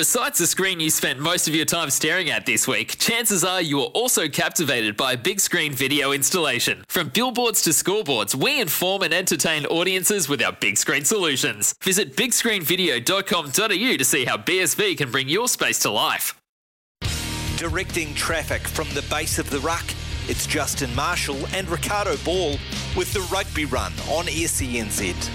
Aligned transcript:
Besides 0.00 0.38
the 0.38 0.46
screen 0.46 0.80
you 0.80 0.88
spent 0.88 1.18
most 1.18 1.46
of 1.46 1.54
your 1.54 1.66
time 1.66 1.90
staring 1.90 2.30
at 2.30 2.46
this 2.46 2.66
week, 2.66 2.96
chances 2.96 3.44
are 3.44 3.60
you 3.60 3.80
are 3.80 3.88
also 3.92 4.28
captivated 4.28 4.96
by 4.96 5.12
a 5.12 5.16
big 5.18 5.40
screen 5.40 5.74
video 5.74 6.12
installation. 6.12 6.82
From 6.88 7.10
billboards 7.10 7.60
to 7.64 7.70
scoreboards, 7.70 8.34
we 8.34 8.62
inform 8.62 9.02
and 9.02 9.12
entertain 9.12 9.66
audiences 9.66 10.26
with 10.26 10.42
our 10.42 10.52
big 10.52 10.78
screen 10.78 11.04
solutions. 11.04 11.74
Visit 11.82 12.16
bigscreenvideo.com.au 12.16 13.96
to 13.98 14.04
see 14.06 14.24
how 14.24 14.38
BSV 14.38 14.96
can 14.96 15.10
bring 15.10 15.28
your 15.28 15.48
space 15.48 15.78
to 15.80 15.90
life. 15.90 16.40
Directing 17.58 18.14
traffic 18.14 18.66
from 18.66 18.88
the 18.94 19.02
base 19.10 19.38
of 19.38 19.50
the 19.50 19.60
ruck, 19.60 19.84
it's 20.28 20.46
Justin 20.46 20.94
Marshall 20.94 21.46
and 21.54 21.68
Riccardo 21.68 22.16
Ball 22.24 22.52
with 22.96 23.12
the 23.12 23.20
rugby 23.30 23.66
run 23.66 23.92
on 24.08 24.24
SENZ. 24.24 25.30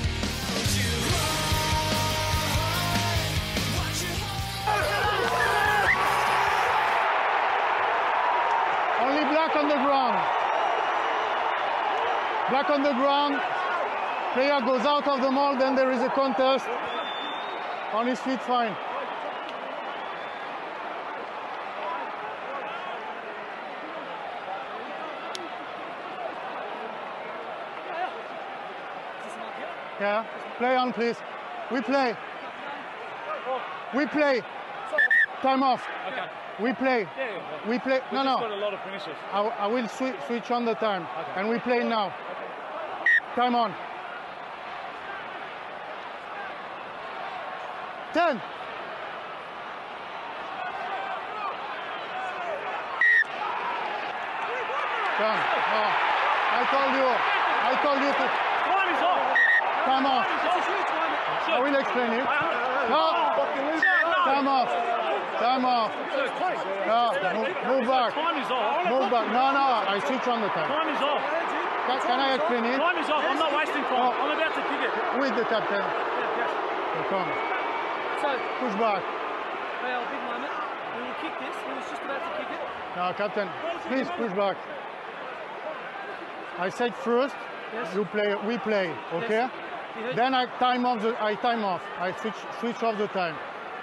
Black 9.55 9.63
on 9.63 9.69
the 9.69 9.85
ground. 9.85 10.15
Black 12.49 12.69
on 12.69 12.83
the 12.83 12.93
ground. 12.93 13.41
Player 14.33 14.59
goes 14.59 14.85
out 14.85 15.07
of 15.07 15.21
the 15.21 15.31
mall, 15.31 15.57
then 15.57 15.75
there 15.75 15.91
is 15.91 16.01
a 16.01 16.09
contest. 16.09 16.65
On 17.93 18.05
his 18.05 18.19
feet, 18.19 18.41
fine. 18.41 18.75
Yeah, 30.01 30.25
play 30.57 30.75
on, 30.75 30.91
please. 30.91 31.15
We 31.71 31.79
play. 31.79 32.17
We 33.95 34.05
play. 34.07 34.41
Time 35.41 35.63
off. 35.63 35.87
Okay. 36.07 36.44
We 36.61 36.71
play. 36.73 37.01
Yeah, 37.17 37.27
yeah. 37.27 37.69
We 37.69 37.79
play. 37.79 37.99
We've 38.11 38.13
No, 38.13 38.23
no. 38.23 38.37
got 38.39 38.51
a 38.51 38.55
lot 38.55 38.73
of 38.73 38.79
finishes. 38.81 39.15
I, 39.33 39.41
I 39.41 39.67
will 39.67 39.83
swi- 39.87 40.15
switch 40.27 40.51
on 40.51 40.63
the 40.65 40.73
time, 40.75 41.03
Okay. 41.03 41.41
and 41.41 41.49
we 41.49 41.59
play 41.59 41.83
now. 41.83 42.13
Time 43.35 43.55
on. 43.55 43.73
Ten. 48.13 48.41
Come. 55.17 55.39
Oh, 55.75 55.91
I 56.55 56.61
told 56.75 56.91
you. 56.91 57.07
I 57.07 57.71
told 57.83 57.99
you 58.03 58.11
to. 58.11 58.25
Time 58.67 58.89
is 58.91 59.01
off. 59.01 59.23
Time. 59.87 60.05
Off. 60.05 60.27
I 61.47 61.59
will 61.63 61.75
explain 61.79 62.11
it. 62.19 62.25
No. 62.91 63.03
Time 64.25 64.47
off. 64.47 64.94
Time 65.39 65.65
off. 65.65 65.91
No. 66.87 67.11
Move, 67.35 67.51
move 67.67 67.85
back. 67.87 68.13
Time 68.13 68.37
is 68.41 68.49
off. 68.51 68.87
Move 68.87 69.07
back. 69.11 69.27
No, 69.31 69.43
no. 69.51 69.67
I 69.89 69.99
switch 70.07 70.25
on 70.27 70.41
the 70.41 70.49
time. 70.55 70.67
Time 70.69 70.89
is 70.95 71.01
off. 71.01 71.21
Can, 71.85 71.99
can 72.01 72.19
I 72.19 72.35
explain 72.35 72.63
it? 72.65 72.77
Time 72.77 72.97
is 72.97 73.09
off. 73.09 73.23
I'm 73.25 73.37
not 73.37 73.51
wasting 73.55 73.83
time. 73.89 73.99
Oh. 73.99 74.15
I'm 74.15 74.31
about 74.31 74.53
to 74.55 74.63
kick 74.65 74.81
it. 74.85 74.93
With 75.19 75.33
the 75.35 75.45
captain. 75.45 75.83
Yeah, 75.83 76.39
yes. 76.39 76.51
So 76.95 76.99
come. 77.11 77.29
So, 78.23 78.29
Push 78.63 78.75
back. 78.79 79.01
well, 79.83 80.01
big 80.09 80.23
moment. 80.23 80.53
We 80.95 81.01
will 81.03 81.17
kick 81.21 81.35
this. 81.43 81.55
He 81.67 81.71
was 81.75 81.85
just 81.91 82.01
about 82.01 82.21
to 82.23 82.31
kick 82.39 82.49
it. 82.55 82.61
Now, 82.95 83.11
captain, 83.13 83.49
please 83.91 84.07
push 84.17 84.31
back. 84.33 84.57
I 86.57 86.69
said 86.69 86.95
first, 86.95 87.35
Yes. 87.73 87.93
you 87.93 88.05
play, 88.05 88.33
we 88.47 88.57
play, 88.57 88.95
okay? 89.13 89.49
Yes. 89.99 90.15
Then 90.15 90.33
I 90.33 90.45
time 90.59 90.85
off 90.85 91.01
the, 91.01 91.11
I 91.21 91.35
time 91.35 91.65
off. 91.65 91.81
I 91.99 92.13
switch, 92.15 92.33
switch 92.61 92.81
off 92.83 92.97
the 92.97 93.07
time. 93.07 93.35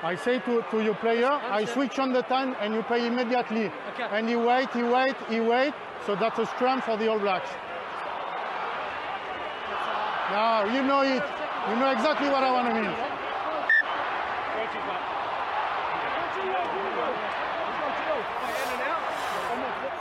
I 0.04 0.16
say 0.16 0.40
to, 0.40 0.64
to 0.72 0.82
your 0.82 0.96
player, 0.96 1.30
I 1.30 1.64
switch 1.64 2.00
on 2.00 2.12
the 2.12 2.22
time 2.22 2.56
and 2.60 2.74
you 2.74 2.82
play 2.82 3.06
immediately. 3.06 3.66
Okay. 3.94 4.08
And 4.10 4.28
he 4.28 4.34
wait, 4.34 4.68
he 4.70 4.82
wait, 4.82 5.14
he 5.28 5.38
wait. 5.38 5.74
So 6.06 6.16
that's 6.16 6.40
a 6.40 6.46
scrum 6.46 6.82
for 6.82 6.96
the 6.96 7.08
All 7.08 7.20
Blacks. 7.20 7.50
Now, 10.32 10.64
you 10.64 10.82
know 10.82 11.02
it. 11.02 11.22
You 11.68 11.76
know 11.76 11.90
exactly 11.92 12.28
what 12.28 12.42
I 12.42 12.50
want 12.50 12.68
to 12.68 12.74
mean. 12.74 12.90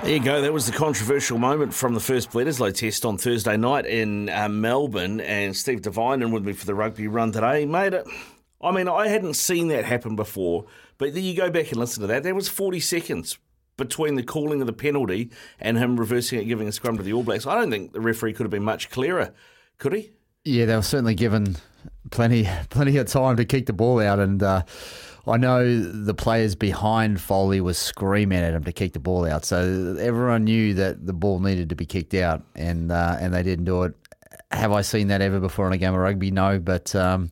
There 0.02 0.14
you 0.14 0.20
go. 0.20 0.42
That 0.42 0.52
was 0.52 0.66
the 0.66 0.72
controversial 0.72 1.38
moment 1.38 1.76
from 1.76 1.94
the 1.94 2.00
first 2.00 2.31
Bledisloe 2.31 2.74
test 2.74 3.06
on 3.06 3.20
Thursday 3.20 3.56
night 3.56 3.86
in 3.86 4.30
uh, 4.30 4.50
Melbourne. 4.50 5.22
And 5.22 5.56
Steve 5.56 5.84
Devine 5.84 6.24
in 6.24 6.31
with 6.31 6.44
me 6.44 6.53
for 6.53 6.66
the 6.66 6.74
rugby 6.74 7.08
run 7.08 7.31
today. 7.31 7.68
Made 7.68 7.94
it. 7.94 8.08
I 8.64 8.72
mean, 8.72 8.88
I 8.88 9.08
hadn't 9.08 9.36
seen 9.36 9.70
that 9.70 9.86
happen 9.86 10.16
before, 10.16 10.66
but 10.98 11.14
then 11.14 11.24
you 11.24 11.36
go 11.36 11.50
back 11.50 11.72
and 11.72 11.80
listen 11.80 12.02
to 12.02 12.08
that. 12.08 12.24
There 12.24 12.36
was 12.36 12.48
40 12.48 12.80
seconds 12.80 13.38
between 13.78 14.16
the 14.16 14.24
calling 14.24 14.62
of 14.62 14.68
the 14.68 14.74
penalty 14.74 15.32
and 15.60 15.78
him 15.78 16.00
reversing 16.00 16.40
it, 16.40 16.46
giving 16.46 16.68
a 16.68 16.72
scrum 16.72 16.98
to 16.98 17.04
the 17.04 17.14
All 17.14 17.24
Blacks. 17.24 17.48
I 17.48 17.56
don't 17.56 17.72
think 17.72 17.94
the 17.94 18.02
referee 18.02 18.34
could 18.34 18.44
have 18.44 18.52
been 18.52 18.64
much 18.64 18.90
clearer, 18.90 19.34
could 19.80 19.94
he? 19.94 20.12
Yeah, 20.46 20.66
they 20.66 20.76
were 20.76 20.82
certainly 20.82 21.16
given 21.16 21.56
plenty 22.10 22.48
plenty 22.70 22.98
of 22.98 23.08
time 23.08 23.36
to 23.38 23.46
kick 23.46 23.66
the 23.66 23.74
ball 23.74 24.00
out, 24.00 24.20
and 24.20 24.42
uh, 24.42 24.64
I 25.28 25.38
know 25.38 25.82
the 25.82 26.14
players 26.14 26.56
behind 26.56 27.22
Foley 27.22 27.62
was 27.62 27.78
screaming 27.78 28.40
at 28.40 28.54
him 28.54 28.64
to 28.64 28.72
kick 28.72 28.94
the 28.94 29.00
ball 29.00 29.26
out. 29.26 29.46
So 29.46 29.96
everyone 30.00 30.46
knew 30.46 30.74
that 30.76 31.06
the 31.06 31.14
ball 31.14 31.40
needed 31.40 31.70
to 31.70 31.76
be 31.76 31.86
kicked 31.86 32.16
out, 32.16 32.44
and 32.56 32.92
uh, 32.92 33.18
and 33.20 33.34
they 33.34 33.44
didn't 33.44 33.66
do 33.66 33.84
it. 33.84 33.94
Have 34.52 34.72
I 34.72 34.82
seen 34.82 35.08
that 35.08 35.22
ever 35.22 35.40
before 35.40 35.68
in 35.68 35.74
a 35.74 35.78
game 35.78 35.94
of 35.94 36.00
rugby? 36.00 36.32
No, 36.32 36.60
but. 36.60 36.96
Um, 36.96 37.32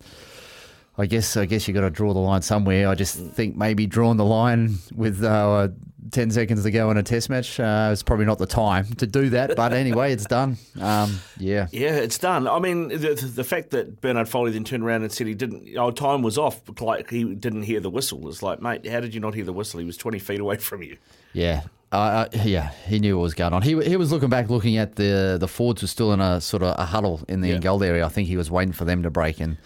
I 0.99 1.05
guess 1.05 1.37
I 1.37 1.45
guess 1.45 1.67
you 1.67 1.73
got 1.73 1.81
to 1.81 1.89
draw 1.89 2.13
the 2.13 2.19
line 2.19 2.41
somewhere. 2.41 2.87
I 2.89 2.95
just 2.95 3.17
think 3.17 3.55
maybe 3.55 3.87
drawing 3.87 4.17
the 4.17 4.25
line 4.25 4.75
with 4.93 5.23
uh, 5.23 5.69
ten 6.11 6.29
seconds 6.29 6.63
to 6.63 6.71
go 6.71 6.91
in 6.91 6.97
a 6.97 7.03
test 7.03 7.29
match 7.29 7.59
uh, 7.59 7.89
is 7.93 8.03
probably 8.03 8.25
not 8.25 8.37
the 8.37 8.45
time 8.45 8.85
to 8.95 9.07
do 9.07 9.29
that. 9.29 9.55
But 9.55 9.71
anyway, 9.73 10.11
it's 10.11 10.25
done. 10.25 10.57
Um, 10.79 11.19
yeah, 11.37 11.67
Yeah, 11.71 11.95
it's 11.95 12.17
done. 12.17 12.47
I 12.47 12.59
mean, 12.59 12.89
the, 12.89 13.13
the 13.35 13.43
fact 13.45 13.69
that 13.71 14.01
Bernard 14.01 14.27
Foley 14.27 14.51
then 14.51 14.63
turned 14.65 14.83
around 14.83 15.03
and 15.03 15.11
said 15.11 15.27
he 15.27 15.35
didn't, 15.35 15.69
oh, 15.77 15.91
time 15.91 16.21
was 16.21 16.37
off, 16.37 16.61
like 16.81 17.09
he 17.09 17.23
didn't 17.35 17.63
hear 17.63 17.79
the 17.79 17.89
whistle. 17.89 18.27
It's 18.27 18.43
like, 18.43 18.61
mate, 18.61 18.85
how 18.87 18.99
did 18.99 19.13
you 19.13 19.21
not 19.21 19.33
hear 19.35 19.45
the 19.45 19.53
whistle? 19.53 19.79
He 19.79 19.85
was 19.85 19.95
20 19.97 20.19
feet 20.19 20.39
away 20.41 20.57
from 20.57 20.83
you. 20.83 20.97
Yeah. 21.31 21.61
Uh, 21.91 22.27
yeah, 22.43 22.71
he 22.87 22.99
knew 22.99 23.17
what 23.17 23.23
was 23.23 23.33
going 23.33 23.51
on. 23.53 23.63
He 23.63 23.69
he 23.83 23.95
was 23.95 24.11
looking 24.11 24.29
back, 24.29 24.47
looking 24.51 24.77
at 24.77 24.95
the 24.95 25.37
the 25.39 25.47
Fords 25.47 25.81
were 25.81 25.87
still 25.87 26.13
in 26.13 26.21
a 26.21 26.39
sort 26.39 26.61
of 26.61 26.77
a 26.77 26.85
huddle 26.85 27.21
in 27.27 27.41
the 27.41 27.49
Yeah. 27.49 27.57
goal 27.57 27.83
area. 27.83 28.05
I 28.05 28.09
think 28.09 28.27
he 28.27 28.37
was 28.37 28.51
waiting 28.51 28.73
for 28.73 28.85
them 28.85 29.01
to 29.01 29.09
break, 29.09 29.39
and 29.39 29.57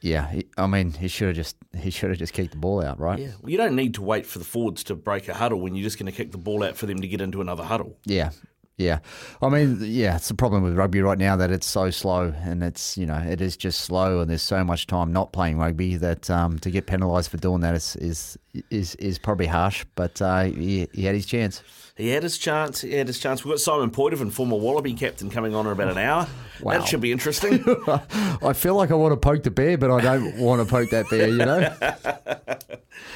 yeah, 0.00 0.30
he, 0.30 0.46
I 0.56 0.66
mean 0.66 0.92
he 0.92 1.08
should 1.08 1.28
have 1.28 1.36
just 1.36 1.56
he 1.76 1.90
should 1.90 2.10
have 2.10 2.18
just 2.18 2.32
kicked 2.32 2.52
the 2.52 2.58
ball 2.58 2.84
out, 2.84 2.98
right? 2.98 3.18
Yeah, 3.18 3.32
well, 3.40 3.50
you 3.50 3.56
don't 3.56 3.76
need 3.76 3.94
to 3.94 4.02
wait 4.02 4.26
for 4.26 4.38
the 4.38 4.44
forwards 4.44 4.84
to 4.84 4.94
break 4.94 5.28
a 5.28 5.34
huddle 5.34 5.60
when 5.60 5.74
you're 5.74 5.84
just 5.84 5.98
going 5.98 6.10
to 6.10 6.16
kick 6.16 6.32
the 6.32 6.38
ball 6.38 6.62
out 6.62 6.76
for 6.76 6.86
them 6.86 7.00
to 7.00 7.08
get 7.08 7.20
into 7.20 7.40
another 7.40 7.64
huddle. 7.64 7.98
Yeah. 8.04 8.30
Yeah. 8.78 8.98
I 9.40 9.48
mean, 9.48 9.78
yeah, 9.80 10.16
it's 10.16 10.28
the 10.28 10.34
problem 10.34 10.62
with 10.62 10.74
rugby 10.76 11.02
right 11.02 11.18
now 11.18 11.36
that 11.36 11.50
it's 11.50 11.66
so 11.66 11.90
slow 11.90 12.34
and 12.42 12.62
it's, 12.62 12.96
you 12.96 13.06
know, 13.06 13.18
it 13.18 13.40
is 13.40 13.56
just 13.56 13.82
slow 13.82 14.20
and 14.20 14.30
there's 14.30 14.42
so 14.42 14.64
much 14.64 14.86
time 14.86 15.12
not 15.12 15.32
playing 15.32 15.58
rugby 15.58 15.96
that 15.96 16.30
um, 16.30 16.58
to 16.60 16.70
get 16.70 16.86
penalised 16.86 17.30
for 17.30 17.36
doing 17.36 17.60
that 17.60 17.74
is 17.74 17.96
is 17.96 18.38
is, 18.70 18.94
is 18.96 19.18
probably 19.18 19.46
harsh, 19.46 19.84
but 19.94 20.20
uh, 20.22 20.44
he, 20.44 20.88
he 20.92 21.04
had 21.04 21.14
his 21.14 21.26
chance. 21.26 21.62
He 21.96 22.08
had 22.08 22.22
his 22.22 22.38
chance. 22.38 22.80
He 22.80 22.94
had 22.94 23.06
his 23.06 23.18
chance. 23.18 23.44
We've 23.44 23.52
got 23.52 23.60
Simon 23.60 23.90
Poidevin, 23.90 24.32
former 24.32 24.56
Wallaby 24.56 24.94
captain, 24.94 25.28
coming 25.30 25.54
on 25.54 25.66
in 25.66 25.72
about 25.72 25.90
an 25.90 25.98
hour. 25.98 26.26
Wow. 26.62 26.72
That 26.78 26.88
should 26.88 27.02
be 27.02 27.12
interesting. 27.12 27.62
I 27.86 28.54
feel 28.54 28.74
like 28.74 28.90
I 28.90 28.94
want 28.94 29.12
to 29.12 29.16
poke 29.18 29.42
the 29.42 29.50
bear, 29.50 29.76
but 29.76 29.90
I 29.90 30.00
don't 30.00 30.38
want 30.38 30.62
to 30.62 30.68
poke 30.68 30.88
that 30.90 31.10
bear, 31.10 31.28
you 31.28 31.36
know? 31.36 31.74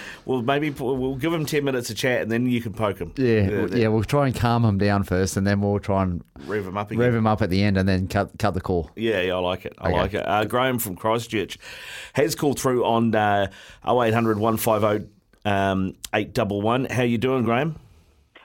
well, 0.27 0.43
maybe 0.43 0.69
we'll 0.71 1.15
give 1.15 1.33
him 1.33 1.47
10 1.47 1.65
minutes 1.65 1.89
to 1.89 1.95
chat 1.95 2.21
and 2.21 2.31
then 2.31 2.47
you 2.47 2.61
can 2.61 2.75
poke 2.75 2.99
him. 2.99 3.13
Yeah, 3.17 3.49
well, 3.49 3.75
yeah, 3.75 3.89
we'll 3.89 4.05
try 4.05 4.27
and 4.27 4.35
calm 4.37 4.65
him 4.65 4.77
down 4.77 5.05
first 5.05 5.37
and 5.39 5.47
then 5.47 5.61
we'll 5.63 5.79
try 5.79 6.03
and 6.03 6.23
Rev 6.47 6.67
him 6.67 6.77
up 6.77 6.91
again. 6.91 7.01
rev 7.01 7.15
him 7.15 7.27
up 7.27 7.41
at 7.41 7.49
the 7.49 7.63
end 7.63 7.79
and 7.79 7.89
then 7.89 8.09
cut 8.09 8.31
cut 8.39 8.53
the 8.55 8.61
call. 8.61 8.91
Yeah, 8.97 9.23
yeah, 9.23 9.37
I 9.37 9.39
like 9.39 9.65
it. 9.65 9.73
I 9.79 9.89
Okay. 9.89 9.97
like 9.97 10.15
it. 10.15 10.29
Uh, 10.29 10.45
Graham 10.45 10.79
from 10.79 10.97
Christchurch 10.97 11.59
has 12.13 12.35
called 12.35 12.61
through 12.61 12.85
on 12.85 13.15
uh, 13.15 13.47
0800 13.89 14.39
150 14.39 15.09
um, 15.47 15.95
811. 16.13 16.87
How 16.91 17.05
you 17.05 17.17
doing, 17.19 17.45
Graham? 17.45 17.77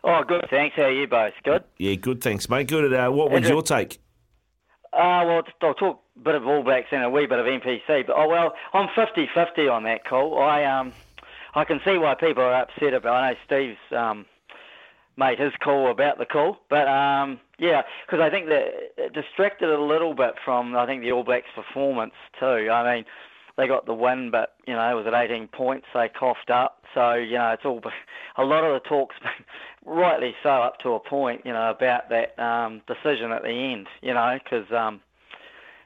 Oh, 0.03 0.23
good, 0.27 0.45
thanks. 0.49 0.75
How 0.75 0.83
are 0.83 0.91
you 0.91 1.07
both? 1.07 1.33
Good? 1.43 1.63
Yeah, 1.77 1.95
good, 1.95 2.21
thanks, 2.21 2.49
mate. 2.49 2.67
Good. 2.67 2.91
Uh, 2.93 3.09
what 3.11 3.29
was 3.29 3.47
your 3.47 3.61
take? 3.61 3.99
Uh, 4.93 5.23
well, 5.25 5.43
I'll 5.61 5.73
talk 5.73 6.01
a 6.17 6.19
bit 6.19 6.35
of 6.35 6.45
All 6.47 6.63
Blacks 6.63 6.87
and 6.91 7.03
a 7.03 7.09
wee 7.09 7.27
bit 7.27 7.39
of 7.39 7.45
NPC. 7.45 8.07
But, 8.07 8.15
oh, 8.17 8.27
well, 8.27 8.53
I'm 8.73 8.87
50-50 8.89 9.71
on 9.71 9.83
that 9.83 10.05
call. 10.05 10.41
I, 10.41 10.65
um, 10.65 10.91
I 11.55 11.63
can 11.63 11.79
see 11.85 11.97
why 11.97 12.15
people 12.15 12.43
are 12.43 12.53
upset 12.53 12.93
about 12.93 13.13
I 13.13 13.31
know 13.31 13.37
Steve's 13.45 13.77
um, 13.95 14.25
made 15.17 15.39
his 15.39 15.53
call 15.63 15.91
about 15.91 16.17
the 16.17 16.25
call. 16.25 16.57
But, 16.69 16.87
um, 16.87 17.39
yeah, 17.59 17.83
because 18.05 18.21
I 18.21 18.29
think 18.29 18.47
that 18.47 18.67
it 18.97 19.13
distracted 19.13 19.69
a 19.69 19.81
little 19.81 20.15
bit 20.15 20.33
from, 20.43 20.75
I 20.75 20.85
think, 20.87 21.03
the 21.03 21.11
All 21.11 21.23
Blacks' 21.23 21.47
performance, 21.55 22.13
too. 22.39 22.69
I 22.71 22.95
mean, 22.95 23.05
they 23.57 23.67
got 23.67 23.85
the 23.85 23.93
win, 23.93 24.31
but, 24.31 24.55
you 24.67 24.73
know, 24.73 24.91
it 24.91 24.95
was 24.95 25.05
at 25.07 25.13
18 25.13 25.47
points. 25.49 25.85
They 25.93 26.09
coughed 26.09 26.49
up. 26.49 26.83
So, 26.95 27.13
you 27.13 27.37
know, 27.37 27.51
it's 27.51 27.65
all... 27.65 27.81
A 28.37 28.43
lot 28.43 28.63
of 28.63 28.81
the 28.81 28.87
talk's 28.87 29.15
been 29.19 29.45
rightly 29.85 30.35
so 30.43 30.49
up 30.49 30.79
to 30.79 30.93
a 30.93 30.99
point, 30.99 31.41
you 31.45 31.53
know, 31.53 31.69
about 31.69 32.09
that 32.09 32.37
um, 32.39 32.81
decision 32.87 33.31
at 33.31 33.43
the 33.43 33.49
end, 33.49 33.87
you 34.01 34.13
know, 34.13 34.37
because, 34.43 34.71
um, 34.71 35.01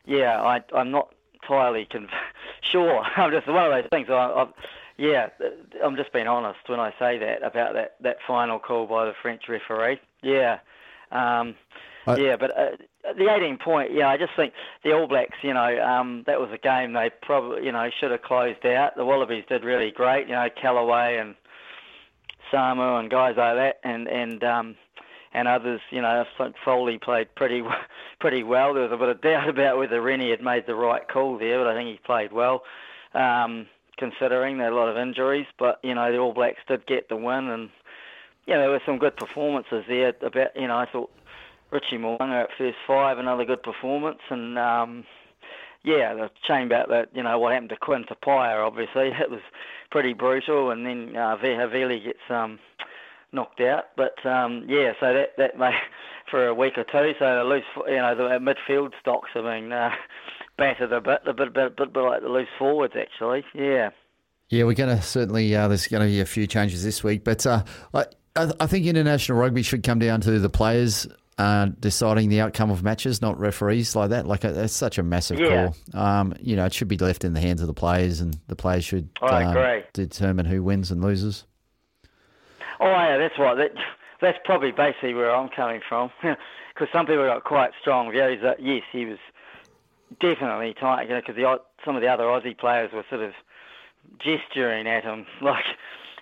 yeah, 0.05 0.41
I, 0.41 0.61
I'm 0.75 0.91
not 0.91 1.13
entirely 1.41 1.85
conv- 1.85 2.09
sure. 2.61 3.03
I'm 3.17 3.31
just 3.31 3.47
one 3.47 3.65
of 3.65 3.71
those 3.71 3.89
things. 3.91 4.09
I, 4.09 4.31
I've, 4.31 4.53
yeah, 4.97 5.29
I'm 5.83 5.95
just 5.97 6.13
being 6.13 6.27
honest 6.27 6.59
when 6.67 6.79
I 6.79 6.93
say 6.97 7.17
that 7.17 7.43
about 7.43 7.73
that, 7.73 7.95
that 8.01 8.17
final 8.25 8.59
call 8.59 8.85
by 8.87 9.05
the 9.05 9.13
French 9.21 9.49
referee. 9.49 9.99
Yeah, 10.21 10.59
um, 11.11 11.55
I- 12.07 12.17
yeah, 12.17 12.35
but 12.37 12.57
uh, 12.57 12.69
the 13.17 13.29
18 13.33 13.57
point, 13.57 13.91
yeah, 13.93 14.07
I 14.09 14.17
just 14.17 14.33
think 14.35 14.53
the 14.83 14.93
All 14.93 15.07
Blacks, 15.07 15.37
you 15.41 15.53
know, 15.53 15.83
um, 15.83 16.23
that 16.27 16.39
was 16.39 16.49
a 16.51 16.57
game 16.57 16.93
they 16.93 17.09
probably, 17.21 17.65
you 17.65 17.71
know, 17.71 17.89
should 17.99 18.11
have 18.11 18.21
closed 18.21 18.65
out. 18.65 18.95
The 18.95 19.05
Wallabies 19.05 19.43
did 19.49 19.63
really 19.63 19.91
great, 19.91 20.27
you 20.27 20.33
know, 20.33 20.47
Kellaway 20.49 21.19
and 21.19 21.35
Samu 22.51 22.99
and 22.99 23.09
guys 23.09 23.35
like 23.37 23.55
that, 23.55 23.79
and 23.83 24.07
and 24.07 24.43
um, 24.43 24.75
and 25.33 25.47
others, 25.47 25.81
you 25.91 26.01
know, 26.01 26.25
I 26.39 26.51
Foley 26.63 26.97
played 26.97 27.33
pretty 27.35 27.61
pretty 28.19 28.43
well. 28.43 28.73
There 28.73 28.83
was 28.83 28.91
a 28.91 28.97
bit 28.97 29.09
of 29.09 29.21
doubt 29.21 29.49
about 29.49 29.77
whether 29.77 30.01
Rennie 30.01 30.29
had 30.31 30.41
made 30.41 30.65
the 30.65 30.75
right 30.75 31.07
call 31.07 31.37
there, 31.37 31.59
but 31.59 31.67
I 31.67 31.75
think 31.75 31.89
he 31.89 31.99
played 32.05 32.31
well, 32.31 32.63
um, 33.13 33.67
considering 33.97 34.57
there 34.57 34.71
were 34.71 34.77
a 34.77 34.85
lot 34.85 34.89
of 34.89 34.97
injuries. 34.97 35.47
But 35.59 35.79
you 35.83 35.93
know, 35.93 36.11
the 36.11 36.17
All 36.17 36.33
Blacks 36.33 36.61
did 36.67 36.87
get 36.87 37.09
the 37.09 37.17
win, 37.17 37.49
and 37.49 37.69
know, 38.53 38.61
there 38.61 38.69
were 38.69 38.81
some 38.85 38.97
good 38.97 39.17
performances 39.17 39.83
there. 39.87 40.13
About 40.21 40.55
you 40.55 40.67
know, 40.67 40.77
I 40.77 40.85
thought 40.85 41.11
Richie 41.71 41.97
Mo'unga 41.97 42.43
at 42.43 42.49
first 42.57 42.77
five, 42.87 43.17
another 43.17 43.45
good 43.45 43.63
performance, 43.63 44.19
and 44.29 44.57
um, 44.57 45.03
yeah, 45.83 46.13
the 46.13 46.29
shame 46.47 46.67
about 46.67 46.89
that. 46.89 47.09
You 47.13 47.23
know 47.23 47.37
what 47.39 47.53
happened 47.53 47.69
to 47.69 47.77
Quinn 47.77 48.05
Tupaea. 48.05 48.65
Obviously, 48.65 49.07
it 49.19 49.29
was 49.29 49.41
pretty 49.95 50.11
brutal, 50.11 50.71
and 50.71 50.85
then 50.85 51.15
uh, 51.15 51.37
gets 51.37 52.19
um, 52.29 52.59
knocked 53.31 53.61
out. 53.61 53.85
But 53.95 54.25
um, 54.25 54.65
yeah, 54.67 54.91
so 54.99 55.13
that 55.13 55.37
that 55.37 55.57
may 55.57 55.71
for 56.29 56.47
a 56.47 56.53
week 56.53 56.73
or 56.77 56.83
two. 56.83 57.13
So 57.17 57.37
the 57.37 57.43
loose, 57.45 57.63
you 57.87 57.95
know, 57.95 58.13
the 58.13 58.23
midfield 58.23 58.91
stocks 58.99 59.29
have 59.35 59.45
been 59.45 59.71
uh, 59.71 59.91
battered 60.57 60.91
a 60.91 60.99
bit, 60.99 61.21
a 61.25 61.33
bit, 61.33 61.53
bit, 61.53 61.77
bit, 61.77 61.93
bit 61.93 62.01
like 62.01 62.21
the 62.21 62.27
loose 62.27 62.49
forwards 62.59 62.95
actually. 62.99 63.45
Yeah. 63.53 63.91
Yeah, 64.49 64.65
we're 64.65 64.73
going 64.73 64.93
to 64.93 65.01
certainly. 65.01 65.55
Uh, 65.55 65.69
there's 65.69 65.87
going 65.87 66.03
to 66.03 66.09
be 66.09 66.19
a 66.19 66.25
few 66.25 66.45
changes 66.45 66.83
this 66.83 67.01
week, 67.01 67.23
but 67.23 67.47
uh, 67.47 67.63
I 67.93 68.05
I 68.35 68.67
think 68.67 68.85
international 68.85 69.37
rugby 69.37 69.63
should 69.63 69.83
come 69.83 69.99
down 69.99 70.19
to 70.21 70.39
the 70.39 70.49
players 70.49 71.07
uh, 71.37 71.67
deciding 71.79 72.29
the 72.29 72.39
outcome 72.41 72.71
of 72.71 72.81
matches, 72.83 73.21
not 73.21 73.37
referees 73.39 73.95
like 73.95 74.09
that. 74.11 74.25
Like 74.25 74.45
uh, 74.45 74.49
it's 74.55 74.73
such 74.73 74.97
a 74.97 75.03
massive 75.03 75.39
Yeah. 75.39 75.71
call. 75.93 76.01
Um, 76.01 76.33
you 76.39 76.55
know, 76.55 76.65
it 76.65 76.73
should 76.73 76.87
be 76.87 76.97
left 76.97 77.23
in 77.23 77.33
the 77.33 77.41
hands 77.41 77.61
of 77.61 77.67
the 77.67 77.73
players, 77.73 78.21
and 78.21 78.37
the 78.47 78.55
players 78.55 78.85
should 78.85 79.09
I 79.21 79.43
um, 79.43 79.57
agree. 79.57 79.83
determine 79.93 80.45
who 80.45 80.63
wins 80.63 80.91
and 80.91 81.03
loses. 81.03 81.43
Oh 82.79 82.87
yeah, 82.87 83.17
that's 83.17 83.37
right. 83.39 83.55
That 83.55 83.71
that's 84.21 84.37
probably 84.45 84.71
basically 84.71 85.13
where 85.13 85.33
I'm 85.35 85.49
coming 85.49 85.81
from, 85.87 86.09
because 86.21 86.87
some 86.93 87.05
people 87.05 87.25
got 87.25 87.43
quite 87.43 87.71
strong 87.81 88.11
views 88.11 88.41
that 88.41 88.61
yes, 88.61 88.83
he 88.91 89.05
was 89.05 89.17
definitely 90.21 90.73
tight, 90.73 91.03
you 91.03 91.09
know, 91.15 91.21
because 91.25 91.59
some 91.83 91.95
of 91.95 92.01
the 92.01 92.07
other 92.07 92.23
Aussie 92.23 92.57
players 92.57 92.91
were 92.93 93.03
sort 93.09 93.21
of 93.21 93.33
gesturing 94.19 94.87
at 94.87 95.03
him, 95.03 95.25
like. 95.41 95.65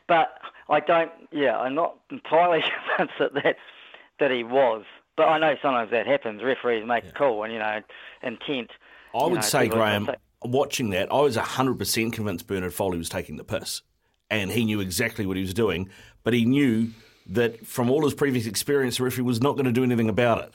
But 0.08 0.38
I 0.70 0.80
don't. 0.82 1.12
Yeah, 1.32 1.58
I'm 1.58 1.76
not 1.76 1.96
entirely 2.10 2.64
convinced 2.98 3.20
that 3.20 3.34
that 3.44 3.56
that 4.20 4.32
he 4.32 4.44
was. 4.44 4.84
But 5.16 5.28
I 5.28 5.38
know 5.38 5.56
sometimes 5.62 5.92
that 5.92 6.08
happens. 6.08 6.42
Referees 6.44 6.86
make 6.88 7.06
a 7.06 7.12
call, 7.12 7.44
and 7.44 7.54
you 7.54 7.60
know, 7.60 7.82
intent. 8.24 8.72
I 9.14 9.24
would 9.24 9.36
know, 9.36 9.42
say, 9.42 9.68
Graham, 9.68 10.06
say- 10.08 10.16
watching 10.44 10.90
that, 10.92 11.12
I 11.12 11.22
was 11.22 11.38
100% 11.38 12.14
convinced 12.14 12.48
Bernard 12.48 12.74
Foley 12.74 12.98
was 12.98 13.10
taking 13.10 13.38
the 13.38 13.44
piss. 13.44 13.82
And 14.30 14.52
he 14.52 14.66
knew 14.66 14.80
exactly 14.80 15.26
what 15.26 15.38
he 15.38 15.44
was 15.44 15.54
doing. 15.54 15.90
But 16.24 16.34
he 16.34 16.46
knew 16.46 16.90
that 17.28 17.66
from 17.68 17.92
all 17.92 18.04
his 18.04 18.14
previous 18.14 18.48
experience, 18.48 18.98
the 18.98 19.04
referee 19.04 19.24
was 19.24 19.42
not 19.42 19.54
going 19.54 19.66
to 19.66 19.72
do 19.72 19.84
anything 19.84 20.10
about 20.10 20.44
it. 20.44 20.54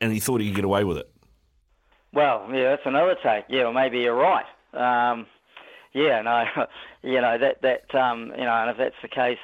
And 0.00 0.12
he 0.12 0.20
thought 0.20 0.40
he 0.40 0.48
could 0.48 0.56
get 0.56 0.64
away 0.64 0.84
with 0.84 0.98
it. 0.98 1.10
Well, 2.12 2.48
yeah, 2.52 2.70
that's 2.70 2.82
another 2.84 3.16
take. 3.22 3.44
Yeah, 3.48 3.64
well, 3.64 3.72
maybe 3.72 3.98
you're 3.98 4.14
right. 4.14 4.44
Um, 4.72 5.26
yeah, 5.92 6.22
no, 6.22 6.44
you 7.02 7.20
know 7.20 7.36
that 7.38 7.62
that 7.62 7.94
um, 7.94 8.32
you 8.36 8.44
know, 8.44 8.52
and 8.52 8.70
if 8.70 8.78
that's 8.78 8.94
the 9.02 9.08
case, 9.08 9.38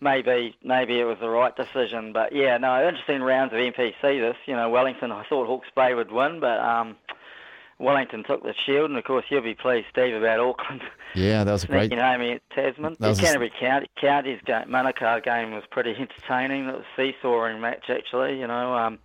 maybe 0.00 0.56
maybe 0.62 0.98
it 1.00 1.04
was 1.04 1.18
the 1.20 1.28
right 1.28 1.54
decision. 1.56 2.12
But 2.12 2.34
yeah, 2.34 2.56
no, 2.58 2.86
interesting 2.86 3.22
rounds 3.22 3.52
of 3.52 3.58
NPC. 3.58 4.00
This, 4.02 4.36
you 4.46 4.54
know, 4.54 4.68
Wellington. 4.70 5.12
I 5.12 5.24
thought 5.28 5.46
Hawke's 5.46 5.68
Bay 5.74 5.94
would 5.94 6.10
win, 6.12 6.40
but 6.40 6.58
um, 6.60 6.96
Wellington 7.78 8.24
took 8.24 8.42
the 8.42 8.54
shield, 8.66 8.90
and 8.90 8.98
of 8.98 9.04
course 9.04 9.24
you'll 9.28 9.42
be 9.42 9.54
pleased, 9.54 9.86
Steve, 9.90 10.14
about 10.16 10.40
Auckland 10.40 10.82
Yeah, 11.14 11.44
that 11.44 11.52
was 11.52 11.64
a 11.64 11.66
great. 11.68 11.80
sneaking 11.90 11.98
home 11.98 12.20
at 12.22 12.42
Tasman. 12.50 12.96
That 12.98 13.08
was 13.08 13.18
the 13.18 13.24
a- 13.24 13.26
Canterbury 13.26 13.52
County, 13.60 13.90
County's 14.00 14.40
game, 14.44 14.64
Manukau 14.68 15.22
game 15.22 15.52
was 15.52 15.62
pretty 15.70 15.94
entertaining. 15.94 16.68
It 16.68 16.74
was 16.74 16.84
a 16.98 17.12
seesawing 17.12 17.60
match 17.60 17.88
actually. 17.88 18.40
You 18.40 18.46
know, 18.48 18.74
um, 18.74 18.98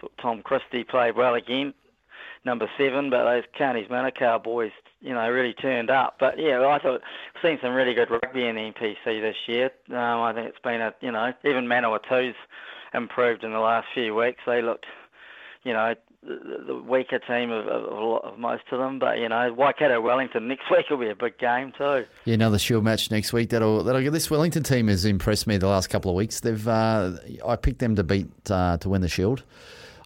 thought 0.00 0.12
Tom 0.20 0.42
Christie 0.42 0.84
played 0.84 1.16
well 1.16 1.34
again 1.34 1.74
number 2.44 2.70
seven, 2.78 3.10
but 3.10 3.24
those 3.24 3.42
Counties 3.58 3.88
Manukau 3.88 4.40
boys, 4.40 4.70
you 5.06 5.14
know, 5.14 5.30
really 5.30 5.54
turned 5.54 5.88
up. 5.88 6.16
But 6.18 6.38
yeah, 6.38 6.66
I 6.66 6.78
thought 6.80 7.00
we've 7.34 7.42
seen 7.42 7.58
some 7.62 7.74
really 7.74 7.94
good 7.94 8.10
rugby 8.10 8.44
in 8.44 8.56
the 8.56 8.72
NPC 8.72 9.20
this 9.20 9.36
year. 9.46 9.70
Um, 9.90 10.20
I 10.20 10.32
think 10.34 10.48
it's 10.48 10.58
been 10.58 10.80
a, 10.80 10.92
you 11.00 11.12
know, 11.12 11.32
even 11.44 11.66
Manawatu's 11.66 12.34
improved 12.92 13.44
in 13.44 13.52
the 13.52 13.60
last 13.60 13.86
few 13.94 14.16
weeks. 14.16 14.40
They 14.44 14.62
looked, 14.62 14.86
you 15.62 15.72
know, 15.72 15.94
the, 16.26 16.64
the 16.66 16.74
weaker 16.74 17.20
team 17.20 17.52
of, 17.52 17.68
of, 17.68 18.24
of, 18.24 18.38
most 18.38 18.64
of 18.72 18.80
them. 18.80 18.98
But 18.98 19.18
you 19.18 19.28
know, 19.28 19.52
Waikato 19.52 20.00
Wellington 20.00 20.48
next 20.48 20.68
week 20.70 20.90
will 20.90 20.96
be 20.96 21.08
a 21.08 21.14
big 21.14 21.38
game 21.38 21.72
too. 21.78 22.04
Yeah, 22.24 22.34
another 22.34 22.58
Shield 22.58 22.82
match 22.82 23.10
next 23.12 23.32
week. 23.32 23.50
That'll 23.50 23.84
that'll 23.84 24.02
get 24.02 24.12
this 24.12 24.28
Wellington 24.28 24.64
team 24.64 24.88
has 24.88 25.04
impressed 25.04 25.46
me 25.46 25.56
the 25.56 25.68
last 25.68 25.88
couple 25.88 26.10
of 26.10 26.16
weeks. 26.16 26.40
They've 26.40 26.66
uh, 26.66 27.12
I 27.46 27.54
picked 27.54 27.78
them 27.78 27.94
to 27.94 28.02
beat 28.02 28.28
uh, 28.50 28.78
to 28.78 28.88
win 28.88 29.02
the 29.02 29.08
Shield. 29.08 29.44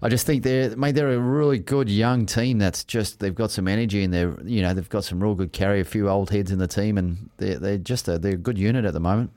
I 0.03 0.09
just 0.09 0.27
think 0.27 0.43
they're 0.43 0.75
mate 0.77 0.95
they're 0.95 1.13
a 1.13 1.19
really 1.19 1.59
good 1.59 1.91
young 1.91 2.27
team. 2.27 2.59
That's 2.59 2.85
just 2.85 3.21
they've 3.21 3.35
got 3.35 3.51
some 3.51 3.69
energy 3.69 4.03
and 4.03 4.13
they're 4.15 4.39
you 4.45 4.63
know 4.63 4.73
they've 4.73 4.89
got 4.89 5.05
some 5.05 5.23
real 5.23 5.35
good 5.35 5.53
carry. 5.53 5.81
A 5.81 5.85
few 5.85 6.09
old 6.09 6.31
heads 6.31 6.51
in 6.51 6.59
the 6.59 6.67
team 6.67 6.97
and 6.97 7.31
they're 7.37 7.59
they're 7.59 7.79
just 7.79 8.09
a 8.09 8.19
they're 8.19 8.35
a 8.35 8.37
good 8.37 8.59
unit 8.59 8.85
at 8.85 8.95
the 8.95 9.01
moment. 9.01 9.31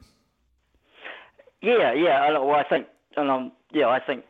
Yeah, 1.64 1.94
yeah. 1.94 2.22
I, 2.22 2.32
well, 2.32 2.56
I 2.56 2.66
think, 2.68 2.88
and 3.16 3.32
um, 3.32 3.52
yeah, 3.72 3.88
I 3.88 4.00
think, 4.06 4.26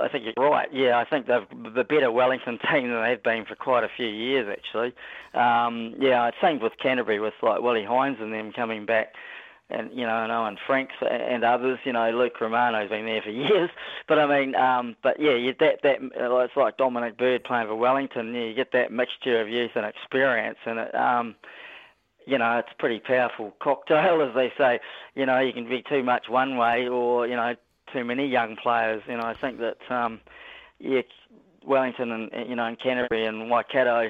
I 0.00 0.08
think 0.08 0.24
you're 0.24 0.48
right. 0.48 0.68
Yeah, 0.72 0.98
I 0.98 1.04
think 1.04 1.26
they've 1.26 1.74
the 1.74 1.82
better 1.82 2.12
Wellington 2.12 2.58
team 2.72 2.90
than 2.90 3.02
they've 3.02 3.22
been 3.22 3.44
for 3.44 3.56
quite 3.56 3.82
a 3.82 3.88
few 3.94 4.06
years, 4.06 4.46
actually. 4.48 4.94
Um, 5.34 5.96
yeah, 5.98 6.30
same 6.40 6.60
with 6.60 6.72
Canterbury, 6.80 7.18
with 7.18 7.34
like 7.42 7.60
Willi 7.60 7.84
Heinz 7.84 8.18
and 8.20 8.32
them 8.32 8.52
coming 8.54 8.86
back. 8.86 9.14
And 9.70 9.90
you 9.92 10.06
know, 10.06 10.22
and 10.22 10.32
Owen 10.32 10.56
Franks 10.66 10.94
and 11.00 11.44
others. 11.44 11.78
You 11.84 11.92
know, 11.92 12.10
Luke 12.10 12.40
Romano's 12.40 12.90
been 12.90 13.06
there 13.06 13.22
for 13.22 13.30
years. 13.30 13.70
But 14.08 14.18
I 14.18 14.26
mean, 14.26 14.54
um, 14.54 14.96
but 15.02 15.20
yeah, 15.20 15.34
you, 15.34 15.54
that 15.60 15.82
that 15.82 15.98
uh, 16.20 16.36
it's 16.38 16.56
like 16.56 16.76
Dominic 16.76 17.16
Bird 17.16 17.44
playing 17.44 17.68
for 17.68 17.76
Wellington. 17.76 18.34
Yeah, 18.34 18.44
you 18.44 18.54
get 18.54 18.72
that 18.72 18.92
mixture 18.92 19.40
of 19.40 19.48
youth 19.48 19.72
and 19.74 19.86
experience, 19.86 20.58
and 20.66 20.78
it, 20.80 20.94
um, 20.94 21.36
you 22.26 22.38
know, 22.38 22.58
it's 22.58 22.68
a 22.72 22.78
pretty 22.78 23.00
powerful 23.00 23.52
cocktail, 23.60 24.22
as 24.22 24.34
they 24.34 24.52
say. 24.56 24.80
You 25.14 25.26
know, 25.26 25.38
you 25.38 25.52
can 25.52 25.68
be 25.68 25.82
too 25.82 26.02
much 26.02 26.28
one 26.28 26.56
way, 26.56 26.88
or 26.88 27.26
you 27.26 27.36
know, 27.36 27.54
too 27.92 28.04
many 28.04 28.26
young 28.26 28.56
players. 28.56 29.02
You 29.08 29.16
know, 29.16 29.24
I 29.24 29.34
think 29.34 29.58
that 29.58 29.78
um, 29.90 30.20
yeah, 30.78 31.02
Wellington 31.64 32.10
and 32.10 32.48
you 32.48 32.56
know, 32.56 32.66
and 32.66 32.78
Canterbury 32.78 33.26
and 33.26 33.50
Waikato. 33.50 34.08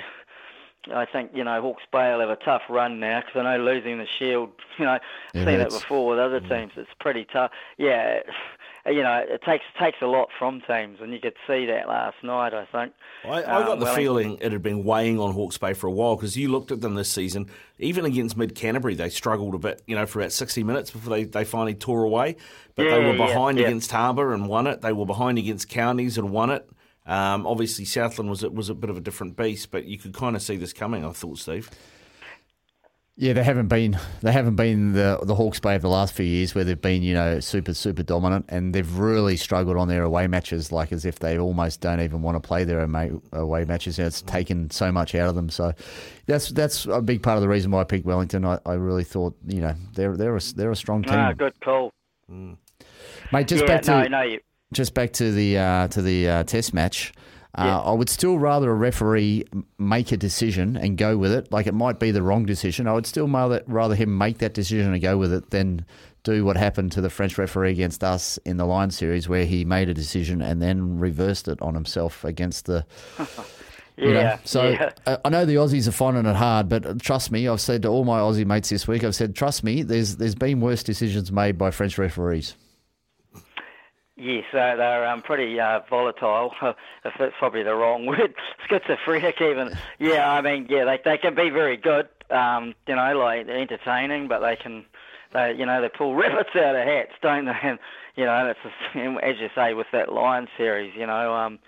I 0.93 1.05
think 1.05 1.33
you 1.35 1.45
know 1.45 1.61
Hawke's 1.61 1.83
Bay 1.93 2.11
will 2.13 2.21
have 2.21 2.31
a 2.31 2.37
tough 2.37 2.63
run 2.69 3.01
now 3.01 3.21
because 3.21 3.39
I 3.39 3.57
know 3.57 3.63
losing 3.65 3.99
the 3.99 4.07
Shield. 4.19 4.51
You 4.79 4.87
know, 4.87 4.99
It 5.35 5.45
seen 5.45 5.61
it 5.61 5.69
before 5.69 6.09
with 6.09 6.19
other 6.19 6.41
teams. 6.41 6.73
It's 6.77 6.89
pretty 7.01 7.27
tough. 7.31 7.51
Yeah, 7.77 8.21
you 8.87 9.03
know, 9.03 9.23
it 9.29 9.43
takes 9.43 9.65
takes 9.79 9.99
a 10.01 10.07
lot 10.07 10.31
from 10.39 10.63
teams, 10.63 11.01
and 11.03 11.13
you 11.13 11.21
could 11.21 11.35
see 11.47 11.67
that 11.67 11.87
last 11.87 12.17
night. 12.23 12.55
I 12.55 12.65
think. 12.65 12.95
I, 13.27 13.29
I 13.29 13.43
got 13.43 13.73
Um, 13.73 13.79
the 13.81 13.85
Wellington- 13.85 13.95
feeling 13.95 14.39
it 14.41 14.53
had 14.53 14.63
been 14.63 14.85
weighing 14.85 15.21
on 15.21 15.35
Hawke's 15.35 15.59
Bay 15.59 15.75
for 15.75 15.87
a 15.87 15.91
while 15.91 16.17
because 16.17 16.35
you 16.35 16.49
looked 16.49 16.71
at 16.73 16.81
them 16.81 16.95
this 16.95 17.11
season, 17.13 17.51
even 17.79 18.07
against 18.07 18.39
Mid 18.39 18.55
Canterbury, 18.55 18.95
they 18.95 19.11
struggled 19.11 19.55
a 19.55 19.59
bit, 19.59 19.83
you 19.87 19.95
know, 19.95 20.07
for 20.07 20.21
about 20.21 20.33
60 20.33 20.63
minutes 20.65 20.91
before 20.91 21.15
they, 21.15 21.25
they 21.25 21.45
finally 21.45 21.75
tore 21.75 22.05
away. 22.05 22.37
But 22.75 22.85
they 22.85 23.05
were 23.05 23.17
behind 23.19 23.59
yeah. 23.59 23.67
against 23.67 23.91
Harbour 23.91 24.33
and 24.33 24.49
won 24.49 24.67
it. 24.67 24.81
They 24.81 24.95
were 24.95 25.05
behind 25.05 25.37
against 25.37 25.69
Counties 25.69 26.17
and 26.17 26.31
won 26.31 26.49
it. 26.49 26.67
Um, 27.07 27.47
obviously, 27.47 27.85
Southland 27.85 28.31
was 28.31 28.43
was 28.45 28.69
a 28.69 28.75
bit 28.75 28.91
of 28.91 28.97
a 28.97 29.01
different 29.01 29.37
beast, 29.37 29.71
but 29.71 29.85
you 29.85 29.99
could 29.99 30.15
kind 30.15 30.37
of 30.37 30.43
see 30.43 30.57
this 30.57 30.73
coming. 30.73 31.05
I 31.05 31.11
thought, 31.11 31.39
Steve. 31.39 31.71
Yeah, 33.17 33.35
they 33.35 33.45
haven't 33.45 33.69
been 33.69 33.99
they 34.23 34.33
haven't 34.33 34.57
been 34.57 34.93
the 34.93 35.19
the 35.23 35.35
Hawke's 35.35 35.61
Bay 35.61 35.75
of 35.75 35.83
the 35.83 35.91
last 35.91 36.15
few 36.15 36.25
years 36.25 36.55
where 36.55 36.65
they've 36.65 36.81
been 36.81 37.03
you 37.03 37.13
know 37.13 37.39
super 37.41 37.75
super 37.75 38.03
dominant 38.03 38.47
and 38.49 38.75
they've 38.75 38.97
really 38.99 39.37
struggled 39.37 39.77
on 39.77 39.89
their 39.89 40.05
away 40.05 40.27
matches 40.27 40.73
like 40.73 40.91
as 40.91 41.05
if 41.05 41.19
they 41.19 41.39
almost 41.39 41.83
don't 41.83 42.01
even 42.01 42.23
want 42.23 42.37
to 42.37 42.47
play 42.47 42.65
their 42.65 42.81
away 42.83 43.11
away 43.33 43.67
matches 43.67 43.99
and 43.99 44.07
it's 44.07 44.23
taken 44.23 44.71
so 44.71 44.91
much 44.91 45.15
out 45.15 45.29
of 45.29 45.35
them 45.35 45.51
so 45.51 45.71
that's 46.25 46.49
that's 46.51 46.87
a 46.87 47.03
big 47.03 47.23
part 47.23 47.37
of 47.37 47.43
the 47.43 47.49
reason 47.49 47.71
why 47.71 47.83
I 47.83 47.85
picked 47.85 48.07
Wellington 48.07 48.47
I, 48.47 48.59
I 48.65 48.75
really 48.75 49.05
thought 49.05 49.37
you 49.47 49.61
know 49.61 49.75
they're 49.93 50.17
they're 50.17 50.37
a, 50.37 50.41
they're 50.57 50.71
a 50.71 50.77
strong 50.77 51.03
team 51.03 51.13
Ah, 51.13 51.33
good 51.35 51.61
call. 51.61 51.93
mate 52.29 53.49
just 53.49 53.63
yeah, 53.65 53.67
back 53.67 53.83
to 53.83 53.91
no, 53.91 54.05
no, 54.09 54.23
you, 54.23 54.41
just 54.73 54.95
back 54.95 55.13
to 55.15 55.33
the 55.33 55.59
uh, 55.59 55.89
to 55.89 56.03
the 56.03 56.29
uh, 56.29 56.45
test 56.45 56.73
match. 56.75 57.13
Uh, 57.55 57.65
Yeah. 57.65 57.79
I 57.81 57.93
would 57.93 58.09
still 58.09 58.39
rather 58.39 58.71
a 58.71 58.75
referee 58.75 59.45
make 59.79 60.13
a 60.13 60.17
decision 60.17 60.77
and 60.77 60.97
go 60.97 61.17
with 61.19 61.33
it. 61.33 61.51
Like 61.51 61.67
it 61.67 61.75
might 61.75 61.99
be 61.99 62.13
the 62.13 62.23
wrong 62.23 62.47
decision. 62.47 62.87
I 62.87 62.93
would 62.93 63.07
still 63.07 63.27
rather, 63.27 63.63
rather 63.67 63.97
him 63.97 64.17
make 64.17 64.39
that 64.39 64.55
decision 64.55 64.93
and 64.93 65.03
go 65.03 65.19
with 65.19 65.33
it 65.33 65.51
than 65.51 65.85
do 66.23 66.45
what 66.45 66.57
happened 66.57 66.93
to 66.93 67.01
the 67.01 67.11
French 67.11 67.39
referee 67.39 67.73
against 67.73 68.05
us 68.05 68.39
in 68.45 68.57
the 68.57 68.67
Lions 68.67 68.97
series, 68.97 69.29
where 69.29 69.47
he 69.47 69.65
made 69.65 69.89
a 69.89 69.95
decision 69.95 70.41
and 70.43 70.63
then 70.63 70.99
reversed 71.01 71.49
it 71.49 71.61
on 71.61 71.75
himself 71.75 72.25
against 72.25 72.67
the 72.67 72.85
You 73.97 74.15
know? 74.15 74.21
Yeah, 74.21 74.39
So 74.45 74.69
yeah. 74.71 74.93
uh, 75.07 75.17
I 75.25 75.29
know 75.29 75.45
the 75.45 75.57
Aussies 75.57 75.87
are 75.89 75.93
finding 75.93 76.25
it 76.25 76.37
hard, 76.37 76.69
but 76.69 77.01
trust 77.03 77.31
me, 77.33 77.47
I've 77.49 77.61
said 77.61 77.83
to 77.83 77.89
all 77.89 78.05
my 78.05 78.19
Aussie 78.21 78.47
mates 78.47 78.71
this 78.71 78.87
week, 78.89 79.05
I've 79.05 79.15
said, 79.15 79.35
trust 79.35 79.63
me, 79.65 79.83
there's 79.83 80.17
there's 80.17 80.35
been 80.35 80.61
worse 80.61 80.83
decisions 80.83 81.31
made 81.33 81.59
by 81.59 81.71
French 81.71 81.99
referees. 81.99 82.55
Yes, 84.21 84.45
uh, 84.53 84.77
they're 84.77 85.07
um, 85.07 85.23
pretty 85.23 85.59
uh, 85.59 85.81
volatile. 85.89 86.53
if 86.63 86.77
that's 87.19 87.35
probably 87.39 87.63
the 87.63 87.75
wrong 87.75 88.05
word, 88.07 88.35
schizophrenic 88.69 89.41
even. 89.41 89.75
Yeah, 89.99 90.31
I 90.31 90.43
mean, 90.43 90.67
yeah, 90.69 90.85
they 90.85 91.01
they 91.03 91.17
can 91.17 91.35
be 91.35 91.49
very 91.49 91.79
good. 91.79 92.07
Um, 92.29 92.75
you 92.87 92.95
know, 92.95 93.19
like 93.19 93.49
entertaining, 93.49 94.29
but 94.29 94.41
they 94.41 94.57
can, 94.57 94.85
they 95.33 95.55
you 95.55 95.65
know, 95.65 95.81
they 95.81 95.89
pull 95.89 96.15
rabbits 96.17 96.51
out 96.55 96.77
of 96.77 96.87
hats, 96.87 97.13
don't 97.23 97.47
they? 97.47 97.57
And 97.63 97.79
you 98.15 98.27
know, 98.27 98.35
and 98.35 98.49
it's 98.51 98.61
the- 98.95 99.27
as 99.27 99.39
you 99.41 99.49
say 99.55 99.73
with 99.73 99.87
that 99.93 100.13
Lion 100.13 100.49
series. 100.59 100.93
You 100.95 101.07
know, 101.07 101.35
um, 101.35 101.59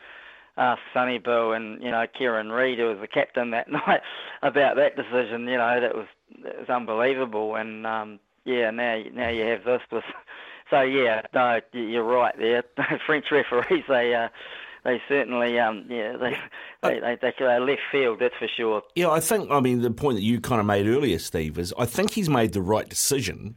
ask 0.59 0.83
Sonny 0.93 1.17
Bill 1.17 1.53
and 1.53 1.83
you 1.83 1.91
know 1.91 2.05
Kieran 2.07 2.53
Read, 2.53 2.79
who 2.79 2.85
was 2.89 2.99
the 3.01 3.09
captain 3.09 3.51
that 3.53 3.71
night, 3.71 4.03
about 4.43 4.77
that 4.77 4.95
decision. 4.95 5.49
You 5.49 5.57
know, 5.57 5.81
that 5.81 5.97
was 5.97 6.07
that 6.45 6.59
was 6.59 6.69
unbelievable. 6.69 7.55
And 7.55 7.87
um, 7.87 8.21
yeah, 8.45 8.71
now 8.71 9.03
now 9.15 9.31
you 9.31 9.47
have 9.47 9.65
this 9.65 9.81
with. 9.91 10.05
So 10.73 10.81
yeah, 10.81 11.21
no, 11.35 11.61
you're 11.75 12.03
right 12.03 12.35
there. 12.39 12.65
French 13.07 13.27
referees, 13.31 13.85
they 13.89 14.15
uh, 14.15 14.29
they 14.85 15.03
certainly 15.07 15.59
um, 15.59 15.85
yeah 15.91 16.17
they 16.17 16.39
they, 16.83 16.99
they 16.99 17.19
they 17.21 17.35
they 17.39 17.59
left 17.59 17.83
field, 17.93 18.21
that's 18.21 18.35
for 18.39 18.49
sure. 18.57 18.83
Yeah, 18.95 19.11
I 19.11 19.21
think, 19.21 19.51
I 19.51 19.61
mean, 19.61 19.83
the 19.83 19.91
point 19.91 20.17
that 20.17 20.23
you 20.23 20.41
kind 20.41 20.61
of 20.61 20.67
made 20.67 20.87
earlier, 20.87 21.19
Steve, 21.19 21.59
is 21.59 21.75
I 21.79 21.85
think 21.85 22.13
he's 22.13 22.31
made 22.31 22.55
the 22.55 22.63
right 22.63 22.89
decision. 22.89 23.57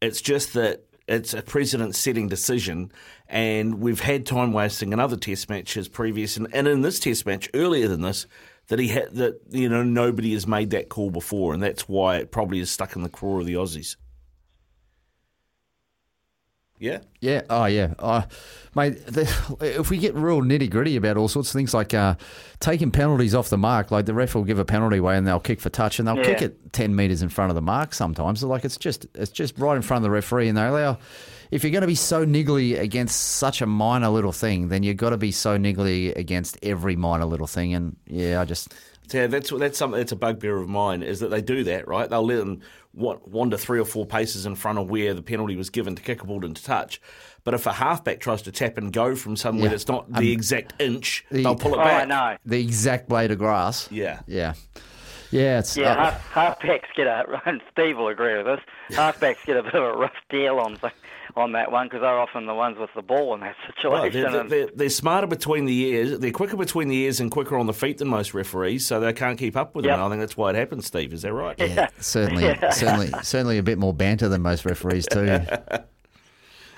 It's 0.00 0.22
just 0.22 0.54
that 0.54 0.84
it's 1.06 1.34
a 1.34 1.42
precedent 1.42 1.96
setting 1.96 2.28
decision, 2.28 2.90
and 3.28 3.74
we've 3.80 4.00
had 4.00 4.24
time 4.24 4.54
wasting 4.54 4.94
in 4.94 5.00
other 5.00 5.18
test 5.18 5.50
matches 5.50 5.86
previous, 5.86 6.38
and, 6.38 6.48
and 6.54 6.66
in 6.66 6.80
this 6.80 6.98
test 6.98 7.26
match 7.26 7.46
earlier 7.52 7.88
than 7.88 8.00
this, 8.00 8.26
that 8.68 8.78
he 8.78 8.88
had 8.88 9.14
that, 9.16 9.38
you 9.50 9.68
know, 9.68 9.82
nobody 9.82 10.32
has 10.32 10.46
made 10.46 10.70
that 10.70 10.88
call 10.88 11.10
before, 11.10 11.52
and 11.52 11.62
that's 11.62 11.86
why 11.90 12.16
it 12.16 12.30
probably 12.30 12.60
is 12.60 12.70
stuck 12.70 12.96
in 12.96 13.02
the 13.02 13.10
craw 13.10 13.40
of 13.40 13.44
the 13.44 13.52
Aussies. 13.52 13.96
Yeah? 16.84 16.98
Yeah. 17.20 17.42
Oh, 17.48 17.64
yeah. 17.64 17.94
Uh, 17.98 18.22
mate, 18.74 19.04
the, 19.06 19.22
if 19.60 19.88
we 19.90 19.96
get 19.98 20.14
real 20.14 20.42
nitty 20.42 20.68
gritty 20.70 20.96
about 20.96 21.16
all 21.16 21.28
sorts 21.28 21.48
of 21.48 21.52
things 21.58 21.72
like 21.72 21.94
uh, 21.94 22.14
taking 22.60 22.90
penalties 22.90 23.34
off 23.34 23.48
the 23.48 23.56
mark, 23.56 23.90
like 23.90 24.04
the 24.04 24.12
ref 24.14 24.34
will 24.34 24.44
give 24.44 24.58
a 24.58 24.64
penalty 24.64 24.98
away 24.98 25.16
and 25.16 25.26
they'll 25.26 25.40
kick 25.40 25.60
for 25.60 25.70
touch 25.70 25.98
and 25.98 26.06
they'll 26.06 26.18
Yeah. 26.18 26.24
kick 26.24 26.42
it 26.42 26.72
ten 26.72 26.94
meters 26.94 27.22
in 27.22 27.30
front 27.30 27.50
of 27.50 27.54
the 27.54 27.62
mark. 27.62 27.94
Sometimes, 27.94 28.40
So, 28.40 28.48
like 28.48 28.64
it's 28.64 28.76
just 28.76 29.06
it's 29.14 29.30
just 29.30 29.58
right 29.58 29.76
in 29.76 29.82
front 29.82 29.98
of 29.98 30.02
the 30.02 30.10
referee, 30.10 30.48
and 30.48 30.58
they 30.58 30.66
allow. 30.66 30.98
If 31.50 31.62
you're 31.62 31.70
going 31.72 31.82
to 31.82 31.86
be 31.86 31.94
so 31.94 32.26
niggly 32.26 32.78
against 32.78 33.20
such 33.36 33.62
a 33.62 33.66
minor 33.66 34.08
little 34.08 34.32
thing, 34.32 34.68
then 34.68 34.82
you've 34.82 34.96
got 34.96 35.10
to 35.10 35.16
be 35.16 35.30
so 35.30 35.56
niggly 35.56 36.14
against 36.16 36.58
every 36.62 36.96
minor 36.96 37.26
little 37.26 37.46
thing. 37.46 37.74
And 37.74 37.96
yeah, 38.06 38.40
I 38.40 38.44
just 38.44 38.74
Yeah, 39.12 39.26
that's 39.28 39.50
that's 39.50 39.78
something 39.78 39.98
that's 39.98 40.10
a 40.12 40.16
bugbear 40.16 40.56
of 40.56 40.68
mine 40.68 41.02
is 41.02 41.20
that 41.20 41.28
they 41.30 41.40
do 41.42 41.62
that 41.64 41.86
right. 41.86 42.10
They'll 42.10 42.26
let 42.26 42.38
them 42.38 42.60
wa- 42.94 43.18
wander 43.26 43.56
three 43.56 43.78
or 43.80 43.84
four 43.84 44.06
paces 44.06 44.46
in 44.46 44.54
front 44.54 44.78
of 44.78 44.88
where 44.90 45.14
the 45.14 45.22
penalty 45.22 45.56
was 45.56 45.70
given 45.70 45.94
to 45.96 46.02
kick 46.02 46.22
a 46.22 46.26
ball 46.26 46.44
into 46.44 46.62
touch. 46.62 47.00
But 47.44 47.54
if 47.54 47.66
a 47.66 47.72
halfback 47.72 48.20
tries 48.20 48.42
to 48.42 48.52
tap 48.52 48.78
and 48.78 48.92
go 48.92 49.14
from 49.14 49.36
somewhere 49.36 49.64
Yeah. 49.64 49.70
that's 49.70 49.88
not 49.88 50.10
the 50.12 50.32
exact 50.32 50.74
inch, 50.80 51.24
the- 51.30 51.42
they'll 51.42 51.56
pull 51.56 51.74
it 51.74 51.78
Oh, 51.80 51.84
back. 51.84 52.02
I 52.02 52.04
know. 52.06 52.36
the 52.46 52.60
exact 52.60 53.08
blade 53.08 53.30
of 53.30 53.38
grass. 53.38 53.88
Yeah. 53.90 54.20
Yeah. 54.26 54.54
Yeah. 55.30 55.58
It's 55.58 55.76
Yeah, 55.76 55.92
uh, 55.92 56.10
half, 56.12 56.60
halfbacks 56.60 56.84
get 56.96 57.06
a, 57.06 57.24
and 57.44 57.60
Steve 57.72 57.98
will 57.98 58.08
agree 58.08 58.36
with 58.36 58.46
this. 58.46 58.96
Halfbacks 58.96 59.44
get 59.46 59.56
a 59.56 59.62
bit 59.62 59.74
of 59.74 59.82
a 59.82 59.92
rough 59.96 60.12
deal 60.30 60.58
on 60.58 60.74
the, 60.80 60.90
on 61.36 61.52
that 61.52 61.72
one 61.72 61.86
because 61.86 62.00
they're 62.02 62.18
often 62.18 62.46
the 62.46 62.54
ones 62.54 62.76
with 62.78 62.90
the 62.94 63.02
ball 63.02 63.34
in 63.34 63.40
that 63.40 63.56
Well, 63.84 64.02
situation. 64.04 64.32
they're, 64.32 64.44
they're, 64.48 64.68
they're 64.74 64.88
smarter 64.88 65.26
between 65.26 65.64
the 65.64 65.76
ears. 65.86 66.18
They're 66.18 66.30
quicker 66.30 66.56
between 66.56 66.88
the 66.88 66.96
ears 66.96 67.18
and 67.20 67.30
quicker 67.30 67.56
on 67.58 67.66
the 67.66 67.72
feet 67.72 67.98
than 67.98 68.08
most 68.08 68.34
referees, 68.34 68.86
so 68.86 69.00
they 69.00 69.12
can't 69.12 69.38
keep 69.38 69.56
up 69.56 69.74
with 69.74 69.84
Yep. 69.84 69.96
them. 69.96 70.04
I 70.04 70.08
think 70.10 70.20
that's 70.20 70.36
why 70.36 70.50
it 70.50 70.56
happens, 70.56 70.86
Steve. 70.86 71.12
Is 71.12 71.22
that 71.22 71.32
right? 71.32 71.56
yeah, 71.58 71.88
certainly, 71.98 72.42
certainly, 72.70 73.10
certainly 73.22 73.58
a 73.58 73.62
bit 73.62 73.78
more 73.78 73.92
banter 73.92 74.28
than 74.28 74.42
most 74.42 74.64
referees 74.64 75.06
too. 75.06 75.40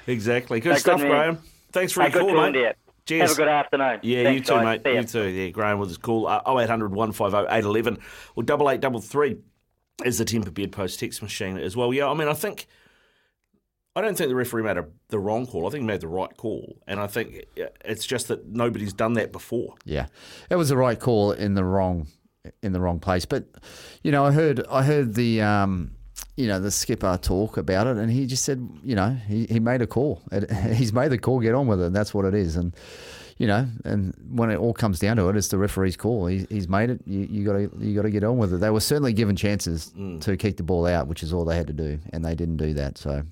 Exactly. 0.06 0.60
Good 0.60 0.74
Hey, 0.74 0.78
stuff, 0.78 1.00
good. 1.00 1.08
Graham. 1.10 1.38
Thanks 1.72 1.92
for 1.92 2.02
Hey, 2.02 2.10
your 2.10 2.20
call, 2.20 2.30
talking 2.34 2.52
to 2.52 2.58
you. 2.60 2.64
mate. 2.66 2.74
Cheers. 3.06 3.22
Have 3.30 3.38
a 3.38 3.42
good 3.42 3.48
afternoon. 3.48 4.00
Yeah, 4.02 4.22
Thanks, 4.24 4.38
you 4.48 4.54
too, 4.56 4.60
guys. 4.62 4.80
mate. 4.84 4.94
You 4.94 5.02
too. 5.04 5.24
Yeah, 5.28 5.48
Graham 5.50 5.78
with 5.78 5.88
his 5.90 5.98
call. 5.98 6.26
Uh, 6.26 6.40
0800 6.46 6.92
150 6.92 7.36
811 7.52 7.98
or 8.34 8.42
double 8.42 8.70
eight 8.70 8.80
double 8.80 9.00
three 9.00 9.38
is 10.04 10.18
the 10.18 10.24
Temper 10.24 10.50
Bed 10.50 10.72
Post 10.72 11.00
text 11.00 11.22
machine 11.22 11.56
as 11.56 11.76
well. 11.76 11.92
Yeah, 11.92 12.08
I 12.08 12.14
mean, 12.14 12.28
I 12.28 12.34
think 12.34 12.66
I 13.96 14.02
don't 14.02 14.14
think 14.14 14.28
the 14.28 14.36
referee 14.36 14.62
made 14.62 14.76
a, 14.76 14.84
the 15.08 15.18
wrong 15.18 15.46
call. 15.46 15.66
I 15.66 15.70
think 15.70 15.80
he 15.80 15.86
made 15.86 16.02
the 16.02 16.08
right 16.08 16.36
call, 16.36 16.76
and 16.86 17.00
I 17.00 17.06
think 17.06 17.46
it's 17.56 18.04
just 18.04 18.28
that 18.28 18.46
nobody's 18.46 18.92
done 18.92 19.14
that 19.14 19.32
before. 19.32 19.74
Yeah, 19.86 20.06
it 20.50 20.56
was 20.56 20.68
the 20.68 20.76
right 20.76 21.00
call 21.00 21.32
in 21.32 21.54
the 21.54 21.64
wrong 21.64 22.06
in 22.62 22.72
the 22.72 22.80
wrong 22.80 23.00
place. 23.00 23.24
But 23.24 23.46
you 24.02 24.12
know, 24.12 24.24
I 24.26 24.32
heard 24.32 24.64
I 24.70 24.82
heard 24.82 25.14
the 25.14 25.40
um, 25.40 25.92
you 26.36 26.46
know 26.46 26.60
the 26.60 26.70
skipper 26.70 27.18
talk 27.20 27.56
about 27.56 27.86
it, 27.86 27.96
and 27.96 28.12
he 28.12 28.26
just 28.26 28.44
said, 28.44 28.68
you 28.84 28.94
know, 28.94 29.16
he, 29.26 29.46
he 29.46 29.60
made 29.60 29.80
a 29.80 29.86
call. 29.86 30.22
It, 30.30 30.50
he's 30.74 30.92
made 30.92 31.10
the 31.10 31.18
call. 31.18 31.40
Get 31.40 31.54
on 31.54 31.66
with 31.66 31.80
it. 31.80 31.86
And 31.86 31.96
that's 31.96 32.12
what 32.12 32.26
it 32.26 32.34
is. 32.34 32.56
And 32.56 32.76
you 33.38 33.46
know, 33.46 33.66
and 33.86 34.14
when 34.28 34.50
it 34.50 34.56
all 34.56 34.74
comes 34.74 34.98
down 34.98 35.16
to 35.16 35.28
it, 35.30 35.36
it's 35.36 35.48
the 35.48 35.58
referee's 35.58 35.96
call. 35.96 36.26
He, 36.26 36.46
he's 36.50 36.68
made 36.68 36.90
it. 36.90 37.00
You, 37.06 37.26
you 37.30 37.44
got 37.46 37.54
to 37.54 37.70
you 37.78 37.94
got 37.94 38.02
to 38.02 38.10
get 38.10 38.24
on 38.24 38.36
with 38.36 38.52
it. 38.52 38.60
They 38.60 38.70
were 38.70 38.80
certainly 38.80 39.14
given 39.14 39.36
chances 39.36 39.92
to 40.20 40.36
kick 40.36 40.58
the 40.58 40.62
ball 40.62 40.86
out, 40.86 41.06
which 41.06 41.22
is 41.22 41.32
all 41.32 41.46
they 41.46 41.56
had 41.56 41.66
to 41.68 41.72
do, 41.72 41.98
and 42.12 42.22
they 42.22 42.34
didn't 42.34 42.58
do 42.58 42.74
that. 42.74 42.98
So. 42.98 43.22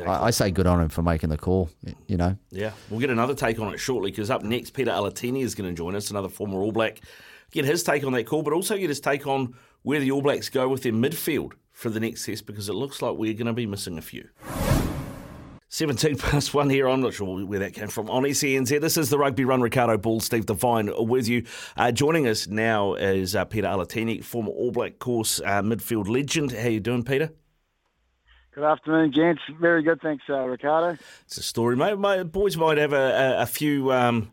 Exactly. 0.00 0.24
I, 0.24 0.26
I 0.26 0.30
say 0.30 0.50
good 0.50 0.66
on 0.66 0.80
him 0.80 0.88
for 0.88 1.02
making 1.02 1.30
the 1.30 1.38
call. 1.38 1.70
You 2.06 2.16
know, 2.16 2.36
Yeah, 2.50 2.72
we'll 2.90 3.00
get 3.00 3.10
another 3.10 3.34
take 3.34 3.58
on 3.58 3.72
it 3.72 3.78
shortly 3.78 4.10
because 4.10 4.30
up 4.30 4.42
next, 4.42 4.70
Peter 4.70 4.90
Alatini 4.90 5.42
is 5.42 5.54
going 5.54 5.70
to 5.70 5.76
join 5.76 5.94
us, 5.96 6.10
another 6.10 6.28
former 6.28 6.60
All 6.60 6.72
Black. 6.72 7.00
Get 7.50 7.64
his 7.64 7.82
take 7.82 8.04
on 8.04 8.12
that 8.12 8.26
call, 8.26 8.42
but 8.42 8.52
also 8.52 8.76
get 8.76 8.88
his 8.88 9.00
take 9.00 9.26
on 9.26 9.54
where 9.82 10.00
the 10.00 10.10
All 10.10 10.22
Blacks 10.22 10.48
go 10.48 10.68
with 10.68 10.82
their 10.82 10.92
midfield 10.92 11.52
for 11.72 11.90
the 11.90 12.00
next 12.00 12.26
test 12.26 12.46
because 12.46 12.68
it 12.68 12.74
looks 12.74 13.00
like 13.00 13.16
we're 13.16 13.34
going 13.34 13.46
to 13.46 13.52
be 13.52 13.66
missing 13.66 13.98
a 13.98 14.02
few. 14.02 14.28
17 15.68 16.16
past 16.18 16.30
plus 16.30 16.54
1 16.54 16.70
here. 16.70 16.88
I'm 16.88 17.00
not 17.00 17.14
sure 17.14 17.44
where 17.44 17.58
that 17.60 17.74
came 17.74 17.88
from. 17.88 18.08
On 18.10 18.22
SENZ, 18.22 18.80
this 18.80 18.96
is 18.96 19.10
the 19.10 19.18
Rugby 19.18 19.44
Run. 19.44 19.60
Riccardo 19.60 19.96
Ball, 19.98 20.20
Steve 20.20 20.46
Devine 20.46 20.90
with 20.96 21.28
you. 21.28 21.44
Uh, 21.76 21.92
joining 21.92 22.26
us 22.26 22.46
now 22.46 22.94
is 22.94 23.34
uh, 23.34 23.44
Peter 23.44 23.66
Alatini, 23.66 24.22
former 24.22 24.50
All 24.50 24.72
Black 24.72 24.98
course 24.98 25.40
uh, 25.40 25.62
midfield 25.62 26.08
legend. 26.08 26.52
How 26.52 26.68
you 26.68 26.80
doing, 26.80 27.04
Peter? 27.04 27.30
Good 28.56 28.64
afternoon, 28.64 29.12
gents. 29.12 29.42
Very 29.60 29.82
good, 29.82 30.00
thanks, 30.00 30.24
uh, 30.30 30.38
Riccardo. 30.46 30.96
It's 31.26 31.36
a 31.36 31.42
story, 31.42 31.76
mate. 31.76 31.98
My 31.98 32.22
boys 32.22 32.56
might 32.56 32.78
have 32.78 32.94
a, 32.94 32.96
a, 33.36 33.42
a 33.42 33.46
few 33.46 33.92
um, 33.92 34.30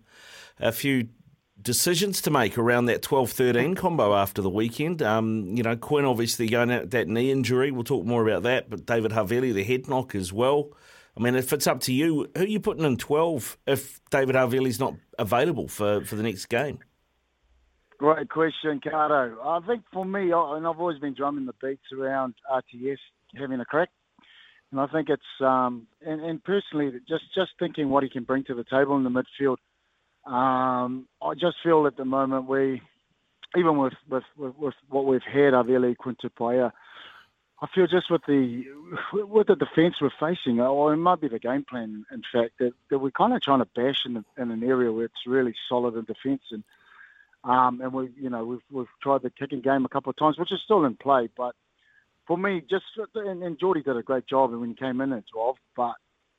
a 0.62 0.72
few 0.72 1.10
decisions 1.62 2.22
to 2.22 2.32
make 2.32 2.58
around 2.58 2.86
that 2.86 3.02
12-13 3.02 3.76
combo 3.76 4.14
after 4.16 4.42
the 4.42 4.50
weekend. 4.50 5.02
Um, 5.02 5.58
you 5.58 5.62
know, 5.62 5.76
Quinn 5.76 6.06
obviously 6.06 6.48
going 6.48 6.72
out 6.72 6.92
that 6.92 7.10
knee 7.10 7.32
injury. 7.32 7.72
We'll 7.72 7.84
talk 7.84 8.06
more 8.06 8.26
about 8.26 8.44
that. 8.44 8.70
But 8.70 8.86
David 8.86 9.12
Havili, 9.12 9.54
the 9.54 9.64
head 9.66 9.90
knock 9.90 10.16
as 10.16 10.32
well. 10.32 10.70
I 11.18 11.20
mean, 11.20 11.36
if 11.36 11.52
it's 11.52 11.68
up 11.68 11.82
to 11.82 11.94
you, 11.94 12.30
who 12.38 12.44
are 12.44 12.48
you 12.48 12.62
putting 12.62 12.86
in 12.86 12.96
12 12.96 13.58
if 13.68 14.00
David 14.10 14.38
Havili's 14.38 14.80
not 14.80 14.94
available 15.20 15.68
for, 15.68 16.06
for 16.06 16.16
the 16.16 16.24
next 16.24 16.46
game? 16.46 16.80
Great 17.98 18.30
question, 18.30 18.80
Cardo. 18.80 19.36
I 19.44 19.60
think 19.68 19.84
for 19.92 20.06
me, 20.06 20.32
I- 20.32 20.56
and 20.56 20.66
I've 20.66 20.80
always 20.80 21.00
been 21.00 21.14
drumming 21.14 21.46
the 21.46 21.54
beats 21.62 21.92
around 21.92 22.36
RTS 22.50 23.00
having 23.36 23.60
a 23.60 23.66
crack. 23.66 23.90
And 24.74 24.82
I 24.82 24.88
think 24.88 25.08
it's, 25.08 25.22
um, 25.40 25.86
and, 26.04 26.20
and 26.20 26.44
personally, 26.44 26.92
just, 27.08 27.26
just 27.36 27.52
thinking 27.60 27.90
what 27.90 28.02
he 28.02 28.10
can 28.10 28.24
bring 28.24 28.44
to 28.46 28.56
the 28.56 28.64
table 28.64 28.98
in 28.98 29.04
the 29.04 29.12
midfield, 29.12 29.58
um, 30.26 31.08
I 31.22 31.36
just 31.36 31.58
feel 31.62 31.86
at 31.86 31.96
the 31.96 32.06
moment 32.06 32.50
we, 32.50 32.82
even 33.56 33.78
with, 33.78 33.94
with, 34.10 34.24
with, 34.36 34.58
with 34.58 34.74
what 34.90 35.06
we've 35.06 35.22
had, 35.22 35.54
Havili, 35.54 35.96
Quintupaya, 35.96 36.72
I 37.62 37.68
feel 37.68 37.86
just 37.86 38.10
with 38.10 38.24
the 38.28 38.66
with 39.14 39.46
the 39.46 39.56
defence 39.56 40.02
we're 40.02 40.10
facing, 40.20 40.60
or 40.60 40.92
it 40.92 40.98
might 40.98 41.22
be 41.22 41.28
the 41.28 41.38
game 41.38 41.64
plan, 41.70 42.04
in 42.12 42.24
fact, 42.34 42.54
that, 42.58 42.74
that 42.90 42.98
we're 42.98 43.12
kind 43.12 43.32
of 43.32 43.44
trying 43.44 43.60
to 43.60 43.68
bash 43.76 44.06
in, 44.06 44.16
the, 44.16 44.26
in 44.38 44.50
an 44.50 44.64
area 44.64 44.92
where 44.92 45.06
it's 45.06 45.28
really 45.28 45.54
solid 45.70 45.96
in 45.96 46.04
defence, 46.04 46.42
and 46.52 46.64
um, 47.46 47.80
and 47.80 47.94
we, 47.94 48.10
you 48.20 48.30
know, 48.30 48.44
we've 48.44 48.64
we've 48.70 48.88
tried 49.02 49.22
the 49.22 49.30
kicking 49.30 49.62
game 49.62 49.86
a 49.86 49.88
couple 49.88 50.10
of 50.10 50.18
times, 50.18 50.38
which 50.38 50.52
is 50.52 50.60
still 50.66 50.84
in 50.84 50.96
play. 50.96 51.30
But 51.38 51.56
for 52.28 52.38
me, 52.38 52.62
just 52.70 52.86
and, 53.16 53.44
and 53.44 53.58
did 53.58 53.88
a 53.88 54.04
great 54.04 54.28
job 54.28 54.52
when 54.52 54.70
he 54.70 54.76
came 54.76 55.02
in 55.02 55.14
at 55.14 55.24
12. 55.34 55.56
But 55.76 55.96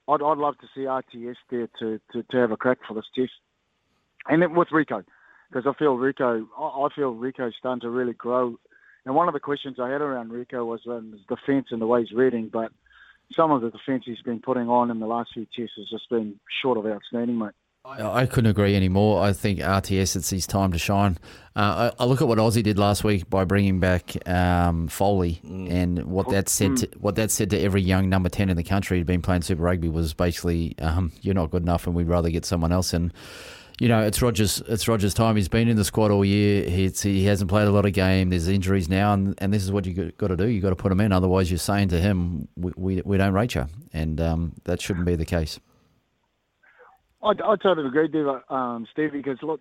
I'd 0.09 0.23
I'd 0.23 0.39
love 0.39 0.59
to 0.59 0.69
see 0.75 0.83
RTS 0.83 1.37
there 1.51 1.69
to 1.81 2.01
to, 2.13 2.23
to 2.23 2.37
have 2.37 2.51
a 2.51 2.57
crack 2.57 2.79
for 2.87 2.95
this 2.95 3.05
test, 3.15 3.33
and 4.29 4.43
then 4.43 4.55
with 4.55 4.69
Rieko, 4.69 5.05
because 5.51 5.67
I 5.67 5.79
feel 5.79 5.97
Rieko, 5.97 6.47
I, 6.59 6.63
I 6.63 6.89
feel 6.95 7.15
Rieko's 7.15 7.55
starting 7.59 7.81
to 7.81 7.91
really 7.91 8.15
grow. 8.15 8.59
And 9.07 9.15
one 9.15 9.29
of 9.29 9.35
the 9.35 9.41
questions 9.41 9.79
I 9.79 9.91
had 9.91 10.01
around 10.01 10.31
Rieko 10.31 10.65
was 10.65 10.81
um, 10.87 11.13
his 11.13 11.21
defence 11.29 11.67
and 11.71 11.81
the 11.81 11.87
way 11.87 12.03
he's 12.03 12.13
reading, 12.13 12.49
but 12.51 12.73
some 13.37 13.51
of 13.51 13.61
the 13.61 13.71
defence 13.71 14.05
he's 14.07 14.23
been 14.23 14.41
putting 14.41 14.69
on 14.69 14.91
in 14.91 14.99
the 14.99 15.07
last 15.07 15.31
few 15.35 15.47
tests 15.55 15.77
has 15.77 15.91
just 15.91 16.09
been 16.09 16.41
short 16.63 16.79
of 16.79 16.87
outstanding, 16.87 17.39
mate. 17.39 17.53
I 17.87 18.25
couldn't 18.27 18.51
agree 18.51 18.75
anymore. 18.75 19.23
I 19.23 19.33
think 19.35 19.59
RTS 19.59 20.17
it's 20.17 20.31
his 20.31 20.47
time 20.47 20.73
to 20.73 20.79
shine. 20.79 21.19
Uh, 21.55 21.93
I, 21.99 22.03
I 22.03 22.07
look 22.07 22.23
at 22.23 22.29
what 22.29 22.39
Aussie 22.39 22.63
did 22.63 22.79
last 22.79 23.05
week 23.05 23.29
by 23.29 23.45
bringing 23.45 23.79
back 23.79 24.17
um, 24.27 24.89
Foley, 24.89 25.41
and 25.45 26.03
what 26.05 26.31
that 26.31 26.49
said 26.49 26.79
to, 26.79 26.89
what 26.99 27.17
that 27.17 27.31
said 27.31 27.51
to 27.51 27.61
every 27.61 27.83
young 27.83 28.09
number 28.09 28.29
ten 28.31 28.49
in 28.49 28.57
the 28.57 28.65
country 28.65 28.97
who'd 28.99 29.07
been 29.07 29.23
playing 29.23 29.43
Super 29.43 29.63
Rugby 29.63 29.89
was 29.89 30.15
basically, 30.15 30.75
um, 30.79 31.13
"You're 31.21 31.35
not 31.35 31.51
good 31.51 31.63
enough, 31.63 31.87
and 31.87 31.95
we'd 31.95 32.09
rather 32.09 32.31
get 32.31 32.45
someone 32.47 32.73
else." 32.73 32.95
And 32.95 33.13
You 33.81 33.89
know, 33.89 34.01
it's 34.03 34.23
Rogers. 34.23 34.63
It's 34.69 34.89
Rogers' 34.89 35.15
time. 35.15 35.37
He's 35.37 35.49
been 35.49 35.69
in 35.69 35.77
the 35.77 35.85
squad 35.85 36.11
all 36.11 36.25
year. 36.25 36.69
He's, 36.69 37.03
he 37.03 37.25
hasn't 37.25 37.51
played 37.51 37.67
a 37.67 37.73
lot 37.73 37.85
of 37.85 37.93
game. 37.93 38.31
There's 38.31 38.47
injuries 38.49 38.89
now, 38.89 39.13
and, 39.13 39.35
and 39.39 39.53
this 39.53 39.63
is 39.65 39.73
what 39.73 39.85
you 39.85 40.13
got 40.17 40.29
to 40.29 40.37
do. 40.37 40.47
You 40.47 40.61
got 40.61 40.71
to 40.71 40.77
put 40.77 40.91
him 40.91 41.01
in. 41.01 41.13
Otherwise, 41.13 41.51
you're 41.51 41.59
saying 41.59 41.89
to 41.89 42.01
him, 42.01 42.49
"We, 42.57 42.73
we, 42.77 43.03
we 43.05 43.19
don't 43.19 43.35
rate 43.35 43.55
you," 43.57 43.67
and 43.93 44.21
um, 44.21 44.53
that 44.65 44.81
shouldn't 44.81 45.07
be 45.07 45.17
the 45.17 45.27
case. 45.27 45.61
I, 47.25 47.31
I 47.31 47.57
totally 47.57 47.89
agree, 47.89 48.09
Dave, 48.09 48.27
um, 48.49 48.87
Stevie. 48.93 49.19
Because 49.19 49.39
look, 49.43 49.61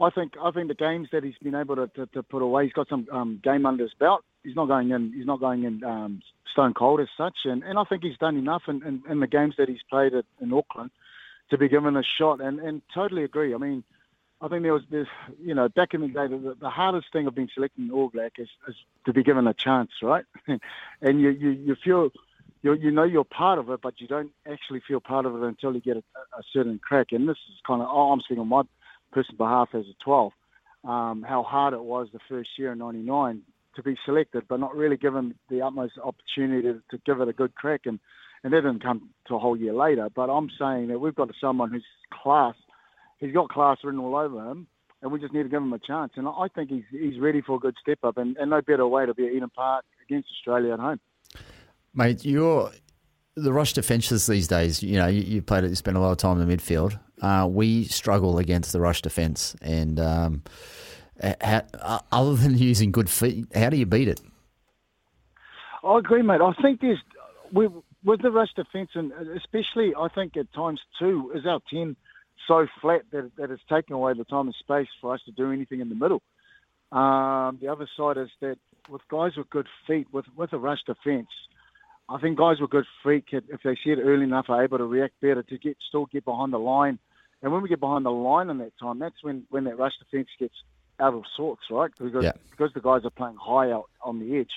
I 0.00 0.10
think 0.10 0.32
I 0.42 0.50
think 0.50 0.68
the 0.68 0.74
games 0.74 1.08
that 1.12 1.22
he's 1.22 1.38
been 1.42 1.54
able 1.54 1.76
to, 1.76 1.86
to, 1.88 2.06
to 2.06 2.22
put 2.22 2.42
away, 2.42 2.64
he's 2.64 2.72
got 2.72 2.88
some 2.88 3.06
um, 3.12 3.40
game 3.42 3.66
under 3.66 3.84
his 3.84 3.94
belt. 3.94 4.24
He's 4.42 4.56
not 4.56 4.66
going 4.66 4.90
in. 4.90 5.12
He's 5.12 5.26
not 5.26 5.40
going 5.40 5.64
in 5.64 5.84
um, 5.84 6.22
stone 6.52 6.74
cold 6.74 7.00
as 7.00 7.08
such, 7.16 7.36
and, 7.44 7.62
and 7.62 7.78
I 7.78 7.84
think 7.84 8.02
he's 8.02 8.18
done 8.18 8.36
enough 8.36 8.62
in, 8.68 8.82
in, 8.86 9.02
in 9.08 9.20
the 9.20 9.26
games 9.26 9.54
that 9.58 9.68
he's 9.68 9.82
played 9.90 10.14
at, 10.14 10.24
in 10.40 10.52
Auckland 10.52 10.90
to 11.50 11.58
be 11.58 11.68
given 11.68 11.96
a 11.96 12.02
shot. 12.02 12.40
And, 12.40 12.58
and 12.60 12.82
totally 12.94 13.24
agree. 13.24 13.54
I 13.54 13.58
mean, 13.58 13.84
I 14.40 14.48
think 14.48 14.62
there 14.62 14.72
was 14.72 14.82
this, 14.90 15.06
you 15.42 15.54
know, 15.54 15.68
back 15.68 15.94
in 15.94 16.00
the 16.00 16.08
day, 16.08 16.26
the, 16.26 16.56
the 16.60 16.70
hardest 16.70 17.06
thing 17.12 17.26
of 17.26 17.34
being 17.34 17.48
selected 17.54 17.82
in 17.82 17.90
All 17.90 18.08
Black 18.08 18.32
is, 18.38 18.48
is 18.68 18.74
to 19.06 19.12
be 19.12 19.22
given 19.22 19.46
a 19.46 19.54
chance, 19.54 19.90
right? 20.02 20.24
and 21.00 21.20
you, 21.20 21.30
you, 21.30 21.50
you 21.50 21.76
feel, 21.82 22.10
you, 22.64 22.72
you 22.74 22.90
know 22.90 23.04
you're 23.04 23.24
part 23.24 23.58
of 23.58 23.68
it, 23.68 23.80
but 23.82 24.00
you 24.00 24.08
don't 24.08 24.32
actually 24.50 24.80
feel 24.88 24.98
part 24.98 25.26
of 25.26 25.34
it 25.36 25.42
until 25.42 25.74
you 25.74 25.80
get 25.80 25.98
a, 25.98 26.02
a 26.38 26.42
certain 26.52 26.80
crack. 26.82 27.08
And 27.10 27.28
this 27.28 27.36
is 27.36 27.60
kind 27.66 27.82
of, 27.82 27.88
oh, 27.90 28.10
I'm 28.10 28.20
speaking 28.20 28.40
on 28.40 28.48
my 28.48 28.62
personal 29.12 29.36
behalf 29.36 29.68
as 29.74 29.84
a 29.84 30.04
12, 30.04 30.32
um, 30.84 31.24
how 31.28 31.42
hard 31.42 31.74
it 31.74 31.84
was 31.84 32.08
the 32.12 32.18
first 32.28 32.48
year 32.58 32.72
in 32.72 32.78
99 32.78 33.42
to 33.76 33.82
be 33.82 33.96
selected, 34.06 34.44
but 34.48 34.60
not 34.60 34.74
really 34.74 34.96
given 34.96 35.34
the 35.50 35.60
utmost 35.60 35.94
opportunity 36.02 36.62
to, 36.62 36.82
to 36.90 37.02
give 37.04 37.20
it 37.20 37.28
a 37.28 37.34
good 37.34 37.54
crack. 37.54 37.82
And, 37.84 38.00
and 38.42 38.52
that 38.52 38.62
didn't 38.62 38.82
come 38.82 39.10
to 39.28 39.34
a 39.34 39.38
whole 39.38 39.58
year 39.58 39.74
later. 39.74 40.08
But 40.14 40.30
I'm 40.30 40.48
saying 40.58 40.88
that 40.88 40.98
we've 40.98 41.14
got 41.14 41.28
someone 41.40 41.70
who's 41.70 41.84
class. 42.22 42.54
He's 43.18 43.34
got 43.34 43.50
class 43.50 43.78
written 43.84 44.00
all 44.00 44.16
over 44.16 44.50
him, 44.50 44.66
and 45.02 45.12
we 45.12 45.20
just 45.20 45.34
need 45.34 45.42
to 45.42 45.48
give 45.50 45.62
him 45.62 45.72
a 45.72 45.78
chance. 45.78 46.12
And 46.16 46.26
I 46.26 46.46
think 46.54 46.70
he's 46.70 46.84
he's 46.90 47.20
ready 47.20 47.42
for 47.42 47.56
a 47.56 47.58
good 47.58 47.74
step 47.80 47.98
up, 48.04 48.16
and, 48.16 48.36
and 48.36 48.50
no 48.50 48.60
better 48.62 48.86
way 48.86 49.06
to 49.06 49.14
be 49.14 49.26
at 49.26 49.32
Eden 49.32 49.50
Park 49.50 49.84
against 50.06 50.28
Australia 50.38 50.74
at 50.74 50.80
home. 50.80 51.00
Mate, 51.94 52.24
you're 52.24 52.70
the 53.36 53.52
rush 53.52 53.72
defences 53.72 54.26
these 54.26 54.48
days. 54.48 54.82
You 54.82 54.98
know, 54.98 55.06
you, 55.06 55.22
you 55.22 55.42
played. 55.42 55.64
You 55.64 55.74
spent 55.74 55.96
a 55.96 56.00
lot 56.00 56.12
of 56.12 56.18
time 56.18 56.40
in 56.40 56.48
the 56.48 56.56
midfield. 56.56 56.98
Uh, 57.22 57.46
we 57.46 57.84
struggle 57.84 58.38
against 58.38 58.72
the 58.72 58.80
rush 58.80 59.02
defence, 59.02 59.56
and 59.62 60.00
um, 60.00 60.42
how, 61.40 61.62
uh, 61.80 62.00
other 62.12 62.34
than 62.34 62.58
using 62.58 62.92
good 62.92 63.08
feet, 63.08 63.46
how 63.54 63.70
do 63.70 63.76
you 63.76 63.86
beat 63.86 64.08
it? 64.08 64.20
I 65.82 65.98
agree, 65.98 66.22
mate. 66.22 66.40
I 66.40 66.52
think 66.60 66.80
there's 66.80 66.98
we 67.52 67.68
with 68.04 68.22
the 68.22 68.30
rush 68.30 68.52
defence, 68.54 68.90
and 68.94 69.12
especially 69.36 69.94
I 69.98 70.08
think 70.14 70.36
at 70.36 70.52
times 70.52 70.80
too, 70.98 71.32
is 71.34 71.46
our 71.46 71.60
ten 71.70 71.96
so 72.46 72.66
flat 72.80 73.02
that, 73.12 73.30
that 73.38 73.50
it's 73.50 73.62
taken 73.70 73.94
away 73.94 74.12
the 74.12 74.24
time 74.24 74.46
and 74.46 74.54
space 74.58 74.88
for 75.00 75.14
us 75.14 75.20
to 75.24 75.32
do 75.32 75.50
anything 75.50 75.80
in 75.80 75.88
the 75.88 75.94
middle. 75.94 76.20
Um, 76.92 77.58
the 77.60 77.68
other 77.68 77.88
side 77.96 78.18
is 78.18 78.28
that 78.40 78.58
with 78.90 79.00
guys 79.08 79.36
with 79.36 79.48
good 79.50 79.66
feet, 79.86 80.06
with 80.12 80.26
with 80.36 80.52
a 80.52 80.58
rush 80.58 80.82
defence, 80.86 81.28
I 82.08 82.20
think 82.20 82.38
guys 82.38 82.60
were 82.60 82.68
good 82.68 82.84
feet, 83.02 83.24
if 83.32 83.62
they 83.62 83.76
see 83.82 83.90
it 83.90 83.98
early 83.98 84.24
enough, 84.24 84.46
are 84.48 84.62
able 84.62 84.78
to 84.78 84.84
react 84.84 85.20
better 85.20 85.42
to 85.42 85.58
get 85.58 85.76
still 85.88 86.06
get 86.06 86.24
behind 86.24 86.52
the 86.52 86.58
line. 86.58 86.98
And 87.42 87.52
when 87.52 87.62
we 87.62 87.68
get 87.68 87.80
behind 87.80 88.04
the 88.04 88.10
line 88.10 88.50
in 88.50 88.58
that 88.58 88.72
time, 88.78 88.98
that's 88.98 89.22
when, 89.22 89.44
when 89.50 89.64
that 89.64 89.78
rush 89.78 89.92
defence 89.98 90.28
gets 90.38 90.54
out 91.00 91.14
of 91.14 91.24
sorts, 91.36 91.62
right? 91.70 91.90
Because 91.98 92.24
Yeah. 92.24 92.32
because 92.50 92.72
the 92.74 92.80
guys 92.80 93.04
are 93.04 93.10
playing 93.10 93.36
high 93.36 93.70
out 93.70 93.90
on 94.02 94.18
the 94.20 94.38
edge 94.38 94.52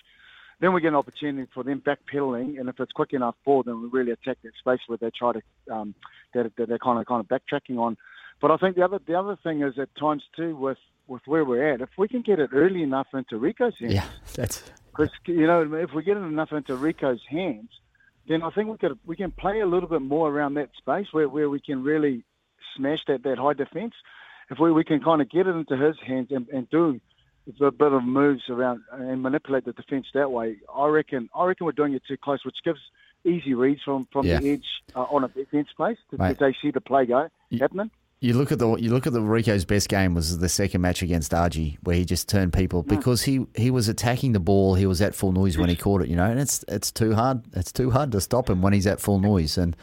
then 0.60 0.74
we 0.74 0.82
get 0.82 0.90
an 0.90 0.96
opportunity 0.96 1.50
for 1.54 1.64
them 1.64 1.82
backpedaling, 1.86 2.60
and 2.60 2.68
if 2.68 2.80
it's 2.80 2.92
quick 2.92 3.14
enough 3.14 3.36
ball, 3.46 3.64
then 3.64 3.82
we 3.82 3.90
really 3.90 4.12
attack 4.12 4.38
that 4.44 4.54
space 4.60 4.80
where 4.88 4.98
they 4.98 5.12
try 5.18 5.34
to 5.34 5.42
um, 5.72 5.94
that, 6.34 6.52
that 6.58 6.68
they're 6.68 6.80
kind 6.80 7.00
of 7.00 7.06
kind 7.06 7.20
of 7.20 7.28
backtracking 7.28 7.78
on. 7.78 7.98
But 8.42 8.52
I 8.52 8.58
think 8.58 8.76
the 8.76 8.84
other 8.84 9.00
the 9.06 9.16
other 9.16 9.38
thing 9.44 9.62
is 9.62 9.78
at 9.80 9.90
times 9.96 10.24
too 10.36 10.56
with 10.56 10.78
with 11.08 11.22
where 11.26 11.46
we're 11.46 11.74
at, 11.74 11.82
if 11.82 11.90
we 11.98 12.08
can 12.08 12.22
get 12.22 12.40
it 12.40 12.50
early 12.54 12.84
enough 12.84 13.08
into 13.14 13.36
Rieko's 13.36 13.76
hands, 13.80 13.94
Yeah, 13.94 14.06
that's 14.34 14.64
because 14.98 15.14
you 15.26 15.48
know 15.48 15.74
if 15.74 15.94
we 15.94 16.04
get 16.04 16.18
it 16.18 16.22
enough 16.22 16.52
into 16.52 16.74
Rieko's 16.76 17.22
hands, 17.30 17.70
then 18.28 18.44
I 18.44 18.50
think 18.50 18.70
we 18.70 18.78
could 18.78 18.98
we 19.06 19.16
can 19.16 19.32
play 19.32 19.60
a 19.62 19.66
little 19.66 19.90
bit 19.90 20.02
more 20.02 20.30
around 20.30 20.56
that 20.56 20.70
space 20.78 21.08
where, 21.12 21.30
where 21.30 21.50
we 21.50 21.60
can 21.60 21.84
really 21.84 22.24
smash 22.76 23.00
that, 23.08 23.24
that 23.24 23.38
high 23.38 23.54
defence. 23.54 23.94
If 24.50 24.60
we, 24.60 24.72
we 24.72 24.84
can 24.84 25.02
kind 25.02 25.22
of 25.22 25.30
get 25.30 25.46
it 25.48 25.56
into 25.56 25.76
his 25.76 25.96
hands 26.06 26.30
and, 26.32 26.48
and 26.50 26.70
do 26.70 27.00
a 27.62 27.72
bit 27.72 27.92
of 27.94 28.04
moves 28.04 28.44
around 28.50 28.82
and 28.92 29.22
manipulate 29.22 29.66
the 29.66 29.74
defence 29.74 30.08
that 30.14 30.32
way, 30.32 30.58
I 30.74 30.88
reckon 30.88 31.30
I 31.36 31.46
reckon 31.46 31.66
we're 31.66 31.72
doing 31.74 31.94
it 31.94 32.04
too 32.08 32.18
close, 32.18 32.44
which 32.46 32.58
gives 32.64 32.80
easy 33.26 33.54
reads 33.54 33.82
from, 33.84 34.08
from 34.12 34.26
Yeah. 34.26 34.40
the 34.40 34.52
edge 34.52 34.66
uh, 34.96 35.02
on 35.04 35.24
a 35.24 35.28
defence 35.28 35.68
place 35.76 35.98
to, 36.12 36.18
Mate. 36.18 36.40
they 36.40 36.56
see 36.62 36.72
the 36.72 36.82
play 36.82 37.06
go 37.06 37.28
happening. 37.60 37.92
You 38.20 38.34
look 38.34 38.52
at 38.52 38.58
the 38.58 38.76
you 38.78 38.92
look 38.92 39.06
at 39.06 39.14
the 39.14 39.20
Rieko's 39.20 39.64
best 39.64 39.90
game 39.90 40.16
was 40.16 40.40
the 40.40 40.50
second 40.50 40.82
match 40.82 41.04
against 41.04 41.34
Argy 41.34 41.78
where 41.84 41.96
he 41.96 42.04
just 42.04 42.28
turned 42.28 42.52
people 42.52 42.82
hmm. 42.82 42.90
because 42.90 43.22
he, 43.22 43.46
he 43.56 43.70
was 43.70 43.88
attacking 43.88 44.34
the 44.34 44.40
ball. 44.40 44.74
He 44.74 44.88
was 44.88 45.02
at 45.02 45.14
full 45.14 45.32
noise 45.32 45.58
when 45.58 45.70
he 45.70 45.76
caught 45.76 46.02
it, 46.02 46.08
you 46.08 46.16
know, 46.16 46.26
and 46.26 46.40
it's 46.40 46.66
it's 46.68 46.92
too 46.92 47.14
hard 47.14 47.44
it's 47.56 47.72
too 47.72 47.92
hard 47.92 48.12
to 48.14 48.22
stop 48.22 48.50
him 48.50 48.62
when 48.62 48.74
he's 48.74 48.88
at 48.88 49.00
full 49.00 49.20
noise. 49.20 49.58
And 49.58 49.78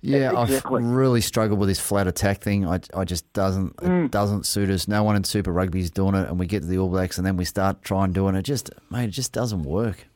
yeah, 0.00 0.42
Exactly. 0.42 0.82
I've 0.82 0.86
really 0.86 1.20
struggled 1.20 1.60
with 1.60 1.68
this 1.68 1.78
flat 1.78 2.06
attack 2.06 2.40
thing. 2.40 2.66
I, 2.66 2.80
I 2.94 3.04
just 3.04 3.30
doesn't 3.34 3.74
it 3.82 3.86
hmm. 3.86 4.06
doesn't 4.06 4.46
suit 4.46 4.70
us. 4.70 4.88
No 4.88 5.02
one 5.02 5.16
in 5.16 5.24
Super 5.24 5.52
Rugby 5.52 5.80
is 5.80 5.90
doing 5.90 6.14
it, 6.14 6.28
and 6.28 6.38
we 6.38 6.46
get 6.46 6.62
to 6.62 6.66
the 6.66 6.78
All 6.78 6.88
Blacks, 6.88 7.18
and 7.18 7.26
then 7.26 7.36
we 7.36 7.44
start 7.44 7.82
trying 7.82 8.12
doing 8.12 8.36
it. 8.36 8.42
Just 8.42 8.70
mate, 8.88 9.04
it 9.04 9.12
just 9.12 9.32
doesn't 9.32 9.64
work. 9.64 10.06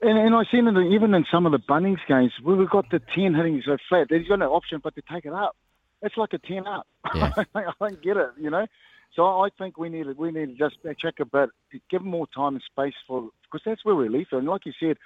And, 0.00 0.18
and 0.18 0.34
I've 0.34 0.46
seen 0.50 0.66
it 0.66 0.94
even 0.94 1.14
in 1.14 1.24
some 1.30 1.44
of 1.46 1.52
the 1.52 1.58
Bunnings 1.58 2.00
games 2.06 2.32
we've 2.44 2.68
got 2.68 2.90
the 2.90 3.00
10 3.14 3.34
hitting 3.34 3.62
so 3.64 3.76
flat. 3.88 4.08
There's 4.10 4.28
got 4.28 4.38
no 4.38 4.52
option 4.52 4.80
but 4.82 4.94
to 4.96 5.02
take 5.10 5.24
it 5.24 5.32
up. 5.32 5.56
It's 6.02 6.16
like 6.16 6.32
a 6.32 6.38
10 6.38 6.66
up. 6.66 6.86
Yeah. 7.14 7.32
I 7.54 7.72
don't 7.80 8.02
get 8.02 8.16
it, 8.16 8.30
you 8.38 8.50
know. 8.50 8.66
So 9.14 9.24
I 9.24 9.48
think 9.56 9.78
we 9.78 9.88
need 9.88 10.04
to, 10.04 10.12
we 10.12 10.32
need 10.32 10.58
to 10.58 10.68
just 10.68 10.76
check 10.98 11.20
a 11.20 11.24
bit, 11.24 11.50
give 11.90 12.02
them 12.02 12.10
more 12.10 12.26
time 12.26 12.54
and 12.54 12.62
space 12.62 12.94
for 13.06 13.30
because 13.44 13.62
that's 13.64 13.84
where 13.84 13.94
we're 13.94 14.10
lethal. 14.10 14.38
And 14.38 14.48
like 14.48 14.66
you 14.66 14.72
said, 14.78 14.96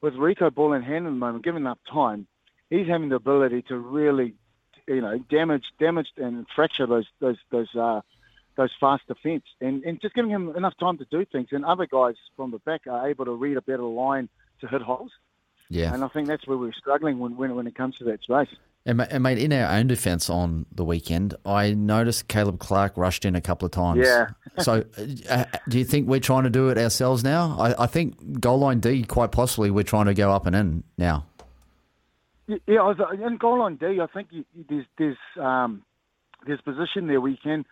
with 0.00 0.14
Rieko 0.14 0.52
ball 0.52 0.72
in 0.72 0.82
hand 0.82 1.06
at 1.06 1.10
the 1.10 1.16
moment, 1.16 1.44
given 1.44 1.62
enough 1.62 1.78
time, 1.90 2.26
he's 2.70 2.88
having 2.88 3.08
the 3.08 3.16
ability 3.16 3.62
to 3.62 3.78
really, 3.78 4.34
you 4.88 5.00
know, 5.00 5.18
damage, 5.30 5.64
damage 5.78 6.08
and 6.16 6.46
fracture 6.54 6.86
those 6.86 7.06
those 7.20 7.36
those 7.50 7.74
uh, 7.76 8.00
those 8.56 8.70
fast 8.80 9.06
defence, 9.06 9.44
and 9.60 9.84
and 9.84 10.00
just 10.00 10.14
giving 10.14 10.30
him 10.30 10.54
enough 10.56 10.76
time 10.78 10.98
to 10.98 11.06
do 11.10 11.24
things. 11.24 11.48
And 11.52 11.64
other 11.64 11.86
guys 11.86 12.16
from 12.36 12.50
the 12.50 12.58
back 12.58 12.82
are 12.88 13.08
able 13.08 13.26
to 13.26 13.32
read 13.32 13.56
a 13.56 13.62
better 13.62 13.84
line 13.84 14.28
to 14.60 14.66
hit 14.66 14.82
holes. 14.82 15.12
Yeah, 15.68 15.94
And 15.94 16.04
I 16.04 16.08
think 16.08 16.28
that's 16.28 16.46
where 16.46 16.58
we're 16.58 16.72
struggling 16.72 17.18
when 17.20 17.36
when, 17.36 17.54
when 17.54 17.66
it 17.68 17.76
comes 17.76 17.96
to 17.98 18.04
that 18.04 18.22
space. 18.22 18.48
And, 18.84 19.00
and 19.00 19.22
mate, 19.22 19.38
in 19.38 19.52
our 19.52 19.70
own 19.76 19.86
defence 19.86 20.28
on 20.28 20.66
the 20.74 20.84
weekend, 20.84 21.34
I 21.46 21.72
noticed 21.72 22.26
Caleb 22.26 22.58
Clarke 22.58 22.96
rushed 22.96 23.24
in 23.24 23.36
a 23.36 23.40
couple 23.40 23.66
of 23.66 23.72
times. 23.72 24.00
Yeah. 24.04 24.30
so, 24.58 24.84
uh, 25.30 25.44
do 25.68 25.78
you 25.78 25.84
think 25.84 26.08
we're 26.08 26.18
trying 26.18 26.42
to 26.44 26.50
do 26.50 26.68
it 26.68 26.78
ourselves 26.78 27.22
now? 27.22 27.56
I, 27.60 27.84
I 27.84 27.86
think 27.86 28.40
goal 28.40 28.58
line 28.58 28.80
D, 28.80 29.04
quite 29.04 29.30
possibly, 29.30 29.70
we're 29.70 29.84
trying 29.84 30.06
to 30.06 30.14
go 30.14 30.32
up 30.32 30.46
and 30.46 30.56
in 30.56 30.82
now. 30.98 31.26
Yeah, 32.48 32.80
I 32.80 32.88
was, 32.88 32.96
in 33.24 33.36
goal 33.36 33.60
line 33.60 33.76
D, 33.76 34.00
I 34.00 34.06
think 34.06 34.28
you, 34.32 34.44
you- 34.54 34.64
there's 34.68 34.86
there's 34.98 35.44
um, 35.46 35.82
there's 36.44 36.60
position 36.60 37.06
there 37.06 37.20
where 37.20 37.30
you 37.30 37.36
can 37.40 37.64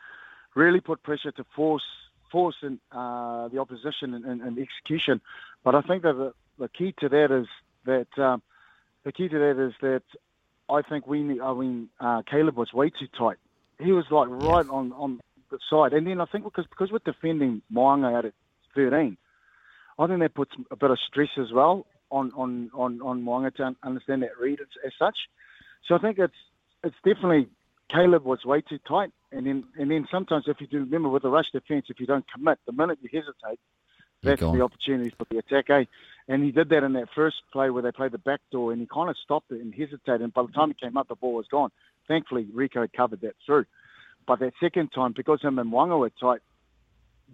really 0.55 0.81
put 0.81 1.03
pressure 1.03 1.33
to 1.33 1.45
force 1.57 1.83
force 2.31 2.55
in, 2.63 2.79
uh, 2.93 3.49
the 3.49 3.59
opposition 3.59 4.15
and, 4.15 4.25
and, 4.25 4.41
and 4.41 4.59
execution. 4.61 5.21
But 5.65 5.75
I 5.75 5.81
think 5.81 6.05
that 6.05 6.13
the, 6.13 6.33
the 6.61 6.69
key 6.69 6.95
to 7.01 7.09
that 7.09 7.33
is 7.33 7.49
that 7.85 8.17
um, 8.17 8.43
the 9.03 9.11
key 9.11 9.29
to 9.29 9.39
that 9.41 9.59
is 9.61 9.73
that 9.83 10.03
I 10.71 10.83
think 10.83 11.07
we 11.07 11.23
need, 11.23 11.41
I 11.41 11.53
mean 11.53 11.89
uh, 12.01 12.23
Caleb 12.31 12.57
was 12.57 12.73
way 12.73 12.91
too 12.91 13.09
tight. 13.19 13.37
He 13.79 13.93
was 13.93 14.05
like 14.11 14.29
right 14.31 14.67
on, 14.69 14.93
on 14.93 15.21
the 15.51 15.59
side, 15.71 15.93
and 15.93 16.07
then 16.07 16.21
I 16.21 16.27
think 16.27 16.45
because 16.45 16.67
because 16.67 16.93
we're 16.93 16.99
defending 17.05 17.63
Mo'unga 17.73 18.17
out 18.17 18.25
at 18.27 18.35
13, 18.75 19.17
I 19.99 20.07
think 20.07 20.21
that 20.21 20.35
puts 20.35 20.53
a 20.71 20.77
bit 20.77 20.91
of 20.91 20.99
stress 20.99 21.31
as 21.39 21.53
well 21.53 21.87
on 22.11 22.33
on 22.37 22.71
on 22.75 23.01
on 23.03 23.23
Mo'unga 23.23 23.55
to 23.57 23.75
understand 23.83 24.23
that 24.23 24.39
read 24.39 24.61
as, 24.61 24.69
as 24.85 24.93
such. 24.99 25.17
So 25.87 25.95
I 25.95 25.99
think 25.99 26.19
it's 26.19 26.35
it's 26.85 26.97
definitely 27.05 27.49
Caleb 27.89 28.25
was 28.25 28.45
way 28.45 28.61
too 28.61 28.79
tight, 28.87 29.13
and 29.33 29.47
then 29.47 29.65
and 29.79 29.91
then 29.91 30.07
sometimes 30.11 30.45
if 30.47 30.61
you 30.61 30.67
do 30.67 30.81
remember 30.81 31.09
with 31.09 31.23
the 31.23 31.31
rush 31.31 31.51
defence, 31.53 31.87
if 31.89 32.01
you 32.01 32.07
don't 32.07 32.25
commit, 32.33 32.59
the 32.67 32.73
minute 32.73 32.99
you 33.03 33.09
hesitate, 33.13 33.59
that's 34.23 34.41
the 34.41 34.61
opportunity 34.63 35.11
for 35.17 35.27
the 35.31 35.39
attack. 35.39 35.71
Eh? 35.71 35.85
And 36.29 36.45
he 36.45 36.53
did 36.53 36.69
that 36.69 36.85
in 36.85 36.93
that 36.95 37.09
first 37.15 37.37
play 37.53 37.71
where 37.71 37.83
they 37.83 37.93
played 37.93 38.13
the 38.13 38.19
back 38.19 38.41
door, 38.53 38.73
and 38.73 38.81
he 38.81 38.87
kind 38.87 39.11
of 39.11 39.17
stopped 39.25 39.51
it 39.51 39.61
and 39.61 39.75
hesitated. 39.75 40.23
And 40.23 40.33
by 40.33 40.43
the 40.43 40.53
time 40.53 40.69
he 40.69 40.87
came 40.87 40.97
up, 40.97 41.09
the 41.09 41.15
ball 41.17 41.35
was 41.35 41.47
gone. 41.51 41.71
Thankfully, 42.07 42.45
Rieko 42.55 42.89
covered 42.93 43.21
that 43.23 43.35
through. 43.45 43.65
But 44.27 44.41
that 44.41 44.53
second 44.61 44.93
time, 44.93 45.13
because 45.17 45.41
him 45.43 45.59
and 45.59 45.73
Wanga 45.73 45.99
were 45.99 46.11
tight, 46.21 46.41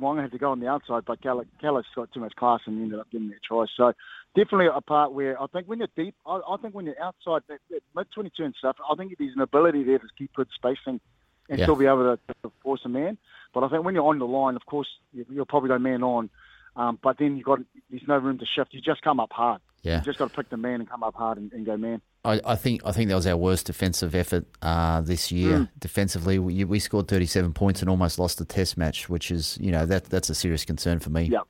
Wanga 0.01 0.23
had 0.23 0.33
to 0.33 0.39
go 0.39 0.51
on 0.51 0.61
the 0.61 0.69
outside, 0.69 1.05
but 1.07 1.21
Callis 1.23 1.87
got 1.95 2.13
too 2.13 2.21
much 2.21 2.35
class 2.37 2.61
and 2.67 2.81
ended 2.83 2.99
up 2.99 3.11
getting 3.11 3.29
that 3.29 3.43
try. 3.43 3.65
So 3.77 3.93
definitely 4.35 4.69
a 4.75 4.81
part 4.81 5.13
where 5.13 5.41
I 5.41 5.47
think 5.47 5.67
when 5.67 5.79
you're 5.79 5.89
deep, 5.97 6.15
I, 6.27 6.41
I 6.49 6.57
think 6.61 6.75
when 6.75 6.85
you're 6.85 7.01
outside 7.03 7.43
that, 7.49 7.61
that 7.71 7.81
mid 7.95 8.07
22 8.15 8.45
and 8.45 8.55
stuff, 8.59 8.77
I 8.91 8.95
think 8.95 9.15
there's 9.19 9.35
an 9.35 9.41
ability 9.41 9.85
there 9.85 9.99
to 9.99 10.07
keep 10.17 10.35
good 10.35 10.49
spacing 10.55 11.01
and 11.49 11.59
Yeah. 11.59 11.65
still 11.65 11.77
be 11.77 11.87
able 11.87 12.17
to, 12.17 12.35
to 12.43 12.53
force 12.63 12.81
a 12.85 12.89
man. 12.89 13.17
But 13.55 13.65
I 13.65 13.69
think 13.69 13.85
when 13.85 13.95
you're 13.95 14.07
on 14.07 14.19
the 14.19 14.27
line, 14.27 14.57
of 14.57 14.67
course, 14.67 14.89
you, 15.13 15.25
you'll 15.31 15.47
probably 15.47 15.69
go 15.69 15.79
man 15.79 16.03
on. 16.03 16.29
Um, 16.77 16.99
but 17.03 17.19
then 17.19 17.37
you 17.37 17.43
got 17.43 17.61
there's 17.91 18.07
no 18.07 18.19
room 18.19 18.39
to 18.39 18.47
shift. 18.47 18.75
You 18.75 18.81
just 18.81 19.03
come 19.03 19.19
up 19.19 19.33
hard. 19.33 19.61
Yeah. 19.83 19.99
You 19.99 20.05
just 20.05 20.19
got 20.19 20.31
to 20.31 20.37
pick 20.37 20.51
the 20.51 20.57
man 20.57 20.81
and 20.81 20.91
come 20.91 21.03
up 21.03 21.15
hard 21.15 21.39
and, 21.39 21.53
and 21.53 21.65
go 21.65 21.77
man. 21.77 22.03
I, 22.25 22.41
I 22.45 22.57
think 22.57 22.83
I 22.85 22.93
think 22.93 23.09
that 23.09 23.15
was 23.15 23.27
our 23.27 23.37
worst 23.37 23.67
defensive 23.67 24.15
effort 24.15 24.47
uh, 24.61 25.01
this 25.01 25.31
year. 25.33 25.59
Mm. 25.59 25.69
Defensively, 25.79 26.39
we, 26.39 26.65
we 26.65 26.79
scored 26.81 27.09
37 27.09 27.53
points 27.53 27.81
and 27.81 27.89
almost 27.89 28.19
lost 28.19 28.39
the 28.39 28.45
Test 28.45 28.77
match, 28.77 29.09
which 29.09 29.31
is 29.31 29.57
you 29.61 29.71
know 29.71 29.87
that 29.87 30.07
that's 30.07 30.29
a 30.29 30.35
serious 30.35 30.65
concern 30.65 30.99
for 30.99 31.11
me. 31.11 31.25
Yeah. 31.25 31.41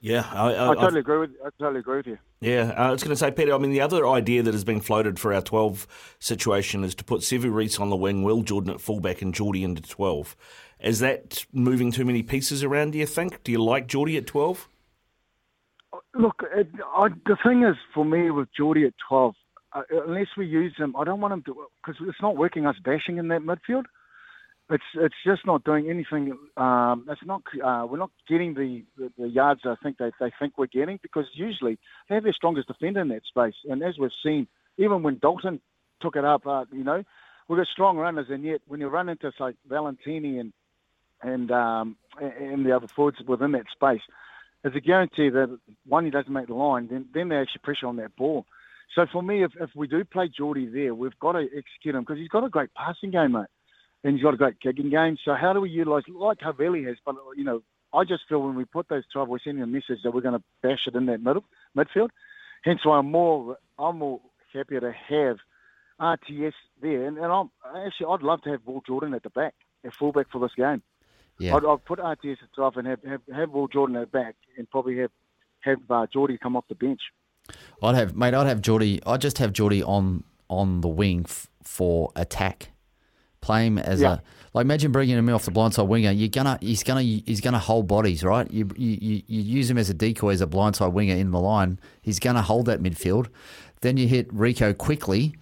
Yeah, 0.00 0.28
I, 0.30 0.52
I, 0.52 0.70
I 0.72 0.74
totally 0.74 1.00
agree 1.00 1.16
with 1.16 1.30
I 1.42 1.48
totally 1.58 1.80
agree 1.80 1.96
with 1.96 2.06
you. 2.08 2.18
Yeah, 2.42 2.74
uh, 2.76 2.88
I 2.88 2.90
was 2.90 3.02
going 3.02 3.14
to 3.14 3.16
say, 3.16 3.30
Peter. 3.30 3.54
I 3.54 3.58
mean, 3.58 3.70
the 3.70 3.80
other 3.80 4.06
idea 4.06 4.42
that 4.42 4.52
has 4.52 4.62
been 4.62 4.82
floated 4.82 5.18
for 5.18 5.32
our 5.32 5.40
twelve 5.40 5.86
situation 6.18 6.84
is 6.84 6.94
to 6.96 7.04
put 7.04 7.22
Sevu 7.22 7.50
Reese 7.50 7.80
on 7.80 7.88
the 7.88 7.96
wing, 7.96 8.22
Will 8.22 8.42
Jordan 8.42 8.74
at 8.74 8.82
fullback, 8.82 9.22
and 9.22 9.32
Jordie 9.32 9.64
into 9.64 9.80
twelve. 9.80 10.36
Is 10.84 10.98
that 10.98 11.46
moving 11.50 11.90
too 11.90 12.04
many 12.04 12.22
pieces 12.22 12.62
around? 12.62 12.92
Do 12.92 12.98
you 12.98 13.06
think? 13.06 13.42
Do 13.42 13.50
you 13.50 13.62
like 13.64 13.86
Jordie 13.86 14.18
at 14.18 14.26
twelve? 14.26 14.68
Look, 16.14 16.42
it, 16.54 16.68
I, 16.94 17.08
the 17.24 17.38
thing 17.42 17.62
is 17.64 17.76
for 17.94 18.04
me 18.04 18.30
with 18.30 18.48
Jordie 18.54 18.84
at 18.84 18.92
twelve, 19.08 19.34
uh, 19.72 19.82
unless 20.06 20.26
we 20.36 20.46
use 20.46 20.74
him, 20.76 20.94
I 20.94 21.04
don't 21.04 21.22
want 21.22 21.32
him 21.32 21.42
to 21.44 21.56
because 21.82 22.00
it's 22.06 22.20
not 22.20 22.36
working. 22.36 22.66
Us 22.66 22.76
bashing 22.84 23.16
in 23.16 23.28
that 23.28 23.40
midfield, 23.40 23.84
it's 24.68 24.84
it's 24.96 25.14
just 25.24 25.46
not 25.46 25.64
doing 25.64 25.88
anything. 25.88 26.36
Um, 26.58 27.06
it's 27.08 27.24
not 27.24 27.40
uh, 27.64 27.86
we're 27.88 27.96
not 27.96 28.10
getting 28.28 28.52
the, 28.52 28.84
the, 28.98 29.10
the 29.16 29.28
yards 29.28 29.62
I 29.64 29.76
think 29.82 29.96
they, 29.96 30.10
they 30.20 30.32
think 30.38 30.58
we're 30.58 30.66
getting 30.66 30.98
because 31.00 31.24
usually 31.32 31.78
they 32.10 32.16
have 32.16 32.24
their 32.24 32.34
strongest 32.34 32.68
defender 32.68 33.00
in 33.00 33.08
that 33.08 33.24
space, 33.26 33.54
and 33.70 33.82
as 33.82 33.96
we've 33.98 34.10
seen, 34.22 34.46
even 34.76 35.02
when 35.02 35.16
Dalton 35.16 35.60
took 36.02 36.14
it 36.14 36.26
up, 36.26 36.46
uh, 36.46 36.66
you 36.72 36.84
know, 36.84 37.02
we've 37.48 37.56
got 37.56 37.68
strong 37.68 37.96
runners, 37.96 38.26
and 38.28 38.44
yet 38.44 38.60
when 38.66 38.80
you 38.80 38.88
run 38.88 39.08
into 39.08 39.32
say 39.38 39.54
Valetini 39.66 40.40
and 40.40 40.52
and 41.24 41.50
um, 41.50 41.96
and 42.20 42.64
the 42.64 42.72
other 42.76 42.86
forwards 42.86 43.18
within 43.26 43.52
that 43.52 43.66
space, 43.72 44.02
there's 44.62 44.76
a 44.76 44.80
guarantee 44.80 45.30
that 45.30 45.58
one 45.86 46.04
he 46.04 46.10
doesn't 46.10 46.32
make 46.32 46.46
the 46.46 46.54
line, 46.54 46.88
then 46.88 47.06
then 47.12 47.28
they 47.28 47.36
actually 47.36 47.62
pressure 47.62 47.86
on 47.86 47.96
that 47.96 48.14
ball. 48.16 48.46
So 48.94 49.06
for 49.10 49.22
me, 49.22 49.42
if, 49.42 49.52
if 49.60 49.70
we 49.74 49.88
do 49.88 50.04
play 50.04 50.28
Jordie 50.28 50.72
there, 50.72 50.94
we've 50.94 51.18
got 51.18 51.32
to 51.32 51.48
execute 51.56 51.94
him 51.94 52.02
because 52.02 52.18
he's 52.18 52.28
got 52.28 52.44
a 52.44 52.48
great 52.48 52.72
passing 52.74 53.10
game, 53.10 53.32
mate, 53.32 53.46
and 54.04 54.14
he's 54.14 54.22
got 54.22 54.34
a 54.34 54.36
great 54.36 54.60
kicking 54.60 54.90
game. 54.90 55.16
So 55.24 55.34
how 55.34 55.52
do 55.52 55.60
we 55.60 55.70
utilise 55.70 56.04
like 56.08 56.38
Havili 56.38 56.86
has? 56.86 56.96
But 57.04 57.16
you 57.36 57.44
know, 57.44 57.62
I 57.92 58.04
just 58.04 58.22
feel 58.28 58.42
when 58.42 58.54
we 58.54 58.64
put 58.64 58.88
those 58.88 59.04
twelve, 59.12 59.28
we're 59.28 59.38
sending 59.38 59.62
a 59.62 59.66
message 59.66 59.98
that 60.04 60.12
we're 60.12 60.20
going 60.20 60.38
to 60.38 60.44
bash 60.62 60.86
it 60.86 60.94
in 60.94 61.06
that 61.06 61.22
middle 61.22 61.44
midfield. 61.76 62.10
Hence 62.62 62.84
why 62.84 62.98
I'm 62.98 63.10
more 63.10 63.56
I'm 63.78 63.98
more 63.98 64.20
happier 64.52 64.80
to 64.80 64.92
have 64.92 65.38
RTS 66.00 66.54
there, 66.80 67.06
and, 67.06 67.18
and 67.18 67.26
I'm 67.26 67.50
actually 67.86 68.06
I'd 68.10 68.22
love 68.22 68.42
to 68.42 68.50
have 68.50 68.60
Will 68.66 68.82
Jordan 68.86 69.14
at 69.14 69.22
the 69.22 69.30
back, 69.30 69.54
at 69.84 69.94
fullback 69.94 70.30
for 70.30 70.40
this 70.40 70.54
game. 70.56 70.82
Yeah. 71.38 71.56
I'd, 71.56 71.64
I'd 71.64 71.84
put 71.84 71.98
RTS 71.98 72.42
at 72.42 72.52
12 72.54 72.76
and 72.78 72.86
have, 72.86 73.02
have, 73.04 73.20
have 73.34 73.50
Will 73.50 73.68
Jordan 73.68 73.96
at 73.96 74.12
back 74.12 74.36
and 74.56 74.70
probably 74.70 74.98
have, 74.98 75.10
have 75.60 75.78
uh, 75.90 76.06
Jordie 76.12 76.38
come 76.38 76.56
off 76.56 76.64
the 76.68 76.74
bench. 76.74 77.00
I'd 77.82 77.94
have 77.96 78.16
mate. 78.16 78.34
I'd 78.34 78.46
have 78.46 78.62
Jordie. 78.62 79.00
I'd 79.06 79.20
just 79.20 79.38
have 79.38 79.52
Jordie 79.52 79.82
on 79.82 80.24
on 80.48 80.80
the 80.80 80.88
wing 80.88 81.24
f- 81.28 81.48
for 81.62 82.10
attack. 82.16 82.70
Play 83.42 83.66
him 83.66 83.76
as 83.76 84.00
Yeah. 84.00 84.14
a 84.14 84.18
like. 84.54 84.64
Imagine 84.64 84.92
bringing 84.92 85.18
him 85.18 85.28
off 85.28 85.44
the 85.44 85.50
blindside 85.50 85.86
winger. 85.86 86.10
You're 86.10 86.28
gonna 86.30 86.56
he's 86.62 86.82
gonna 86.82 87.02
he's 87.02 87.42
gonna 87.42 87.58
hold 87.58 87.86
bodies, 87.86 88.24
right? 88.24 88.50
You 88.50 88.70
you 88.76 88.96
you 88.98 89.22
you 89.26 89.40
use 89.42 89.68
him 89.70 89.76
as 89.76 89.90
a 89.90 89.94
decoy 89.94 90.30
as 90.32 90.40
a 90.40 90.46
blindside 90.46 90.92
winger 90.92 91.14
in 91.16 91.30
the 91.32 91.40
line. 91.40 91.78
He's 92.00 92.18
gonna 92.18 92.40
hold 92.40 92.64
that 92.66 92.82
midfield. 92.82 93.26
Then 93.82 93.98
you 93.98 94.08
hit 94.08 94.34
Rieko 94.34 94.74
quickly. 94.78 95.34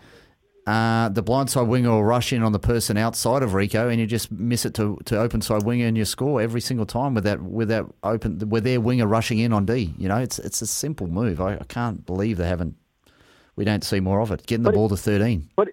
Uh, 0.64 1.08
the 1.08 1.22
blindside 1.22 1.66
winger 1.66 1.90
will 1.90 2.04
rush 2.04 2.32
in 2.32 2.42
on 2.42 2.52
the 2.52 2.58
person 2.58 2.96
outside 2.96 3.42
of 3.42 3.50
Rieko, 3.50 3.90
and 3.90 3.98
you 3.98 4.06
just 4.06 4.30
miss 4.30 4.64
it 4.64 4.74
to, 4.74 4.96
to 5.06 5.18
open 5.18 5.40
side 5.40 5.64
winger, 5.64 5.86
and 5.86 5.98
you 5.98 6.04
score 6.04 6.40
every 6.40 6.60
single 6.60 6.86
time 6.86 7.14
with 7.14 7.24
that 7.24 7.42
with 7.42 7.68
that 7.68 7.84
open 8.04 8.48
with 8.48 8.62
their 8.62 8.80
winger 8.80 9.06
rushing 9.06 9.38
in 9.40 9.52
on 9.52 9.66
D. 9.66 9.92
You 9.98 10.08
know, 10.08 10.18
it's 10.18 10.38
it's 10.38 10.62
a 10.62 10.66
simple 10.68 11.08
move. 11.08 11.40
I, 11.40 11.54
I 11.54 11.64
can't 11.64 12.06
believe 12.06 12.36
they 12.36 12.46
haven't. 12.46 12.76
We 13.56 13.64
don't 13.64 13.82
see 13.82 13.98
more 13.98 14.20
of 14.20 14.30
it. 14.30 14.46
Getting 14.46 14.62
the 14.62 14.70
But 14.70 14.76
ball 14.76 14.88
to 14.90 14.96
thirteen. 14.96 15.50
But 15.56 15.70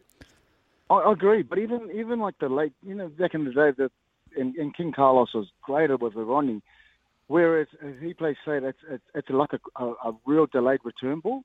I, 0.89 1.12
agree. 1.12 1.43
But 1.43 1.60
even 1.60 1.91
even 1.93 2.19
like 2.19 2.39
the 2.39 2.49
late, 2.49 2.73
you 2.82 2.95
know, 2.95 3.10
back 3.10 3.36
in 3.36 3.45
the 3.45 3.52
day, 3.52 3.71
the 3.78 3.91
and, 4.36 4.56
and 4.56 4.75
King 4.75 4.91
Carlos 4.91 5.34
was 5.36 5.47
greater 5.62 5.97
with 5.97 6.15
the 6.15 6.23
Rodney. 6.23 6.62
Whereas 7.28 7.67
he 8.02 8.15
plays 8.15 8.38
say 8.43 8.58
it's 8.58 8.80
it's, 8.89 9.04
it's 9.13 9.30
like 9.30 9.52
a, 9.54 9.84
a, 9.84 9.91
a 10.10 10.15
real 10.25 10.47
delayed 10.47 10.80
return 10.84 11.19
ball 11.19 11.43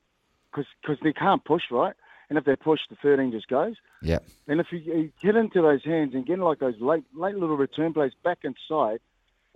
because 0.50 0.98
they 1.02 1.12
can't 1.12 1.44
push 1.44 1.64
right, 1.70 1.94
and 2.28 2.38
if 2.38 2.44
they 2.44 2.56
push, 2.56 2.80
the 2.90 2.96
13 3.02 3.32
just 3.32 3.48
goes. 3.48 3.74
Yeah, 4.02 4.18
And 4.48 4.60
if 4.60 4.66
you, 4.70 4.78
you 4.78 5.12
get 5.22 5.36
into 5.36 5.62
those 5.62 5.84
hands 5.84 6.14
and 6.14 6.26
get 6.26 6.38
like 6.38 6.58
those 6.58 6.78
late 6.80 7.04
late 7.14 7.34
little 7.36 7.56
return 7.56 7.92
plays 7.94 8.12
back 8.22 8.38
inside, 8.44 9.00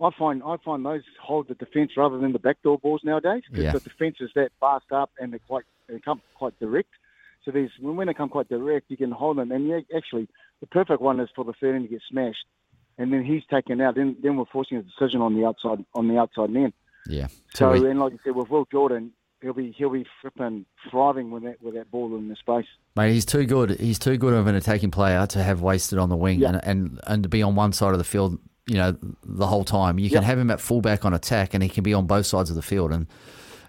I 0.01 0.09
find 0.17 0.41
I 0.43 0.55
find 0.63 0.85
those 0.85 1.01
hold 1.21 1.47
the 1.49 1.55
defence 1.55 1.91
rather 1.97 2.17
than 2.17 2.31
the 2.33 2.39
backdoor 2.39 2.77
balls 2.79 3.01
nowadays 3.03 3.43
because 3.49 3.65
Yeah. 3.65 3.71
the 3.73 3.79
defence 3.81 4.17
is 4.21 4.31
that 4.35 4.51
fast 4.59 4.91
up 4.91 5.11
and 5.19 5.31
they're 5.33 5.39
quite 5.47 5.65
they 5.87 5.99
come 5.99 6.21
quite 6.35 6.57
direct. 6.59 6.89
So 7.45 7.51
there's 7.51 7.71
when 7.79 7.95
when 7.95 8.07
they 8.07 8.13
come 8.13 8.29
quite 8.29 8.49
direct, 8.49 8.85
you 8.89 8.97
can 8.97 9.11
hold 9.11 9.37
them. 9.37 9.51
And 9.51 9.67
you, 9.67 9.83
actually, 9.95 10.27
the 10.61 10.67
perfect 10.67 11.01
one 11.01 11.19
is 11.19 11.29
for 11.35 11.43
the 11.45 11.53
13 11.53 11.83
to 11.83 11.87
get 11.87 12.01
smashed, 12.09 12.45
and 12.97 13.11
then 13.13 13.23
he's 13.23 13.43
taken 13.51 13.81
out. 13.81 13.95
Then 13.95 14.15
then 14.21 14.35
we're 14.37 14.45
forcing 14.51 14.77
a 14.77 14.81
decision 14.83 15.21
on 15.21 15.35
the 15.35 15.45
outside 15.45 15.83
on 15.95 16.07
the 16.07 16.17
outside 16.17 16.49
man. 16.49 16.73
yeah. 17.07 17.27
So 17.55 17.73
Tui. 17.73 17.89
and 17.89 17.99
like 17.99 18.13
you 18.13 18.19
said, 18.23 18.35
with 18.35 18.49
Will 18.49 18.67
Jordan, 18.71 19.11
he'll 19.41 19.53
be 19.53 19.71
he'll 19.77 19.89
be 19.89 20.05
flipping 20.21 20.65
thriving 20.89 21.31
with 21.31 21.43
that 21.43 21.61
with 21.61 21.75
that 21.75 21.89
ball 21.91 22.15
in 22.17 22.27
the 22.29 22.35
space. 22.35 22.65
Mate, 22.95 23.13
he's 23.13 23.25
too 23.25 23.45
good. 23.45 23.79
He's 23.79 23.99
too 23.99 24.17
good 24.17 24.33
of 24.33 24.47
an 24.47 24.55
attacking 24.55 24.91
player 24.91 25.25
to 25.27 25.43
have 25.43 25.61
wasted 25.61 25.99
on 25.99 26.09
the 26.09 26.15
wing 26.17 26.39
Yeah. 26.39 26.49
and, 26.49 26.63
and 26.63 26.99
and 27.07 27.23
to 27.23 27.29
be 27.29 27.41
on 27.43 27.55
one 27.55 27.73
side 27.73 27.91
of 27.93 27.97
the 27.97 28.03
field. 28.03 28.39
You 28.67 28.75
know, 28.75 28.97
the 29.23 29.47
whole 29.47 29.63
time. 29.63 29.97
You 29.97 30.11
can 30.11 30.21
have 30.21 30.37
him 30.37 30.51
at 30.51 30.61
fullback 30.61 31.03
on 31.03 31.13
attack, 31.15 31.55
and 31.55 31.63
he 31.63 31.69
can 31.69 31.83
be 31.83 31.93
on 31.95 32.05
both 32.05 32.27
sides 32.27 32.51
of 32.51 32.55
the 32.55 32.61
field. 32.61 32.91
And 32.91 33.07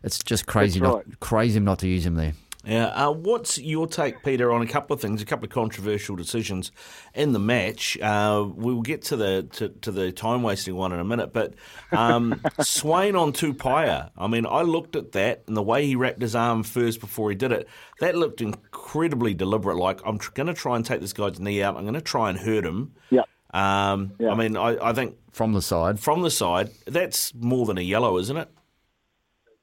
it's 0.04 0.18
just 0.18 0.44
crazy 0.46 0.78
That's 0.78 0.92
not 1.08 1.20
crazy 1.20 1.58
not 1.58 1.78
to 1.78 1.88
use 1.88 2.04
him 2.04 2.16
there. 2.16 2.34
Yeah. 2.64 2.88
Uh, 2.88 3.10
what's 3.12 3.58
your 3.58 3.86
take, 3.86 4.22
Peter, 4.22 4.52
on 4.52 4.60
a 4.60 4.66
couple 4.66 4.92
of 4.92 5.00
things, 5.00 5.22
a 5.22 5.24
couple 5.24 5.46
of 5.46 5.50
controversial 5.50 6.14
decisions 6.14 6.70
in 7.14 7.32
the 7.32 7.38
match? 7.38 7.98
Uh, 8.00 8.46
we'll 8.54 8.82
get 8.82 9.00
to 9.02 9.16
the 9.16 9.48
to, 9.52 9.70
to 9.70 9.90
the 9.90 10.12
time 10.12 10.42
wasting 10.42 10.76
one 10.76 10.92
in 10.92 11.00
a 11.00 11.04
minute, 11.04 11.32
but 11.32 11.54
um, 11.92 12.38
Swain 12.60 13.16
on 13.16 13.32
Tupaea. 13.32 14.10
I 14.16 14.26
mean, 14.26 14.44
I 14.44 14.60
looked 14.60 14.94
at 14.94 15.12
that 15.12 15.44
and 15.46 15.56
the 15.56 15.62
way 15.62 15.86
he 15.86 15.96
wrapped 15.96 16.20
his 16.20 16.34
arm 16.34 16.62
first 16.62 17.00
before 17.00 17.30
he 17.30 17.36
did 17.36 17.50
it. 17.50 17.66
That 18.00 18.14
looked 18.14 18.42
incredibly 18.42 19.32
deliberate. 19.32 19.76
Like 19.76 20.00
I'm 20.04 20.18
tr- 20.18 20.32
going 20.32 20.48
to 20.48 20.54
try 20.54 20.76
and 20.76 20.84
take 20.84 21.00
this 21.00 21.14
guy's 21.14 21.40
knee 21.40 21.62
out. 21.62 21.76
I'm 21.76 21.84
going 21.84 21.94
to 21.94 22.00
try 22.02 22.28
and 22.28 22.38
hurt 22.38 22.66
him. 22.66 22.92
Yeah. 23.08 23.22
Um, 23.54 24.12
Yeah. 24.18 24.30
I 24.30 24.34
mean, 24.34 24.56
I, 24.58 24.90
I 24.90 24.92
think 24.92 25.16
From 25.32 25.54
the 25.54 25.62
side, 25.62 25.98
from 25.98 26.20
the 26.20 26.30
side, 26.30 26.70
that's 26.86 27.34
more 27.34 27.64
than 27.64 27.78
a 27.78 27.82
yellow, 27.82 28.18
isn't 28.18 28.36
it? 28.36 28.48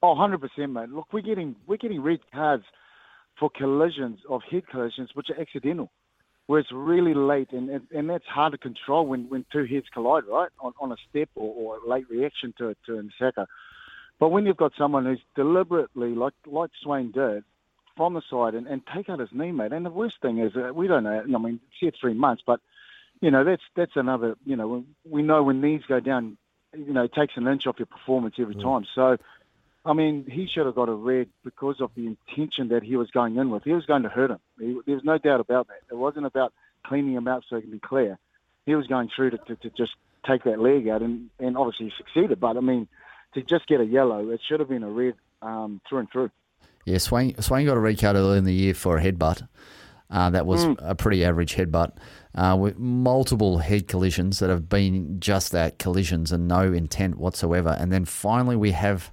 Oh, 0.02 0.10
100 0.10 0.40
percent, 0.40 0.72
mate. 0.72 0.88
Look, 0.90 1.06
we're 1.12 1.20
getting 1.22 1.54
we're 1.66 1.76
getting 1.76 2.00
red 2.02 2.20
cards 2.32 2.64
for 3.38 3.50
collisions 3.50 4.18
of 4.28 4.42
head 4.50 4.66
collisions 4.68 5.10
which 5.14 5.28
are 5.30 5.40
accidental, 5.40 5.90
where 6.46 6.60
it's 6.60 6.72
really 6.72 7.14
late, 7.14 7.52
and 7.52 7.70
and, 7.70 7.86
and 7.90 8.10
that's 8.10 8.26
hard 8.26 8.52
to 8.52 8.58
control 8.58 9.06
when, 9.06 9.28
when 9.28 9.44
two 9.52 9.64
heads 9.64 9.86
collide, 9.92 10.24
right, 10.30 10.50
on, 10.60 10.72
on 10.80 10.92
a 10.92 10.96
step 11.08 11.28
or, 11.34 11.54
or 11.54 11.78
a 11.78 11.88
late 11.88 12.08
reaction 12.10 12.52
to 12.58 12.74
to 12.86 12.98
an 12.98 13.10
attacker. 13.20 13.46
But 14.20 14.30
when 14.30 14.46
you've 14.46 14.56
got 14.56 14.72
someone 14.76 15.04
who's 15.04 15.20
deliberately, 15.36 16.14
like 16.14 16.34
like 16.46 16.70
Swain 16.82 17.12
did, 17.12 17.44
from 17.96 18.14
the 18.14 18.22
side 18.30 18.54
and, 18.54 18.66
and 18.66 18.82
take 18.94 19.08
out 19.08 19.20
his 19.20 19.28
knee, 19.32 19.52
mate. 19.52 19.72
And 19.72 19.84
the 19.84 19.90
worst 19.90 20.16
thing 20.22 20.38
is, 20.38 20.52
uh, 20.56 20.72
we 20.72 20.86
don't 20.86 21.04
know. 21.04 21.22
I 21.22 21.38
mean, 21.38 21.60
it's 21.68 21.76
here 21.80 21.92
three 22.00 22.14
months, 22.14 22.42
but 22.46 22.60
you 23.20 23.30
know 23.30 23.44
that's 23.44 23.62
that's 23.76 23.96
another. 23.96 24.36
You 24.44 24.56
know, 24.56 24.84
we 25.08 25.22
know 25.22 25.42
when 25.42 25.60
knees 25.60 25.82
go 25.88 26.00
down, 26.00 26.38
you 26.76 26.92
know, 26.92 27.04
it 27.04 27.12
takes 27.12 27.34
an 27.36 27.46
inch 27.46 27.66
off 27.66 27.76
your 27.78 27.86
performance 27.86 28.36
every 28.40 28.54
time. 28.54 28.84
So. 28.94 29.16
I 29.88 29.94
mean, 29.94 30.26
he 30.30 30.46
should 30.46 30.66
have 30.66 30.74
got 30.74 30.90
a 30.90 30.94
red 30.94 31.28
because 31.44 31.80
of 31.80 31.90
the 31.96 32.06
intention 32.06 32.68
that 32.68 32.82
he 32.82 32.96
was 32.96 33.10
going 33.10 33.36
in 33.36 33.50
with. 33.50 33.64
He 33.64 33.72
was 33.72 33.86
going 33.86 34.02
to 34.02 34.10
hurt 34.10 34.30
him. 34.30 34.38
He, 34.60 34.78
there's 34.86 35.02
no 35.02 35.16
doubt 35.16 35.40
about 35.40 35.68
that. 35.68 35.80
It 35.90 35.96
wasn't 35.96 36.26
about 36.26 36.52
cleaning 36.84 37.14
him 37.14 37.26
out 37.26 37.44
so 37.48 37.56
he 37.56 37.62
can 37.62 37.70
be 37.70 37.78
clear. 37.78 38.18
He 38.66 38.74
was 38.74 38.86
going 38.86 39.08
through 39.14 39.30
to, 39.30 39.38
to, 39.38 39.56
to 39.56 39.70
just 39.70 39.92
take 40.26 40.44
that 40.44 40.60
leg 40.60 40.88
out, 40.88 41.00
and, 41.00 41.30
and 41.38 41.56
obviously 41.56 41.86
he 41.86 41.92
succeeded. 41.96 42.38
But 42.38 42.58
I 42.58 42.60
mean, 42.60 42.86
to 43.32 43.42
just 43.42 43.66
get 43.66 43.80
a 43.80 43.84
yellow, 43.84 44.28
it 44.28 44.40
should 44.46 44.60
have 44.60 44.68
been 44.68 44.82
a 44.82 44.90
red 44.90 45.14
um, 45.40 45.80
through 45.88 46.00
and 46.00 46.10
through. 46.10 46.30
yeah. 46.84 46.98
Swain 46.98 47.40
Swain 47.40 47.64
got 47.64 47.78
a 47.78 47.80
red 47.80 47.98
card 47.98 48.16
early 48.16 48.36
in 48.36 48.44
the 48.44 48.52
year 48.52 48.74
for 48.74 48.98
a 48.98 49.02
headbutt. 49.02 49.48
Uh, 50.10 50.30
that 50.30 50.46
was 50.46 50.64
a 50.78 50.94
pretty 50.94 51.22
average 51.22 51.54
headbutt 51.54 51.92
uh, 52.34 52.56
with 52.58 52.78
multiple 52.78 53.58
head 53.58 53.86
collisions 53.86 54.38
that 54.38 54.48
have 54.48 54.66
been 54.66 55.20
just 55.20 55.52
that 55.52 55.78
collisions 55.78 56.32
and 56.32 56.48
no 56.48 56.72
intent 56.72 57.18
whatsoever. 57.18 57.76
And 57.78 57.92
then 57.92 58.06
finally, 58.06 58.56
we 58.56 58.72
have 58.72 59.12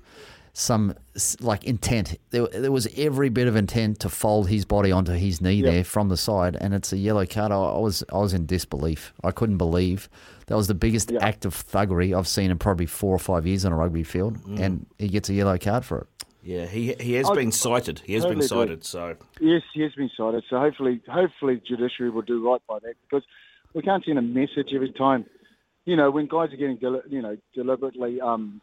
some 0.57 0.95
like 1.41 1.65
intent. 1.65 2.17
There, 2.29 2.47
there 2.47 2.71
was 2.71 2.87
every 2.95 3.27
bit 3.27 3.47
of 3.47 3.57
intent 3.57 3.99
to 3.99 4.09
fold 4.09 4.47
his 4.47 4.63
body 4.63 4.89
onto 4.89 5.11
his 5.11 5.41
knee 5.41 5.61
there 5.61 5.83
from 5.83 6.07
the 6.07 6.15
side, 6.15 6.55
and 6.59 6.73
it's 6.73 6.93
a 6.93 6.97
yellow 6.97 7.25
card. 7.25 7.51
I, 7.51 7.55
I 7.55 7.77
was 7.77 8.03
I 8.11 8.17
was 8.17 8.33
in 8.33 8.45
disbelief. 8.45 9.13
I 9.21 9.31
couldn't 9.31 9.57
believe 9.57 10.09
that 10.47 10.55
was 10.55 10.67
the 10.67 10.73
biggest 10.73 11.11
act 11.11 11.43
of 11.43 11.53
thuggery 11.53 12.17
I've 12.17 12.27
seen 12.27 12.51
in 12.51 12.57
probably 12.57 12.85
four 12.85 13.13
or 13.13 13.19
five 13.19 13.45
years 13.45 13.65
on 13.65 13.73
a 13.73 13.75
rugby 13.75 14.03
field, 14.03 14.37
and 14.57 14.85
he 14.97 15.09
gets 15.09 15.29
a 15.29 15.33
yellow 15.33 15.57
card 15.57 15.83
for 15.83 15.99
it. 15.99 16.07
Yeah, 16.41 16.67
he 16.67 16.93
he 17.01 17.13
has 17.13 17.29
I 17.29 17.33
been 17.33 17.51
cited. 17.51 17.99
He 18.05 18.13
has 18.13 18.23
been 18.23 18.39
totally 18.39 18.65
agree. 18.65 18.67
cited. 18.67 18.85
So 18.85 19.15
Yes, 19.41 19.61
he 19.73 19.81
has 19.81 19.93
been 19.93 20.11
cited. 20.15 20.45
So 20.49 20.57
hopefully, 20.57 21.01
hopefully, 21.09 21.61
judiciary 21.67 22.11
will 22.11 22.21
do 22.21 22.47
right 22.47 22.61
by 22.65 22.79
that 22.79 22.93
because 23.09 23.25
we 23.73 23.81
can't 23.81 24.05
send 24.05 24.17
a 24.19 24.21
message 24.21 24.69
every 24.73 24.93
time. 24.93 25.25
You 25.83 25.97
know, 25.97 26.09
when 26.11 26.27
guys 26.27 26.53
are 26.53 26.55
getting, 26.55 26.77
deli- 26.77 27.01
you 27.09 27.21
know, 27.21 27.37
deliberately 27.53 28.21
um, 28.21 28.61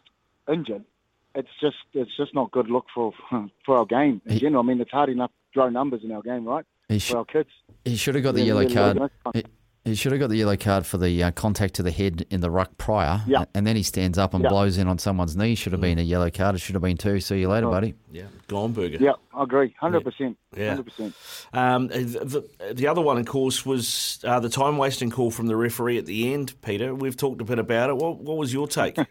injured, 0.50 0.84
it's 1.34 1.48
just 1.60 1.76
it's 1.94 2.16
just 2.16 2.34
not 2.34 2.50
good 2.50 2.68
look 2.70 2.86
for 2.94 3.12
for 3.64 3.76
our 3.78 3.84
game 3.86 4.20
in 4.26 4.32
He- 4.34 4.40
general. 4.40 4.62
I 4.62 4.66
mean, 4.66 4.80
it's 4.80 4.90
hard 4.90 5.08
enough 5.08 5.30
to 5.30 5.58
grow 5.58 5.68
numbers 5.68 6.02
in 6.04 6.12
our 6.12 6.22
game, 6.22 6.44
right? 6.46 6.64
Sh- 6.98 7.10
For 7.10 7.18
our 7.18 7.24
kids. 7.24 7.48
he 7.84 7.96
should 7.96 8.14
have 8.16 8.24
got 8.24 8.34
the 8.34 8.42
yellow 8.42 8.68
card. 8.68 8.98
He, 9.34 9.44
he 9.84 9.94
should 9.96 10.12
have 10.12 10.20
got 10.20 10.28
the 10.28 10.36
yellow 10.36 10.56
card 10.56 10.86
for 10.86 10.96
the 10.98 11.22
uh, 11.24 11.30
contact 11.32 11.74
to 11.74 11.82
the 11.82 11.90
head 11.90 12.24
in 12.30 12.40
the 12.40 12.50
ruck 12.50 12.76
prior. 12.78 13.20
Yeah. 13.26 13.44
And 13.54 13.66
then 13.66 13.74
he 13.76 13.82
stands 13.82 14.16
up 14.18 14.32
and 14.34 14.44
Yeah. 14.44 14.50
blows 14.50 14.78
in 14.78 14.86
on 14.86 14.98
someone's 14.98 15.36
knee. 15.36 15.54
Should 15.56 15.72
have 15.72 15.80
been 15.80 15.98
a 15.98 16.02
yellow 16.02 16.30
card. 16.30 16.54
It 16.54 16.58
should 16.58 16.74
have 16.76 16.82
been 16.82 16.96
two. 16.96 17.18
See 17.20 17.40
you 17.40 17.48
later, 17.48 17.68
buddy. 17.68 17.94
Yeah, 18.12 18.24
Gomberger. 18.48 19.00
Yeah, 19.00 19.12
I 19.34 19.42
agree, 19.42 19.74
hundred 19.80 20.04
percent, 20.04 20.36
Yeah. 20.56 20.68
hundred 20.68 20.84
percent. 20.86 21.14
Um, 21.52 21.88
the, 21.88 22.44
the 22.72 22.86
other 22.86 23.00
one, 23.00 23.18
of 23.18 23.26
course, 23.26 23.66
was 23.66 24.20
uh, 24.24 24.38
the 24.38 24.50
time 24.50 24.76
wasting 24.76 25.10
call 25.10 25.30
from 25.30 25.46
the 25.46 25.56
referee 25.56 25.98
at 25.98 26.06
the 26.06 26.32
end. 26.32 26.54
Peter, 26.62 26.94
we've 26.94 27.16
talked 27.16 27.40
a 27.40 27.44
bit 27.44 27.58
about 27.58 27.90
it. 27.90 27.96
What, 27.96 28.18
what 28.18 28.36
was 28.36 28.52
your 28.52 28.68
take? 28.68 28.96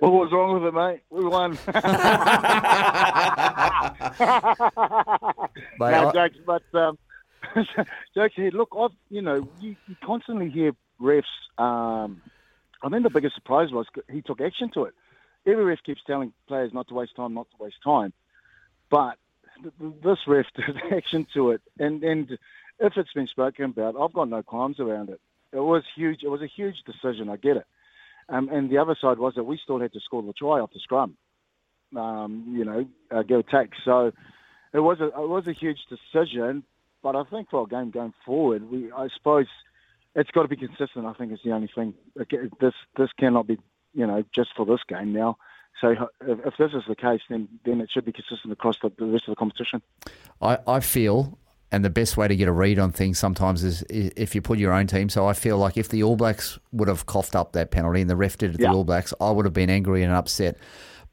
What 0.00 0.12
was 0.12 0.32
wrong 0.32 0.54
with 0.60 0.64
it, 0.64 0.74
mate? 0.74 1.00
We 1.08 1.24
won. 1.24 1.52
Mate, 5.78 5.90
no 5.92 6.08
I- 6.08 6.12
jokes, 6.12 6.36
but 6.46 6.62
um, 6.74 6.98
jokes. 8.14 8.34
Look, 8.52 8.70
I've 8.78 8.90
you 9.10 9.22
know 9.22 9.48
you, 9.58 9.76
you 9.86 9.96
constantly 10.04 10.50
hear 10.50 10.72
refs. 11.00 11.22
Um, 11.58 12.22
I 12.82 12.88
think 12.88 13.02
the 13.02 13.10
biggest 13.10 13.34
surprise 13.34 13.70
was 13.72 13.86
he 14.10 14.22
took 14.22 14.40
action 14.40 14.70
to 14.74 14.84
it. 14.84 14.94
Every 15.46 15.64
ref 15.64 15.78
keeps 15.84 16.00
telling 16.06 16.32
players 16.48 16.72
not 16.72 16.88
to 16.88 16.94
waste 16.94 17.16
time, 17.16 17.34
not 17.34 17.46
to 17.50 17.62
waste 17.62 17.82
time, 17.84 18.12
but 18.90 19.16
th- 19.62 19.74
th- 19.78 19.92
this 20.02 20.18
ref 20.26 20.46
took 20.56 20.92
action 20.92 21.26
to 21.34 21.50
it, 21.50 21.62
and 21.78 22.02
and 22.02 22.30
if 22.80 22.94
it's 22.96 23.12
been 23.12 23.26
spoken 23.28 23.66
about, 23.66 23.96
I've 24.00 24.12
got 24.12 24.28
no 24.28 24.42
qualms 24.42 24.80
around 24.80 25.10
it. 25.10 25.20
It 25.52 25.60
was 25.60 25.84
huge. 25.94 26.20
It 26.22 26.28
was 26.28 26.42
a 26.42 26.46
huge 26.46 26.76
decision. 26.84 27.28
I 27.28 27.36
get 27.36 27.56
it. 27.56 27.66
Um, 28.28 28.48
and 28.48 28.70
the 28.70 28.78
other 28.78 28.96
side 29.00 29.18
was 29.18 29.34
that 29.36 29.44
we 29.44 29.60
still 29.62 29.78
had 29.78 29.92
to 29.92 30.00
score 30.00 30.22
the 30.22 30.32
try 30.32 30.60
off 30.60 30.72
the 30.72 30.80
scrum. 30.80 31.16
Um, 31.94 32.54
you 32.56 32.64
know, 32.64 32.86
uh, 33.10 33.22
go 33.22 33.38
attack. 33.38 33.70
So 33.84 34.10
it 34.72 34.80
was 34.80 34.98
a 35.00 35.06
it 35.06 35.28
was 35.28 35.46
a 35.46 35.52
huge 35.52 35.78
decision, 35.88 36.64
but 37.04 37.14
I 37.14 37.22
think 37.24 37.50
for 37.50 37.60
our 37.60 37.66
game 37.66 37.90
going 37.90 38.14
forward, 38.24 38.68
we 38.68 38.90
I 38.90 39.08
suppose 39.08 39.46
it's 40.16 40.30
got 40.30 40.42
to 40.42 40.48
be 40.48 40.56
consistent. 40.56 41.04
I 41.06 41.12
think 41.12 41.32
is 41.32 41.40
the 41.44 41.52
only 41.52 41.68
thing. 41.72 41.94
This 42.58 42.74
this 42.96 43.10
cannot 43.16 43.46
be 43.46 43.58
you 43.92 44.06
know 44.06 44.24
just 44.34 44.50
for 44.56 44.64
this 44.66 44.80
game 44.88 45.12
now. 45.12 45.36
So 45.80 45.90
if, 45.90 46.46
if 46.46 46.56
this 46.56 46.72
is 46.72 46.84
the 46.88 46.96
case, 46.96 47.20
then 47.28 47.46
then 47.64 47.80
it 47.82 47.90
should 47.92 48.06
be 48.06 48.12
consistent 48.12 48.52
across 48.52 48.78
the, 48.80 48.90
the 48.96 49.04
rest 49.04 49.28
of 49.28 49.32
the 49.32 49.36
competition. 49.36 49.82
I, 50.40 50.58
I 50.66 50.80
feel, 50.80 51.38
and 51.70 51.84
the 51.84 51.90
best 51.90 52.16
way 52.16 52.26
to 52.26 52.34
get 52.34 52.48
a 52.48 52.52
read 52.52 52.78
on 52.78 52.90
things 52.90 53.18
sometimes 53.18 53.62
is 53.62 53.82
if 53.90 54.34
you 54.34 54.40
put 54.40 54.58
your 54.58 54.72
own 54.72 54.86
team. 54.86 55.10
So 55.10 55.26
I 55.26 55.34
feel 55.34 55.58
like 55.58 55.76
if 55.76 55.90
the 55.90 56.02
All 56.02 56.16
Blacks 56.16 56.58
would 56.72 56.88
have 56.88 57.04
coughed 57.04 57.36
up 57.36 57.52
that 57.52 57.70
penalty 57.70 58.00
and 58.00 58.08
the 58.08 58.16
ref 58.16 58.38
did 58.38 58.54
it 58.54 58.56
to 58.58 58.62
Yeah. 58.62 58.70
the 58.70 58.76
All 58.78 58.84
Blacks, 58.84 59.12
I 59.20 59.30
would 59.30 59.44
have 59.44 59.52
been 59.52 59.68
angry 59.68 60.02
and 60.02 60.12
upset. 60.12 60.56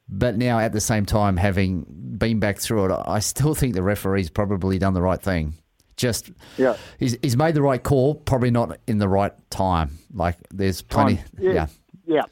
But 0.08 0.36
now, 0.36 0.58
at 0.58 0.72
the 0.72 0.80
same 0.80 1.06
time, 1.06 1.36
having 1.36 1.84
been 2.18 2.38
back 2.40 2.58
through 2.58 2.86
it, 2.86 3.02
I 3.06 3.18
still 3.20 3.54
think 3.54 3.74
the 3.74 3.82
referee's 3.82 4.30
probably 4.30 4.78
done 4.78 4.94
the 4.94 5.02
right 5.02 5.20
thing. 5.20 5.54
Just 6.02 6.32
Yeah. 6.58 6.76
he's, 6.98 7.16
he's 7.22 7.36
made 7.36 7.54
the 7.54 7.62
right 7.62 7.80
call, 7.80 8.16
probably 8.16 8.50
not 8.50 8.76
in 8.88 8.98
the 8.98 9.08
right 9.08 9.32
time. 9.50 9.98
Like 10.12 10.36
there's 10.52 10.82
plenty, 10.82 11.16
Time. 11.16 11.24
yeah. 11.38 11.66
yeah, 12.06 12.22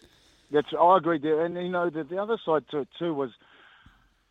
That's 0.50 0.66
I 0.78 0.96
agree 0.96 1.18
there, 1.18 1.44
and 1.44 1.54
you 1.54 1.68
know 1.68 1.88
the, 1.88 2.02
the 2.02 2.18
other 2.18 2.36
side 2.44 2.64
to 2.72 2.78
it 2.80 2.88
too 2.98 3.14
was 3.14 3.30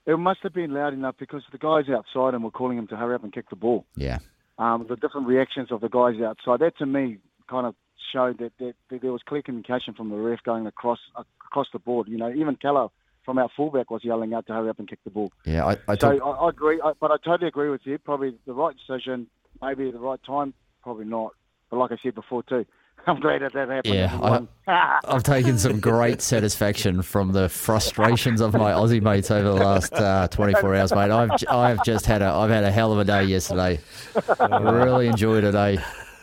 it 0.06 0.18
must 0.20 0.42
have 0.44 0.54
been 0.54 0.74
loud 0.74 0.92
enough 0.94 1.16
because 1.18 1.44
the 1.54 1.58
guys 1.58 1.86
outside 1.90 2.34
and 2.34 2.44
were 2.44 2.52
calling 2.52 2.78
him 2.78 2.88
to 2.88 2.98
hurry 2.98 3.16
up 3.16 3.24
and 3.24 3.32
kick 3.32 3.50
the 3.50 3.56
ball. 3.56 3.86
Yeah. 3.96 4.20
Um, 4.58 4.86
the 4.90 4.98
different 4.98 5.26
reactions 5.28 5.72
of 5.72 5.80
the 5.80 5.88
guys 5.88 6.16
outside 6.22 6.60
that 6.60 6.78
to 6.80 6.86
me 6.86 7.20
kind 7.50 7.66
of 7.66 7.76
showed 8.12 8.40
that, 8.40 8.52
that, 8.60 8.74
that 8.90 9.02
there 9.02 9.14
was 9.14 9.22
clear 9.26 9.42
communication 9.42 9.94
from 9.94 10.10
the 10.10 10.18
ref 10.18 10.44
going 10.44 10.68
across 10.68 11.00
across 11.46 11.68
the 11.72 11.80
board. 11.80 12.10
You 12.10 12.18
know, 12.18 12.30
even 12.34 12.58
Keller 12.58 12.90
from 13.30 13.38
our 13.38 13.50
fullback 13.56 13.92
was 13.92 14.04
yelling 14.04 14.34
out 14.34 14.48
to 14.48 14.54
hurry 14.54 14.72
up 14.72 14.80
and 14.80 14.90
kick 14.90 14.98
the 15.04 15.12
ball. 15.12 15.32
Yeah, 15.46 15.64
I, 15.64 15.78
I 15.88 15.96
So 16.00 16.14
took, 16.14 16.24
I, 16.24 16.30
I 16.30 16.50
agree, 16.50 16.82
I, 16.84 16.94
but 17.00 17.12
I 17.12 17.18
totally 17.24 17.48
agree 17.48 17.70
with 17.70 17.82
you. 17.84 18.00
Probably 18.00 18.34
the 18.48 18.54
right 18.54 18.76
decision, 18.76 19.28
maybe 19.62 19.92
the 19.92 20.00
right 20.00 20.20
time, 20.26 20.52
probably 20.82 21.06
not. 21.06 21.36
But 21.70 21.78
like 21.78 21.92
I 21.92 21.98
said 22.02 22.16
before 22.16 22.42
too, 22.42 22.66
I'm 23.06 23.20
glad 23.20 23.44
that 23.44 23.54
that 23.54 23.70
happened. 23.70 23.94
Yeah, 23.94 24.20
and. 24.20 24.48
I've 25.08 25.22
taken 25.22 25.60
some 25.60 25.80
great 25.80 26.24
satisfaction 26.24 27.04
from 27.04 27.32
the 27.34 27.50
frustrations 27.50 28.42
of 28.42 28.54
my 28.54 28.72
Aussie 28.72 29.00
mates 29.00 29.30
over 29.30 29.48
the 29.48 29.64
last 29.64 29.94
uh, 29.94 30.28
24 30.30 30.76
hours, 30.76 30.92
mate. 30.92 31.12
I've 31.12 31.38
j- 31.38 31.48
I've 31.48 31.84
just 31.84 32.08
had 32.08 32.24
a 32.24 32.30
I've 32.30 32.50
had 32.50 32.64
a 32.64 32.72
hell 32.72 32.92
of 32.92 32.98
a 32.98 33.06
day 33.06 33.26
yesterday. 33.26 33.80
really 34.50 35.06
enjoyed 35.06 35.44
a 35.44 35.52
day. 35.52 35.78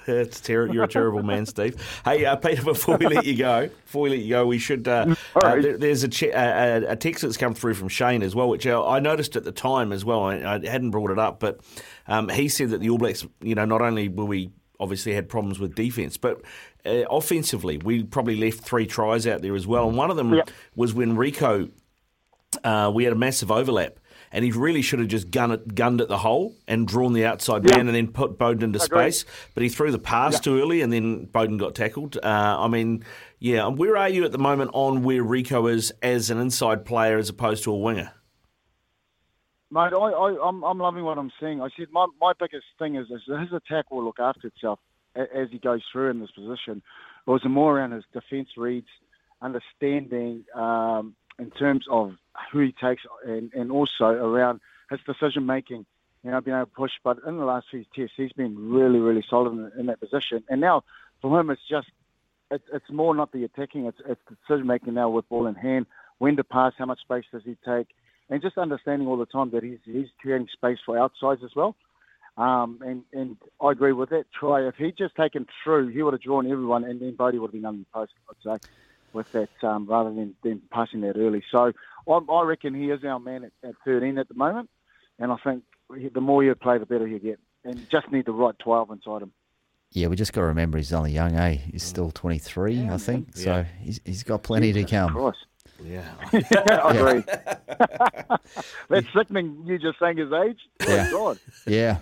It's 0.06 0.40
ter- 0.40 0.66
you're 0.72 0.84
a 0.84 0.88
terrible 0.88 1.22
man, 1.22 1.46
Steve. 1.46 1.76
Hey, 2.04 2.24
uh, 2.24 2.36
Peter, 2.36 2.62
before 2.62 2.96
we 2.96 3.06
let 3.06 3.24
you 3.26 3.36
go, 3.36 3.68
before 3.84 4.02
we 4.02 4.10
let 4.10 4.18
you 4.20 4.30
go, 4.30 4.46
we 4.46 4.58
should. 4.58 4.86
Uh, 4.86 5.14
uh, 5.34 5.40
right. 5.40 5.62
there, 5.62 5.76
there's 5.78 6.02
a, 6.04 6.08
che- 6.08 6.30
a, 6.30 6.92
a- 6.92 6.96
text 6.96 7.22
that's 7.22 7.36
come 7.36 7.54
through 7.54 7.74
from 7.74 7.88
Shane 7.88 8.22
as 8.22 8.34
well, 8.34 8.48
which 8.48 8.66
uh, 8.66 8.86
I 8.86 9.00
noticed 9.00 9.36
at 9.36 9.44
the 9.44 9.52
time 9.52 9.92
as 9.92 10.04
well. 10.04 10.22
I, 10.24 10.36
I 10.36 10.66
hadn't 10.66 10.90
brought 10.90 11.10
it 11.10 11.18
up, 11.18 11.40
but 11.40 11.60
um, 12.06 12.28
he 12.28 12.48
said 12.48 12.70
that 12.70 12.80
the 12.80 12.90
All 12.90 12.98
Blacks, 12.98 13.26
you 13.40 13.54
know, 13.54 13.64
not 13.64 13.82
only 13.82 14.08
were 14.08 14.24
we 14.24 14.50
obviously 14.78 15.14
had 15.14 15.28
problems 15.28 15.58
with 15.58 15.74
defence, 15.74 16.16
but 16.16 16.40
uh, 16.84 17.02
offensively, 17.10 17.78
we 17.78 18.02
probably 18.04 18.36
left 18.36 18.60
three 18.60 18.86
tries 18.86 19.26
out 19.26 19.42
there 19.42 19.54
as 19.56 19.66
well. 19.66 19.88
And 19.88 19.96
one 19.96 20.10
of 20.10 20.16
them 20.16 20.34
Yep. 20.34 20.50
was 20.74 20.92
when 20.94 21.16
Rieko, 21.16 21.70
uh, 22.62 22.90
we 22.94 23.04
had 23.04 23.12
a 23.12 23.16
massive 23.16 23.50
overlap. 23.50 23.98
And 24.36 24.44
he 24.44 24.50
really 24.50 24.82
should 24.82 24.98
have 24.98 25.08
just 25.08 25.30
gunned, 25.30 25.52
it, 25.52 25.74
gunned 25.74 26.02
at 26.02 26.08
the 26.08 26.18
hole 26.18 26.54
and 26.68 26.86
drawn 26.86 27.14
the 27.14 27.24
outside 27.24 27.64
Yeah. 27.64 27.78
man 27.78 27.86
and 27.86 27.96
then 27.96 28.08
put 28.08 28.38
Beauden 28.38 28.64
into 28.64 28.84
Agree. 28.84 29.10
space. 29.10 29.24
But 29.54 29.62
he 29.62 29.70
threw 29.70 29.90
the 29.90 29.98
pass 29.98 30.38
too 30.38 30.60
early 30.60 30.82
and 30.82 30.92
then 30.92 31.26
Beauden 31.28 31.58
got 31.58 31.74
tackled. 31.74 32.18
Uh, 32.22 32.56
I 32.58 32.68
mean, 32.68 33.02
yeah, 33.38 33.66
where 33.68 33.96
are 33.96 34.10
you 34.10 34.26
at 34.26 34.32
the 34.32 34.38
moment 34.38 34.72
on 34.74 35.02
where 35.02 35.24
Rieko 35.24 35.72
is 35.72 35.90
as 36.02 36.28
an 36.28 36.38
inside 36.38 36.84
player 36.84 37.16
as 37.16 37.30
opposed 37.30 37.64
to 37.64 37.72
a 37.72 37.78
winger? 37.78 38.12
Mate, 39.70 39.94
I, 39.94 39.96
I, 39.96 40.48
I'm, 40.48 40.62
I'm 40.64 40.78
loving 40.78 41.04
what 41.04 41.16
I'm 41.16 41.32
seeing. 41.40 41.62
I 41.62 41.68
said 41.74 41.86
my, 41.90 42.04
my 42.20 42.34
biggest 42.38 42.66
thing 42.78 42.96
is, 42.96 43.06
is 43.06 43.22
his 43.26 43.54
attack 43.54 43.90
will 43.90 44.04
look 44.04 44.20
after 44.20 44.48
itself 44.48 44.80
as 45.14 45.48
he 45.50 45.58
goes 45.58 45.80
through 45.90 46.10
in 46.10 46.20
this 46.20 46.30
position. 46.32 46.82
It 47.26 47.30
was 47.30 47.40
more 47.48 47.78
around 47.78 47.92
his 47.92 48.04
defence 48.12 48.50
reads, 48.58 48.86
understanding 49.40 50.44
um, 50.54 51.16
in 51.38 51.50
terms 51.52 51.86
of 51.90 52.12
who 52.52 52.60
he 52.60 52.72
takes, 52.72 53.02
and, 53.24 53.52
and 53.54 53.70
also 53.70 54.06
around 54.06 54.60
his 54.90 55.00
decision 55.06 55.46
making. 55.46 55.86
You 56.22 56.32
know, 56.32 56.40
being 56.40 56.56
able 56.56 56.66
to 56.66 56.72
push. 56.72 56.92
But 57.04 57.18
in 57.24 57.36
the 57.38 57.44
last 57.44 57.66
few 57.70 57.84
tests, 57.94 58.14
he's 58.16 58.32
been 58.32 58.70
really, 58.70 58.98
really 58.98 59.24
solid 59.30 59.52
in, 59.52 59.70
in 59.78 59.86
that 59.86 60.00
position. 60.00 60.42
And 60.48 60.60
now 60.60 60.82
for 61.22 61.38
him, 61.38 61.50
it's 61.50 61.62
just 61.68 61.88
it, 62.50 62.62
it's 62.72 62.90
more 62.90 63.14
not 63.14 63.32
the 63.32 63.44
attacking; 63.44 63.86
it's, 63.86 64.00
it's 64.06 64.20
decision 64.28 64.66
making 64.66 64.94
now 64.94 65.08
with 65.08 65.28
ball 65.28 65.46
in 65.46 65.54
hand, 65.54 65.86
when 66.18 66.36
to 66.36 66.44
pass, 66.44 66.72
how 66.78 66.86
much 66.86 67.00
space 67.00 67.24
does 67.32 67.42
he 67.44 67.56
take, 67.64 67.88
and 68.30 68.42
just 68.42 68.58
understanding 68.58 69.08
all 69.08 69.16
the 69.16 69.26
time 69.26 69.50
that 69.50 69.62
he's 69.62 69.78
he's 69.84 70.08
creating 70.20 70.48
space 70.52 70.78
for 70.84 70.98
outsides 70.98 71.42
as 71.44 71.54
well. 71.54 71.76
Um, 72.36 72.80
and 72.84 73.02
and 73.12 73.36
I 73.60 73.72
agree 73.72 73.92
with 73.92 74.10
that. 74.10 74.26
Try 74.32 74.66
if 74.66 74.76
he'd 74.76 74.96
just 74.96 75.14
taken 75.16 75.46
through, 75.62 75.88
he 75.88 76.02
would 76.02 76.14
have 76.14 76.22
drawn 76.22 76.50
everyone, 76.50 76.84
and 76.84 77.00
then 77.00 77.14
Bodie 77.14 77.38
would 77.38 77.48
have 77.48 77.52
been 77.52 77.64
under 77.64 77.80
the 77.80 77.86
post. 77.92 78.12
I'd 78.28 78.58
say 78.58 78.64
with 79.12 79.30
that 79.32 79.66
um, 79.66 79.86
rather 79.86 80.10
than, 80.12 80.34
than 80.42 80.60
passing 80.70 81.00
that 81.00 81.16
early. 81.16 81.42
So 81.50 81.72
I, 82.08 82.18
I 82.32 82.42
reckon 82.42 82.74
he 82.74 82.90
is 82.90 83.04
our 83.04 83.18
man 83.18 83.44
at, 83.44 83.52
at 83.68 83.74
13 83.84 84.18
at 84.18 84.28
the 84.28 84.34
moment, 84.34 84.70
and 85.18 85.32
I 85.32 85.36
think 85.44 85.64
the 86.12 86.20
more 86.20 86.42
you 86.44 86.54
play, 86.54 86.78
the 86.78 86.86
better 86.86 87.06
he'll 87.06 87.18
get. 87.18 87.38
And 87.64 87.88
just 87.90 88.10
need 88.12 88.26
the 88.26 88.32
right 88.32 88.56
12 88.60 88.90
inside 88.92 89.22
him. 89.22 89.32
Yeah, 89.90 90.08
we 90.08 90.16
just 90.16 90.32
got 90.32 90.42
to 90.42 90.46
remember 90.48 90.78
he's 90.78 90.92
only 90.92 91.12
young, 91.12 91.34
eh? 91.34 91.54
He's 91.54 91.82
still 91.82 92.10
23, 92.10 92.88
I 92.88 92.96
think. 92.98 93.36
So 93.36 93.64
he's, 93.80 94.00
he's 94.04 94.22
got 94.22 94.42
plenty 94.42 94.72
to 94.72 94.84
come. 94.84 95.12
Christ. 95.12 95.38
Yeah. 95.84 96.04
I 96.32 96.94
agree. 96.94 97.24
That's 98.88 99.06
sickening. 99.14 99.62
You 99.66 99.78
just 99.78 99.98
saying 99.98 100.16
his 100.16 100.32
age. 100.32 100.58
Oh, 100.80 100.94
Yeah. 100.94 101.10
God. 101.10 101.38
Yeah, 101.66 101.98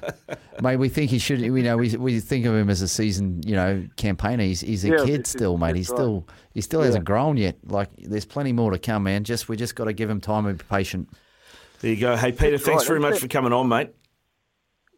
mate. 0.62 0.76
We 0.76 0.88
think 0.88 1.10
he 1.10 1.18
should. 1.18 1.40
You 1.40 1.50
know, 1.62 1.76
we 1.76 1.96
we 1.96 2.20
think 2.20 2.46
of 2.46 2.54
him 2.54 2.70
as 2.70 2.82
a 2.82 2.88
seasoned, 2.88 3.44
you 3.44 3.54
know, 3.56 3.86
campaigner. 3.96 4.44
He's, 4.44 4.60
he's 4.60 4.84
a 4.84 4.88
Yeah, 4.90 5.04
kid 5.04 5.26
still, 5.26 5.58
mate. 5.58 5.76
He's 5.76 5.90
right. 5.90 5.96
still 5.96 6.26
he 6.52 6.60
still 6.60 6.82
hasn't 6.82 7.04
grown 7.04 7.36
yet. 7.36 7.56
Like, 7.66 7.88
there's 7.98 8.24
plenty 8.26 8.52
more 8.52 8.70
to 8.70 8.78
come, 8.78 9.04
man. 9.04 9.24
Just 9.24 9.48
we 9.48 9.56
just 9.56 9.74
got 9.74 9.84
to 9.84 9.92
give 9.92 10.08
him 10.08 10.20
time 10.20 10.46
and 10.46 10.56
be 10.58 10.64
patient. 10.68 11.08
There 11.80 11.90
you 11.92 12.00
go. 12.00 12.16
Hey, 12.16 12.32
Peter, 12.32 12.52
That's 12.52 12.64
thanks 12.64 12.82
right, 12.84 12.88
very 12.88 13.00
that's 13.00 13.10
much 13.14 13.18
it. 13.18 13.20
for 13.22 13.28
coming 13.28 13.52
on, 13.52 13.68
mate. 13.68 13.90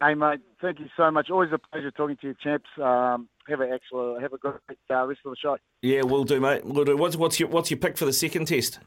Hey, 0.00 0.14
mate. 0.14 0.40
Thank 0.60 0.80
you 0.80 0.88
so 0.96 1.10
much. 1.10 1.30
Always 1.30 1.50
a 1.52 1.58
pleasure 1.58 1.90
talking 1.90 2.16
to 2.20 2.28
you, 2.28 2.34
champs. 2.42 2.68
Um, 2.82 3.28
have 3.48 3.60
a 3.60 3.70
excellent, 3.70 4.22
have 4.22 4.32
a 4.32 4.38
great 4.38 4.54
uh, 4.90 5.06
rest 5.06 5.20
of 5.24 5.30
the 5.32 5.36
show. 5.36 5.56
Yeah, 5.82 6.02
we'll 6.02 6.24
do, 6.24 6.40
mate. 6.40 6.64
We'll 6.64 6.84
do. 6.84 6.96
What's, 6.96 7.16
what's 7.16 7.40
your 7.40 7.48
what's 7.48 7.70
your 7.70 7.78
pick 7.78 7.96
for 7.96 8.04
the 8.04 8.12
second 8.12 8.46
test? 8.46 8.78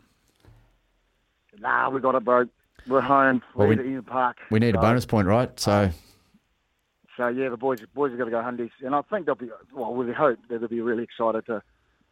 Nah, 1.60 1.90
we 1.90 2.00
got 2.00 2.16
it, 2.16 2.24
bro. 2.24 2.46
We're 2.88 3.02
home. 3.02 3.42
We're 3.56 3.68
we- 3.68 3.76
at 3.76 3.82
Eden 3.82 4.04
Park. 4.04 4.38
We 4.52 4.60
need 4.60 4.76
a 4.76 4.82
bonus 4.82 5.06
point, 5.06 5.28
right? 5.28 5.58
So 5.60 5.90
So 7.18 7.28
yeah, 7.28 7.50
the 7.50 7.58
boys 7.58 7.80
boys 7.94 8.12
are 8.12 8.18
going 8.18 8.32
to 8.32 8.36
go 8.36 8.42
hundies, 8.42 8.72
and 8.86 8.94
I 8.94 9.02
think 9.04 9.26
they'll 9.26 9.36
be. 9.36 9.50
Well, 9.74 9.94
we 9.94 10.12
hope 10.14 10.40
that 10.50 10.60
they'll 10.60 10.68
be 10.68 10.82
really 10.82 11.04
excited 11.04 11.46
to 11.48 11.62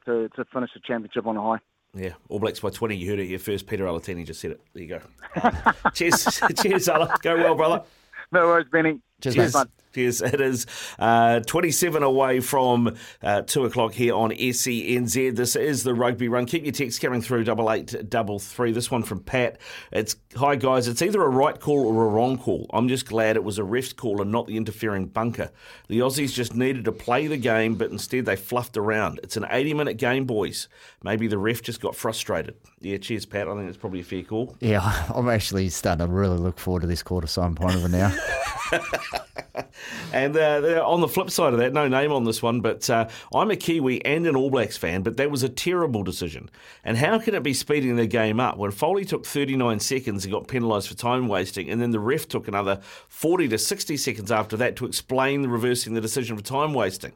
to, 0.06 0.30
to 0.30 0.46
finish 0.46 0.72
the 0.74 0.80
championship 0.80 1.28
on 1.28 1.38
a 1.38 1.42
high. 1.42 1.60
Yeah, 1.94 2.14
All 2.30 2.40
Blacks 2.40 2.60
by 2.60 2.70
20. 2.70 2.96
You 2.96 3.10
heard 3.10 3.20
it 3.20 3.28
here 3.28 3.40
first. 3.40 3.66
Peter 3.66 3.86
Alatini 3.86 4.26
just 4.26 4.40
said 4.40 4.52
it. 4.52 4.62
There 4.74 4.84
you 4.84 4.90
go. 4.90 5.72
Cheers. 5.94 6.42
Cheers, 6.62 6.90
Ala. 6.90 7.18
Go 7.22 7.36
well, 7.38 7.56
brother. 7.56 7.84
No 8.32 8.48
worries, 8.48 8.68
Benny. 8.72 9.02
Cheers, 9.22 9.36
Cheers. 9.36 9.56
mate. 9.56 9.68
Cheers. 9.94 10.22
It 10.22 10.42
is 10.42 10.68
uh, 11.00 11.40
27 11.40 12.04
away 12.04 12.40
from 12.40 12.96
uh, 13.24 13.42
2 13.42 13.66
o'clock 13.66 13.94
here 13.94 14.14
on 14.14 14.30
SENZ. 14.30 15.36
This 15.36 15.56
is 15.56 15.82
the 15.84 15.96
rugby 15.96 16.28
run. 16.28 16.46
Keep 16.46 16.66
your 16.66 16.72
text 16.72 17.02
coming 17.02 17.22
through, 17.22 17.46
double 17.46 17.72
eight 17.72 18.08
double 18.08 18.38
three. 18.38 18.72
This 18.72 18.92
one 18.92 19.02
from 19.02 19.22
Pat. 19.22 19.60
It's 19.92 20.16
Hi, 20.36 20.56
guys. 20.56 20.88
It's 20.88 21.02
either 21.02 21.24
a 21.24 21.30
right 21.30 21.60
call 21.60 21.88
or 21.88 22.06
a 22.06 22.10
wrong 22.10 22.38
call. 22.38 22.68
I'm 22.72 22.88
just 22.88 23.08
glad 23.08 23.38
it 23.38 23.44
was 23.44 23.58
a 23.58 23.64
ref's 23.64 23.92
call 23.92 24.22
and 24.22 24.32
not 24.32 24.46
the 24.46 24.56
interfering 24.56 25.08
bunker. 25.08 25.50
The 25.88 25.98
Aussies 26.00 26.32
just 26.32 26.54
needed 26.54 26.86
to 26.86 26.92
play 26.92 27.26
the 27.26 27.38
game, 27.38 27.74
but 27.74 27.90
instead 27.90 28.26
they 28.26 28.36
fluffed 28.36 28.78
around. 28.78 29.20
It's 29.24 29.36
an 29.36 29.48
80 29.50 29.74
minute 29.74 29.98
game, 29.98 30.26
boys. 30.26 30.68
Maybe 31.02 31.26
the 31.28 31.40
ref 31.40 31.64
just 31.64 31.82
got 31.82 31.96
frustrated. 31.96 32.56
Yeah, 32.82 32.98
cheers, 32.98 33.26
Pat. 33.26 33.48
I 33.48 33.56
think 33.56 33.68
it's 33.68 33.78
probably 33.78 34.02
a 34.02 34.04
fair 34.04 34.22
call. 34.22 34.56
Yeah, 34.60 35.08
I'm 35.16 35.28
actually 35.28 35.70
starting 35.70 36.06
to 36.06 36.14
really 36.14 36.38
look 36.38 36.60
forward 36.60 36.82
to 36.82 36.88
this 36.88 37.02
quarter 37.02 37.26
time 37.28 37.56
point 37.56 37.74
of 37.74 37.86
it 37.86 37.90
now. 37.90 38.16
And 40.14 40.38
uh, 40.38 40.84
on 40.86 41.02
the 41.02 41.08
flip 41.08 41.30
side 41.30 41.54
of 41.54 41.60
that, 41.60 41.74
no 41.74 41.88
name 41.88 42.12
on 42.12 42.24
this 42.24 42.42
one, 42.42 42.62
but 42.62 42.90
uh, 42.90 43.08
I'm 43.34 43.52
a 43.52 43.56
Kiwi 43.56 44.04
and 44.06 44.26
an 44.26 44.36
All 44.36 44.50
Blacks 44.50 44.78
fan, 44.78 45.04
but 45.04 45.18
that 45.18 45.30
was 45.30 45.44
a 45.44 45.50
terrible 45.50 46.04
decision. 46.04 46.50
And 46.84 46.98
how 46.98 47.20
can 47.20 47.36
it 47.36 47.44
be 47.44 47.54
speeding 47.54 47.96
the 47.98 48.08
game 48.08 48.40
up 48.40 48.58
when 48.58 48.72
Foley 48.72 49.06
took 49.06 49.26
39 49.26 49.80
seconds 49.80 50.24
and 50.24 50.34
got 50.34 50.48
penalised 50.48 50.88
for 50.88 50.96
time 50.96 51.28
wasting, 51.28 51.70
and 51.70 51.82
then 51.82 51.92
the 51.92 52.00
ref 52.00 52.28
took 52.28 52.48
another 52.48 52.80
40 53.10 53.50
to 53.50 53.58
60 53.58 53.98
seconds 53.98 54.32
after 54.32 54.58
that 54.58 54.76
to 54.78 54.86
explain 54.86 55.42
the 55.42 55.50
reversing 55.50 55.94
the 55.94 56.02
decision 56.02 56.38
for 56.38 56.44
time 56.44 56.74
wasting? 56.74 57.14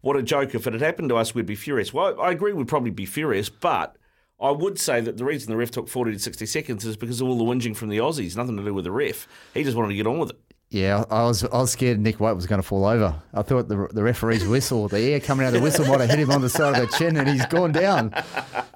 What 0.00 0.16
a 0.16 0.22
joke. 0.22 0.54
If 0.54 0.66
it 0.66 0.72
had 0.72 0.82
happened 0.82 1.10
to 1.10 1.16
us, 1.16 1.34
we'd 1.34 1.46
be 1.46 1.54
furious. 1.54 1.92
Well, 1.92 2.18
I 2.20 2.30
agree 2.30 2.54
we'd 2.54 2.68
probably 2.68 2.90
be 2.90 3.06
furious, 3.06 3.50
but 3.50 3.96
I 4.40 4.50
would 4.50 4.78
say 4.78 5.02
that 5.02 5.18
the 5.18 5.26
reason 5.26 5.50
the 5.50 5.58
ref 5.58 5.70
took 5.70 5.88
40 5.88 6.12
to 6.12 6.18
60 6.18 6.46
seconds 6.46 6.84
is 6.86 6.96
because 6.96 7.20
of 7.20 7.28
all 7.28 7.36
the 7.36 7.44
whinging 7.44 7.76
from 7.76 7.90
the 7.90 7.98
Aussies, 7.98 8.36
nothing 8.36 8.56
to 8.56 8.64
do 8.64 8.72
with 8.72 8.84
the 8.84 8.90
ref. 8.90 9.28
He 9.52 9.62
just 9.62 9.76
wanted 9.76 9.90
to 9.90 9.96
get 9.96 10.06
on 10.06 10.18
with 10.18 10.30
it. 10.30 10.49
Yeah, 10.70 11.04
I 11.10 11.24
was 11.24 11.42
I 11.42 11.58
was 11.58 11.72
scared 11.72 11.98
Nick 11.98 12.20
White 12.20 12.34
was 12.34 12.46
going 12.46 12.62
to 12.62 12.66
fall 12.66 12.84
over. 12.84 13.20
I 13.34 13.42
thought 13.42 13.66
the 13.66 13.88
the 13.92 14.04
referee's 14.04 14.46
whistle, 14.46 14.86
the 14.86 15.00
air 15.00 15.18
coming 15.18 15.44
out 15.44 15.48
of 15.48 15.54
the 15.54 15.60
whistle, 15.60 15.84
might 15.84 15.98
have 16.00 16.10
hit 16.10 16.20
him 16.20 16.30
on 16.30 16.42
the 16.42 16.48
side 16.48 16.80
of 16.80 16.88
the 16.88 16.96
chin, 16.96 17.16
and 17.16 17.28
he's 17.28 17.44
gone 17.46 17.72
down. 17.72 18.10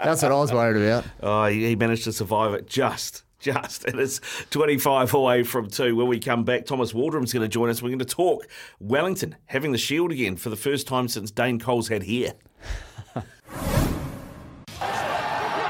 That's 0.02 0.20
what 0.22 0.33
I 0.33 0.35
was 0.35 0.52
worried 0.52 0.83
about. 0.83 1.04
Oh, 1.22 1.46
he 1.46 1.66
he 1.68 1.76
managed 1.76 2.02
to 2.04 2.12
survive 2.12 2.52
it 2.54 2.66
just. 2.66 3.22
Just. 3.38 3.85
And 3.85 4.00
It 4.00 4.02
is 4.02 4.20
25 4.50 5.12
away 5.12 5.42
from 5.42 5.68
two. 5.68 5.94
When 5.94 6.09
we 6.09 6.18
come 6.18 6.44
back, 6.44 6.64
Thomas 6.64 6.94
Waldrom's 6.94 7.30
going 7.30 7.42
to 7.42 7.48
join 7.48 7.68
us. 7.68 7.83
We're 7.83 7.90
going 7.90 7.98
to 7.98 8.04
talk 8.07 8.48
Wellington 8.80 9.37
having 9.46 9.70
the 9.72 9.78
shield 9.78 10.11
again 10.12 10.37
for 10.37 10.48
the 10.48 10.57
first 10.57 10.87
time 10.87 11.09
since 11.09 11.30
Dane 11.30 11.61
Coles 11.61 11.88
had 11.88 12.04
here. 12.04 12.33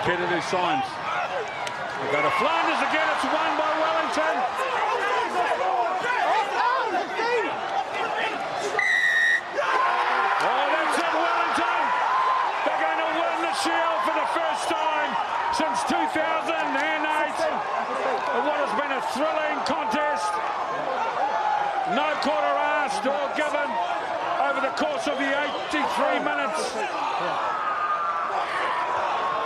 Kennedy 0.05 0.41
signs. 0.43 0.87
We 1.99 2.07
go 2.13 2.23
to 2.23 2.31
Flanders 2.39 2.79
again. 2.79 3.09
It's 3.11 3.25
won 3.25 3.59
by 3.59 3.71
Wellington. 3.75 4.35
Oh, 9.35 10.67
that's 10.71 10.99
it, 11.01 11.13
Wellington. 11.15 11.83
They're 12.69 12.83
going 12.85 13.01
to 13.01 13.11
win 13.17 13.37
the 13.49 13.55
Shield 13.65 13.99
for 14.05 14.15
the 14.15 14.29
first 14.37 14.65
time 14.69 15.11
since 15.57 15.79
2008. 15.89 16.45
In 18.35 18.43
what 18.45 18.59
has 18.61 18.73
been 18.77 18.93
a 18.93 19.03
thrilling 19.15 19.59
contest. 19.63 20.27
No 21.95 22.09
quarter 22.27 22.55
asked 22.83 23.07
or 23.07 23.31
given 23.39 23.71
over 24.43 24.61
the 24.61 24.75
course 24.75 25.07
of 25.07 25.17
the 25.23 25.31
83 25.31 26.19
minutes. 26.19 26.75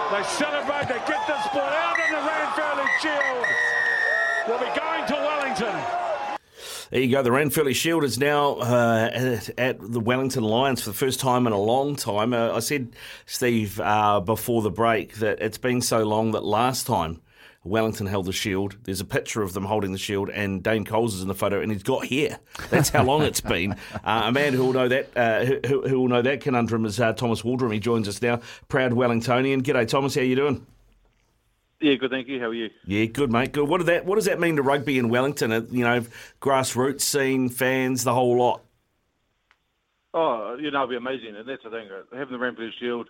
They 0.09 0.23
celebrate, 0.25 0.89
they 0.89 1.01
get 1.05 1.21
this 1.29 1.45
ball 1.53 1.69
out 1.69 1.99
in 2.01 2.11
the 2.17 2.23
Ranfurly 2.25 2.89
Shield. 3.03 3.47
We'll 4.49 4.59
be 4.59 4.73
going 4.75 5.07
to 5.07 5.15
Wellington. 5.15 6.09
There 6.91 7.01
you 7.03 7.11
go. 7.11 7.23
The 7.23 7.29
Ranfurly 7.29 7.75
Shield 7.75 8.05
is 8.05 8.19
now 8.19 8.55
uh, 8.55 9.11
at, 9.13 9.51
at 9.59 9.93
the 9.93 10.01
Wellington 10.01 10.45
Lions 10.45 10.81
for 10.81 10.89
the 10.89 10.97
first 10.97 11.21
time 11.21 11.47
in 11.47 11.53
a 11.53 11.61
long 11.61 11.95
time. 11.95 12.33
Uh, 12.33 12.55
I 12.55 12.61
said, 12.61 12.97
Steve, 13.27 13.79
uh, 13.81 14.21
before 14.21 14.63
the 14.63 14.71
break, 14.71 15.17
that 15.17 15.43
it's 15.43 15.59
been 15.59 15.83
so 15.83 16.05
long 16.05 16.31
that 16.31 16.43
last 16.43 16.87
time 16.87 17.21
Wellington 17.69 18.07
held 18.07 18.27
the 18.27 18.33
shield, 18.33 18.77
there's 18.85 19.01
a 19.01 19.05
picture 19.05 19.43
of 19.43 19.53
them 19.53 19.65
holding 19.65 19.93
the 19.93 19.99
shield, 19.99 20.31
and 20.31 20.63
Dane 20.63 20.85
Coles 20.85 21.15
is 21.15 21.23
in 21.23 21.29
the 21.29 21.35
photo, 21.35 21.61
and 21.61 21.71
he's 21.71 21.83
got 21.83 22.07
hair. 22.07 22.39
That's 22.71 22.89
how 22.89 23.05
long 23.05 23.23
it's 23.23 23.41
been. 23.41 23.77
Uh, 24.05 24.23
a 24.27 24.33
man 24.33 24.55
who 24.55 24.65
will 24.65 24.73
know 24.73 24.89
that, 24.89 25.09
uh, 25.17 25.45
who, 25.45 25.87
who 25.87 26.01
will 26.01 26.09
know 26.09 26.23
that 26.23 26.41
conundrum 26.41 26.85
is 26.87 26.99
uh, 26.99 27.13
Thomas 27.13 27.43
Waldrom. 27.43 27.73
He 27.73 27.81
joins 27.81 28.09
us 28.09 28.23
now, 28.23 28.41
proud 28.69 28.93
Wellingtonian. 28.93 29.63
G'day, 29.63 29.87
Thomas. 29.87 30.15
How 30.15 30.23
you 30.23 30.37
doing? 30.37 30.67
Yeah, 31.81 31.95
good, 31.95 32.11
thank 32.11 32.27
you. 32.29 32.41
How 32.41 32.47
are 32.47 32.55
you? 32.55 32.71
Yeah, 32.87 33.05
good, 33.07 33.31
mate. 33.31 33.53
Good. 33.53 33.69
What, 33.69 33.79
did 33.79 33.87
that, 33.89 34.05
what 34.07 34.17
does 34.17 34.25
that 34.25 34.41
mean 34.41 34.57
to 34.57 34.63
rugby 34.63 34.99
in 34.99 35.09
Wellington? 35.11 35.53
Uh, 35.53 35.63
You 35.71 35.85
know, 35.85 36.05
grassroots 36.41 37.03
scene, 37.03 37.49
fans, 37.51 38.05
the 38.05 38.15
whole 38.15 38.37
lot. 38.39 38.63
Oh, 40.15 40.57
you 40.59 40.71
know, 40.71 40.85
it'll 40.85 40.89
be 40.89 40.97
amazing, 40.97 41.37
and 41.37 41.47
that's 41.49 41.63
the 41.63 41.71
thing. 41.71 41.89
Having 42.13 42.39
the 42.39 42.45
Ranfurly 42.45 42.71
Shield, 42.81 43.09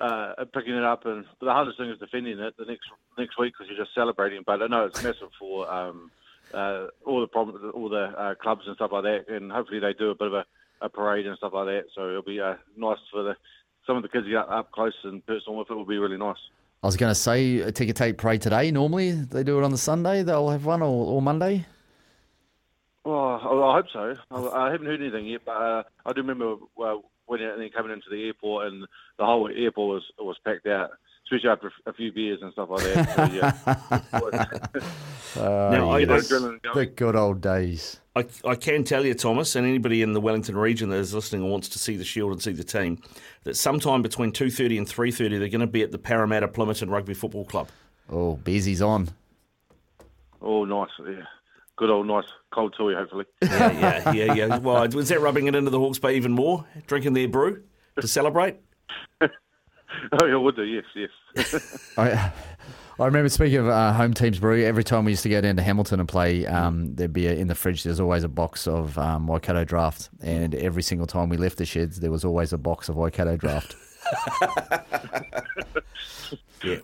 uh, 0.00 0.44
picking 0.52 0.74
it 0.74 0.84
up, 0.84 1.06
and 1.06 1.24
the 1.40 1.52
hardest 1.52 1.78
thing 1.78 1.90
is 1.90 1.98
defending 1.98 2.38
it 2.38 2.56
the 2.56 2.64
next 2.64 2.86
next 3.18 3.38
week 3.38 3.54
because 3.56 3.68
you're 3.70 3.84
just 3.84 3.94
celebrating. 3.94 4.42
But 4.44 4.62
I 4.62 4.66
know 4.66 4.86
it's 4.86 5.02
massive 5.02 5.30
for 5.38 5.70
um, 5.72 6.10
uh, 6.52 6.86
all 7.04 7.20
the 7.20 7.26
problem, 7.26 7.70
all 7.74 7.88
the 7.88 8.04
uh, 8.16 8.34
clubs 8.34 8.62
and 8.66 8.76
stuff 8.76 8.92
like 8.92 9.04
that, 9.04 9.28
and 9.28 9.50
hopefully 9.50 9.80
they 9.80 9.92
do 9.92 10.10
a 10.10 10.14
bit 10.14 10.28
of 10.28 10.34
a, 10.34 10.44
a 10.80 10.88
parade 10.88 11.26
and 11.26 11.36
stuff 11.38 11.52
like 11.54 11.66
that. 11.66 11.84
So 11.94 12.08
it'll 12.08 12.22
be 12.22 12.40
uh, 12.40 12.54
nice 12.76 12.98
for 13.10 13.22
the 13.22 13.36
some 13.86 13.96
of 13.96 14.02
the 14.02 14.08
kids 14.08 14.24
to 14.24 14.30
get 14.30 14.48
up 14.48 14.72
close 14.72 14.94
and 15.04 15.24
personal 15.26 15.58
with 15.58 15.70
it. 15.70 15.74
Will 15.74 15.84
be 15.84 15.98
really 15.98 16.18
nice. 16.18 16.36
I 16.82 16.86
was 16.86 16.96
going 16.96 17.10
to 17.10 17.14
say 17.14 17.58
take 17.58 17.68
a 17.68 17.72
ticker 17.72 17.92
tape 17.92 18.18
parade 18.18 18.42
today. 18.42 18.70
Normally 18.70 19.12
they 19.12 19.42
do 19.42 19.58
it 19.58 19.64
on 19.64 19.72
the 19.72 19.78
Sunday. 19.78 20.22
They'll 20.22 20.50
have 20.50 20.66
one 20.66 20.82
or, 20.82 21.06
or 21.14 21.22
Monday. 21.22 21.66
Oh, 23.04 23.34
I 23.34 23.76
hope 23.76 23.86
so. 23.92 24.16
I, 24.32 24.66
I 24.66 24.72
haven't 24.72 24.86
heard 24.86 25.00
anything 25.00 25.26
yet, 25.26 25.42
but 25.44 25.52
uh, 25.52 25.82
I 26.04 26.12
do 26.12 26.22
remember 26.22 26.56
uh, 26.82 26.96
when 27.26 27.40
and 27.40 27.60
then 27.60 27.70
coming 27.70 27.92
into 27.92 28.08
the 28.10 28.26
airport, 28.26 28.66
and 28.68 28.82
the 29.18 29.24
whole 29.24 29.48
airport 29.48 29.94
was 29.96 30.04
was 30.18 30.36
packed 30.44 30.66
out, 30.66 30.90
especially 31.24 31.50
after 31.50 31.72
a 31.86 31.92
few 31.92 32.12
beers 32.12 32.38
and 32.42 32.52
stuff 32.52 32.68
like 32.70 32.84
that. 32.84 33.16
So, 33.16 33.34
yeah. 33.34 34.22
Uh, 34.22 34.80
Now, 35.70 35.96
yes. 35.96 36.28
going. 36.30 36.60
the 36.74 36.86
good 36.86 37.14
old 37.16 37.40
days. 37.40 38.00
I, 38.14 38.24
I 38.46 38.54
can 38.54 38.84
tell 38.84 39.04
you, 39.04 39.12
Thomas, 39.12 39.54
and 39.56 39.66
anybody 39.66 40.00
in 40.00 40.14
the 40.14 40.20
Wellington 40.20 40.56
region 40.56 40.88
that 40.88 40.96
is 40.96 41.12
listening 41.12 41.42
and 41.42 41.50
wants 41.50 41.68
to 41.70 41.78
see 41.78 41.96
the 41.96 42.04
Shield 42.04 42.32
and 42.32 42.40
see 42.42 42.52
the 42.52 42.64
team, 42.64 43.02
that 43.44 43.54
sometime 43.56 44.00
between 44.00 44.32
2.30 44.32 44.78
and 44.78 44.86
3.30 44.86 45.38
they're 45.38 45.48
going 45.48 45.60
to 45.60 45.66
be 45.66 45.82
at 45.82 45.92
the 45.92 45.98
Paremata 45.98 46.48
Plimmerton 46.48 46.90
Rugby 46.90 47.12
Football 47.12 47.44
Club. 47.44 47.68
Oh, 48.08 48.36
Beezy's 48.36 48.80
on. 48.80 49.10
oh, 50.40 50.64
nice. 50.64 50.88
Yeah, 51.00 51.24
good 51.76 51.90
old 51.90 52.06
nice 52.06 52.26
cold 52.52 52.74
tui, 52.76 52.94
hopefully. 52.94 53.24
Yeah, 53.42 53.72
yeah, 53.72 54.12
yeah, 54.12 54.34
yeah. 54.34 54.58
Well, 54.58 54.88
was 54.88 55.08
that 55.10 55.20
rubbing 55.20 55.46
it 55.46 55.54
into 55.54 55.70
the 55.70 55.78
Hawke's 55.78 55.98
Bay 55.98 56.16
even 56.16 56.32
more? 56.32 56.64
Drinking 56.86 57.12
their 57.12 57.28
brew 57.28 57.62
to 58.00 58.08
celebrate? 58.08 58.56
oh, 59.20 59.28
yeah, 60.24 60.36
would 60.36 60.56
do. 60.56 60.64
Yes, 60.64 60.84
yes. 60.94 61.94
I, 61.98 62.32
I 62.98 63.04
remember 63.04 63.28
speaking 63.28 63.58
of 63.58 63.68
uh, 63.68 63.92
home 63.92 64.14
teams 64.14 64.38
brew. 64.38 64.64
Every 64.64 64.84
time 64.84 65.04
we 65.04 65.12
used 65.12 65.22
to 65.24 65.28
go 65.28 65.40
down 65.40 65.56
to 65.56 65.62
Hamilton 65.62 66.00
and 66.00 66.08
play, 66.08 66.46
um, 66.46 66.94
there'd 66.94 67.12
be 67.12 67.26
a, 67.26 67.32
in 67.32 67.48
the 67.48 67.54
fridge. 67.54 67.82
There's 67.82 68.00
always 68.00 68.24
a 68.24 68.28
box 68.28 68.66
of 68.66 68.96
um, 68.98 69.26
Waikato 69.26 69.64
Draft, 69.64 70.08
and 70.22 70.54
every 70.54 70.82
single 70.82 71.06
time 71.06 71.28
we 71.28 71.36
left 71.36 71.58
the 71.58 71.66
sheds, 71.66 72.00
there 72.00 72.10
was 72.10 72.24
always 72.24 72.52
a 72.52 72.58
box 72.58 72.88
of 72.88 72.96
Waikato 72.96 73.36
Draft. 73.36 73.76
Yeah, 76.64 76.78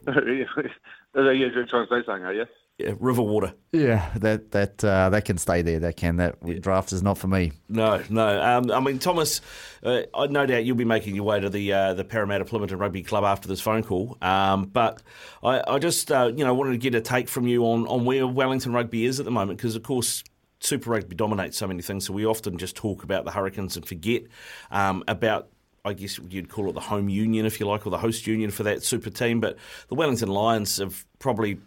yeah, 1.16 1.33
you're 1.33 1.66
trying 1.66 1.87
to 1.87 1.90
say 1.90 2.07
something, 2.07 2.24
are 2.24 2.33
you? 2.33 2.46
Yeah 2.84 2.92
river 2.98 3.22
water. 3.22 3.54
yeah, 3.72 4.10
that 4.16 4.50
that 4.52 4.84
uh, 4.84 5.10
that 5.10 5.24
can 5.24 5.38
stay 5.38 5.62
there. 5.62 5.80
That 5.80 5.96
can. 5.96 6.16
That 6.16 6.60
draft 6.60 6.92
is 6.92 7.02
not 7.02 7.18
for 7.18 7.28
me. 7.28 7.52
No, 7.68 8.02
no. 8.08 8.42
Um, 8.42 8.70
I 8.70 8.80
mean, 8.80 8.98
Thomas, 8.98 9.40
uh, 9.82 10.02
I 10.14 10.26
no 10.26 10.46
doubt 10.46 10.64
you'll 10.64 10.76
be 10.76 10.84
making 10.84 11.14
your 11.14 11.24
way 11.24 11.40
to 11.40 11.48
the 11.48 11.72
uh, 11.72 11.94
the 11.94 12.04
Paremata 12.04 12.48
Plimmerton 12.48 12.78
Rugby 12.78 13.02
Club 13.02 13.24
after 13.24 13.48
this 13.48 13.60
phone 13.60 13.82
call. 13.82 14.16
Um, 14.22 14.64
but 14.64 15.02
I, 15.42 15.62
I 15.66 15.78
just, 15.78 16.10
uh, 16.10 16.32
you 16.34 16.44
know, 16.44 16.54
wanted 16.54 16.72
to 16.72 16.78
get 16.78 16.94
a 16.94 17.00
take 17.00 17.28
from 17.28 17.46
you 17.46 17.64
on, 17.64 17.86
on 17.86 18.04
where 18.04 18.26
Wellington 18.26 18.72
Rugby 18.72 19.04
is 19.04 19.18
at 19.18 19.24
the 19.24 19.32
moment, 19.32 19.58
because 19.58 19.76
of 19.76 19.82
course. 19.82 20.24
Super 20.64 20.90
Rugby 20.90 21.16
dominates 21.16 21.58
so 21.58 21.66
many 21.66 21.82
things, 21.82 22.06
so 22.06 22.12
we 22.12 22.24
often 22.24 22.56
just 22.56 22.76
talk 22.76 23.02
about 23.02 23.24
the 23.24 23.32
Hurricanes 23.32 23.74
and 23.74 23.84
forget 23.84 24.22
um, 24.70 25.02
about 25.08 25.48
I 25.84 25.92
guess 25.92 26.20
you'd 26.30 26.48
call 26.48 26.68
it 26.68 26.74
the 26.74 26.80
home 26.80 27.08
union, 27.08 27.46
if 27.46 27.58
you 27.58 27.66
like, 27.66 27.84
or 27.84 27.90
the 27.90 27.98
host 27.98 28.26
union 28.28 28.52
for 28.52 28.62
that 28.62 28.84
super 28.84 29.10
team. 29.10 29.40
But 29.40 29.56
the 29.88 29.96
Wellington 29.96 30.28
Lions 30.28 30.76
have 30.76 31.04
probably 31.18 31.58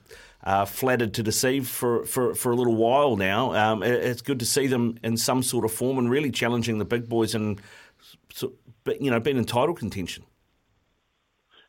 uh, 0.45 0.65
flattered 0.65 1.13
to 1.15 1.23
deceive 1.23 1.67
for, 1.67 2.05
for, 2.05 2.35
for 2.35 2.51
a 2.51 2.55
little 2.55 2.75
while 2.75 3.15
now. 3.15 3.53
Um, 3.53 3.81
it- 3.83 4.03
it's 4.03 4.21
good 4.21 4.39
to 4.39 4.45
see 4.45 4.67
them 4.67 4.97
in 5.03 5.17
some 5.17 5.41
sort 5.41 5.65
of 5.65 5.71
form 5.71 5.97
and 5.97 6.09
really 6.09 6.31
challenging 6.31 6.77
the 6.77 6.85
big 6.85 7.09
boys 7.09 7.33
and, 7.33 7.59
you 8.99 9.09
know, 9.11 9.19
being 9.19 9.37
in 9.37 9.45
title 9.45 9.73
contention. 9.73 10.23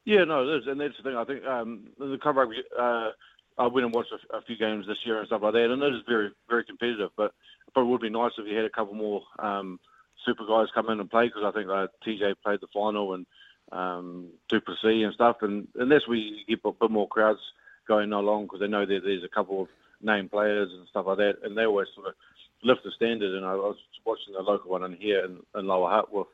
Yeah, 0.05 0.25
no, 0.25 0.49
it 0.49 0.59
is, 0.59 0.67
and 0.69 0.81
that's 0.81 0.95
the 0.99 1.03
thing. 1.03 1.17
I 1.17 1.25
think 1.25 1.45
um, 1.45 1.89
the 1.99 2.19
club. 2.23 2.37
Uh, 2.79 3.11
I 3.59 3.67
went 3.67 3.87
and 3.87 3.95
watched 3.95 4.13
a, 4.13 4.37
a 4.37 4.43
few 4.43 4.57
games 4.57 4.87
this 4.87 4.99
year 5.05 5.19
and 5.19 5.27
stuff 5.27 5.43
like 5.43 5.55
that, 5.55 5.71
and 5.71 5.83
it 5.83 5.95
is 5.95 6.03
very, 6.07 6.31
very 6.49 6.63
competitive. 6.65 7.11
But 7.17 7.33
it 7.67 7.73
probably 7.75 7.91
would 7.91 8.03
be 8.03 8.11
nice 8.11 8.31
if 8.39 8.47
you 8.47 8.55
had 8.55 8.67
a 8.67 8.71
couple 8.71 8.95
more 8.95 9.23
um, 9.41 9.81
super 10.25 10.47
guys 10.47 10.69
come 10.75 10.91
in 10.91 11.01
and 11.01 11.11
play 11.11 11.27
because 11.27 11.43
I 11.45 11.51
think 11.51 11.69
uh, 11.69 11.89
TJ 12.07 12.35
played 12.45 12.61
the 12.61 12.69
final 12.73 13.15
and 13.15 13.27
um, 13.73 14.29
Du'Plessis 14.53 15.05
and 15.05 15.15
stuff, 15.15 15.39
and, 15.41 15.67
and 15.75 15.91
that's 15.91 16.07
where 16.07 16.19
you 16.19 16.37
get 16.47 16.61
a 16.65 16.71
bit 16.71 16.91
more 16.91 17.09
crowds 17.09 17.41
going 17.87 18.13
along 18.13 18.45
because 18.45 18.61
they 18.61 18.69
know 18.69 18.87
that 18.87 19.01
there's 19.05 19.25
a 19.25 19.35
couple 19.35 19.63
of 19.63 19.69
name 20.03 20.29
players 20.29 20.71
and 20.73 20.87
stuff 20.89 21.07
like 21.07 21.19
that, 21.19 21.37
and 21.43 21.57
they 21.57 21.65
always 21.65 21.89
sort 21.95 22.09
of 22.09 22.15
lift 22.63 22.85
the 22.85 22.91
standard. 22.93 23.35
And 23.35 23.45
I 23.45 23.55
was 23.55 23.77
watching 24.05 24.35
the 24.35 24.41
local 24.41 24.71
one 24.71 24.85
in 24.85 24.95
here 24.95 25.25
in, 25.25 25.39
in 25.59 25.67
Lower 25.67 25.91
Hutt 25.91 26.13
with 26.13 26.27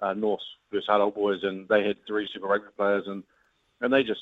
uh, 0.00 0.14
North 0.14 0.40
versus 0.72 0.88
Old 0.88 1.14
Boys, 1.14 1.40
and 1.42 1.68
they 1.68 1.86
had 1.86 1.96
three 2.06 2.28
Super 2.32 2.46
Rugby 2.46 2.68
players, 2.76 3.04
and 3.06 3.22
and 3.80 3.92
they 3.92 4.02
just 4.02 4.20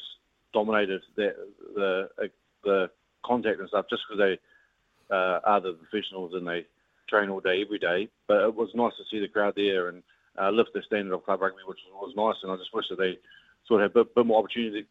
dominated 0.52 1.02
the 1.16 1.34
the 1.74 2.08
uh, 2.22 2.26
the 2.64 2.90
contact 3.24 3.60
and 3.60 3.68
stuff 3.68 3.86
just 3.90 4.02
because 4.08 4.18
they 4.18 5.14
uh, 5.14 5.40
are 5.44 5.60
the 5.60 5.72
professionals 5.72 6.32
and 6.34 6.46
they 6.46 6.64
train 7.08 7.30
all 7.30 7.40
day 7.40 7.62
every 7.62 7.78
day. 7.78 8.08
But 8.26 8.42
it 8.44 8.54
was 8.54 8.70
nice 8.74 8.92
to 8.98 9.04
see 9.10 9.20
the 9.20 9.28
crowd 9.28 9.54
there 9.56 9.88
and 9.88 10.02
uh, 10.40 10.50
lift 10.50 10.70
the 10.74 10.82
standard 10.86 11.14
of 11.14 11.24
club 11.24 11.40
rugby, 11.40 11.62
which 11.66 11.78
was 11.92 12.14
nice. 12.16 12.36
And 12.42 12.52
I 12.52 12.56
just 12.56 12.74
wish 12.74 12.86
that 12.90 12.98
they 12.98 13.18
sort 13.66 13.82
of 13.82 13.90
had 13.90 14.00
a 14.00 14.04
bit, 14.04 14.14
bit 14.14 14.26
more 14.26 14.38
opportunity 14.38 14.86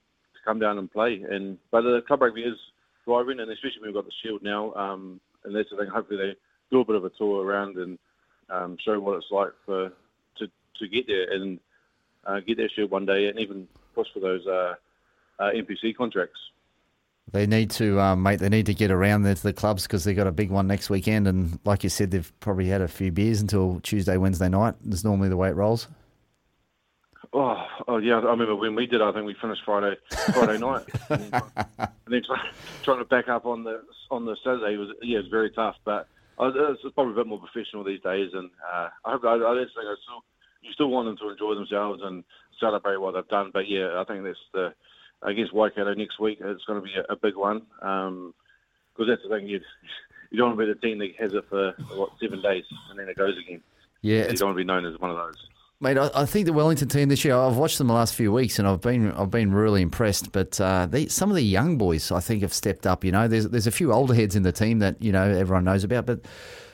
come 0.47 0.59
down 0.59 0.77
and 0.77 0.91
play. 0.91 1.21
And 1.29 1.57
but 1.71 1.81
the 1.81 2.01
club 2.07 2.21
rugby 2.21 2.41
is 2.41 2.57
thriving, 3.03 3.39
and 3.39 3.51
especially 3.51 3.81
when 3.81 3.89
we've 3.89 3.95
got 3.95 4.05
the 4.05 4.11
shield 4.23 4.41
now. 4.41 4.73
Um, 4.73 5.19
and 5.43 5.55
that's 5.55 5.69
the 5.69 5.77
thing. 5.77 5.87
Hopefully 5.87 6.17
they 6.17 6.35
do 6.71 6.79
a 6.79 6.85
bit 6.85 6.95
of 6.95 7.05
a 7.05 7.09
tour 7.09 7.45
around 7.45 7.75
and 7.77 7.99
um, 8.49 8.77
show 8.83 8.99
what 8.99 9.17
it's 9.17 9.31
like 9.31 9.51
for 9.65 9.91
to 10.39 10.47
to 10.79 10.87
get 10.87 11.05
there 11.07 11.31
and 11.31 11.59
uh, 12.25 12.39
get 12.39 12.57
that 12.57 12.71
shield 12.71 12.91
one 12.91 13.05
day, 13.05 13.27
and 13.27 13.39
even 13.39 13.67
push 13.93 14.07
for 14.13 14.19
those 14.19 14.45
uh, 14.47 14.75
uh, 15.39 15.51
NPC 15.51 15.95
contracts. 15.95 16.39
They 17.29 17.45
need 17.45 17.71
to, 17.71 17.99
um, 17.99 18.23
mate. 18.23 18.39
They 18.39 18.47
need 18.47 18.67
to 18.67 18.73
get 18.73 18.89
around 18.89 19.23
there 19.23 19.35
to 19.35 19.43
the 19.43 19.51
clubs 19.51 19.83
because 19.83 20.05
they've 20.05 20.15
got 20.15 20.27
a 20.27 20.31
big 20.31 20.49
one 20.49 20.65
next 20.65 20.89
weekend, 20.89 21.27
and 21.27 21.59
like 21.65 21.83
you 21.83 21.89
said, 21.89 22.11
they've 22.11 22.31
probably 22.39 22.67
had 22.67 22.81
a 22.81 22.87
few 22.87 23.11
beers 23.11 23.41
until 23.41 23.81
Tuesday, 23.81 24.15
Wednesday 24.15 24.47
night. 24.47 24.75
Is 24.87 25.03
normally 25.03 25.27
the 25.27 25.35
way 25.35 25.49
it 25.49 25.55
rolls. 25.55 25.87
Oh, 27.33 27.67
oh 27.87 27.97
yeah, 27.97 28.19
I 28.19 28.31
remember 28.31 28.55
when 28.55 28.75
we 28.75 28.87
did. 28.87 29.01
I 29.01 29.11
think 29.11 29.25
we 29.25 29.35
finished 29.41 29.61
Friday 29.65 29.95
Friday 30.33 30.57
night, 30.59 30.85
and 31.09 31.21
then, 31.21 31.41
and 31.77 31.89
then 32.07 32.21
try, 32.25 32.49
trying 32.83 32.99
to 32.99 33.05
back 33.05 33.27
up 33.27 33.45
on 33.45 33.63
the 33.63 33.81
on 34.09 34.25
the 34.25 34.35
Saturday 34.43 34.77
was 34.77 34.89
yeah, 35.01 35.17
it 35.17 35.23
was 35.23 35.31
very 35.31 35.51
tough. 35.51 35.75
But 35.83 36.07
uh, 36.39 36.51
it's 36.71 36.81
probably 36.93 37.13
a 37.13 37.15
bit 37.15 37.27
more 37.27 37.39
professional 37.39 37.83
these 37.83 38.01
days, 38.01 38.31
and 38.33 38.49
uh, 38.73 38.89
I 39.05 39.11
hope 39.11 39.25
I, 39.25 39.35
I 39.35 39.63
just 39.63 39.75
think 39.75 39.87
I 39.87 39.95
still 40.03 40.23
you 40.61 40.73
still 40.73 40.89
want 40.89 41.07
them 41.07 41.17
to 41.17 41.29
enjoy 41.29 41.55
themselves 41.55 42.01
and 42.03 42.23
celebrate 42.59 42.97
what 42.97 43.13
they've 43.13 43.27
done. 43.27 43.51
But 43.53 43.67
yeah, 43.67 43.99
I 43.99 44.03
think 44.05 44.23
that's 44.23 44.37
the 44.53 44.73
against 45.21 45.53
Waikato 45.53 45.93
next 45.93 46.19
week. 46.19 46.39
It's 46.41 46.65
going 46.65 46.81
to 46.81 46.85
be 46.85 46.93
a, 46.95 47.13
a 47.13 47.15
big 47.15 47.35
one 47.35 47.63
because 47.79 48.07
um, 48.09 48.33
that's 49.07 49.21
the 49.23 49.29
thing. 49.29 49.47
You 49.47 49.61
you 50.31 50.37
don't 50.37 50.49
want 50.49 50.59
to 50.59 50.65
be 50.65 50.73
the 50.73 50.79
team 50.79 50.99
that 50.99 51.15
has 51.19 51.33
it 51.33 51.45
for 51.49 51.73
what 51.95 52.11
seven 52.21 52.41
days 52.41 52.65
and 52.89 52.99
then 52.99 53.09
it 53.09 53.17
goes 53.17 53.37
again. 53.37 53.61
Yeah, 54.01 54.29
you 54.29 54.37
don't 54.37 54.49
want 54.49 54.57
to 54.57 54.63
be 54.63 54.67
known 54.67 54.85
as 54.85 54.99
one 54.99 55.11
of 55.11 55.17
those. 55.17 55.47
Mate, 55.79 55.97
I, 55.97 56.09
I, 56.15 56.25
think 56.25 56.47
the 56.47 56.53
Wellington 56.53 56.87
team 56.87 57.09
this 57.09 57.23
year. 57.23 57.35
I've 57.35 57.57
watched 57.57 57.77
them 57.77 57.85
the 57.85 57.93
last 57.93 58.15
few 58.15 58.31
weeks, 58.31 58.57
and 58.57 58.67
I've 58.67 58.81
been 58.81 59.11
I've 59.11 59.29
been 59.29 59.53
really 59.53 59.83
impressed. 59.83 60.31
But 60.31 60.59
uh, 60.59 60.87
they, 60.87 61.05
some 61.05 61.29
of 61.29 61.35
the 61.35 61.43
young 61.43 61.77
boys, 61.77 62.11
I 62.11 62.19
think, 62.19 62.41
have 62.41 62.53
stepped 62.53 62.87
up. 62.87 63.03
You 63.03 63.11
know, 63.11 63.27
there's 63.27 63.47
there's 63.49 63.67
a 63.67 63.71
few 63.71 63.93
older 63.93 64.15
heads 64.15 64.35
in 64.35 64.41
the 64.41 64.51
team 64.51 64.79
that 64.79 64.99
you 64.99 65.11
know 65.11 65.23
everyone 65.23 65.65
knows 65.65 65.83
about, 65.83 66.07
but 66.07 66.21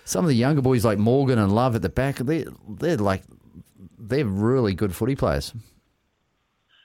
some 0.06 0.24
of 0.24 0.30
the 0.30 0.36
younger 0.36 0.62
boys 0.62 0.86
like 0.86 0.98
Morgan 0.98 1.38
and 1.38 1.54
Love 1.54 1.76
at 1.76 1.82
the 1.82 1.90
back, 1.90 2.16
they 2.16 2.46
they're 2.70 2.96
like 2.96 3.24
they're 4.00 4.26
really 4.26 4.74
good 4.74 4.96
footy 4.96 5.16
players. 5.16 5.54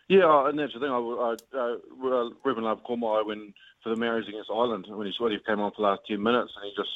Yeah, 0.09 0.49
and 0.49 0.59
that's 0.59 0.73
the 0.73 0.81
thing. 0.81 0.91
I, 0.91 0.97
I, 0.97 1.37
uh, 1.57 1.77
Love 2.01 2.79
Kormai 2.83 3.27
when 3.27 3.55
for 3.85 3.91
the 3.91 3.97
Mariners 3.97 4.27
against 4.29 4.51
Ireland 4.51 4.87
when 4.89 5.07
he 5.07 5.13
sort 5.17 5.33
of 5.33 5.45
came 5.45 5.61
on 5.61 5.71
for 5.71 5.83
the 5.83 5.89
last 5.89 6.01
ten 6.09 6.21
minutes 6.21 6.51
and 6.57 6.65
he 6.65 6.73
just 6.77 6.91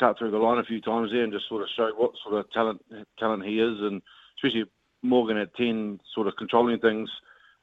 cut 0.00 0.18
through 0.18 0.32
the 0.32 0.38
line 0.38 0.58
a 0.58 0.64
few 0.64 0.80
times 0.80 1.10
there 1.12 1.22
and 1.22 1.32
just 1.32 1.48
sort 1.48 1.62
of 1.62 1.68
showed 1.76 1.92
what 1.96 2.10
sort 2.24 2.40
of 2.40 2.50
talent 2.50 2.82
talent 3.18 3.44
he 3.44 3.60
is 3.60 3.78
and 3.80 4.02
especially 4.38 4.64
Morgan 5.02 5.36
at 5.36 5.54
10, 5.56 6.00
sort 6.14 6.26
of 6.26 6.36
controlling 6.36 6.78
things. 6.78 7.10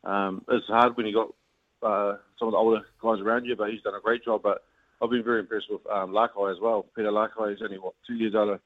Um, 0.03 0.43
it's 0.49 0.67
hard 0.67 0.95
when 0.95 1.05
you 1.05 1.13
got 1.13 1.34
uh, 1.82 2.17
some 2.38 2.47
of 2.47 2.51
the 2.51 2.57
older 2.57 2.82
guys 3.01 3.19
around 3.19 3.45
you, 3.45 3.55
but 3.55 3.71
he's 3.71 3.82
done 3.82 3.95
a 3.95 4.01
great 4.01 4.23
job. 4.23 4.41
But 4.43 4.63
I've 5.01 5.09
been 5.09 5.23
very 5.23 5.39
impressed 5.39 5.69
with 5.69 5.82
um, 5.91 6.11
Lakai 6.11 6.51
as 6.51 6.59
well. 6.61 6.86
Peter 6.95 7.11
Lakai 7.11 7.53
is 7.53 7.61
only, 7.61 7.78
what, 7.78 7.93
two 8.07 8.15
years 8.15 8.36
out 8.36 8.49
of 8.49 8.59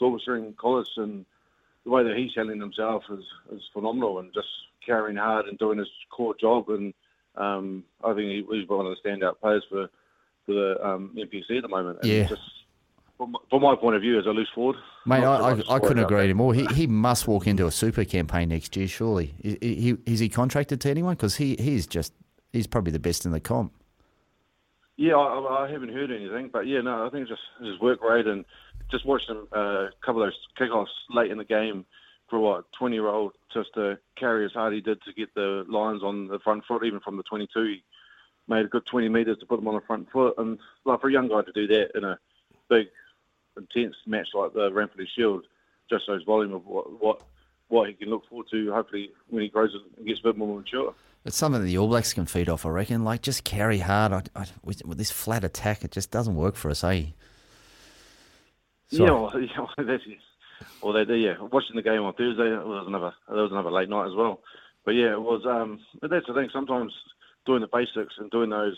Silverstream 0.00 0.56
College, 0.56 0.88
and 0.96 1.24
the 1.84 1.90
way 1.90 2.02
that 2.04 2.16
he's 2.16 2.32
handling 2.34 2.60
himself 2.60 3.04
is, 3.10 3.24
is 3.52 3.62
phenomenal 3.72 4.18
and 4.18 4.32
just 4.32 4.48
carrying 4.84 5.16
hard 5.16 5.46
and 5.46 5.58
doing 5.58 5.78
his 5.78 5.88
core 6.10 6.34
job. 6.40 6.68
And 6.70 6.94
um, 7.36 7.84
I 8.02 8.14
think 8.14 8.28
he, 8.28 8.44
he's 8.50 8.68
one 8.68 8.86
of 8.86 8.96
the 8.96 9.08
standout 9.08 9.40
players 9.40 9.64
for, 9.68 9.88
for 10.46 10.52
the 10.52 10.86
um, 10.86 11.16
NPC 11.16 11.56
at 11.56 11.62
the 11.62 11.68
moment. 11.68 11.98
And 12.02 12.10
yeah. 12.10 12.28
Just, 12.28 12.42
from, 13.16 13.36
from 13.50 13.62
my 13.62 13.76
point 13.76 13.96
of 13.96 14.02
view 14.02 14.18
as 14.18 14.26
a 14.26 14.30
loose 14.30 14.48
forward. 14.54 14.76
Mate, 15.06 15.24
I, 15.24 15.50
I, 15.50 15.76
I 15.76 15.78
couldn't 15.78 16.04
agree 16.04 16.32
more. 16.32 16.54
He, 16.54 16.66
he 16.66 16.86
must 16.86 17.28
walk 17.28 17.46
into 17.46 17.66
a 17.66 17.70
super 17.70 18.04
campaign 18.04 18.48
next 18.48 18.76
year, 18.76 18.88
surely. 18.88 19.34
Is 19.40 19.58
he, 19.60 19.96
is 20.06 20.20
he 20.20 20.28
contracted 20.28 20.80
to 20.82 20.90
anyone? 20.90 21.14
Because 21.14 21.36
he, 21.36 21.56
he's 21.58 21.86
just, 21.86 22.12
he's 22.52 22.66
probably 22.66 22.92
the 22.92 22.98
best 22.98 23.24
in 23.24 23.32
the 23.32 23.40
comp. 23.40 23.72
Yeah, 24.96 25.16
I, 25.16 25.64
I 25.64 25.70
haven't 25.70 25.92
heard 25.92 26.12
anything, 26.12 26.50
but 26.52 26.66
yeah, 26.66 26.80
no, 26.80 27.04
I 27.04 27.10
think 27.10 27.22
it's 27.22 27.30
just 27.30 27.42
his 27.60 27.80
work 27.80 28.00
rate 28.02 28.26
and 28.26 28.44
just 28.90 29.04
watching 29.04 29.34
him 29.34 29.48
uh, 29.54 29.86
a 29.86 29.90
couple 30.04 30.22
of 30.22 30.28
those 30.28 30.38
kickoffs 30.58 30.86
late 31.10 31.30
in 31.30 31.38
the 31.38 31.44
game 31.44 31.84
for 32.30 32.38
what 32.38 32.64
twenty 32.78 32.94
year 32.94 33.08
old 33.08 33.32
just 33.52 33.74
to 33.74 33.98
carry 34.16 34.44
as 34.44 34.52
hard 34.52 34.72
he 34.72 34.80
did 34.80 35.02
to 35.02 35.12
get 35.12 35.34
the 35.34 35.64
lines 35.68 36.02
on 36.02 36.28
the 36.28 36.38
front 36.38 36.64
foot, 36.64 36.84
even 36.84 37.00
from 37.00 37.16
the 37.16 37.22
twenty 37.24 37.48
two, 37.52 37.64
he 37.64 37.82
made 38.46 38.64
a 38.64 38.68
good 38.68 38.86
twenty 38.86 39.08
metres 39.08 39.36
to 39.40 39.46
put 39.46 39.56
them 39.56 39.66
on 39.68 39.74
the 39.74 39.80
front 39.80 40.08
foot, 40.12 40.34
and 40.38 40.58
like 40.84 41.00
for 41.00 41.08
a 41.08 41.12
young 41.12 41.28
guy 41.28 41.42
to 41.42 41.52
do 41.52 41.66
that 41.66 41.90
in 41.96 42.04
a 42.04 42.18
big 42.70 42.86
intense 43.56 43.96
match 44.06 44.28
like 44.34 44.52
the 44.52 44.70
Ranfurly 44.70 45.06
Shield 45.16 45.44
just 45.90 46.06
shows 46.06 46.22
volume 46.24 46.54
of 46.54 46.66
what, 46.66 47.02
what 47.02 47.22
what 47.68 47.88
he 47.88 47.94
can 47.94 48.10
look 48.10 48.28
forward 48.28 48.46
to. 48.50 48.72
Hopefully, 48.72 49.10
when 49.28 49.42
he 49.42 49.48
grows 49.48 49.74
and 49.96 50.06
gets 50.06 50.20
a 50.20 50.24
bit 50.24 50.36
more 50.36 50.56
mature. 50.56 50.94
It's 51.24 51.36
something 51.36 51.62
that 51.62 51.66
the 51.66 51.78
All 51.78 51.88
Blacks 51.88 52.12
can 52.12 52.26
feed 52.26 52.50
off, 52.50 52.66
I 52.66 52.68
reckon. 52.68 53.02
Like 53.02 53.22
just 53.22 53.44
carry 53.44 53.78
hard. 53.78 54.12
I, 54.12 54.22
I, 54.36 54.46
with, 54.62 54.84
with, 54.84 54.98
this 54.98 55.10
flat 55.10 55.42
attack, 55.42 55.82
it 55.82 55.90
just 55.90 56.10
doesn't 56.10 56.36
work 56.36 56.54
for 56.54 56.70
us, 56.70 56.84
eh? 56.84 56.86
Sorry. 56.86 57.14
Yeah, 58.90 59.10
well, 59.10 59.32
yeah, 59.40 59.84
that's 59.84 60.02
well, 60.82 60.92
they, 60.92 61.04
they, 61.04 61.16
yeah. 61.16 61.34
Watching 61.40 61.76
the 61.76 61.82
game 61.82 62.02
on 62.02 62.14
Thursday, 62.14 62.52
it 62.52 62.66
was 62.66 62.84
another 62.86 63.12
there 63.28 63.42
was 63.42 63.52
another 63.52 63.70
late 63.70 63.88
night 63.88 64.06
as 64.06 64.14
well. 64.14 64.40
But 64.84 64.92
yeah, 64.92 65.12
it 65.12 65.20
was. 65.20 65.42
Um, 65.46 65.80
but 66.00 66.10
that's 66.10 66.26
the 66.26 66.34
thing. 66.34 66.50
Sometimes 66.52 66.92
doing 67.46 67.62
the 67.62 67.68
basics 67.72 68.14
and 68.18 68.30
doing 68.30 68.50
those 68.50 68.76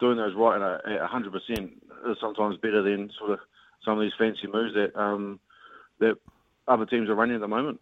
doing 0.00 0.16
those 0.16 0.34
right 0.36 0.60
at 0.60 1.00
hundred 1.02 1.32
percent 1.32 1.72
is 2.08 2.16
sometimes 2.20 2.56
better 2.56 2.82
than 2.82 3.10
sort 3.18 3.32
of 3.32 3.38
some 3.84 3.98
of 3.98 4.02
these 4.02 4.12
fancy 4.18 4.46
moves 4.46 4.74
that 4.74 4.98
um, 4.98 5.40
that 6.00 6.16
other 6.66 6.86
teams 6.86 7.08
are 7.08 7.14
running 7.14 7.36
at 7.36 7.40
the 7.40 7.48
moment. 7.48 7.80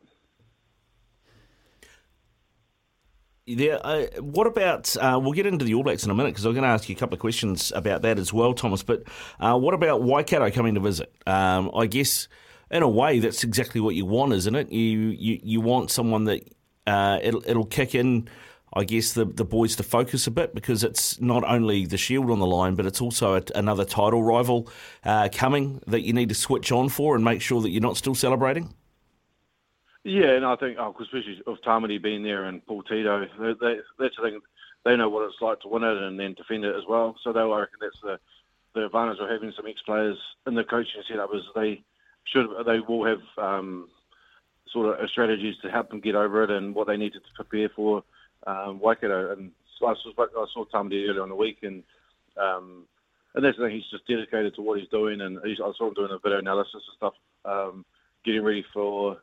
Yeah. 3.45 3.75
Uh, 3.75 4.07
what 4.21 4.47
about? 4.47 4.95
Uh, 4.97 5.19
we'll 5.23 5.33
get 5.33 5.47
into 5.47 5.65
the 5.65 5.75
All 5.75 5.83
Blacks 5.83 6.05
in 6.05 6.11
a 6.11 6.15
minute 6.15 6.31
because 6.31 6.45
I'm 6.45 6.53
going 6.53 6.63
to 6.63 6.69
ask 6.69 6.89
you 6.89 6.95
a 6.95 6.99
couple 6.99 7.15
of 7.15 7.21
questions 7.21 7.73
about 7.75 8.03
that 8.03 8.19
as 8.19 8.33
well, 8.33 8.55
Thomas. 8.55 8.83
But 8.83 9.03
uh, 9.41 9.59
what 9.59 9.75
about 9.75 10.03
Waikato 10.03 10.51
coming 10.51 10.75
to 10.75 10.81
visit? 10.81 11.13
Um, 11.27 11.71
I 11.75 11.87
guess 11.87 12.29
in 12.71 12.83
a 12.83 12.89
way 12.89 13.19
that's 13.19 13.45
exactly 13.45 13.81
what 13.81 13.95
you 13.95 14.07
want, 14.07 14.33
isn't 14.33 14.55
it? 14.55 14.71
You 14.71 15.09
you, 15.09 15.41
you 15.43 15.61
want 15.61 15.91
someone 15.91 16.25
that 16.25 16.49
uh, 16.87 17.19
it'll 17.23 17.43
it'll 17.47 17.67
kick 17.67 17.95
in 17.95 18.29
I 18.75 18.85
guess, 18.85 19.13
the, 19.13 19.27
the 19.27 19.45
boys 19.45 19.77
to 19.77 19.83
focus 19.83 20.27
a 20.27 20.31
bit 20.31 20.55
because 20.55 20.83
it's 20.83 21.21
not 21.21 21.45
only 21.45 21.85
the 21.85 21.99
Shield 21.99 22.31
on 22.31 22.39
the 22.39 22.47
line, 22.47 22.75
but 22.75 22.87
it's 22.87 23.01
also 23.01 23.37
a, 23.37 23.43
another 23.55 23.85
title 23.85 24.23
rival 24.23 24.69
uh, 25.05 25.29
coming 25.33 25.83
that 25.87 26.03
you 26.03 26.13
need 26.13 26.31
to 26.31 26.35
switch 26.35 26.73
on 26.73 26.89
for 26.89 27.15
and 27.15 27.25
make 27.25 27.43
sure 27.43 27.61
that 27.61 27.71
you're 27.71 27.83
not 27.83 27.97
still 27.97 28.15
celebrating? 28.15 28.73
Yeah, 30.05 30.31
and 30.31 30.45
I 30.45 30.57
think, 30.57 30.79
oh, 30.81 30.95
especially 31.01 31.41
with 31.47 31.63
Tamati 31.63 32.03
being 32.03 32.23
there 32.23 32.45
and 32.45 32.65
Paul 32.67 32.83
Tito, 32.83 33.27
they, 33.39 33.53
they, 33.61 33.77
that's 33.99 34.17
the 34.17 34.23
thing. 34.23 34.41
They 34.85 34.97
know 34.97 35.09
what 35.09 35.27
it's 35.27 35.41
like 35.41 35.61
to 35.61 35.69
win 35.69 35.85
it 35.85 35.97
and 35.97 36.19
then 36.19 36.35
defend 36.35 36.65
it 36.65 36.75
as 36.75 36.83
well. 36.89 37.15
So 37.23 37.33
they, 37.33 37.41
I 37.41 37.61
reckon 37.61 37.79
that's 37.81 38.01
the, 38.03 38.19
the 38.75 38.87
advantage 38.87 39.19
of 39.21 39.29
having 39.29 39.53
some 39.55 39.67
ex-players 39.67 40.19
in 40.47 40.55
the 40.55 40.65
coaching 40.65 41.03
setup 41.09 41.31
is 41.35 41.43
they 41.55 41.85
should 42.25 42.47
they 42.67 42.81
will 42.81 43.05
have 43.05 43.21
um, 43.39 43.89
sort 44.73 44.99
of 44.99 45.11
strategies 45.11 45.57
to 45.63 45.71
help 45.71 45.91
them 45.91 46.01
get 46.01 46.15
over 46.15 46.43
it 46.43 46.51
and 46.51 46.75
what 46.75 46.87
they 46.87 46.97
need 46.97 47.13
to 47.13 47.21
prepare 47.37 47.69
for 47.69 48.03
um, 48.47 48.81
Waikato. 48.81 49.33
And 49.33 49.53
I, 49.83 49.95
saw, 49.95 50.13
I 50.19 50.47
saw 50.53 50.65
earlier 50.75 51.23
on 51.23 51.29
the 51.29 51.35
week, 51.35 51.59
and 51.63 51.83
um, 52.37 52.85
and 53.35 53.45
that's 53.45 53.57
the 53.57 53.65
thing. 53.65 53.75
He's 53.75 53.91
just 53.91 54.07
dedicated 54.07 54.55
to 54.57 54.63
what 54.63 54.79
he's 54.79 54.89
doing, 54.89 55.21
and 55.21 55.39
he's, 55.45 55.59
I 55.61 55.73
saw 55.77 55.89
him 55.89 55.95
doing 55.95 56.13
a 56.13 56.19
video 56.19 56.39
analysis 56.39 56.75
and 56.75 56.97
stuff, 56.97 57.15
um, 57.45 57.85
getting 58.25 58.43
ready 58.43 58.65
for 58.73 59.19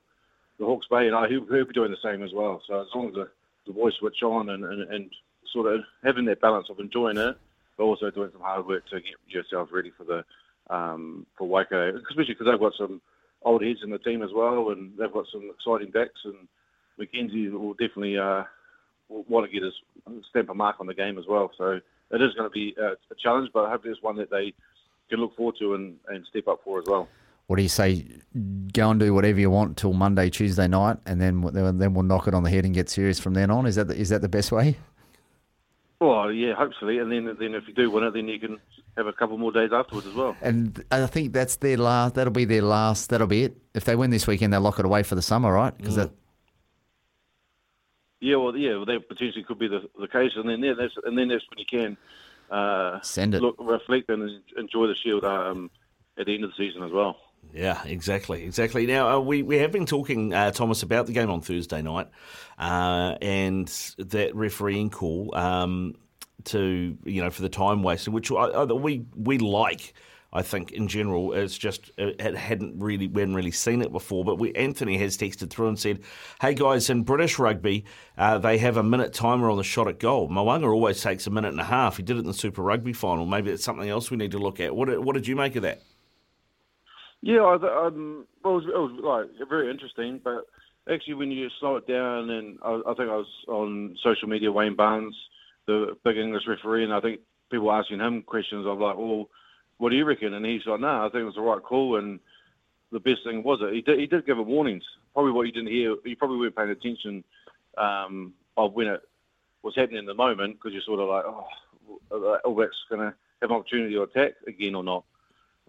the 0.58 0.66
Hawke's 0.66 0.88
Bay, 0.88 1.08
and 1.08 1.16
I, 1.16 1.28
he'll, 1.28 1.46
he'll 1.46 1.66
be 1.66 1.74
doing 1.74 1.92
the 1.92 1.98
same 2.04 2.24
as 2.24 2.32
well. 2.34 2.62
So 2.68 2.82
as 2.82 2.88
long 2.94 3.10
as 3.10 3.14
the, 3.14 3.30
the 3.68 3.74
boys 3.74 3.94
switch 4.00 4.22
on 4.24 4.50
and, 4.50 4.64
and, 4.64 4.82
and 4.94 5.10
sort 5.54 5.74
of 5.74 5.82
having 6.04 6.26
that 6.26 6.42
balance 6.42 6.68
of 6.70 6.80
enjoying 6.80 7.18
it, 7.18 7.38
but 7.78 7.84
also 7.84 8.12
doing 8.12 8.30
some 8.34 8.42
hard 8.42 8.68
work 8.68 8.88
to 8.90 9.00
get 9.00 9.16
yourself 9.28 9.70
ready 9.72 9.92
for 9.98 10.04
the 10.04 10.24
um, 10.74 11.26
for 11.38 11.48
Waikato, 11.48 11.98
especially 11.98 12.34
because 12.34 12.46
they've 12.46 12.60
got 12.60 12.74
some 12.78 13.02
old 13.42 13.64
heads 13.64 13.80
in 13.84 13.90
the 13.90 13.98
team 14.00 14.22
as 14.22 14.30
well, 14.36 14.70
and 14.70 14.92
they've 14.98 15.12
got 15.12 15.26
some 15.32 15.50
exciting 15.50 15.92
backs, 15.92 16.20
and 16.26 16.48
McKenzie 17.00 17.52
will 17.52 17.74
definitely 17.74 18.18
uh, 18.18 18.44
want 19.10 19.46
to 19.46 19.52
get 19.52 19.64
his 19.64 19.74
stamp 20.30 20.50
a 20.50 20.54
mark 20.54 20.78
on 20.80 20.88
the 20.88 20.94
game 20.94 21.18
as 21.18 21.26
well. 21.28 21.52
So 21.58 21.80
it 22.12 22.22
is 22.22 22.34
going 22.36 22.50
to 22.50 22.54
be 22.54 22.76
a, 22.80 22.96
challenge, 23.22 23.50
but 23.54 23.70
hopefully 23.70 23.94
it's 23.94 24.04
one 24.04 24.16
that 24.18 24.30
they 24.30 24.54
can 25.10 25.20
look 25.20 25.36
forward 25.36 25.56
to 25.60 25.74
and, 25.74 25.98
and 26.08 26.26
step 26.30 26.48
up 26.48 26.62
for 26.64 26.80
as 26.80 26.86
well. 26.88 27.08
What 27.48 27.56
do 27.56 27.64
you 27.64 27.70
say? 27.70 28.06
Go 28.74 28.92
and 28.92 29.00
do 29.00 29.14
whatever 29.14 29.40
you 29.40 29.50
want 29.50 29.76
till 29.78 29.94
Monday, 29.94 30.30
Tuesday 30.30 30.68
night, 30.68 30.98
and 31.08 31.20
then 31.20 31.42
then 31.52 31.96
we'll 31.96 32.04
knock 32.04 32.28
it 32.28 32.36
on 32.36 32.44
the 32.44 32.50
head 32.52 32.64
and 32.64 32.76
get 32.76 32.90
serious 32.90 33.20
from 33.20 33.34
then 33.34 33.50
on. 33.50 33.66
Is 33.66 33.74
that 33.74 33.88
the, 33.88 33.96
is 33.96 34.10
that 34.10 34.22
the 34.22 34.30
best 34.30 34.52
way? 34.52 34.78
Well, 36.00 36.32
yeah, 36.32 36.54
hopefully, 36.54 37.00
and 37.00 37.12
then 37.12 37.26
then 37.40 37.56
if 37.56 37.68
you 37.68 37.74
do 37.74 37.90
win 37.90 38.04
it, 38.04 38.14
then 38.14 38.28
you 38.28 38.40
can 38.40 38.60
have 38.96 39.08
a 39.08 39.14
couple 39.14 39.38
more 39.40 39.52
days 39.52 39.72
afterwards 39.74 40.06
as 40.06 40.14
well. 40.14 40.36
And 40.44 40.84
I 40.92 41.08
think 41.08 41.34
that's 41.34 41.56
their 41.56 41.78
last. 41.78 42.14
That'll 42.14 42.32
be 42.32 42.46
their 42.46 42.62
last. 42.62 43.10
That'll 43.10 43.26
be 43.26 43.46
it. 43.46 43.58
If 43.74 43.84
they 43.84 43.96
win 43.96 44.12
this 44.12 44.28
weekend, 44.28 44.54
they'll 44.54 44.62
lock 44.62 44.78
it 44.78 44.86
away 44.86 45.02
for 45.02 45.16
the 45.16 45.22
summer, 45.24 45.52
right? 45.52 45.76
Because 45.76 45.96
mm. 45.96 46.04
that 46.04 46.12
Yeah, 48.22 48.36
well, 48.36 48.56
yeah, 48.56 48.76
well, 48.76 48.86
that 48.86 49.08
potentially 49.08 49.44
could 49.44 49.60
be 49.60 49.68
the, 49.68 49.90
the 50.00 50.08
case, 50.08 50.32
and 50.36 50.50
then 50.50 50.62
yeah, 50.62 50.74
that's 50.78 50.94
and 51.06 51.18
then 51.18 51.30
that's 51.30 51.46
when 51.50 51.60
you 51.60 51.66
can 51.66 51.98
uh, 52.52 53.00
Send 53.02 53.36
it. 53.36 53.42
look, 53.42 53.56
reflect, 53.60 54.10
and 54.10 54.42
enjoy 54.58 54.88
the 54.88 54.96
Shield 54.96 55.24
um, 55.24 55.72
at 56.18 56.26
the 56.26 56.36
end 56.36 56.44
of 56.44 56.52
the 56.52 56.56
season 56.58 56.84
as 56.84 56.92
well. 56.92 57.18
Yeah, 57.54 57.82
exactly, 57.86 58.44
exactly. 58.44 58.86
Now 58.86 59.18
uh, 59.18 59.20
we 59.20 59.42
we 59.42 59.58
have 59.58 59.72
been 59.72 59.86
talking, 59.86 60.34
uh, 60.34 60.52
Thomas, 60.52 60.84
about 60.84 61.08
the 61.08 61.14
game 61.14 61.32
on 61.32 61.42
Thursday 61.42 61.82
night, 61.82 62.08
uh, 62.58 63.16
and 63.22 63.68
that 63.98 64.36
refereeing 64.36 64.90
call 64.90 65.34
um, 65.36 65.96
to 66.46 66.98
you 67.06 67.22
know 67.24 67.30
for 67.30 67.42
the 67.42 67.50
time 67.50 67.84
wasted, 67.84 68.14
which 68.14 68.32
I, 68.32 68.36
I, 68.36 68.64
we 68.66 69.06
we 69.16 69.38
like. 69.38 69.94
I 70.32 70.44
think 70.44 70.72
in 70.72 70.88
general, 70.88 71.34
it's 71.34 71.58
just 71.58 71.92
it 71.98 72.38
hadn't 72.38 72.80
really 72.80 73.08
we 73.08 73.22
hadn't 73.22 73.36
really 73.36 73.52
seen 73.52 73.82
it 73.82 73.92
before. 73.92 74.24
But 74.24 74.38
we, 74.38 74.54
Anthony 74.54 74.98
has 75.00 75.18
texted 75.18 75.50
through 75.50 75.70
and 75.70 75.80
said, 75.80 76.02
"Hey 76.40 76.54
guys, 76.54 76.90
in 76.90 77.04
British 77.04 77.40
rugby, 77.40 77.86
uh, 78.18 78.38
they 78.38 78.60
have 78.60 78.78
a 78.78 78.84
minute 78.84 79.14
timer 79.14 79.50
on 79.50 79.58
the 79.58 79.64
shot 79.64 79.88
at 79.88 80.00
goal. 80.00 80.30
Mo'unga 80.30 80.72
always 80.72 81.02
takes 81.02 81.26
a 81.26 81.32
minute 81.32 81.52
and 81.52 81.60
a 81.60 81.66
half. 81.66 81.98
He 81.98 82.04
did 82.04 82.18
it 82.18 82.20
in 82.20 82.28
the 82.28 82.34
Super 82.34 82.62
Rugby 82.62 82.94
final. 82.94 83.26
Maybe 83.26 83.50
it's 83.50 83.64
something 83.64 83.90
else 83.90 84.12
we 84.12 84.18
need 84.18 84.32
to 84.32 84.40
look 84.40 84.60
at. 84.60 84.76
What 84.76 85.04
what 85.04 85.14
did 85.14 85.28
you 85.28 85.36
make 85.36 85.56
of 85.56 85.64
that? 85.64 85.82
Yeah, 87.22 87.42
I, 87.42 87.88
um, 87.88 88.26
it 88.46 88.48
was, 88.48 88.64
it 88.64 88.78
was 88.78 89.28
like 89.40 89.50
very 89.50 89.70
interesting, 89.70 90.22
but 90.24 90.46
actually, 90.92 91.16
when 91.16 91.32
you 91.32 91.50
slow 91.60 91.78
it 91.78 91.88
down, 91.88 92.30
and 92.30 92.60
I, 92.64 92.82
I 92.88 92.94
think 92.94 93.10
I 93.10 93.18
was 93.18 93.28
on 93.48 93.98
social 94.04 94.30
media, 94.30 94.52
Wayne 94.52 94.76
Barnes, 94.76 95.16
the 95.68 95.98
big 96.06 96.18
English 96.18 96.44
referee, 96.48 96.84
and 96.84 96.94
I 96.94 97.02
think 97.02 97.20
people 97.52 97.68
were 97.68 97.80
asking 97.80 98.00
him 98.00 98.22
questions 98.22 98.66
of 98.66 98.80
like, 98.80 98.98
well, 98.98 99.28
what 99.80 99.90
do 99.90 99.96
you 99.96 100.06
reckon? 100.06 100.36
And 100.36 100.46
he's 100.46 100.66
like, 100.66 100.80
no, 100.80 101.06
I 101.06 101.10
think 101.10 101.22
it 101.22 101.26
was 101.26 101.36
the 101.36 101.42
right 101.42 101.64
call, 101.64 101.98
and 101.98 102.20
the 102.92 103.00
best 103.00 103.24
thing 103.24 103.42
was 103.44 103.60
it. 103.62 103.74
He 103.74 103.82
did, 103.82 104.00
he 104.00 104.06
did 104.06 104.26
give 104.26 104.38
him 104.38 104.46
warnings. 104.46 104.84
Probably 105.14 105.32
what 105.32 105.48
you 105.48 105.52
didn't 105.52 105.72
hear, 105.72 105.96
you 106.06 106.16
probably 106.16 106.38
weren't 106.38 106.56
paying 106.56 106.70
attention 106.70 107.24
um, 107.78 108.34
of 108.56 108.74
when 108.74 108.88
it 108.88 109.02
was 109.64 109.76
happening 109.76 110.00
in 110.00 110.06
the 110.06 110.14
moment, 110.14 110.56
because 110.56 110.74
you're 110.74 110.84
sort 110.84 111.00
of 111.00 111.10
like, 111.10 111.26
oh, 111.26 112.40
All 112.46 112.54
Blacks 112.54 112.76
going 112.90 113.02
to 113.02 113.16
have 113.42 113.50
an 113.50 113.56
opportunity 113.56 113.94
to 113.96 114.04
attack 114.04 114.34
again 114.48 114.76
or 114.76 114.84
not. 114.84 115.04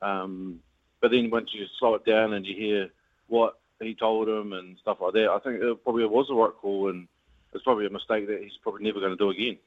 Um, 0.03 0.61
but 1.01 1.11
then 1.11 1.31
once 1.31 1.51
you 1.53 1.65
slow 1.79 1.95
it 1.95 2.05
down 2.05 2.35
and 2.35 2.45
you 2.45 2.55
hear 2.55 2.91
what 3.29 3.59
he 3.81 3.95
told 3.95 4.29
him 4.29 4.53
and 4.53 4.77
stuff 4.79 4.99
like 5.01 5.15
that, 5.15 5.31
I 5.31 5.39
think 5.39 5.63
it 5.63 5.83
probably 5.83 6.05
was 6.05 6.27
the 6.29 6.35
right 6.35 6.53
call, 6.53 6.91
and 6.91 7.07
it's 7.53 7.65
probably 7.65 7.87
a 7.87 7.91
mistake 7.91 8.27
that 8.29 8.43
he's 8.43 8.59
probably 8.63 8.85
never 8.85 9.01
going 9.01 9.13
to 9.13 9.17
do 9.17 9.31
again. 9.31 9.59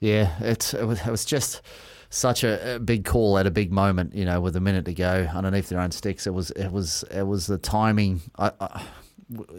Yeah, 0.00 0.34
it's 0.40 0.74
it 0.74 0.84
was, 0.84 1.00
it 1.00 1.10
was 1.10 1.24
just 1.24 1.62
such 2.10 2.44
a, 2.44 2.76
a 2.76 2.78
big 2.78 3.04
call 3.04 3.38
at 3.38 3.46
a 3.46 3.50
big 3.50 3.72
moment. 3.72 4.14
You 4.14 4.24
know, 4.24 4.40
with 4.40 4.56
a 4.56 4.60
minute 4.60 4.84
to 4.86 4.94
go 4.94 5.28
underneath 5.32 5.68
their 5.68 5.80
own 5.80 5.90
sticks, 5.90 6.26
it 6.26 6.34
was 6.34 6.50
it 6.52 6.70
was 6.70 7.04
it 7.10 7.22
was 7.24 7.46
the 7.46 7.58
timing. 7.58 8.20
I, 8.38 8.52
I, 8.60 8.82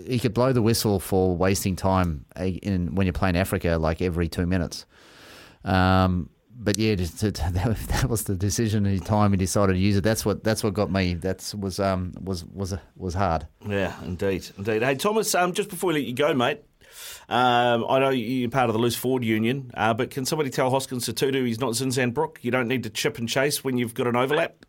he 0.05 0.19
could 0.19 0.33
blow 0.33 0.53
the 0.53 0.61
whistle 0.61 0.99
for 0.99 1.35
wasting 1.35 1.75
time 1.75 2.25
eh, 2.35 2.57
in 2.61 2.95
when 2.95 3.07
you're 3.07 3.13
playing 3.13 3.37
Africa, 3.37 3.77
like 3.79 4.01
every 4.01 4.27
two 4.27 4.45
minutes. 4.45 4.85
Um, 5.63 6.29
but 6.57 6.77
yeah, 6.77 6.95
just 6.95 7.19
to, 7.19 7.31
that, 7.31 8.07
was 8.09 8.23
the 8.23 8.35
decision. 8.35 8.83
The 8.83 8.99
time 8.99 9.31
he 9.31 9.37
decided 9.37 9.73
to 9.73 9.79
use 9.79 9.97
it. 9.97 10.03
That's 10.03 10.25
what 10.25 10.43
that's 10.43 10.63
what 10.63 10.73
got 10.73 10.91
me. 10.91 11.15
That 11.15 11.53
was 11.59 11.79
um 11.79 12.13
was 12.21 12.45
was 12.45 12.73
was 12.95 13.13
hard. 13.13 13.47
Yeah, 13.67 13.93
indeed, 14.03 14.47
indeed. 14.57 14.83
Hey, 14.83 14.95
Thomas, 14.95 15.33
um, 15.35 15.53
just 15.53 15.69
before 15.69 15.89
we 15.89 15.95
let 15.95 16.03
you 16.03 16.13
go, 16.13 16.33
mate, 16.33 16.63
um, 17.29 17.85
I 17.87 17.99
know 17.99 18.09
you're 18.09 18.49
part 18.49 18.69
of 18.69 18.73
the 18.73 18.79
Loose 18.79 18.95
Forward 18.95 19.23
Union, 19.23 19.71
uh, 19.73 19.93
but 19.93 20.09
can 20.09 20.25
somebody 20.25 20.49
tell 20.49 20.69
Hoskins 20.69 21.07
Sotutu 21.07 21.45
he's 21.45 21.59
not 21.59 21.71
Zinzan 21.73 22.13
Brooke? 22.13 22.39
You 22.41 22.51
don't 22.51 22.67
need 22.67 22.83
to 22.83 22.89
chip 22.89 23.17
and 23.17 23.27
chase 23.27 23.63
when 23.63 23.77
you've 23.77 23.93
got 23.93 24.07
an 24.07 24.15
overlap? 24.15 24.65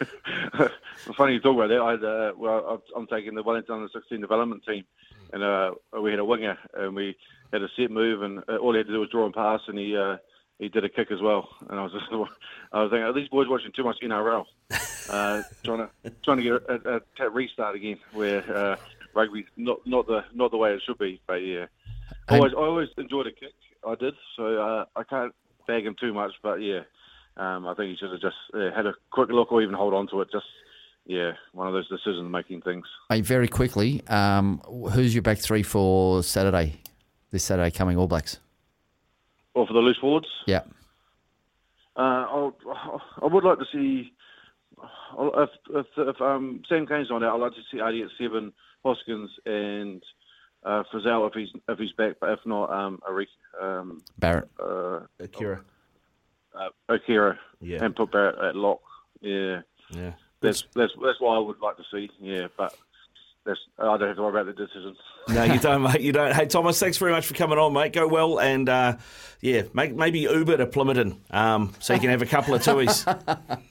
Funny 1.16 1.34
you 1.34 1.40
talk 1.40 1.54
about 1.54 1.68
that. 1.68 1.80
I, 1.80 1.94
uh, 1.94 2.32
well, 2.36 2.82
I'm 2.96 3.06
taking 3.06 3.34
the 3.34 3.42
Wellington 3.42 3.74
under 3.74 3.88
16 3.92 4.20
development 4.20 4.64
team, 4.66 4.84
and 5.32 5.42
uh, 5.42 5.72
we 6.00 6.10
had 6.10 6.18
a 6.18 6.24
winger, 6.24 6.58
and 6.74 6.94
we 6.94 7.16
had 7.52 7.62
a 7.62 7.68
set 7.76 7.90
move, 7.90 8.22
and 8.22 8.42
uh, 8.48 8.56
all 8.56 8.72
he 8.72 8.78
had 8.78 8.86
to 8.86 8.92
do 8.92 9.00
was 9.00 9.10
draw 9.10 9.26
and 9.26 9.34
pass, 9.34 9.60
and 9.68 9.78
he 9.78 9.96
uh, 9.96 10.16
he 10.58 10.68
did 10.68 10.84
a 10.84 10.88
kick 10.88 11.10
as 11.10 11.20
well. 11.20 11.48
And 11.68 11.78
I 11.78 11.82
was 11.82 11.92
just, 11.92 12.06
I 12.72 12.82
was 12.82 12.90
thinking, 12.90 13.04
are 13.04 13.12
these 13.12 13.28
boys 13.28 13.48
watching 13.48 13.72
too 13.72 13.84
much 13.84 13.96
NRL, 14.02 14.44
uh, 15.10 15.42
trying 15.62 15.78
to 15.78 15.90
trying 16.24 16.36
to 16.38 16.42
get 16.42 16.52
a, 16.52 17.02
a, 17.20 17.26
a 17.26 17.30
restart 17.30 17.76
again, 17.76 17.98
where 18.12 18.56
uh, 18.56 18.76
rugby's 19.14 19.44
not 19.56 19.86
not 19.86 20.06
the 20.06 20.20
not 20.34 20.50
the 20.50 20.56
way 20.56 20.72
it 20.72 20.82
should 20.86 20.98
be. 20.98 21.20
But 21.26 21.36
yeah, 21.36 21.66
always 22.28 22.52
I 22.52 22.60
always 22.60 22.88
enjoyed 22.98 23.26
a 23.26 23.32
kick. 23.32 23.54
I 23.86 23.94
did, 23.94 24.14
so 24.36 24.44
uh, 24.60 24.84
I 24.96 25.04
can't 25.04 25.34
bag 25.66 25.84
him 25.84 25.96
too 26.00 26.14
much. 26.14 26.32
But 26.42 26.56
yeah, 26.56 26.80
um, 27.36 27.66
I 27.66 27.74
think 27.74 27.90
he 27.90 27.96
should 27.96 28.10
have 28.10 28.20
just 28.20 28.36
uh, 28.54 28.74
had 28.74 28.86
a 28.86 28.94
quick 29.10 29.28
look 29.30 29.52
or 29.52 29.62
even 29.62 29.74
hold 29.74 29.94
on 29.94 30.08
to 30.08 30.20
it. 30.20 30.28
Just 30.32 30.46
yeah, 31.06 31.32
one 31.52 31.66
of 31.66 31.72
those 31.72 31.88
decision 31.88 32.30
making 32.30 32.62
things. 32.62 32.86
Hey, 33.10 33.20
very 33.20 33.48
quickly, 33.48 34.02
um, 34.08 34.60
who's 34.92 35.14
your 35.14 35.22
back 35.22 35.38
three 35.38 35.62
for 35.62 36.22
Saturday? 36.22 36.80
This 37.30 37.44
Saturday 37.44 37.70
coming 37.70 37.98
All 37.98 38.06
Blacks. 38.06 38.38
Or 39.54 39.66
for 39.66 39.72
the 39.72 39.80
loose 39.80 39.98
forwards. 40.00 40.28
Yeah. 40.46 40.62
Uh, 41.96 42.00
I'll, 42.00 42.56
I 43.22 43.26
would 43.26 43.44
like 43.44 43.58
to 43.58 43.64
see 43.72 44.12
if 45.18 45.50
if, 45.70 45.86
if 45.96 46.20
um, 46.20 46.62
Sam 46.68 46.86
Cane's 46.86 47.08
not 47.10 47.22
out, 47.22 47.34
I'd 47.36 47.40
like 47.40 47.52
to 47.52 47.60
see 47.70 47.78
Ardie 47.78 48.04
at 48.04 48.10
seven, 48.18 48.52
Hoskins 48.84 49.30
and 49.46 50.02
uh, 50.64 50.82
Frizell 50.92 51.26
if 51.28 51.34
he's 51.34 51.48
if 51.68 51.78
he's 51.78 51.92
back, 51.92 52.16
but 52.20 52.30
if 52.30 52.40
not, 52.46 52.70
um, 52.70 53.00
Arik, 53.08 53.26
um, 53.60 54.02
Barrett, 54.18 54.48
uh, 54.62 55.00
Akira, 55.20 55.60
uh, 56.58 56.68
Akira, 56.88 57.38
Yeah. 57.60 57.84
and 57.84 57.94
put 57.94 58.12
Barrett 58.12 58.38
at 58.38 58.56
lock. 58.56 58.80
Yeah, 59.20 59.60
Yeah. 59.90 60.12
that's 60.40 60.64
that's 60.74 60.92
that's 61.02 61.20
what 61.20 61.36
I 61.36 61.38
would 61.38 61.60
like 61.60 61.76
to 61.76 61.84
see. 61.92 62.10
Yeah, 62.20 62.46
but 62.56 62.74
that's 63.44 63.60
I 63.78 63.84
don't 63.98 64.08
have 64.08 64.16
to 64.16 64.22
worry 64.22 64.40
about 64.40 64.46
the 64.46 64.52
decisions. 64.66 64.96
No, 65.28 65.44
you 65.44 65.58
don't, 65.60 65.82
mate. 65.82 66.00
You 66.00 66.12
don't. 66.12 66.34
Hey, 66.34 66.46
Thomas, 66.46 66.78
thanks 66.80 66.96
very 66.96 67.12
much 67.12 67.26
for 67.26 67.34
coming 67.34 67.58
on, 67.58 67.72
mate. 67.72 67.92
Go 67.92 68.08
well, 68.08 68.38
and 68.40 68.68
uh, 68.68 68.96
yeah, 69.40 69.62
make, 69.74 69.94
maybe 69.94 70.20
Uber 70.20 70.56
to 70.58 70.66
Plimmerton, 70.66 71.16
um, 71.32 71.74
so 71.80 71.92
you 71.94 72.00
can 72.00 72.10
have 72.10 72.22
a 72.22 72.26
couple 72.26 72.54
of 72.54 72.62
tuies. 72.62 73.04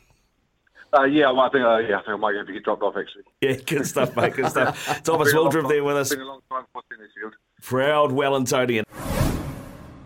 Uh, 0.94 1.04
yeah, 1.06 1.32
well, 1.32 1.42
I 1.42 1.50
think 1.50 1.66
uh, 1.66 1.78
yeah, 1.78 1.96
I 1.96 2.00
think 2.00 2.10
I 2.10 2.16
might 2.18 2.36
have 2.36 2.46
to 2.46 2.54
get 2.54 2.64
dropped 2.64 2.84
off 2.84 2.96
actually. 2.98 3.24
Yeah, 3.42 3.54
good 3.54 3.88
stuff, 3.88 4.16
mate. 4.16 4.34
Good 4.34 4.50
stuff. 4.50 5.02
Thomas 5.04 5.30
Been 5.30 5.38
a 5.38 5.42
long 5.42 5.52
Waldrom 5.52 5.68
there 5.70 5.84
with 5.84 5.98
us. 5.98 6.10
Been 6.10 6.22
a 6.22 6.26
long 6.26 6.42
time 6.52 6.64
for 6.72 6.82
Shield. 7.20 7.34
Proud 7.62 8.12
Wellingtonian. 8.12 8.84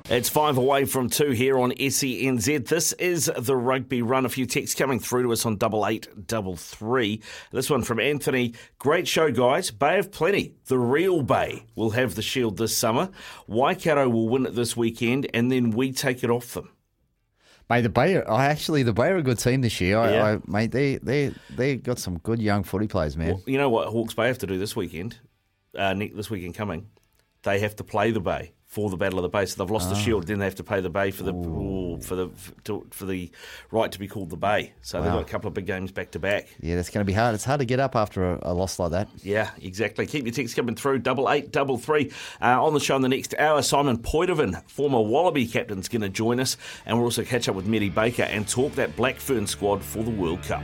It's 0.10 0.30
five 0.30 0.58
away 0.58 0.86
from 0.86 1.10
two 1.10 1.32
here 1.32 1.60
on 1.60 1.72
SENZ. 1.74 2.66
This 2.70 2.94
is 2.94 3.30
the 3.38 3.58
rugby 3.58 4.02
run. 4.02 4.26
A 4.26 4.30
few 4.30 4.46
texts 4.46 4.74
coming 4.74 5.00
through 5.02 5.24
to 5.24 5.34
us 5.34 5.46
on 5.46 5.58
double 5.58 5.86
eight 5.86 6.08
double 6.28 6.56
three. 6.56 7.22
This 7.52 7.70
one 7.70 7.84
from 7.84 8.00
Anthony. 8.00 8.54
Great 8.80 9.06
show, 9.06 9.30
guys. 9.32 9.70
Bay 9.70 10.00
of 10.00 10.10
Plenty, 10.12 10.56
the 10.68 10.80
real 10.80 11.24
Bay, 11.24 11.66
will 11.76 11.90
have 11.90 12.16
the 12.16 12.22
shield 12.22 12.58
this 12.58 12.76
summer. 12.76 13.10
Waikato 13.48 14.08
will 14.08 14.30
win 14.30 14.46
it 14.46 14.56
this 14.56 14.78
weekend, 14.78 15.28
and 15.34 15.52
then 15.52 15.72
we 15.72 15.92
take 15.92 16.24
it 16.24 16.30
off 16.30 16.54
them. 16.54 16.70
Mate, 17.70 17.82
the 17.82 17.90
Bay, 17.90 18.16
are, 18.16 18.30
I 18.30 18.46
actually 18.46 18.84
the 18.84 18.94
Bay 18.94 19.10
are 19.10 19.18
a 19.18 19.22
good 19.22 19.40
team 19.40 19.62
this 19.62 19.82
year. 19.82 19.98
I, 19.98 20.12
Yeah. 20.12 20.26
I, 20.26 20.40
mate, 20.46 20.72
they 20.72 20.98
they 20.98 21.34
they 21.50 21.76
got 21.76 22.00
some 22.00 22.18
good 22.20 22.42
young 22.42 22.64
footy 22.64 22.88
players, 22.88 23.18
man. 23.18 23.28
Well, 23.30 23.44
you 23.46 23.58
know 23.58 23.70
what 23.70 23.90
Hawke's 23.90 24.14
Bay 24.14 24.28
have 24.28 24.38
to 24.40 24.48
do 24.48 24.58
this 24.58 24.76
weekend? 24.76 25.20
Uh, 25.78 25.94
this 25.94 26.30
weekend 26.30 26.56
coming, 26.56 26.88
they 27.44 27.60
have 27.60 27.76
to 27.76 27.84
play 27.84 28.12
the 28.12 28.22
Bay 28.22 28.54
for 28.68 28.90
the 28.90 28.98
Battle 28.98 29.18
of 29.20 29.24
the 29.24 29.30
Bay. 29.30 29.46
So 29.46 29.64
they've 29.64 29.72
lost 29.72 29.90
the 29.90 29.96
Ah. 29.96 30.00
shield, 30.00 30.28
then 30.28 30.40
they 30.40 30.46
have 30.46 30.56
to 30.56 30.64
pay 30.64 30.82
the 30.82 30.90
Bay 30.90 31.10
for 31.10 31.24
the 31.24 31.34
ooh, 31.34 32.00
for 32.02 32.16
the 32.16 32.28
for, 32.30 32.52
to, 32.66 32.86
for 32.92 33.06
the 33.06 33.32
right 33.72 33.92
to 33.92 33.98
be 33.98 34.08
called 34.08 34.30
the 34.30 34.36
Bay. 34.38 34.74
So 34.82 35.02
they've 35.02 35.12
got 35.12 35.22
a 35.22 35.26
couple 35.26 35.48
of 35.48 35.54
big 35.54 35.66
games 35.66 35.92
back 35.92 36.12
to 36.12 36.20
back. 36.20 36.48
Yeah, 36.60 36.76
that's 36.76 36.90
going 36.90 37.02
to 37.06 37.10
be 37.10 37.14
hard. 37.14 37.34
It's 37.34 37.46
hard 37.46 37.60
to 37.62 37.66
get 37.66 37.80
up 37.80 37.96
after 37.96 38.34
a, 38.34 38.40
a 38.44 38.54
loss 38.54 38.78
like 38.78 38.92
that. 38.92 39.08
Yeah, 39.24 39.50
exactly. 39.62 40.06
Keep 40.06 40.26
your 40.26 40.34
texts 40.34 40.54
coming 40.56 40.76
through. 40.76 41.00
Double 41.00 41.30
eight, 41.32 41.52
double 41.52 41.78
three. 41.78 42.12
Uh, 42.42 42.64
on 42.64 42.74
the 42.74 42.80
show 42.80 42.96
in 42.98 43.02
the 43.02 43.10
next 43.10 43.34
hour, 43.40 43.62
Simon 43.62 43.98
Poidevin, 43.98 44.62
former 44.70 45.00
Wallaby 45.02 45.48
captain, 45.48 45.80
is 45.80 45.88
going 45.88 46.02
to 46.02 46.10
join 46.10 46.40
us, 46.40 46.58
and 46.86 46.98
we'll 46.98 47.06
also 47.06 47.24
catch 47.24 47.48
up 47.48 47.56
with 47.56 47.66
Medi 47.68 47.90
Baker 47.90 48.24
and 48.24 48.48
talk 48.48 48.74
that 48.74 48.96
Black 48.96 49.16
Fern 49.16 49.48
squad 49.48 49.82
for 49.84 50.04
the 50.04 50.12
World 50.12 50.44
Cup. 50.44 50.62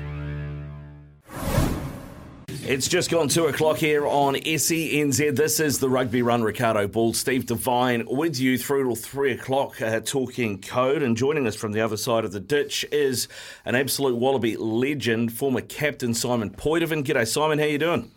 It's 2.65 2.87
just 2.87 3.11
gone 3.11 3.27
two 3.27 3.47
o'clock 3.47 3.75
here 3.75 4.07
on 4.07 4.35
SENZ. 4.35 5.35
This 5.35 5.59
is 5.59 5.79
the 5.79 5.89
Rugby 5.89 6.21
Run. 6.21 6.43
Riccardo 6.43 6.87
Ball, 6.87 7.11
Steve 7.11 7.45
Devine 7.45 8.05
with 8.07 8.39
you 8.39 8.57
through 8.57 8.85
till 8.85 8.95
three 8.95 9.33
o'clock, 9.33 9.81
uh, 9.81 9.99
talking 9.99 10.61
code. 10.61 11.03
And 11.03 11.17
joining 11.17 11.45
us 11.45 11.57
from 11.57 11.73
the 11.73 11.81
other 11.81 11.97
side 11.97 12.23
of 12.23 12.31
the 12.31 12.39
ditch 12.39 12.85
is 12.89 13.27
an 13.65 13.75
absolute 13.75 14.15
Wallaby 14.15 14.55
legend, 14.55 15.33
former 15.33 15.59
captain 15.59 16.13
Simon 16.13 16.51
Poidevin. 16.51 17.03
G'day, 17.03 17.27
Simon. 17.27 17.59
How 17.59 17.65
you 17.65 17.77
doing? 17.77 18.09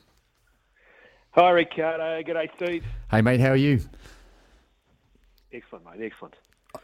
Hi, 1.33 1.51
Riccardo. 1.51 2.23
G'day, 2.23 2.49
Steve. 2.55 2.85
Hey, 3.11 3.23
mate, 3.23 3.41
how 3.41 3.51
are 3.51 3.57
you? 3.57 3.81
Excellent, 5.53 5.87
mate. 5.87 6.07
Excellent. 6.07 6.35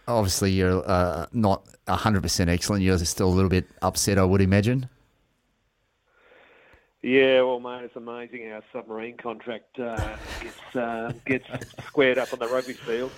Obviously, 0.08 0.50
you're 0.50 0.82
uh, 0.84 1.26
not 1.32 1.64
100% 1.86 2.48
excellent. 2.48 2.82
You're 2.82 2.98
still 2.98 3.28
a 3.28 3.30
little 3.30 3.48
bit 3.48 3.66
upset, 3.82 4.18
I 4.18 4.24
would 4.24 4.40
imagine. 4.40 4.88
Yeah, 7.02 7.42
well, 7.42 7.58
mate, 7.58 7.82
it's 7.84 7.96
amazing 7.96 8.48
how 8.48 8.62
submarine 8.72 9.16
contract 9.16 9.78
uh, 9.78 10.16
gets 10.40 10.76
uh, 10.76 11.12
gets 11.26 11.46
squared 11.86 12.16
up 12.16 12.32
on 12.32 12.38
the 12.38 12.46
rugby 12.46 12.74
field. 12.74 13.10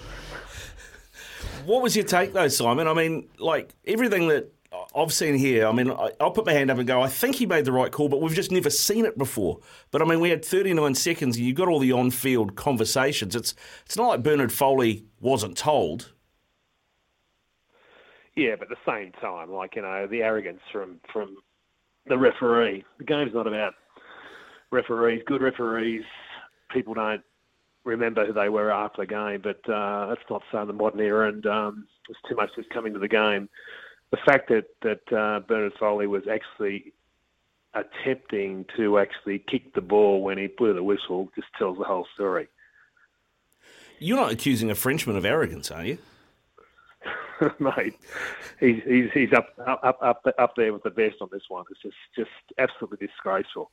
What 1.67 1.83
was 1.83 1.95
your 1.95 2.07
take 2.07 2.33
though, 2.33 2.49
Simon? 2.49 2.89
I 2.89 2.95
mean, 2.95 3.29
like 3.39 3.75
everything 3.87 4.29
that 4.29 4.51
I've 4.97 5.13
seen 5.13 5.35
here. 5.37 5.67
I 5.67 5.73
mean, 5.73 5.91
I- 5.91 6.13
I'll 6.21 6.31
put 6.31 6.47
my 6.47 6.53
hand 6.53 6.71
up 6.71 6.79
and 6.79 6.87
go. 6.87 7.01
I 7.03 7.09
think 7.09 7.37
he 7.37 7.47
made 7.47 7.65
the 7.65 7.73
right 7.73 7.93
call, 7.93 8.09
but 8.09 8.21
we've 8.21 8.35
just 8.35 8.51
never 8.51 8.71
seen 8.71 9.05
it 9.05 9.17
before. 9.19 9.61
But 9.91 10.01
I 10.03 10.07
mean, 10.07 10.21
we 10.21 10.31
had 10.31 10.45
39 10.45 10.95
seconds, 10.95 11.37
and 11.37 11.45
you 11.47 11.53
got 11.55 11.69
all 11.69 11.79
the 11.79 11.93
on-field 11.93 12.57
conversations. 12.57 13.37
It's 13.37 13.55
it's 13.85 13.97
not 13.97 14.09
like 14.09 14.23
Bernard 14.23 14.53
Foley 14.53 15.05
wasn't 15.21 15.57
told. 15.57 16.13
Yeah, 18.35 18.57
but 18.57 18.71
at 18.71 18.77
the 18.79 18.91
same 18.91 19.13
time, 19.13 19.53
like 19.53 19.77
you 19.77 19.83
know, 19.83 20.07
the 20.07 20.23
arrogance 20.23 20.61
from 20.73 21.01
from 21.13 21.37
the 22.07 22.19
referee. 22.19 22.85
The 22.99 23.05
game's 23.05 23.35
not 23.35 23.47
about 23.47 23.75
referees. 24.71 25.23
Good 25.27 25.43
referees, 25.43 26.05
people 26.71 26.95
don't 26.95 27.23
remember 27.85 28.27
who 28.27 28.33
they 28.33 28.49
were 28.49 28.71
after 28.71 29.03
the 29.03 29.07
game, 29.07 29.41
but 29.43 29.61
uh, 29.73 30.07
that's 30.09 30.21
not 30.29 30.43
so 30.51 30.63
in 30.63 30.67
the 30.67 30.73
modern 30.73 31.01
era, 31.01 31.29
and 31.29 31.47
um, 31.47 31.87
there's 32.09 32.19
too 32.29 32.37
much 32.37 32.51
that's 32.57 32.69
coming 32.73 32.93
to 32.93 32.99
the 32.99 33.09
game. 33.09 33.49
The 34.11 34.19
fact 34.27 34.49
that 34.49 34.67
that 34.83 35.17
uh, 35.17 35.41
Bernard 35.41 35.73
Foley 35.79 36.07
was 36.07 36.23
actually 36.31 36.93
attempting 37.75 38.65
to 38.77 38.99
actually 38.99 39.41
kick 39.51 39.75
the 39.75 39.81
ball 39.81 40.23
when 40.23 40.39
he 40.39 40.47
blew 40.47 40.73
the 40.75 40.83
whistle 40.83 41.29
just 41.35 41.49
tells 41.59 41.77
the 41.79 41.85
whole 41.85 42.07
story. 42.15 42.49
You're 43.99 44.17
not 44.17 44.33
accusing 44.33 44.71
a 44.71 44.75
Frenchman 44.75 45.17
of 45.17 45.25
arrogance, 45.25 45.71
are 45.71 45.85
you? 45.85 45.99
mate. 47.59 47.95
He's 48.61 48.83
he's 48.87 49.11
he's 49.13 49.33
up 49.33 49.49
up 49.67 49.99
up 50.03 50.23
up 50.39 50.53
there 50.57 50.73
with 50.73 50.83
the 50.83 50.91
best 50.91 51.17
on 51.21 51.29
this 51.33 51.43
one. 51.49 51.65
It's 51.71 51.83
just 51.83 51.95
just 52.17 52.31
absolutely 52.59 53.07
disgraceful. 53.07 53.71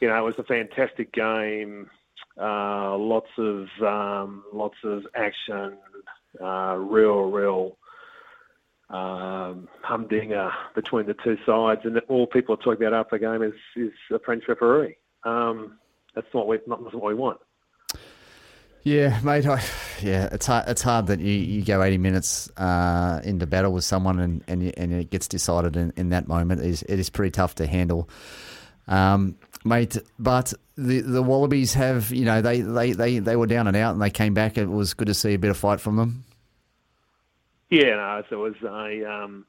You 0.00 0.08
know, 0.08 0.16
it 0.16 0.24
was 0.24 0.38
a 0.38 0.44
fantastic 0.44 1.12
game. 1.12 1.90
Uh, 2.40 2.96
lots 2.96 3.30
of 3.38 3.66
um, 3.82 4.44
lots 4.52 4.76
of 4.84 5.02
action. 5.14 5.76
Uh, 6.40 6.76
real 6.76 7.30
real 7.30 7.76
um, 8.90 9.68
humdinger 9.82 10.50
between 10.74 11.06
the 11.06 11.14
two 11.24 11.36
sides, 11.46 11.82
and 11.84 11.98
all 12.08 12.26
people 12.26 12.54
are 12.54 12.58
talking 12.58 12.86
about 12.86 13.06
after 13.06 13.18
the 13.18 13.26
game 13.26 13.42
is 13.42 13.54
is 13.76 13.92
a 14.12 14.18
French 14.18 14.44
referee. 14.48 14.96
Um, 15.24 15.78
that's 16.14 16.26
not 16.34 16.46
what 16.46 16.60
we 16.60 16.66
not 16.66 16.82
what 16.94 17.04
we 17.04 17.14
want. 17.14 17.40
Yeah, 18.82 19.20
mate. 19.22 19.46
I, 19.46 19.62
yeah, 20.00 20.28
it's 20.32 20.46
hard. 20.46 20.68
It's 20.68 20.82
hard 20.82 21.08
that 21.08 21.20
you, 21.20 21.32
you 21.32 21.64
go 21.64 21.82
eighty 21.82 21.98
minutes 21.98 22.50
uh, 22.56 23.20
into 23.24 23.46
battle 23.46 23.72
with 23.72 23.84
someone 23.84 24.18
and 24.18 24.42
and, 24.48 24.62
you, 24.62 24.72
and 24.76 24.92
it 24.92 25.10
gets 25.10 25.28
decided 25.28 25.76
in, 25.76 25.92
in 25.96 26.08
that 26.10 26.28
moment. 26.28 26.60
It 26.62 26.66
is 26.68 26.82
it 26.84 26.98
is 26.98 27.10
pretty 27.10 27.30
tough 27.30 27.56
to 27.56 27.66
handle, 27.66 28.08
um, 28.88 29.36
mate. 29.64 29.98
But 30.18 30.54
the 30.76 31.00
the 31.00 31.22
Wallabies 31.22 31.74
have 31.74 32.10
you 32.10 32.24
know 32.24 32.40
they, 32.40 32.62
they, 32.62 32.92
they, 32.92 33.18
they 33.18 33.36
were 33.36 33.46
down 33.46 33.66
and 33.66 33.76
out 33.76 33.92
and 33.92 34.00
they 34.00 34.10
came 34.10 34.32
back. 34.32 34.56
It 34.56 34.66
was 34.66 34.94
good 34.94 35.08
to 35.08 35.14
see 35.14 35.34
a 35.34 35.38
bit 35.38 35.50
of 35.50 35.58
fight 35.58 35.80
from 35.80 35.96
them. 35.96 36.24
Yeah, 37.68 37.96
no, 37.96 38.22
so 38.30 38.46
it 38.46 38.62
was 38.62 38.62
a 38.64 39.10
um, 39.10 39.46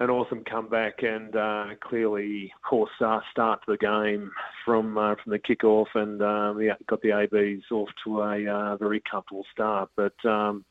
an 0.00 0.08
awesome 0.08 0.42
comeback 0.44 1.02
and 1.02 1.36
uh, 1.36 1.66
clearly 1.80 2.52
poor 2.68 2.88
start, 2.96 3.22
start 3.30 3.60
to 3.64 3.72
the 3.72 3.78
game 3.78 4.32
from 4.64 4.96
uh, 4.96 5.14
from 5.22 5.30
the 5.30 5.38
kickoff 5.38 5.86
and 5.94 6.22
um, 6.22 6.60
yeah, 6.60 6.72
got 6.88 7.02
the 7.02 7.12
ABs 7.12 7.64
off 7.70 7.88
to 8.04 8.20
a 8.22 8.46
uh, 8.46 8.76
very 8.78 9.02
comfortable 9.08 9.44
start. 9.52 9.90
But 9.96 10.14
um, 10.24 10.64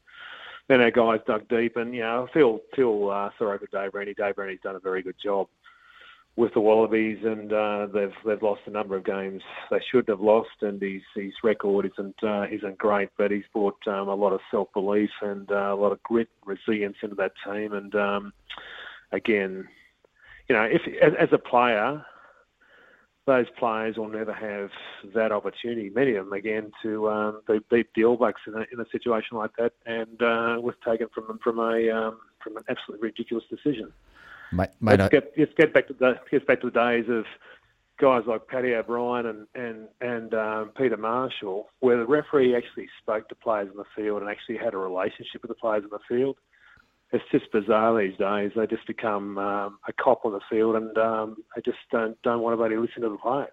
then 0.67 0.81
our 0.81 0.91
guys 0.91 1.19
dug 1.27 1.47
deep 1.47 1.77
and 1.77 1.91
know, 1.91 2.27
I 2.27 2.33
feel 2.33 2.59
feel 2.75 3.09
uh, 3.09 3.29
sorry 3.37 3.59
for 3.59 3.67
Dave 3.67 3.93
Rennie. 3.93 4.15
Dave 4.15 4.37
Rennie's 4.37 4.61
done 4.63 4.75
a 4.75 4.79
very 4.79 5.03
good 5.03 5.15
job 5.23 5.47
with 6.35 6.53
the 6.53 6.59
Wallabies, 6.59 7.19
and 7.23 7.53
uh, 7.53 7.87
they've 7.93 8.13
they've 8.25 8.41
lost 8.41 8.61
a 8.65 8.71
number 8.71 8.95
of 8.95 9.05
games 9.05 9.43
they 9.69 9.81
shouldn't 9.91 10.09
have 10.09 10.21
lost, 10.21 10.49
and 10.61 10.81
his 10.81 11.01
his 11.15 11.33
record 11.43 11.85
isn't 11.85 12.15
uh, 12.23 12.45
isn't 12.49 12.79
great, 12.79 13.09
but 13.15 13.29
he's 13.29 13.43
brought 13.53 13.77
um, 13.87 14.07
a 14.07 14.15
lot 14.15 14.33
of 14.33 14.39
self 14.49 14.69
belief 14.73 15.11
and 15.21 15.51
uh, 15.51 15.73
a 15.73 15.75
lot 15.75 15.91
of 15.91 16.01
grit, 16.01 16.29
resilience 16.45 16.97
into 17.03 17.15
that 17.15 17.33
team, 17.45 17.73
and 17.73 17.93
um, 17.93 18.33
again, 19.11 19.67
you 20.47 20.55
know, 20.55 20.63
if 20.63 20.81
as, 21.01 21.13
as 21.19 21.29
a 21.31 21.37
player, 21.37 22.03
those 23.25 23.45
players 23.57 23.97
will 23.97 24.09
never 24.09 24.33
have 24.33 24.71
that 25.13 25.31
opportunity. 25.31 25.89
Many 25.89 26.15
of 26.15 26.25
them, 26.25 26.33
again, 26.33 26.71
to 26.83 27.09
um, 27.09 27.41
they 27.47 27.59
beat 27.69 27.87
the 27.95 28.05
All 28.05 28.17
Blacks 28.17 28.41
in 28.47 28.55
a, 28.55 28.65
in 28.73 28.79
a 28.79 28.89
situation 28.91 29.37
like 29.37 29.51
that, 29.57 29.73
and 29.85 30.21
uh, 30.21 30.57
was 30.59 30.75
taken 30.87 31.07
from 31.13 31.27
them 31.27 31.39
from 31.43 31.59
a 31.59 31.89
um, 31.89 32.19
from 32.43 32.57
an 32.57 32.63
absolutely 32.69 33.07
ridiculous 33.07 33.45
decision. 33.49 33.91
Mate, 34.51 34.69
mate, 34.81 34.99
let's, 34.99 35.03
I- 35.03 35.09
get, 35.09 35.33
let's 35.37 35.53
get 35.57 35.73
back 35.73 35.87
to 35.87 35.93
the 35.93 36.19
get 36.31 36.47
back 36.47 36.61
to 36.61 36.71
the 36.71 36.79
days 36.79 37.05
of 37.07 37.25
guys 37.99 38.23
like 38.25 38.47
Paddy 38.47 38.73
O'Brien 38.73 39.27
and 39.27 39.47
and 39.53 39.87
and 40.01 40.33
um, 40.33 40.71
Peter 40.75 40.97
Marshall, 40.97 41.67
where 41.81 41.97
the 41.97 42.07
referee 42.07 42.55
actually 42.55 42.87
spoke 42.99 43.29
to 43.29 43.35
players 43.35 43.69
in 43.69 43.77
the 43.77 43.83
field 43.95 44.21
and 44.21 44.31
actually 44.31 44.57
had 44.57 44.73
a 44.73 44.77
relationship 44.77 45.43
with 45.43 45.49
the 45.49 45.55
players 45.55 45.83
in 45.83 45.89
the 45.91 45.99
field. 46.07 46.37
It's 47.11 47.23
just 47.31 47.51
bizarre 47.51 47.99
these 47.99 48.17
days. 48.17 48.51
They 48.55 48.67
just 48.67 48.85
become 48.85 49.37
um, 49.39 49.79
a 49.87 49.93
cop 49.93 50.25
on 50.25 50.33
the 50.33 50.41
field, 50.49 50.75
and 50.75 50.95
um, 50.97 51.37
they 51.55 51.61
just 51.63 51.79
don't 51.91 52.21
don't 52.21 52.41
want 52.41 52.53
anybody 52.53 52.75
to 52.75 52.81
listen 52.81 53.01
to 53.01 53.09
the 53.09 53.17
players. 53.17 53.49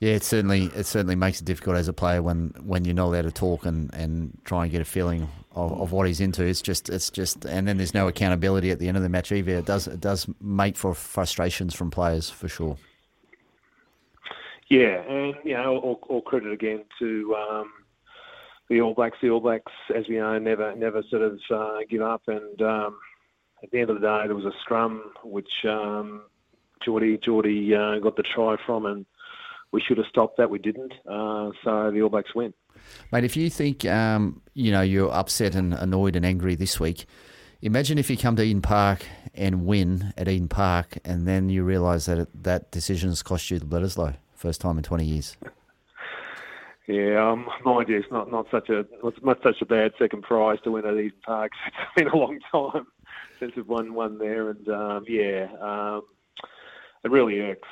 Yeah, 0.00 0.12
it 0.12 0.22
certainly 0.22 0.64
it 0.76 0.86
certainly 0.86 1.16
makes 1.16 1.40
it 1.40 1.44
difficult 1.44 1.76
as 1.76 1.88
a 1.88 1.92
player 1.92 2.22
when, 2.22 2.54
when 2.62 2.84
you're 2.84 2.94
not 2.94 3.06
allowed 3.06 3.22
to 3.22 3.32
talk 3.32 3.66
and, 3.66 3.92
and 3.92 4.38
try 4.44 4.62
and 4.62 4.70
get 4.70 4.80
a 4.80 4.84
feeling 4.84 5.28
of, 5.56 5.72
of 5.80 5.92
what 5.92 6.06
he's 6.06 6.20
into. 6.20 6.44
It's 6.44 6.62
just 6.62 6.88
it's 6.88 7.10
just 7.10 7.44
and 7.44 7.66
then 7.66 7.78
there's 7.78 7.94
no 7.94 8.06
accountability 8.06 8.70
at 8.70 8.78
the 8.78 8.86
end 8.86 8.96
of 8.96 9.02
the 9.02 9.08
match 9.08 9.32
either. 9.32 9.56
It 9.56 9.64
does 9.64 9.88
it 9.88 10.00
does 10.00 10.28
make 10.40 10.76
for 10.76 10.94
frustrations 10.94 11.74
from 11.74 11.90
players 11.90 12.30
for 12.30 12.46
sure. 12.46 12.76
Yeah, 14.68 15.00
and 15.08 15.34
you 15.44 15.54
know, 15.54 15.78
all, 15.78 16.00
all 16.08 16.22
credit 16.22 16.52
again 16.52 16.84
to 17.00 17.34
um, 17.34 17.72
the 18.68 18.80
All 18.80 18.94
Blacks. 18.94 19.18
The 19.22 19.30
All 19.30 19.40
Blacks, 19.40 19.72
as 19.94 20.08
we 20.08 20.16
know, 20.16 20.38
never 20.38 20.74
never 20.76 21.02
sort 21.10 21.22
of 21.22 21.38
uh, 21.50 21.78
give 21.88 22.02
up. 22.02 22.22
And 22.26 22.60
um, 22.62 22.98
at 23.62 23.70
the 23.70 23.80
end 23.80 23.90
of 23.90 24.00
the 24.00 24.06
day, 24.06 24.26
there 24.26 24.34
was 24.34 24.44
a 24.44 24.52
scrum 24.62 25.12
which 25.24 25.64
um, 25.64 26.22
Jordie 26.84 27.18
Jordie 27.18 27.74
uh, 27.74 27.98
got 28.00 28.16
the 28.16 28.22
try 28.22 28.56
from, 28.64 28.86
and 28.86 29.06
we 29.72 29.80
should 29.80 29.98
have 29.98 30.06
stopped 30.06 30.36
that. 30.38 30.50
We 30.50 30.58
didn't, 30.58 30.92
uh, 31.06 31.50
so 31.64 31.90
the 31.90 32.02
All 32.02 32.08
Blacks 32.10 32.34
win. 32.34 32.54
Mate, 33.12 33.24
if 33.24 33.36
you 33.36 33.50
think 33.50 33.84
um, 33.84 34.42
you 34.54 34.70
know 34.70 34.82
you're 34.82 35.12
upset 35.12 35.54
and 35.54 35.74
annoyed 35.74 36.16
and 36.16 36.24
angry 36.24 36.54
this 36.54 36.78
week, 36.78 37.06
imagine 37.62 37.98
if 37.98 38.10
you 38.10 38.16
come 38.16 38.36
to 38.36 38.42
Eden 38.42 38.62
Park 38.62 39.04
and 39.34 39.66
win 39.66 40.12
at 40.16 40.28
Eden 40.28 40.48
Park, 40.48 40.98
and 41.04 41.26
then 41.26 41.48
you 41.48 41.64
realise 41.64 42.06
that 42.06 42.18
it, 42.18 42.42
that 42.42 42.70
decision 42.70 43.08
has 43.08 43.22
cost 43.22 43.50
you 43.50 43.58
the 43.58 43.66
Bledisloe 43.66 44.16
first 44.34 44.60
time 44.60 44.78
in 44.78 44.84
20 44.84 45.04
years. 45.04 45.36
Yeah, 46.88 47.32
um, 47.32 47.46
mind 47.66 47.90
you, 47.90 47.98
it's 47.98 48.10
not, 48.10 48.30
not 48.30 48.46
such 48.50 48.70
a 48.70 48.86
not, 49.22 49.42
such 49.42 49.60
a 49.60 49.66
bad 49.66 49.92
second 49.98 50.22
prize 50.22 50.58
to 50.64 50.70
win 50.70 50.86
at 50.86 50.94
Eden 50.94 51.12
Park. 51.24 51.52
It's 51.66 51.94
been 51.94 52.08
a 52.08 52.16
long 52.16 52.40
time 52.50 52.86
since 53.38 53.54
we've 53.54 53.68
won 53.68 53.92
one 53.92 54.18
there, 54.18 54.48
and 54.48 54.66
um, 54.70 55.04
yeah, 55.06 55.48
um, 55.60 56.02
it 57.04 57.10
really 57.10 57.40
irks 57.40 57.68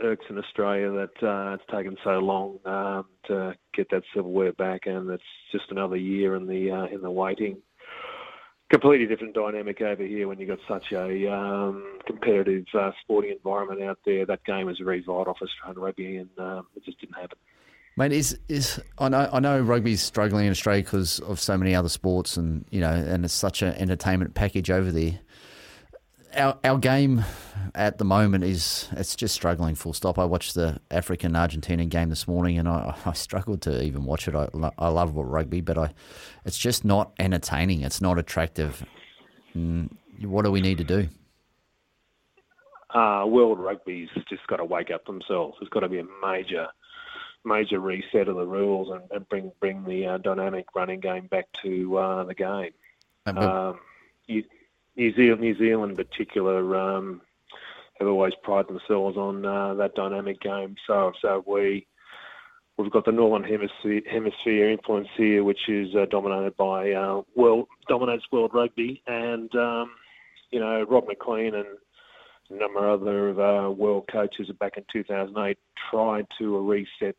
irks 0.00 0.26
in 0.30 0.38
Australia 0.38 0.92
that 0.92 1.26
uh, 1.28 1.54
it's 1.54 1.64
taken 1.68 1.96
so 2.04 2.20
long 2.20 2.60
um, 2.64 3.06
to 3.26 3.56
get 3.74 3.90
that 3.90 4.04
silverware 4.14 4.52
back, 4.52 4.86
and 4.86 5.10
it's 5.10 5.22
just 5.50 5.72
another 5.72 5.96
year 5.96 6.36
in 6.36 6.46
the 6.46 6.70
uh, 6.70 6.86
in 6.86 7.00
the 7.02 7.10
waiting. 7.10 7.56
Completely 8.70 9.06
different 9.06 9.34
dynamic 9.34 9.80
over 9.80 10.04
here 10.04 10.28
when 10.28 10.38
you've 10.38 10.50
got 10.50 10.58
such 10.68 10.92
a 10.92 11.32
um, 11.32 11.98
competitive 12.06 12.66
uh, 12.74 12.92
sporting 13.02 13.32
environment 13.32 13.82
out 13.82 13.98
there. 14.04 14.24
That 14.26 14.44
game 14.44 14.72
very 14.78 15.00
vital 15.00 15.34
for 15.36 15.46
Australian 15.46 15.80
rugby, 15.80 16.16
and 16.18 16.30
um, 16.38 16.66
it 16.76 16.84
just 16.84 17.00
didn't 17.00 17.16
happen. 17.16 17.38
Mate, 17.98 18.12
is 18.12 18.38
is 18.48 18.80
I 18.98 19.08
know 19.08 19.28
I 19.32 19.40
know 19.40 19.60
rugby's 19.60 20.00
struggling 20.00 20.46
in 20.46 20.52
Australia 20.52 20.84
because 20.84 21.18
of 21.18 21.40
so 21.40 21.58
many 21.58 21.74
other 21.74 21.88
sports, 21.88 22.36
and 22.36 22.64
you 22.70 22.80
know, 22.80 22.92
and 22.92 23.24
it's 23.24 23.34
such 23.34 23.60
an 23.60 23.74
entertainment 23.74 24.34
package 24.34 24.70
over 24.70 24.92
there. 24.92 25.18
Our 26.36 26.56
our 26.62 26.78
game 26.78 27.24
at 27.74 27.98
the 27.98 28.04
moment 28.04 28.44
is 28.44 28.88
it's 28.92 29.16
just 29.16 29.34
struggling. 29.34 29.74
Full 29.74 29.94
stop. 29.94 30.16
I 30.16 30.26
watched 30.26 30.54
the 30.54 30.78
African 30.92 31.32
Argentinian 31.32 31.88
game 31.88 32.08
this 32.08 32.28
morning, 32.28 32.56
and 32.56 32.68
I, 32.68 32.96
I 33.04 33.14
struggled 33.14 33.62
to 33.62 33.82
even 33.82 34.04
watch 34.04 34.28
it. 34.28 34.34
I, 34.36 34.48
I 34.78 34.88
love 34.90 35.16
rugby, 35.16 35.60
but 35.60 35.76
I 35.76 35.92
it's 36.44 36.56
just 36.56 36.84
not 36.84 37.14
entertaining. 37.18 37.82
It's 37.82 38.00
not 38.00 38.16
attractive. 38.16 38.86
Mm, 39.56 39.90
what 40.22 40.44
do 40.44 40.52
we 40.52 40.60
need 40.60 40.78
to 40.78 40.84
do? 40.84 41.08
uh, 42.94 43.24
World 43.26 43.58
Rugby's 43.58 44.08
just 44.28 44.46
got 44.46 44.56
to 44.56 44.64
wake 44.64 44.90
up 44.90 45.04
themselves. 45.04 45.56
There's 45.60 45.68
got 45.70 45.80
to 45.80 45.88
be 45.88 45.98
a 45.98 46.06
major, 46.24 46.66
major 47.44 47.80
reset 47.80 48.28
of 48.28 48.36
the 48.36 48.46
rules 48.46 48.90
and, 48.90 49.02
and 49.10 49.28
bring 49.28 49.52
bring 49.60 49.84
the 49.84 50.06
uh, 50.06 50.18
dynamic 50.18 50.66
running 50.74 51.00
game 51.00 51.26
back 51.26 51.46
to 51.62 51.96
uh, 51.96 52.24
the 52.24 52.34
game. 52.34 52.72
Um, 53.26 53.78
New, 54.28 54.42
New 54.96 55.14
Zealand, 55.14 55.40
New 55.40 55.58
Zealand 55.58 55.90
in 55.92 55.96
particular, 55.96 56.76
um, 56.76 57.20
have 57.98 58.08
always 58.08 58.32
prided 58.42 58.68
themselves 58.68 59.16
on 59.16 59.44
uh, 59.44 59.74
that 59.74 59.94
dynamic 59.94 60.40
game. 60.40 60.76
So, 60.86 61.12
so 61.20 61.44
we. 61.46 61.86
We've 62.76 62.92
got 62.92 63.04
the 63.04 63.10
Northern 63.10 63.42
Hemisphere, 63.42 64.02
hemisphere 64.08 64.70
influence 64.70 65.08
here, 65.16 65.42
which 65.42 65.68
is 65.68 65.96
uh, 65.96 66.06
dominated 66.08 66.56
by 66.56 66.92
uh, 66.92 67.22
world 67.34 67.66
dominates 67.88 68.22
world 68.30 68.52
rugby, 68.54 69.02
and 69.08 69.52
um, 69.56 69.90
you 70.52 70.60
know 70.60 70.86
Rob 70.88 71.08
McLean 71.08 71.56
and 71.56 71.66
a 72.50 72.54
number 72.54 72.88
of 72.88 73.02
other 73.02 73.40
uh, 73.40 73.70
world 73.70 74.08
coaches 74.10 74.48
back 74.58 74.76
in 74.76 74.84
2008 74.92 75.58
tried 75.90 76.26
to 76.38 76.58
reset 76.58 77.16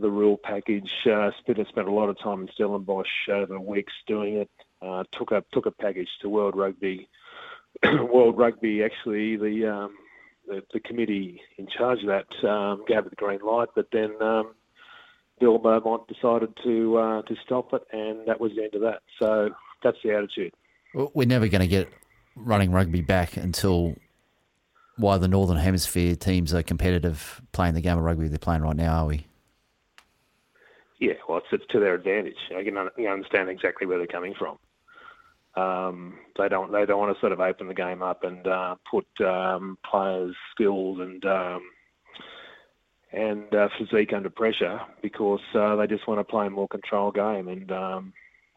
the 0.00 0.10
rule 0.10 0.38
package. 0.42 0.90
Uh, 1.06 1.30
spent 1.40 1.66
spent 1.68 1.88
a 1.88 1.92
lot 1.92 2.08
of 2.08 2.18
time 2.18 2.42
in 2.42 2.48
Stellenbosch 2.54 3.28
over 3.28 3.58
weeks 3.58 3.92
doing 4.06 4.36
it. 4.36 4.50
Uh, 4.82 5.04
took 5.12 5.30
a 5.30 5.44
took 5.52 5.66
a 5.66 5.70
package 5.70 6.08
to 6.20 6.28
World 6.28 6.56
Rugby. 6.56 7.08
World 7.84 8.38
Rugby 8.38 8.82
actually 8.82 9.36
the, 9.36 9.66
um, 9.66 9.96
the 10.46 10.62
the 10.72 10.80
committee 10.80 11.40
in 11.58 11.66
charge 11.66 12.00
of 12.02 12.08
that 12.08 12.48
um, 12.48 12.84
gave 12.86 12.98
it 12.98 13.10
the 13.10 13.16
green 13.16 13.40
light, 13.40 13.68
but 13.74 13.86
then 13.92 14.10
um, 14.20 14.54
Bill 15.38 15.58
Beaumont 15.58 16.08
decided 16.08 16.52
to 16.64 16.98
uh, 16.98 17.22
to 17.22 17.36
stop 17.44 17.72
it, 17.72 17.82
and 17.92 18.26
that 18.26 18.40
was 18.40 18.52
the 18.56 18.64
end 18.64 18.74
of 18.74 18.82
that. 18.82 19.00
So 19.18 19.50
that's 19.82 19.98
the 20.02 20.12
attitude. 20.12 20.52
Well, 20.94 21.10
We're 21.14 21.28
never 21.28 21.48
going 21.48 21.60
to 21.60 21.68
get 21.68 21.88
running 22.36 22.72
rugby 22.72 23.00
back 23.00 23.36
until 23.36 23.96
why 24.96 25.18
the 25.18 25.28
Northern 25.28 25.56
Hemisphere 25.56 26.14
teams 26.16 26.52
are 26.52 26.62
competitive 26.62 27.40
playing 27.52 27.74
the 27.74 27.80
game 27.80 27.96
of 27.96 28.04
rugby 28.04 28.28
they're 28.28 28.38
playing 28.38 28.62
right 28.62 28.76
now, 28.76 29.04
are 29.04 29.06
we? 29.06 29.26
Yeah, 31.00 31.14
well, 31.26 31.38
it's, 31.38 31.46
it's 31.50 31.64
to 31.72 31.80
their 31.80 31.94
advantage. 31.94 32.36
I 32.56 32.62
can 32.62 32.76
un- 32.76 32.90
you 32.96 33.08
understand 33.08 33.48
exactly 33.48 33.86
where 33.86 33.98
they're 33.98 34.06
coming 34.06 34.34
from. 34.38 34.58
Um, 35.56 36.18
they 36.38 36.48
don't 36.48 36.70
they 36.70 36.86
don't 36.86 37.00
want 37.00 37.14
to 37.14 37.20
sort 37.20 37.32
of 37.32 37.40
open 37.40 37.66
the 37.66 37.74
game 37.74 38.02
up 38.02 38.22
and 38.22 38.46
uh, 38.46 38.76
put 38.88 39.06
um, 39.26 39.78
players' 39.90 40.36
skills 40.52 41.00
and 41.00 41.24
um, 41.24 41.62
and 43.12 43.52
uh, 43.54 43.68
physique 43.78 44.12
under 44.12 44.30
pressure 44.30 44.78
because 45.02 45.40
uh, 45.54 45.74
they 45.76 45.86
just 45.86 46.06
want 46.06 46.20
to 46.20 46.24
play 46.24 46.46
a 46.46 46.50
more 46.50 46.68
controlled 46.68 47.16
game. 47.16 47.48
And 47.48 47.72
um, 47.72 48.12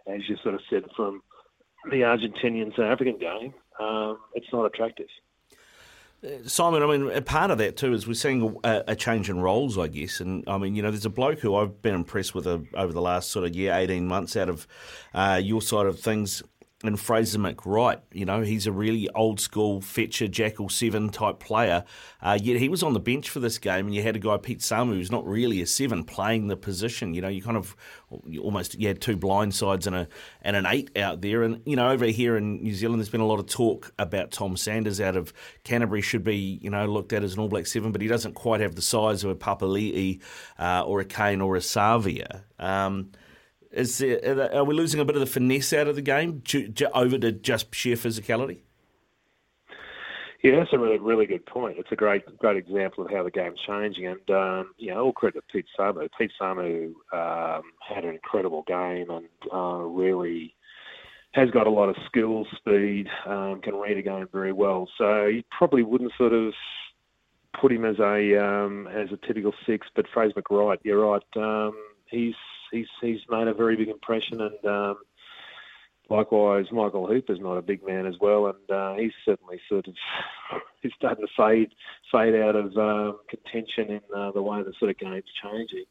as 0.05 0.21
you 0.27 0.35
sort 0.43 0.55
of 0.55 0.61
said 0.69 0.83
from 0.95 1.23
the 1.89 2.01
Argentinian 2.01 2.75
South 2.75 2.91
African 2.91 3.17
game, 3.17 3.53
um, 3.79 4.19
it's 4.35 4.51
not 4.53 4.65
attractive. 4.65 5.07
Simon, 6.45 6.83
I 6.83 6.85
mean, 6.85 7.11
a 7.11 7.21
part 7.21 7.51
of 7.51 7.57
that 7.57 7.75
too 7.75 7.93
is 7.93 8.07
we're 8.07 8.13
seeing 8.13 8.57
a, 8.63 8.83
a 8.87 8.95
change 8.95 9.29
in 9.29 9.39
roles, 9.39 9.77
I 9.77 9.87
guess. 9.87 10.21
And 10.21 10.43
I 10.47 10.57
mean, 10.57 10.73
you 10.73 10.81
know, 10.81 10.89
there's 10.89 11.05
a 11.05 11.09
bloke 11.09 11.39
who 11.39 11.55
I've 11.55 11.81
been 11.81 11.95
impressed 11.95 12.33
with 12.33 12.47
uh 12.47 12.59
over 12.75 12.93
the 12.93 13.01
last 13.01 13.29
sort 13.29 13.45
of 13.45 13.55
year, 13.55 13.73
18 13.73 14.07
months 14.07 14.37
out 14.37 14.47
of 14.47 14.65
uh, 15.13 15.41
your 15.43 15.61
side 15.61 15.85
of 15.85 15.99
things. 15.99 16.41
And 16.85 16.99
Fraser 16.99 17.39
McReight, 17.39 18.01
you 18.11 18.25
know, 18.25 18.41
he's 18.41 18.67
a 18.67 18.71
really 18.71 19.09
old 19.15 19.39
school 19.39 19.79
fetcher, 19.79 20.27
jackal 20.27 20.67
seven 20.67 21.07
type 21.07 21.39
player. 21.39 21.85
Uh, 22.21 22.37
yet 22.41 22.59
he 22.59 22.67
was 22.67 22.83
on 22.83 22.91
the 22.91 22.99
bench 22.99 23.29
for 23.29 23.39
this 23.39 23.57
game, 23.57 23.85
and 23.85 23.95
you 23.95 24.01
had 24.01 24.17
a 24.17 24.19
guy, 24.19 24.35
Pete 24.35 24.59
Samu, 24.59 24.95
who's 24.95 25.11
not 25.11 25.25
really 25.25 25.61
a 25.61 25.65
seven, 25.65 26.03
playing 26.03 26.47
the 26.47 26.57
position. 26.57 27.13
You 27.13 27.21
know, 27.21 27.29
you 27.29 27.41
kind 27.41 27.55
of 27.55 27.77
you 28.27 28.41
almost 28.41 28.77
you 28.77 28.89
had 28.89 28.99
two 28.99 29.15
blind 29.15 29.55
sides 29.55 29.87
and 29.87 29.95
a 29.95 30.09
and 30.41 30.57
an 30.57 30.65
eight 30.65 30.97
out 30.97 31.21
there. 31.21 31.43
And 31.43 31.61
you 31.65 31.77
know, 31.77 31.89
over 31.89 32.05
here 32.05 32.35
in 32.35 32.61
New 32.61 32.73
Zealand, 32.73 32.99
there's 32.99 33.09
been 33.09 33.21
a 33.21 33.25
lot 33.25 33.39
of 33.39 33.47
talk 33.47 33.93
about 33.97 34.31
Tom 34.31 34.57
Sanders 34.57 34.99
out 34.99 35.15
of 35.15 35.31
Canterbury 35.63 36.01
should 36.01 36.25
be 36.25 36.59
you 36.61 36.69
know 36.69 36.85
looked 36.85 37.13
at 37.13 37.23
as 37.23 37.35
an 37.35 37.39
All 37.39 37.47
Black 37.47 37.65
seven, 37.65 37.93
but 37.93 38.01
he 38.01 38.09
doesn't 38.09 38.33
quite 38.33 38.59
have 38.59 38.75
the 38.75 38.81
size 38.81 39.23
of 39.23 39.29
a 39.29 39.35
Papali'i 39.35 40.19
uh, 40.59 40.83
or 40.85 40.99
a 40.99 41.05
Cane 41.05 41.39
or 41.39 41.55
a 41.55 41.59
Savea. 41.59 42.41
Um, 42.59 43.11
is 43.73 43.97
there, 43.97 44.53
are 44.55 44.63
we 44.63 44.75
losing 44.75 44.99
a 44.99 45.05
bit 45.05 45.15
of 45.15 45.19
the 45.19 45.25
finesse 45.25 45.73
out 45.73 45.87
of 45.87 45.95
the 45.95 46.01
game 46.01 46.41
ju- 46.43 46.67
ju- 46.67 46.87
over 46.93 47.17
to 47.17 47.31
just 47.31 47.73
sheer 47.73 47.95
physicality? 47.95 48.61
Yeah, 50.43 50.57
that's 50.59 50.73
a 50.73 50.77
really, 50.77 50.99
really 50.99 51.25
good 51.25 51.45
point. 51.45 51.77
It's 51.79 51.91
a 51.91 51.95
great, 51.95 52.23
great 52.37 52.57
example 52.57 53.05
of 53.05 53.11
how 53.11 53.23
the 53.23 53.31
game's 53.31 53.59
changing. 53.65 54.07
And 54.07 54.29
um, 54.29 54.73
you 54.77 54.93
know, 54.93 55.05
all 55.05 55.13
credit 55.13 55.43
to 55.47 55.53
Pete 55.53 55.65
Samu. 55.79 56.09
Pete 56.17 56.31
Samu 56.39 56.87
um, 57.13 57.63
had 57.79 58.03
an 58.03 58.13
incredible 58.13 58.63
game 58.67 59.09
and 59.09 59.27
uh, 59.53 59.77
really 59.77 60.53
has 61.31 61.49
got 61.51 61.65
a 61.65 61.69
lot 61.69 61.89
of 61.89 61.95
skill, 62.05 62.45
speed, 62.57 63.07
um, 63.25 63.61
can 63.63 63.75
read 63.75 63.97
a 63.97 64.01
game 64.01 64.27
very 64.31 64.51
well. 64.51 64.87
So 64.97 65.25
you 65.25 65.43
probably 65.49 65.81
wouldn't 65.81 66.11
sort 66.17 66.33
of 66.33 66.53
put 67.59 67.71
him 67.71 67.85
as 67.85 67.97
a 67.99 68.45
um, 68.45 68.87
as 68.87 69.09
a 69.13 69.25
typical 69.25 69.53
six. 69.65 69.87
But 69.95 70.07
Fraser 70.13 70.33
McReight, 70.33 70.79
you're 70.83 71.09
right. 71.09 71.23
Um, 71.37 71.73
he's 72.07 72.35
he's 72.73 72.87
he's 72.99 73.21
made 73.29 73.47
a 73.47 73.53
very 73.53 73.75
big 73.75 73.89
impression, 73.89 74.41
and 74.41 74.65
um, 74.65 74.97
likewise 76.09 76.65
Michael 76.71 77.07
Hooper's 77.07 77.39
not 77.39 77.57
a 77.57 77.61
big 77.61 77.85
man 77.85 78.05
as 78.05 78.15
well, 78.19 78.47
and 78.47 78.71
uh, 78.71 78.95
he's 78.95 79.13
certainly 79.23 79.61
sort 79.69 79.87
of 79.87 79.95
he's 80.81 80.93
starting 80.95 81.25
to 81.25 81.33
fade 81.37 81.73
fade 82.11 82.35
out 82.35 82.55
of 82.55 82.75
um, 82.77 83.19
contention 83.29 83.89
in 83.89 84.01
uh, 84.15 84.31
the 84.31 84.41
way 84.41 84.61
the 84.63 84.73
sort 84.79 84.91
of 84.91 84.97
game's 84.97 85.31
changing. 85.41 85.85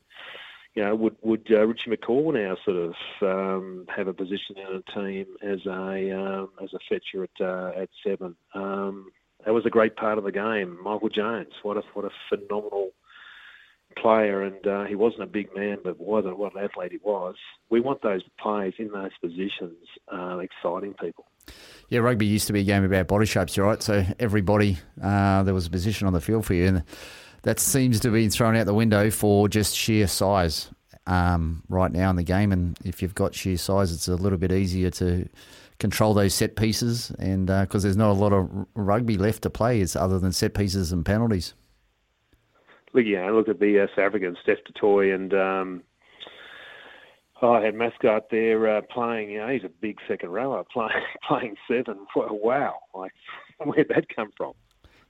You 0.74 0.84
know, 0.84 0.94
would 0.94 1.16
would 1.22 1.46
uh, 1.50 1.66
Richie 1.66 1.90
McCaw 1.90 2.32
now 2.32 2.56
sort 2.64 2.76
of 2.76 2.94
um, 3.22 3.86
have 3.94 4.08
a 4.08 4.14
position 4.14 4.56
in 4.56 4.76
a 4.76 4.92
team 4.92 5.26
as 5.42 5.64
a 5.66 6.10
um, 6.18 6.50
as 6.62 6.72
a 6.72 6.78
fetcher 6.88 7.24
at 7.24 7.40
uh, 7.40 7.72
at 7.76 7.90
seven? 8.04 8.36
Um, 8.54 9.12
that 9.44 9.52
was 9.52 9.66
a 9.66 9.70
great 9.70 9.96
part 9.96 10.18
of 10.18 10.24
the 10.24 10.32
game. 10.32 10.78
Michael 10.82 11.08
Jones, 11.08 11.52
what 11.62 11.76
a 11.76 11.82
what 11.94 12.04
a 12.04 12.10
phenomenal 12.28 12.92
player, 13.96 14.42
and 14.42 14.66
uh, 14.66 14.84
he 14.84 14.94
wasn't 14.94 15.22
a 15.22 15.26
big 15.26 15.54
man, 15.54 15.78
but 15.82 15.98
what, 15.98 16.26
a, 16.26 16.34
what 16.34 16.54
an 16.54 16.64
athlete 16.64 16.92
he 16.92 16.98
was. 17.02 17.34
We 17.70 17.80
want 17.80 18.02
those 18.02 18.22
players 18.40 18.74
in 18.78 18.88
those 18.88 19.10
positions 19.20 19.76
uh, 20.12 20.38
exciting 20.38 20.94
people. 20.94 21.26
Yeah, 21.88 22.00
rugby 22.00 22.26
used 22.26 22.46
to 22.46 22.52
be 22.52 22.60
a 22.60 22.64
game 22.64 22.84
about 22.84 23.08
body 23.08 23.26
shapes, 23.26 23.58
right. 23.58 23.82
So 23.82 24.04
everybody, 24.18 24.78
uh, 25.02 25.42
there 25.42 25.54
was 25.54 25.66
a 25.66 25.70
position 25.70 26.06
on 26.06 26.12
the 26.12 26.20
field 26.20 26.46
for 26.46 26.54
you, 26.54 26.66
and 26.66 26.84
that 27.42 27.58
seems 27.58 28.00
to 28.00 28.10
be 28.10 28.28
thrown 28.28 28.56
out 28.56 28.66
the 28.66 28.74
window 28.74 29.10
for 29.10 29.48
just 29.48 29.76
sheer 29.76 30.06
size 30.06 30.70
um, 31.06 31.62
right 31.68 31.90
now 31.90 32.10
in 32.10 32.16
the 32.16 32.22
game. 32.22 32.52
And 32.52 32.78
if 32.84 33.02
you've 33.02 33.14
got 33.14 33.34
sheer 33.34 33.56
size, 33.56 33.92
it's 33.92 34.08
a 34.08 34.16
little 34.16 34.38
bit 34.38 34.52
easier 34.52 34.90
to 34.92 35.28
control 35.78 36.14
those 36.14 36.34
set 36.34 36.56
pieces, 36.56 37.10
and 37.18 37.46
because 37.46 37.82
there's 37.82 37.96
not 37.96 38.10
a 38.10 38.14
lot 38.14 38.32
of 38.32 38.48
rugby 38.74 39.18
left 39.18 39.42
to 39.42 39.50
play, 39.50 39.80
it's 39.80 39.96
other 39.96 40.18
than 40.18 40.32
set 40.32 40.54
pieces 40.54 40.92
and 40.92 41.04
penalties 41.04 41.54
you 42.94 43.16
know, 43.16 43.34
look 43.34 43.48
at 43.48 43.60
the 43.60 43.80
uh, 43.80 43.86
South 43.96 44.06
Africans, 44.06 44.38
Steph 44.42 44.58
Toy 44.78 45.12
and 45.12 45.32
um, 45.34 45.82
oh, 47.42 47.52
I 47.52 47.64
had 47.64 47.74
Mascot 47.74 48.30
there 48.30 48.76
uh, 48.76 48.80
playing. 48.82 49.30
You 49.30 49.38
know, 49.38 49.48
he's 49.48 49.64
a 49.64 49.68
big 49.68 49.98
second 50.08 50.30
rower 50.30 50.64
playing 50.72 51.02
playing 51.26 51.56
seven. 51.68 52.06
Wow, 52.16 52.76
like 52.94 53.12
where'd 53.58 53.88
that 53.88 54.06
come 54.14 54.30
from? 54.36 54.52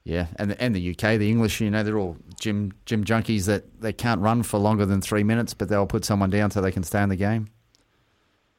Yeah, 0.05 0.27
and 0.37 0.53
and 0.61 0.75
the 0.75 0.91
UK, 0.91 1.19
the 1.19 1.31
English, 1.31 1.61
you 1.61 1.71
know, 1.71 1.85
they're 1.85 1.99
all 1.99 2.17
gym 2.41 2.73
gym 2.87 3.05
junkies 3.05 3.47
that 3.47 3.81
they 3.81 3.93
can't 3.93 4.21
run 4.21 4.43
for 4.43 4.59
longer 4.59 4.85
than 4.85 5.01
three 5.01 5.23
minutes, 5.23 5.55
but 5.55 5.69
they'll 5.69 5.87
put 5.87 6.05
someone 6.05 6.31
down 6.31 6.51
so 6.51 6.61
they 6.61 6.73
can 6.73 6.83
stay 6.83 7.03
in 7.03 7.09
the 7.09 7.17
game. 7.17 7.49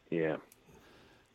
Yeah. 0.10 0.38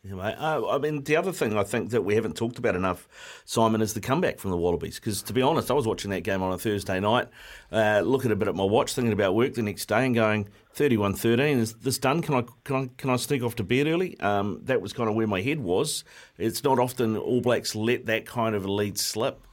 Mate. 0.05 0.37
Uh, 0.39 0.69
I 0.69 0.79
mean, 0.79 1.03
the 1.03 1.17
other 1.17 1.33
thing 1.33 1.57
I 1.59 1.65
think 1.65 1.91
that 1.91 2.03
we 2.03 2.15
haven't 2.15 2.37
talked 2.37 2.59
about 2.59 2.77
enough, 2.77 3.09
Simon, 3.45 3.83
is 3.83 3.95
the 3.95 4.01
comeback 4.01 4.39
from 4.39 4.53
the 4.53 4.57
Wallabies. 4.57 4.97
Because 4.97 5.23
to 5.23 5.33
be 5.33 5.43
honest, 5.43 5.71
I 5.71 5.75
was 5.75 5.87
watching 5.87 6.11
that 6.13 6.23
game 6.23 6.41
on 6.41 6.53
a 6.53 6.59
Thursday 6.59 7.01
night, 7.01 7.29
uh, 7.73 8.01
looking 8.05 8.31
a 8.31 8.37
bit 8.37 8.49
at 8.49 8.55
my 8.55 8.65
watch, 8.65 8.95
thinking 8.95 9.13
about 9.13 9.35
work 9.35 9.55
the 9.55 9.63
next 9.63 9.87
day, 9.87 10.07
and 10.07 10.15
going 10.15 10.49
31-13. 10.77 11.59
Is 11.59 11.75
this 11.75 11.99
done? 11.99 12.23
Can 12.23 12.37
I 12.37 12.45
can 12.65 12.77
I 12.77 12.91
can 12.97 13.11
I 13.11 13.17
sneak 13.17 13.43
off 13.43 13.57
to 13.57 13.65
bed 13.65 13.89
early? 13.89 14.19
Um, 14.21 14.61
that 14.65 14.81
was 14.81 14.93
kind 14.93 15.09
of 15.09 15.17
where 15.17 15.27
my 15.27 15.43
head 15.43 15.59
was. 15.59 16.05
It's 16.39 16.63
not 16.63 16.79
often 16.79 17.17
All 17.17 17.41
Blacks 17.41 17.75
let 17.75 18.07
that 18.07 18.25
kind 18.25 18.55
of 18.55 18.65
lead 18.67 18.99
slip. 18.99 19.48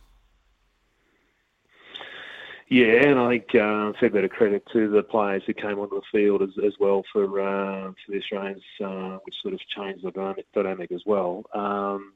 Yeah, 2.67 3.09
and 3.09 3.19
I 3.19 3.29
think 3.29 3.53
uh, 3.53 3.93
fair 3.99 4.09
bit 4.09 4.23
of 4.23 4.31
credit 4.31 4.63
to 4.73 4.89
the 4.89 5.03
players 5.03 5.43
who 5.45 5.53
came 5.53 5.77
onto 5.77 5.97
the 5.97 6.01
field 6.11 6.41
as, 6.41 6.49
as 6.65 6.73
well 6.79 7.03
for 7.13 7.23
uh, 7.39 7.91
for 7.91 8.11
the 8.11 8.17
Australians, 8.17 8.63
uh, 8.83 9.19
which 9.23 9.35
sort 9.43 9.53
of 9.53 9.59
changed 9.75 10.03
the 10.03 10.09
dynamic, 10.09 10.45
dynamic 10.51 10.91
as 10.91 11.01
well. 11.05 11.43
Um, 11.53 12.13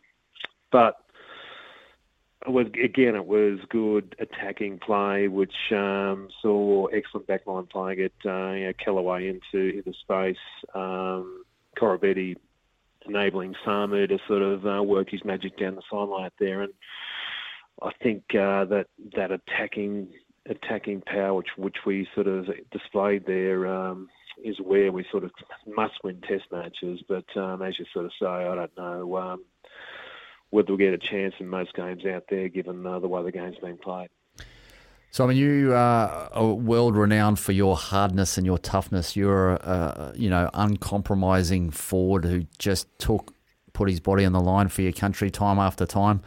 but 0.71 0.95
again, 2.47 3.15
it 3.15 3.25
was 3.25 3.59
good 3.69 4.15
attacking 4.19 4.79
play, 4.79 5.27
which 5.27 5.53
um, 5.71 6.29
saw 6.41 6.85
excellent 6.87 7.27
backline 7.27 7.69
play 7.69 7.95
get 7.95 8.13
uh, 8.25 8.51
you 8.51 8.65
know, 8.65 8.73
Kellaway 8.83 9.29
into 9.29 9.77
into 9.77 9.93
space, 10.01 10.37
um, 10.73 11.43
Koroibete 11.77 12.37
enabling 13.05 13.53
Samu 13.65 14.07
to 14.07 14.17
sort 14.27 14.41
of 14.41 14.65
uh, 14.65 14.81
work 14.81 15.11
his 15.11 15.23
magic 15.23 15.57
down 15.57 15.75
the 15.75 15.81
sideline 15.91 16.31
there, 16.39 16.61
and 16.61 16.73
I 17.83 17.91
think 18.01 18.23
uh, 18.33 18.65
that 18.65 18.87
that 19.15 19.31
attacking 19.31 20.07
attacking 20.49 21.01
power, 21.01 21.33
which 21.35 21.49
which 21.57 21.77
we 21.85 22.07
sort 22.13 22.27
of 22.27 22.49
displayed 22.71 23.25
there, 23.25 23.67
um, 23.67 24.09
is 24.43 24.57
where 24.59 24.91
we 24.91 25.05
sort 25.11 25.23
of 25.23 25.31
must 25.67 26.03
win 26.03 26.21
Test 26.27 26.45
matches. 26.51 27.01
But 27.07 27.25
um, 27.37 27.61
as 27.61 27.77
you 27.79 27.85
sort 27.93 28.05
of 28.05 28.11
say, 28.19 28.27
I 28.27 28.55
don't 28.55 28.77
know 28.77 29.17
um, 29.17 29.45
whether 30.49 30.69
we'll 30.69 30.77
get 30.77 30.93
a 30.93 30.97
chance 30.97 31.35
in 31.39 31.47
most 31.47 31.73
games 31.73 32.05
out 32.05 32.25
there, 32.29 32.49
given 32.49 32.85
uh, 32.85 32.99
the 32.99 33.07
way 33.07 33.23
the 33.23 33.31
game's 33.31 33.57
being 33.61 33.77
played. 33.77 34.09
So, 35.11 35.23
I 35.23 35.27
mean, 35.27 35.37
you 35.37 35.73
are 35.73 36.53
world 36.53 36.95
renowned 36.95 37.39
for 37.39 37.51
your 37.51 37.75
hardness 37.75 38.37
and 38.37 38.45
your 38.45 38.59
toughness. 38.59 39.15
You're 39.15 39.53
a, 39.53 40.13
you 40.15 40.29
know 40.29 40.49
uncompromising 40.53 41.71
forward 41.71 42.25
who 42.25 42.45
just 42.57 42.87
took 42.99 43.33
put 43.73 43.89
his 43.89 43.99
body 43.99 44.25
on 44.25 44.33
the 44.33 44.41
line 44.41 44.67
for 44.67 44.81
your 44.81 44.91
country 44.91 45.31
time 45.31 45.57
after 45.57 45.85
time. 45.85 46.21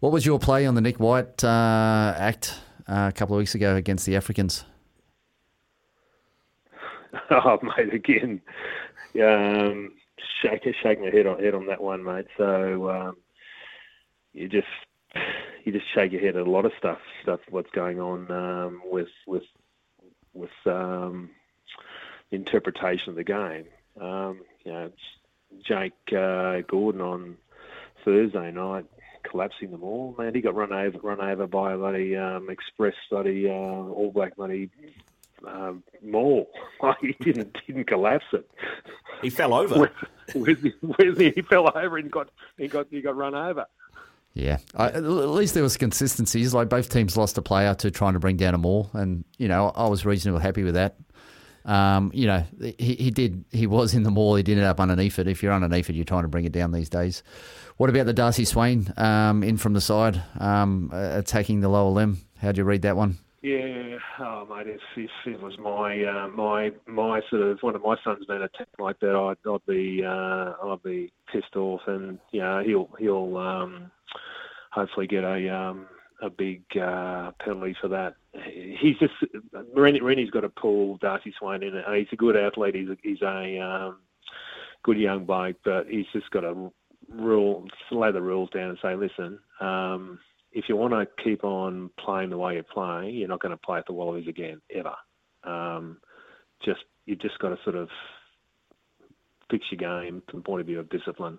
What 0.00 0.12
was 0.12 0.24
your 0.24 0.38
play 0.38 0.64
on 0.64 0.74
the 0.74 0.80
Nick 0.80 0.98
White 0.98 1.42
uh, 1.44 2.14
act 2.16 2.54
uh, 2.88 3.08
a 3.08 3.12
couple 3.12 3.36
of 3.36 3.38
weeks 3.38 3.54
ago 3.54 3.76
against 3.76 4.06
the 4.06 4.16
Africans? 4.16 4.64
Oh, 7.30 7.58
mate, 7.62 7.92
again, 7.92 8.40
um, 9.22 9.92
shake, 10.42 10.64
shake 10.82 11.00
my 11.00 11.10
head 11.10 11.26
on 11.26 11.42
head 11.42 11.54
on 11.54 11.66
that 11.66 11.82
one, 11.82 12.04
mate. 12.04 12.26
So 12.36 12.90
um, 12.90 13.16
you 14.32 14.48
just 14.48 14.66
you 15.64 15.72
just 15.72 15.86
shake 15.94 16.12
your 16.12 16.20
head 16.20 16.36
at 16.36 16.46
a 16.46 16.50
lot 16.50 16.64
of 16.64 16.72
stuff, 16.78 16.98
stuff 17.22 17.40
what's 17.50 17.70
going 17.70 18.00
on 18.00 18.30
um, 18.30 18.82
with 18.84 19.08
with 19.26 19.44
with 20.34 20.50
um, 20.66 21.30
interpretation 22.30 23.10
of 23.10 23.16
the 23.16 23.24
game. 23.24 23.66
Um, 24.00 24.40
you 24.64 24.72
know, 24.72 24.90
Jake 25.66 25.92
uh, 26.16 26.60
Gordon 26.68 27.00
on 27.00 27.36
Thursday 28.04 28.50
night 28.50 28.86
collapsing 29.30 29.70
them 29.70 29.82
all. 29.82 30.14
Man, 30.18 30.34
he 30.34 30.40
got 30.40 30.54
run 30.54 30.72
over, 30.72 30.98
run 30.98 31.20
over 31.20 31.46
by 31.46 31.72
a 31.72 31.76
bloody 31.76 32.16
um, 32.16 32.50
express 32.50 32.94
bloody 33.10 33.48
uh, 33.48 33.52
All 33.52 34.10
Black 34.12 34.36
bloody 34.36 34.70
um, 35.46 35.82
maul. 36.02 36.50
he 37.00 37.14
didn't 37.20 37.56
didn't 37.66 37.86
collapse 37.86 38.26
it. 38.32 38.48
He 39.22 39.30
fell 39.30 39.54
over. 39.54 39.90
Where's 40.34 40.60
he, 40.60 40.72
where's 40.80 41.18
he, 41.18 41.30
he 41.30 41.42
fell 41.42 41.70
over 41.74 41.96
and 41.96 42.10
got 42.10 42.30
he 42.56 42.68
got 42.68 42.86
he 42.90 43.00
got 43.00 43.16
run 43.16 43.34
over. 43.34 43.66
Yeah, 44.34 44.58
I, 44.74 44.88
at 44.88 45.02
least 45.02 45.54
there 45.54 45.62
was 45.62 45.76
consistencies. 45.76 46.54
Like 46.54 46.68
both 46.68 46.90
teams 46.90 47.16
lost 47.16 47.38
a 47.38 47.42
player 47.42 47.74
to 47.76 47.90
trying 47.90 48.12
to 48.12 48.20
bring 48.20 48.36
down 48.36 48.54
a 48.54 48.58
maul, 48.58 48.90
and 48.92 49.24
you 49.36 49.48
know 49.48 49.72
I 49.74 49.88
was 49.88 50.04
reasonably 50.04 50.42
happy 50.42 50.62
with 50.62 50.74
that. 50.74 50.96
Um, 51.64 52.10
you 52.14 52.26
know, 52.26 52.44
he, 52.60 52.94
he 52.94 53.10
did. 53.10 53.44
He 53.50 53.66
was 53.66 53.94
in 53.94 54.02
the 54.02 54.10
maul. 54.10 54.36
He 54.36 54.42
did 54.42 54.58
end 54.58 54.66
up 54.66 54.80
underneath 54.80 55.18
it. 55.18 55.28
If 55.28 55.42
you're 55.42 55.52
underneath 55.52 55.90
it, 55.90 55.94
you're 55.94 56.04
trying 56.04 56.22
to 56.22 56.28
bring 56.28 56.44
it 56.44 56.52
down 56.52 56.72
these 56.72 56.88
days. 56.88 57.22
What 57.76 57.90
about 57.90 58.06
the 58.06 58.12
Darcy 58.12 58.44
Swain 58.44 58.92
um, 58.96 59.42
in 59.42 59.56
from 59.56 59.72
the 59.72 59.80
side, 59.80 60.22
um, 60.40 60.90
attacking 60.92 61.60
the 61.60 61.68
lower 61.68 61.90
limb? 61.90 62.18
How 62.38 62.52
do 62.52 62.60
you 62.60 62.64
read 62.64 62.82
that 62.82 62.96
one? 62.96 63.18
Yeah, 63.40 63.98
oh 64.18 64.46
mate, 64.50 64.66
it 64.66 65.40
was 65.40 65.56
my 65.58 66.02
uh, 66.02 66.26
my 66.28 66.72
my 66.86 67.20
sort 67.30 67.42
of 67.42 67.58
one 67.60 67.76
of 67.76 67.82
my 67.82 67.94
sons 68.02 68.24
being 68.26 68.42
attacked 68.42 68.80
like 68.80 68.98
that, 68.98 69.14
I'd, 69.14 69.48
I'd 69.48 69.66
be 69.66 70.02
uh, 70.04 70.54
I'd 70.60 70.82
be 70.82 71.12
pissed 71.32 71.54
off, 71.54 71.82
and 71.86 72.18
know 72.40 72.62
he'll 72.66 72.88
he'll 72.98 73.36
um, 73.36 73.92
hopefully 74.72 75.06
get 75.06 75.22
a 75.22 75.54
um, 75.54 75.86
a 76.20 76.30
big 76.30 76.62
uh, 76.76 77.30
penalty 77.40 77.76
for 77.80 77.88
that. 77.88 78.14
He's 78.44 78.96
just 78.98 79.14
Rennie, 79.74 80.00
Rennie's 80.00 80.30
got 80.30 80.40
to 80.40 80.48
pull 80.48 80.96
Darcy 80.98 81.32
Swain 81.38 81.62
in. 81.62 81.82
He's 81.94 82.06
a 82.12 82.16
good 82.16 82.36
athlete. 82.36 82.74
He's 82.74 82.88
a, 82.88 82.96
he's 83.02 83.22
a 83.22 83.58
um, 83.60 83.98
good 84.82 84.98
young 84.98 85.24
bloke, 85.24 85.56
but 85.64 85.86
he's 85.88 86.06
just 86.12 86.30
got 86.30 86.40
to 86.40 86.72
rule 87.08 87.66
lay 87.90 88.12
the 88.12 88.20
rules 88.20 88.50
down 88.50 88.70
and 88.70 88.78
say, 88.82 88.94
listen, 88.94 89.38
um, 89.60 90.18
if 90.52 90.68
you 90.68 90.76
want 90.76 90.92
to 90.92 91.06
keep 91.22 91.44
on 91.44 91.90
playing 91.98 92.30
the 92.30 92.38
way 92.38 92.54
you're 92.54 92.62
playing, 92.62 93.14
you're 93.14 93.28
not 93.28 93.40
going 93.40 93.50
to 93.50 93.56
play 93.56 93.78
at 93.78 93.86
the 93.86 93.92
Wallabies 93.92 94.28
again 94.28 94.60
ever. 94.74 94.94
Um, 95.44 95.98
just 96.64 96.80
you've 97.06 97.20
just 97.20 97.38
got 97.38 97.50
to 97.50 97.58
sort 97.64 97.76
of 97.76 97.88
fix 99.50 99.64
your 99.70 99.78
game 99.78 100.22
from 100.28 100.40
the 100.40 100.44
point 100.44 100.60
of 100.60 100.66
view 100.66 100.80
of 100.80 100.90
discipline. 100.90 101.38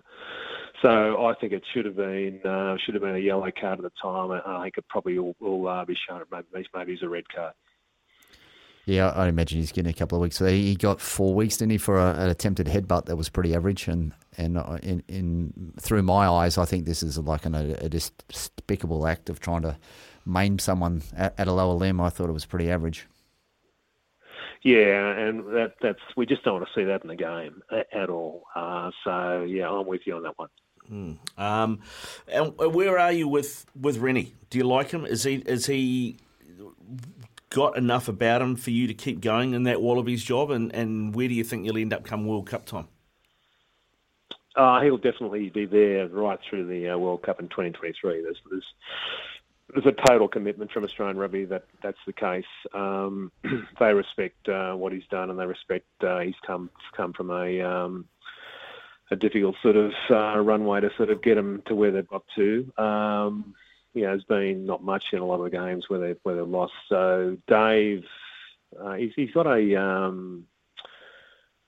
So 0.82 1.26
I 1.26 1.34
think 1.40 1.52
it 1.52 1.62
should 1.72 1.84
have 1.84 1.96
been 1.96 2.40
uh, 2.44 2.76
should 2.84 2.94
have 2.94 3.02
been 3.02 3.16
a 3.16 3.18
yellow 3.18 3.50
card 3.58 3.78
at 3.78 3.82
the 3.82 3.90
time. 4.02 4.30
I 4.30 4.62
think 4.64 4.78
it 4.78 4.88
probably 4.88 5.18
will, 5.18 5.36
will 5.40 5.68
uh, 5.68 5.84
be 5.84 5.96
shown. 6.08 6.22
Maybe 6.30 6.66
maybe 6.74 6.92
it's 6.92 7.02
a 7.02 7.08
red 7.08 7.24
card. 7.34 7.52
Yeah, 8.86 9.10
I 9.10 9.28
imagine 9.28 9.60
he's 9.60 9.72
getting 9.72 9.90
a 9.90 9.94
couple 9.94 10.16
of 10.16 10.22
weeks. 10.22 10.36
So 10.36 10.46
he 10.46 10.74
got 10.74 11.00
four 11.00 11.34
weeks, 11.34 11.58
didn't 11.58 11.72
he, 11.72 11.78
for 11.78 11.96
a, 11.96 12.14
an 12.14 12.28
attempted 12.30 12.66
headbutt 12.66 13.04
that 13.06 13.16
was 13.16 13.28
pretty 13.28 13.54
average. 13.54 13.88
And 13.88 14.12
and 14.36 14.56
uh, 14.58 14.78
in, 14.82 15.02
in 15.06 15.74
through 15.78 16.02
my 16.02 16.26
eyes, 16.26 16.56
I 16.58 16.64
think 16.64 16.86
this 16.86 17.02
is 17.02 17.18
like 17.18 17.44
an, 17.44 17.54
a, 17.54 17.74
a 17.74 17.88
despicable 17.88 19.06
act 19.06 19.28
of 19.28 19.38
trying 19.38 19.62
to 19.62 19.76
maim 20.24 20.58
someone 20.58 21.02
at, 21.14 21.38
at, 21.38 21.46
a 21.46 21.52
lower 21.52 21.74
limb. 21.74 22.00
I 22.00 22.08
thought 22.10 22.28
it 22.28 22.32
was 22.32 22.46
pretty 22.46 22.70
average. 22.70 23.06
Yeah, 24.62 25.16
and 25.16 25.46
that 25.54 25.74
that's 25.80 26.00
we 26.16 26.26
just 26.26 26.44
don't 26.44 26.54
want 26.54 26.66
to 26.66 26.72
see 26.78 26.84
that 26.84 27.02
in 27.02 27.08
the 27.08 27.16
game 27.16 27.62
at, 27.92 28.10
all. 28.10 28.44
Uh, 28.54 28.90
so 29.04 29.42
yeah, 29.42 29.70
I'm 29.70 29.86
with 29.86 30.02
you 30.04 30.16
on 30.16 30.22
that 30.24 30.38
one. 30.38 30.48
Mm. 30.90 31.18
Um, 31.38 31.80
and 32.28 32.56
where 32.56 32.98
are 32.98 33.12
you 33.12 33.26
with 33.26 33.64
with 33.80 33.98
Rennie? 33.98 34.34
Do 34.50 34.58
you 34.58 34.64
like 34.64 34.90
him? 34.90 35.06
Is 35.06 35.24
he 35.24 35.36
is 35.36 35.66
he 35.66 36.18
got 37.50 37.76
enough 37.76 38.08
about 38.08 38.40
him 38.40 38.56
for 38.56 38.70
you 38.70 38.86
to 38.86 38.94
keep 38.94 39.20
going 39.20 39.54
in 39.54 39.64
that 39.64 39.82
Wallabies 39.82 40.22
job? 40.22 40.50
And, 40.50 40.74
and 40.74 41.14
where 41.14 41.28
do 41.28 41.34
you 41.34 41.44
think 41.44 41.66
you'll 41.66 41.78
end 41.78 41.92
up 41.92 42.04
come 42.04 42.26
World 42.26 42.46
Cup 42.46 42.64
time? 42.64 42.88
Uh, 44.56 44.80
he'll 44.80 44.96
definitely 44.96 45.48
be 45.50 45.66
there 45.66 46.08
right 46.08 46.38
through 46.48 46.66
the 46.66 46.90
uh, 46.90 46.98
World 46.98 47.22
Cup 47.22 47.40
in 47.40 47.48
2023. 47.48 48.22
There's, 48.22 48.36
there's, 48.50 48.64
there's 49.72 49.86
a 49.86 50.08
total 50.08 50.28
commitment 50.28 50.70
from 50.72 50.84
Australian 50.84 51.16
rugby 51.16 51.44
that 51.46 51.64
that's 51.82 51.98
the 52.06 52.12
case. 52.12 52.44
Um, 52.74 53.32
they 53.80 53.94
respect 53.94 54.48
uh, 54.48 54.74
what 54.74 54.92
he's 54.92 55.06
done 55.10 55.30
and 55.30 55.38
they 55.38 55.46
respect 55.46 55.86
uh, 56.02 56.20
he's 56.20 56.34
come 56.46 56.70
come 56.96 57.12
from 57.12 57.30
a 57.30 57.60
um, 57.60 58.06
a 59.10 59.16
difficult 59.16 59.56
sort 59.62 59.76
of 59.76 59.92
uh, 60.10 60.38
runway 60.38 60.80
to 60.80 60.90
sort 60.96 61.10
of 61.10 61.22
get 61.22 61.36
him 61.36 61.62
to 61.66 61.74
where 61.74 61.90
they've 61.90 62.06
got 62.06 62.24
to. 62.36 62.72
Um, 62.78 63.54
you 63.92 64.02
know, 64.02 64.10
there's 64.10 64.24
been 64.24 64.66
not 64.66 64.84
much 64.84 65.12
in 65.12 65.18
a 65.18 65.24
lot 65.24 65.40
of 65.40 65.50
the 65.50 65.56
games 65.56 65.88
where 65.88 66.00
they've 66.00 66.18
where 66.22 66.36
they've 66.36 66.46
lost. 66.46 66.74
So 66.88 67.36
Dave, 67.46 68.04
uh, 68.80 68.94
he's 68.94 69.12
he's 69.16 69.32
got 69.32 69.46
a 69.46 69.80
um, 69.80 70.46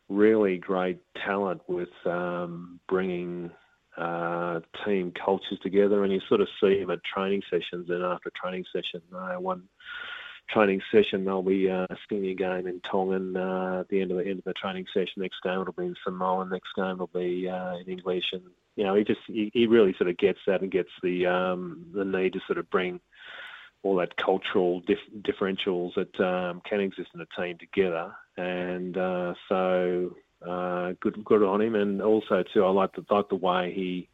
really 0.09 0.59
great 0.59 1.01
talent 1.15 1.63
with 1.67 1.89
um, 2.05 2.81
bringing 2.89 3.51
uh, 3.97 4.61
team 4.85 5.13
cultures 5.13 5.59
together, 5.63 6.05
and 6.05 6.13
you 6.13 6.21
sort 6.29 6.41
of 6.41 6.49
see 6.61 6.79
him 6.79 6.91
at 6.91 7.05
training 7.05 7.43
sessions. 7.51 7.91
And 7.91 8.03
after 8.03 8.31
training 8.35 8.65
session, 8.73 9.03
uh, 9.15 9.35
one 9.35 9.69
training 10.49 10.81
session, 10.91 11.25
they'll 11.25 11.43
be 11.43 11.67
a 11.67 11.87
senior 12.09 12.35
game 12.35 12.67
in 12.67 12.81
Tongan 12.81 13.37
uh, 13.37 13.81
at 13.81 13.89
the 13.89 14.01
end 14.01 14.11
of 14.11 14.19
the 14.19 14.25
end 14.25 14.39
of 14.39 14.45
the 14.45 14.55
training 14.55 14.87
session. 14.93 15.15
Next 15.23 15.43
game 15.43 15.61
it'll 15.61 15.73
be 15.73 15.87
in 15.87 15.97
Samoan. 16.05 16.51
Next 16.51 16.71
game 16.77 16.95
it'll 16.95 17.07
be 17.09 17.49
uh, 17.49 17.77
in 17.77 17.87
English, 17.87 18.25
and 18.33 18.43
you 18.77 18.85
know 18.85 18.95
he 18.95 19.05
just 19.05 19.21
he, 19.27 19.51
he 19.53 19.67
really 19.67 19.95
sort 19.99 20.11
of 20.11 20.17
gets 20.17 20.41
that 20.47 20.63
and 20.63 20.71
gets 20.71 20.91
the 21.03 21.27
um, 21.27 21.87
the 21.95 22.05
need 22.05 22.33
to 22.35 22.41
sort 22.47 22.59
of 22.59 22.71
bring 22.71 23.01
all 23.83 23.97
that 23.97 24.17
cultural 24.17 24.81
dif- 24.81 25.23
differentials 25.23 25.93
that 25.97 26.21
um, 26.21 26.63
can 26.65 26.81
exist 26.81 27.11
in 27.15 27.21
a 27.21 27.41
team 27.41 27.59
together, 27.59 28.15
and 28.37 28.97
uh, 28.97 29.35
so 29.49 30.15
uh, 30.49 30.93
good 31.01 31.25
good 31.25 31.43
on 31.43 31.61
him. 31.61 31.75
And 31.75 32.03
also 32.03 32.45
too, 32.55 32.65
I 32.65 32.71
like 32.71 32.93
the 32.95 33.05
like 33.11 33.29
the 33.29 33.37
way 33.37 33.73
he 33.75 34.09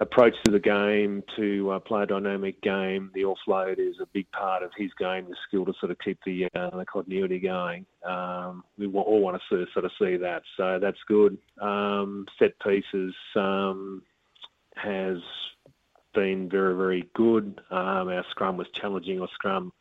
approach 0.00 0.34
to 0.44 0.52
the 0.52 0.60
game 0.60 1.22
to 1.36 1.70
uh, 1.72 1.78
play 1.80 2.04
a 2.04 2.06
dynamic 2.06 2.60
game. 2.62 3.10
The 3.14 3.22
offload 3.22 3.78
is 3.78 3.96
a 4.00 4.06
big 4.12 4.30
part 4.30 4.62
of 4.62 4.70
his 4.76 4.90
game, 4.98 5.26
the 5.28 5.36
skill 5.46 5.64
to 5.64 5.72
sort 5.80 5.90
of 5.90 5.98
keep 5.98 6.18
the 6.24 6.48
uh, 6.54 6.76
the 6.76 6.84
continuity 6.86 7.40
going. 7.40 7.86
Um, 8.04 8.64
we 8.78 8.86
all 8.86 9.20
want 9.20 9.40
to 9.50 9.66
sort 9.72 9.84
of 9.84 9.90
see 10.00 10.16
that, 10.16 10.42
so 10.56 10.78
that's 10.80 10.98
good. 11.06 11.38
Um, 11.60 12.26
set 12.38 12.58
pieces 12.60 13.14
um, 13.34 14.02
has 14.76 15.18
been 16.14 16.48
very 16.48 16.74
very 16.76 17.08
good. 17.14 17.60
Um, 17.70 18.08
our 18.08 18.24
scrum 18.30 18.56
was 18.56 18.68
challenging. 18.72 19.20
Our 19.20 19.28
scrum 19.34 19.72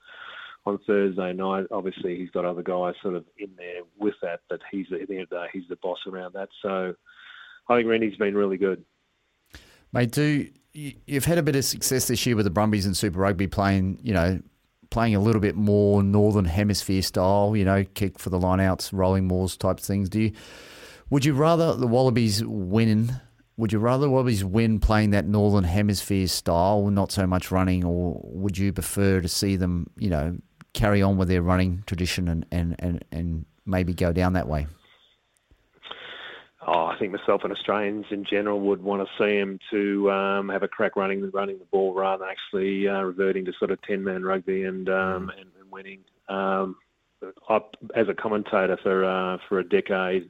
on 0.68 0.80
Thursday 0.86 1.34
night. 1.34 1.66
Obviously, 1.72 2.18
he's 2.18 2.30
got 2.30 2.46
other 2.46 2.62
guys 2.62 2.96
sort 3.02 3.16
of 3.16 3.26
in 3.38 3.50
there 3.58 3.82
with 3.98 4.16
that, 4.22 4.42
but 4.50 4.60
he's 4.70 4.88
the 4.90 5.00
end 5.00 5.22
of 5.22 5.30
the 5.30 5.36
day, 5.36 5.46
he's 5.54 5.68
the 5.70 5.78
boss 5.78 6.00
around 6.06 6.34
that. 6.34 6.50
So 6.62 6.94
I 7.70 7.76
think 7.76 7.88
Rennie's 7.88 8.18
been 8.18 8.36
really 8.36 8.58
good. 8.58 8.84
Mate, 9.94 10.12
do 10.12 10.48
you've 10.74 11.26
had 11.26 11.38
a 11.38 11.44
bit 11.44 11.56
of 11.56 11.66
success 11.66 12.08
this 12.08 12.26
year 12.26 12.36
with 12.36 12.46
the 12.46 12.52
Brumbies 12.52 12.86
and 12.86 12.96
Super 12.96 13.20
Rugby 13.20 13.48
playing, 13.48 14.00
you 14.04 14.14
know, 14.14 14.40
playing 14.90 15.16
a 15.16 15.20
little 15.20 15.42
bit 15.42 15.56
more 15.56 16.04
Northern 16.04 16.46
Hemisphere 16.46 17.02
style, 17.02 17.56
you 17.56 17.66
know, 17.66 17.84
kick 17.96 18.20
for 18.20 18.30
the 18.30 18.40
lineouts, 18.40 18.92
rolling 18.94 19.28
mauls 19.28 19.58
type 19.58 19.80
things. 19.80 20.10
Do 20.10 20.20
you? 20.22 20.32
Would 21.10 21.26
you 21.26 21.34
rather 21.34 21.74
the 21.76 21.88
Wallabies 21.88 22.44
win? 22.46 23.22
Would 23.56 23.72
you 23.72 23.80
rather 23.80 24.06
the 24.06 24.12
Wallabies 24.12 24.44
win 24.44 24.80
playing 24.80 25.12
that 25.12 25.26
Northern 25.26 25.64
Hemisphere 25.64 26.28
style, 26.28 26.90
not 26.90 27.12
so 27.12 27.26
much 27.26 27.50
running, 27.50 27.84
or 27.84 28.22
would 28.24 28.58
you 28.58 28.72
prefer 28.72 29.22
to 29.22 29.28
see 29.28 29.56
them, 29.56 29.90
you 29.98 30.10
know, 30.10 30.38
carry 30.78 31.02
on 31.02 31.18
with 31.18 31.28
their 31.28 31.42
running 31.42 31.84
tradition 31.86 32.28
and, 32.28 32.46
and, 32.52 32.76
and, 32.80 33.06
and 33.12 33.46
maybe 33.66 33.94
go 33.94 34.14
down 34.14 34.34
that 34.34 34.48
way? 34.48 34.68
oh, 36.68 36.86
I 36.86 36.98
think 37.00 37.14
myself 37.14 37.42
and 37.44 37.54
Australians 37.54 38.06
in 38.12 38.26
general 38.26 38.60
would 38.62 38.84
want 38.84 39.08
to 39.08 39.24
see 39.24 39.38
him 39.38 39.60
to 39.72 40.12
um, 40.12 40.50
have 40.50 40.64
a 40.64 40.68
crack 40.68 40.96
running 40.96 41.30
running 41.32 41.60
the 41.60 41.66
ball 41.66 41.94
rather 41.94 42.26
than 42.26 42.30
actually 42.30 42.88
uh, 42.88 43.02
reverting 43.02 43.46
to 43.46 43.54
sort 43.58 43.72
of 43.72 43.82
ten 43.82 44.04
man 44.04 44.24
rugby 44.24 44.64
and 44.64 44.90
um, 44.90 45.28
mm. 45.28 45.40
and, 45.40 45.50
and, 45.60 45.72
winning. 45.72 46.02
Um, 46.30 46.76
I, 47.50 47.60
as 47.96 48.10
a 48.10 48.14
commentator 48.14 48.78
for 48.84 49.06
uh, 49.06 49.38
for 49.48 49.60
a 49.60 49.68
decade, 49.68 50.30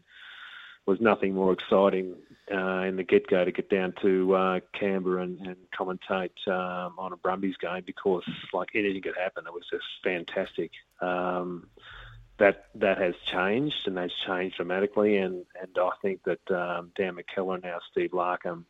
was 0.88 1.02
nothing 1.02 1.36
more 1.36 1.54
exciting 1.54 2.16
uh, 2.52 2.84
in 2.88 2.96
the 2.96 3.04
get 3.04 3.28
go 3.28 3.44
to 3.44 3.52
get 3.52 3.70
down 3.70 3.94
to 4.02 4.34
uh, 4.34 4.60
Canberra 4.74 5.24
and, 5.24 5.40
and 5.42 5.58
commentate 5.78 6.48
um, 6.48 6.94
on 6.98 7.14
a 7.14 7.18
Brumbies 7.18 7.58
game 7.58 7.84
because 7.86 8.24
like 8.54 8.70
anything 8.74 9.02
could 9.02 9.18
happen. 9.18 9.46
It 9.46 9.54
was 9.54 9.68
just 9.70 9.86
fantastic. 10.04 10.72
Um, 11.02 11.68
that 12.38 12.68
that 12.76 13.00
has 13.00 13.16
changed 13.26 13.88
and 13.88 13.98
that's 13.98 14.14
changed 14.26 14.58
dramatically. 14.58 15.18
And, 15.18 15.46
and 15.60 15.78
I 15.78 15.90
think 16.02 16.24
that 16.24 16.52
um, 16.52 16.92
Dan 16.96 17.16
McKellar 17.16 17.56
and 17.56 17.64
now 17.64 17.80
Steve 17.92 18.12
Larkham 18.12 18.64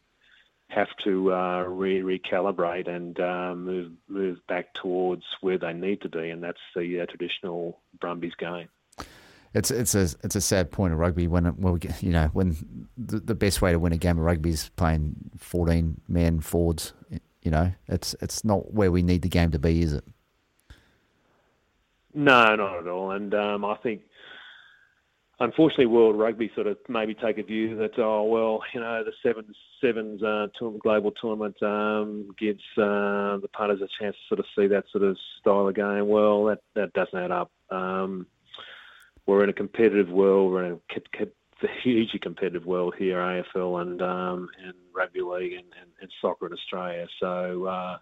have 0.70 0.90
to 1.04 1.34
uh, 1.34 1.64
re 1.64 2.02
recalibrate 2.02 2.88
and 2.88 3.20
uh, 3.20 3.56
move 3.56 3.92
move 4.08 4.46
back 4.48 4.74
towards 4.74 5.24
where 5.42 5.58
they 5.58 5.74
need 5.74 6.02
to 6.02 6.10
be, 6.10 6.30
and 6.30 6.44
that's 6.44 6.60
the 6.76 7.02
uh, 7.02 7.06
traditional 7.06 7.80
Brumbies 8.00 8.36
game. 8.36 8.68
It's 9.54 9.72
it's 9.72 9.96
a 9.96 10.10
it's 10.24 10.36
a 10.36 10.42
sad 10.42 10.72
point 10.72 10.94
of 10.94 11.00
rugby 11.00 11.28
when 11.28 11.56
get, 11.80 12.04
you 12.04 12.12
know 12.12 12.28
when 12.34 12.88
the, 12.98 13.20
the 13.20 13.36
best 13.36 13.62
way 13.62 13.72
to 13.72 13.80
win 13.80 13.94
a 13.94 13.98
game 13.98 14.18
of 14.18 14.26
rugby 14.26 14.50
is 14.50 14.70
playing 14.76 15.16
fourteen 15.38 16.02
man 16.08 16.42
forwards. 16.42 16.94
You 17.42 17.52
know, 17.52 17.72
it's 17.88 18.16
it's 18.22 18.44
not 18.44 18.74
where 18.74 18.92
we 18.92 19.02
need 19.04 19.22
the 19.22 19.30
game 19.30 19.52
to 19.52 19.60
be, 19.60 19.82
is 19.82 19.94
it? 19.94 20.04
No, 22.14 22.56
not 22.56 22.80
at 22.80 22.88
all. 22.88 23.12
And 23.12 23.34
um, 23.34 23.64
I 23.64 23.76
think 23.78 24.02
unfortunately, 25.40 25.86
World 25.86 26.18
Rugby 26.18 26.52
sort 26.56 26.68
of 26.68 26.78
maybe 26.90 27.14
take 27.14 27.38
a 27.38 27.44
view 27.44 27.76
that 27.78 27.98
oh 28.00 28.24
well, 28.24 28.64
you 28.74 28.80
know, 28.80 29.04
the 29.04 29.14
sevens 29.24 29.56
sevens 29.82 30.24
uh, 30.24 30.48
tour- 30.58 30.78
global 30.80 31.12
tournament 31.12 31.62
um, 31.62 32.34
gives 32.38 32.64
uh, 32.78 33.38
the 33.38 33.50
punters 33.54 33.82
a 33.82 33.88
chance 34.02 34.16
to 34.16 34.36
sort 34.36 34.40
of 34.40 34.46
see 34.58 34.68
that 34.68 34.86
sort 34.92 35.04
of 35.04 35.18
style 35.40 35.68
of 35.68 35.76
game. 35.76 36.08
Well, 36.08 36.46
that 36.46 36.60
that 36.76 36.94
doesn't 36.94 37.18
add 37.18 37.32
up. 37.32 37.52
Um, 37.70 38.28
we're 39.28 39.44
in 39.44 39.50
a 39.50 39.54
competitive 39.54 40.10
world. 40.10 40.52
We're 40.52 40.64
in 40.66 40.82
a, 41.20 41.28
hugely 41.84 42.20
competitive 42.20 42.66
world 42.66 42.96
here, 42.98 43.18
AFL 43.18 43.82
and 43.82 44.02
um, 44.02 44.50
and 44.64 44.74
rugby 44.96 45.22
league 45.22 45.54
and, 45.54 45.66
and, 45.80 45.92
and 46.02 46.12
soccer 46.22 46.48
in 46.48 46.54
Australia. 46.54 47.08
So. 47.20 47.66
Uh, 47.66 47.98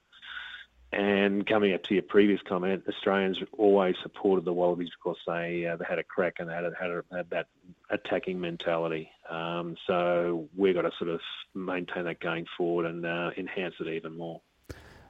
and 0.91 1.45
coming 1.45 1.73
up 1.73 1.84
to 1.84 1.93
your 1.93 2.03
previous 2.03 2.39
comment, 2.47 2.84
Australians 2.88 3.39
always 3.57 3.95
supported 4.01 4.45
the 4.45 4.53
Wallabies 4.53 4.91
because 4.97 5.17
they 5.28 5.65
uh, 5.65 5.76
they 5.76 5.84
had 5.84 5.99
a 5.99 6.03
crack 6.03 6.36
and 6.39 6.49
they 6.49 6.53
had, 6.53 6.63
had, 6.80 6.89
a, 6.89 7.03
had 7.11 7.30
that 7.32 7.47
attacking 7.89 8.39
mentality. 8.39 9.09
Um, 9.30 9.76
so 9.88 10.47
we've 10.55 10.73
got 10.76 10.84
to 10.84 10.91
sort 10.97 11.09
of 11.09 11.19
maintain 11.53 12.05
that 12.05 12.21
going 12.21 12.45
forward 12.57 12.86
and 12.86 13.05
uh, 13.05 13.32
enhance 13.36 13.76
it 13.82 13.88
even 13.88 14.15
more. 14.15 14.39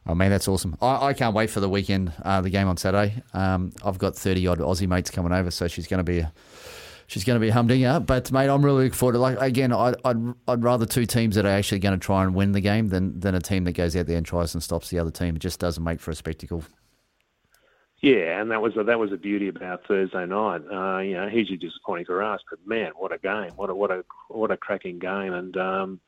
Oh 0.08 0.14
man, 0.14 0.30
that's 0.30 0.48
awesome! 0.48 0.78
I, 0.82 1.08
I 1.08 1.14
can't 1.14 1.36
wait 1.36 1.50
for 1.50 1.60
the 1.60 1.70
weekend, 1.70 2.14
uh, 2.24 2.42
the 2.42 2.52
game 2.52 2.68
on 2.68 2.78
Saturday. 2.78 3.24
Um, 3.34 3.72
I've 3.84 3.98
got 3.98 4.16
thirty 4.16 4.46
odd 4.46 4.60
Aussie 4.60 4.88
mates 4.88 5.10
coming 5.10 5.32
over, 5.32 5.50
so 5.50 5.68
she's 5.68 5.88
going 5.88 5.98
to 5.98 6.04
be 6.04 6.20
a, 6.20 6.32
she's 7.08 7.24
going 7.24 7.36
to 7.38 7.40
be 7.40 7.50
a 7.50 7.54
humdinger. 7.54 8.00
But 8.00 8.32
mate, 8.32 8.48
I'm 8.48 8.64
really 8.64 8.84
looking 8.84 8.98
forward 8.98 9.14
to 9.14 9.20
like 9.20 9.42
again. 9.42 9.74
I'd, 9.74 9.96
I'd 10.06 10.34
I'd 10.48 10.64
rather 10.64 10.86
two 10.86 11.08
teams 11.08 11.36
that 11.36 11.46
are 11.46 11.50
actually 11.50 11.80
going 11.80 12.00
to 12.00 12.04
try 12.04 12.24
and 12.24 12.36
win 12.36 12.52
the 12.52 12.62
game 12.62 12.90
than 12.90 13.20
than 13.20 13.34
a 13.34 13.42
team 13.42 13.64
that 13.64 13.72
goes 13.72 13.96
out 13.96 14.06
there 14.06 14.18
and 14.18 14.26
tries 14.26 14.54
and 14.54 14.62
stops 14.62 14.90
the 14.90 15.00
other 15.00 15.12
team. 15.12 15.36
It 15.38 15.40
just 15.40 15.60
doesn't 15.60 15.84
make 15.84 16.00
for 16.00 16.12
a 16.12 16.16
spectacle. 16.16 16.64
Yeah, 18.02 18.40
and 18.40 18.52
that 18.52 18.62
was 18.62 18.78
a, 18.78 18.84
that 18.84 19.00
was 19.00 19.10
the 19.10 19.18
beauty 19.18 19.48
about 19.48 19.88
Thursday 19.88 20.28
night. 20.28 20.62
Uh, 20.72 21.00
you 21.00 21.16
know, 21.16 21.28
hugely 21.28 21.58
disappointing 21.58 22.06
for 22.06 22.22
us, 22.22 22.42
but 22.48 22.60
man, 22.64 22.92
what 22.96 23.12
a 23.12 23.18
game! 23.18 23.54
What 23.56 23.72
a 23.72 23.76
what 23.76 23.90
a 23.90 24.06
what 24.28 24.52
a 24.52 24.58
cracking 24.58 25.00
game! 25.00 25.34
And 25.34 25.58
um, 25.58 26.00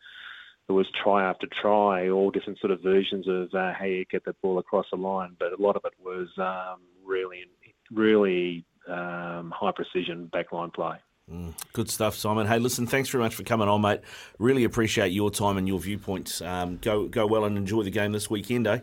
it 0.69 0.73
was 0.73 0.87
try 1.01 1.27
after 1.27 1.47
try, 1.61 2.09
all 2.09 2.29
different 2.29 2.59
sort 2.59 2.71
of 2.71 2.81
versions 2.81 3.27
of 3.27 3.53
uh, 3.53 3.73
how 3.77 3.85
you 3.85 4.05
get 4.11 4.25
the 4.25 4.35
ball 4.41 4.59
across 4.59 4.85
the 4.91 4.97
line. 4.97 5.35
But 5.39 5.57
a 5.57 5.61
lot 5.61 5.75
of 5.75 5.83
it 5.85 5.93
was 6.03 6.27
um, 6.37 6.81
really, 7.05 7.45
really 7.91 8.65
um, 8.87 9.53
high 9.55 9.71
precision 9.71 10.29
backline 10.33 10.73
play. 10.73 10.97
Mm, 11.31 11.53
good 11.73 11.89
stuff, 11.89 12.15
Simon. 12.15 12.47
Hey, 12.47 12.59
listen, 12.59 12.87
thanks 12.87 13.09
very 13.09 13.23
much 13.23 13.35
for 13.35 13.43
coming 13.43 13.67
on, 13.67 13.81
mate. 13.81 14.01
Really 14.39 14.63
appreciate 14.63 15.11
your 15.11 15.29
time 15.29 15.57
and 15.57 15.67
your 15.67 15.79
viewpoints. 15.79 16.41
Um, 16.41 16.77
go 16.77 17.07
go 17.07 17.27
well 17.27 17.43
and 17.43 17.57
enjoy 17.57 17.83
the 17.83 17.89
game 17.89 18.13
this 18.13 18.29
weekend, 18.29 18.67
eh? 18.67 18.79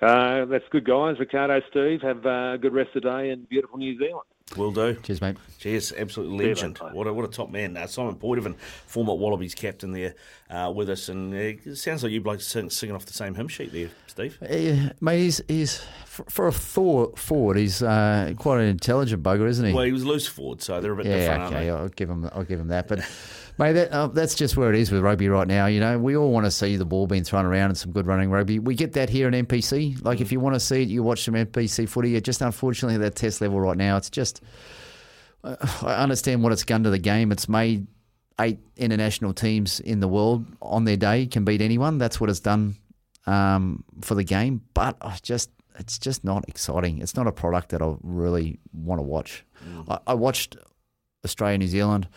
Uh, 0.00 0.46
that's 0.46 0.64
good, 0.70 0.86
guys. 0.86 1.16
Riccardo, 1.18 1.60
Steve, 1.70 2.00
have 2.00 2.24
a 2.24 2.56
good 2.60 2.72
rest 2.72 2.96
of 2.96 3.02
the 3.02 3.10
day 3.10 3.30
in 3.30 3.44
beautiful 3.44 3.76
New 3.76 3.98
Zealand. 3.98 4.29
Will 4.56 4.72
do. 4.72 4.94
Cheers, 5.02 5.20
mate. 5.20 5.36
Cheers, 5.58 5.92
absolute 5.96 6.30
legend. 6.30 6.78
mate. 6.82 6.92
What 6.92 7.06
a, 7.06 7.12
what 7.12 7.24
a 7.24 7.28
top 7.28 7.50
man. 7.50 7.76
Uh, 7.76 7.86
Simon 7.86 8.16
Poidevin, 8.16 8.56
former 8.58 9.14
Wallabies 9.14 9.54
captain 9.54 9.92
there 9.92 10.14
uh, 10.48 10.72
with 10.74 10.90
us. 10.90 11.08
And 11.08 11.32
uh, 11.32 11.36
it 11.36 11.76
sounds 11.76 12.02
like 12.02 12.12
you 12.12 12.20
blokes 12.20 12.46
sing, 12.46 12.68
singing 12.70 12.96
off 12.96 13.06
the 13.06 13.12
same 13.12 13.34
hymn 13.34 13.48
sheet 13.48 13.72
there, 13.72 13.90
Steve. 14.08 14.38
Yeah, 14.42 14.92
mate, 15.00 15.18
he's, 15.18 15.40
he's 15.46 15.82
for, 16.04 16.24
for 16.24 16.48
a 16.48 16.52
Thor, 16.52 17.12
forward. 17.16 17.56
He's 17.56 17.82
uh, 17.82 18.32
quite 18.36 18.60
an 18.60 18.66
intelligent 18.66 19.22
bugger, 19.22 19.48
isn't 19.48 19.64
he? 19.64 19.72
Well, 19.72 19.84
he 19.84 19.92
was 19.92 20.04
loose 20.04 20.26
forward, 20.26 20.62
so 20.62 20.80
they're 20.80 20.92
a 20.92 20.96
bit 20.96 21.06
yeah, 21.06 21.18
different, 21.18 21.42
okay, 21.44 21.54
aren't 21.54 21.66
they? 21.66 21.70
I'll 21.70 21.88
give 21.88 22.10
him. 22.10 22.28
I'll 22.32 22.44
give 22.44 22.58
him 22.58 22.68
that. 22.68 22.88
But 22.88 23.08
mate, 23.60 23.72
that, 23.74 23.92
uh, 23.92 24.06
that's 24.08 24.34
just 24.34 24.56
where 24.56 24.72
it 24.72 24.78
is 24.80 24.90
with 24.90 25.02
rugby 25.02 25.28
right 25.28 25.46
now. 25.46 25.66
You 25.66 25.80
know, 25.80 25.98
we 25.98 26.16
all 26.16 26.32
want 26.32 26.46
to 26.46 26.50
see 26.50 26.76
the 26.76 26.84
ball 26.84 27.06
being 27.06 27.24
thrown 27.24 27.44
around 27.44 27.66
and 27.66 27.78
some 27.78 27.92
good 27.92 28.06
running 28.06 28.30
rugby. 28.30 28.58
We 28.58 28.74
get 28.74 28.94
that 28.94 29.10
here 29.10 29.28
in 29.28 29.46
NPC. 29.46 30.02
Like, 30.02 30.20
if 30.20 30.32
you 30.32 30.40
want 30.40 30.54
to 30.54 30.60
see 30.60 30.82
it, 30.82 30.88
you 30.88 31.02
watch 31.02 31.22
some 31.22 31.34
NPC 31.34 31.88
footy. 31.88 32.16
It 32.16 32.24
just 32.24 32.40
unfortunately 32.40 32.96
at 32.96 33.02
that 33.02 33.16
test 33.16 33.40
level 33.40 33.60
right 33.60 33.76
now, 33.76 33.96
it's 33.96 34.10
just. 34.10 34.42
Uh, 35.44 35.56
I 35.82 35.94
understand 36.02 36.42
what 36.42 36.52
it's 36.52 36.64
done 36.64 36.82
to 36.84 36.90
the 36.90 36.98
game. 36.98 37.30
It's 37.32 37.48
made 37.48 37.86
eight 38.40 38.58
international 38.76 39.34
teams 39.34 39.80
in 39.80 40.00
the 40.00 40.08
world 40.08 40.46
on 40.62 40.84
their 40.84 40.96
day 40.96 41.26
can 41.26 41.44
beat 41.44 41.60
anyone. 41.60 41.98
That's 41.98 42.20
what 42.20 42.30
it's 42.30 42.40
done 42.40 42.76
um, 43.26 43.84
for 44.00 44.14
the 44.14 44.24
game. 44.24 44.62
But 44.74 44.96
I 45.02 45.18
just 45.22 45.50
it's 45.78 45.98
just 45.98 46.24
not 46.24 46.48
exciting. 46.48 47.00
It's 47.00 47.14
not 47.14 47.26
a 47.26 47.32
product 47.32 47.70
that 47.70 47.82
I 47.82 47.94
really 48.02 48.58
want 48.72 48.98
to 48.98 49.02
watch. 49.02 49.44
I, 49.88 49.98
I 50.08 50.14
watched 50.14 50.56
Australia, 51.24 51.58
New 51.58 51.68
Zealand. 51.68 52.08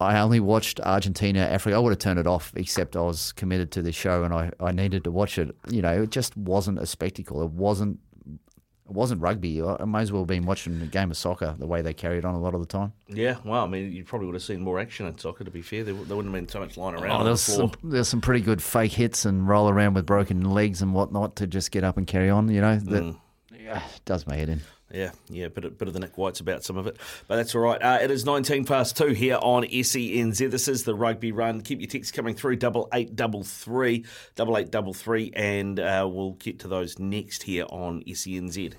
I 0.00 0.18
only 0.20 0.40
watched 0.40 0.80
Argentina, 0.80 1.40
Africa. 1.40 1.76
I 1.76 1.78
would 1.78 1.90
have 1.90 1.98
turned 1.98 2.18
it 2.18 2.26
off, 2.26 2.52
except 2.56 2.96
I 2.96 3.00
was 3.02 3.32
committed 3.32 3.70
to 3.72 3.82
this 3.82 3.94
show 3.94 4.24
and 4.24 4.32
I, 4.32 4.50
I 4.58 4.72
needed 4.72 5.04
to 5.04 5.10
watch 5.10 5.38
it. 5.38 5.54
You 5.68 5.82
know, 5.82 6.02
it 6.02 6.10
just 6.10 6.36
wasn't 6.36 6.78
a 6.78 6.86
spectacle. 6.86 7.42
It 7.42 7.50
wasn't 7.50 7.98
it 8.26 8.94
wasn't 8.96 9.20
rugby. 9.20 9.62
I 9.62 9.84
might 9.84 10.00
as 10.02 10.10
well 10.10 10.22
have 10.22 10.26
been 10.28 10.46
watching 10.46 10.80
a 10.82 10.86
game 10.86 11.12
of 11.12 11.16
soccer 11.16 11.54
the 11.56 11.66
way 11.66 11.80
they 11.80 11.94
carried 11.94 12.24
on 12.24 12.34
a 12.34 12.40
lot 12.40 12.54
of 12.54 12.60
the 12.60 12.66
time. 12.66 12.92
Yeah, 13.06 13.36
well, 13.44 13.62
I 13.62 13.68
mean, 13.68 13.92
you 13.92 14.02
probably 14.02 14.26
would 14.26 14.34
have 14.34 14.42
seen 14.42 14.62
more 14.62 14.80
action 14.80 15.06
in 15.06 15.16
soccer, 15.16 15.44
to 15.44 15.50
be 15.50 15.62
fair. 15.62 15.84
There, 15.84 15.94
there 15.94 16.16
wouldn't 16.16 16.34
have 16.34 16.42
been 16.42 16.48
so 16.48 16.58
much 16.58 16.76
lying 16.76 16.96
around 16.96 17.10
Oh, 17.10 17.14
on 17.14 17.18
the 17.20 17.24
there's 17.26 17.40
some, 17.40 17.70
there's 17.84 18.08
some 18.08 18.20
pretty 18.20 18.40
good 18.40 18.60
fake 18.60 18.90
hits 18.90 19.24
and 19.26 19.46
roll 19.46 19.68
around 19.68 19.94
with 19.94 20.06
broken 20.06 20.50
legs 20.50 20.82
and 20.82 20.92
whatnot 20.92 21.36
to 21.36 21.46
just 21.46 21.70
get 21.70 21.84
up 21.84 21.98
and 21.98 22.06
carry 22.08 22.30
on. 22.30 22.48
You 22.48 22.62
know, 22.62 22.76
that 22.78 23.02
Mm. 23.04 23.16
yeah, 23.62 23.80
does 24.06 24.26
my 24.26 24.34
head 24.34 24.48
in. 24.48 24.60
Yeah, 24.92 25.12
yeah, 25.28 25.48
bit 25.48 25.64
of, 25.64 25.78
bit 25.78 25.86
of 25.86 25.94
the 25.94 26.00
Nick 26.00 26.18
White's 26.18 26.40
about 26.40 26.64
some 26.64 26.76
of 26.76 26.88
it, 26.88 26.96
but 27.28 27.36
that's 27.36 27.54
all 27.54 27.60
right. 27.60 27.80
Uh, 27.80 27.98
it 28.02 28.10
is 28.10 28.24
19 28.24 28.64
past 28.64 28.96
two 28.96 29.08
here 29.08 29.38
on 29.40 29.62
SENZ. 29.62 30.50
This 30.50 30.66
is 30.66 30.82
the 30.82 30.94
rugby 30.94 31.30
run. 31.30 31.60
Keep 31.60 31.80
your 31.80 31.88
texts 31.88 32.10
coming 32.10 32.34
through 32.34 32.56
double 32.56 32.88
eight 32.92 33.14
double 33.14 33.44
three, 33.44 34.04
double 34.34 34.58
eight 34.58 34.70
double 34.72 34.92
three, 34.92 35.32
and 35.36 35.78
uh, 35.78 36.08
we'll 36.10 36.32
get 36.32 36.58
to 36.60 36.68
those 36.68 36.98
next 36.98 37.44
here 37.44 37.66
on 37.70 38.02
SENZ. 38.02 38.74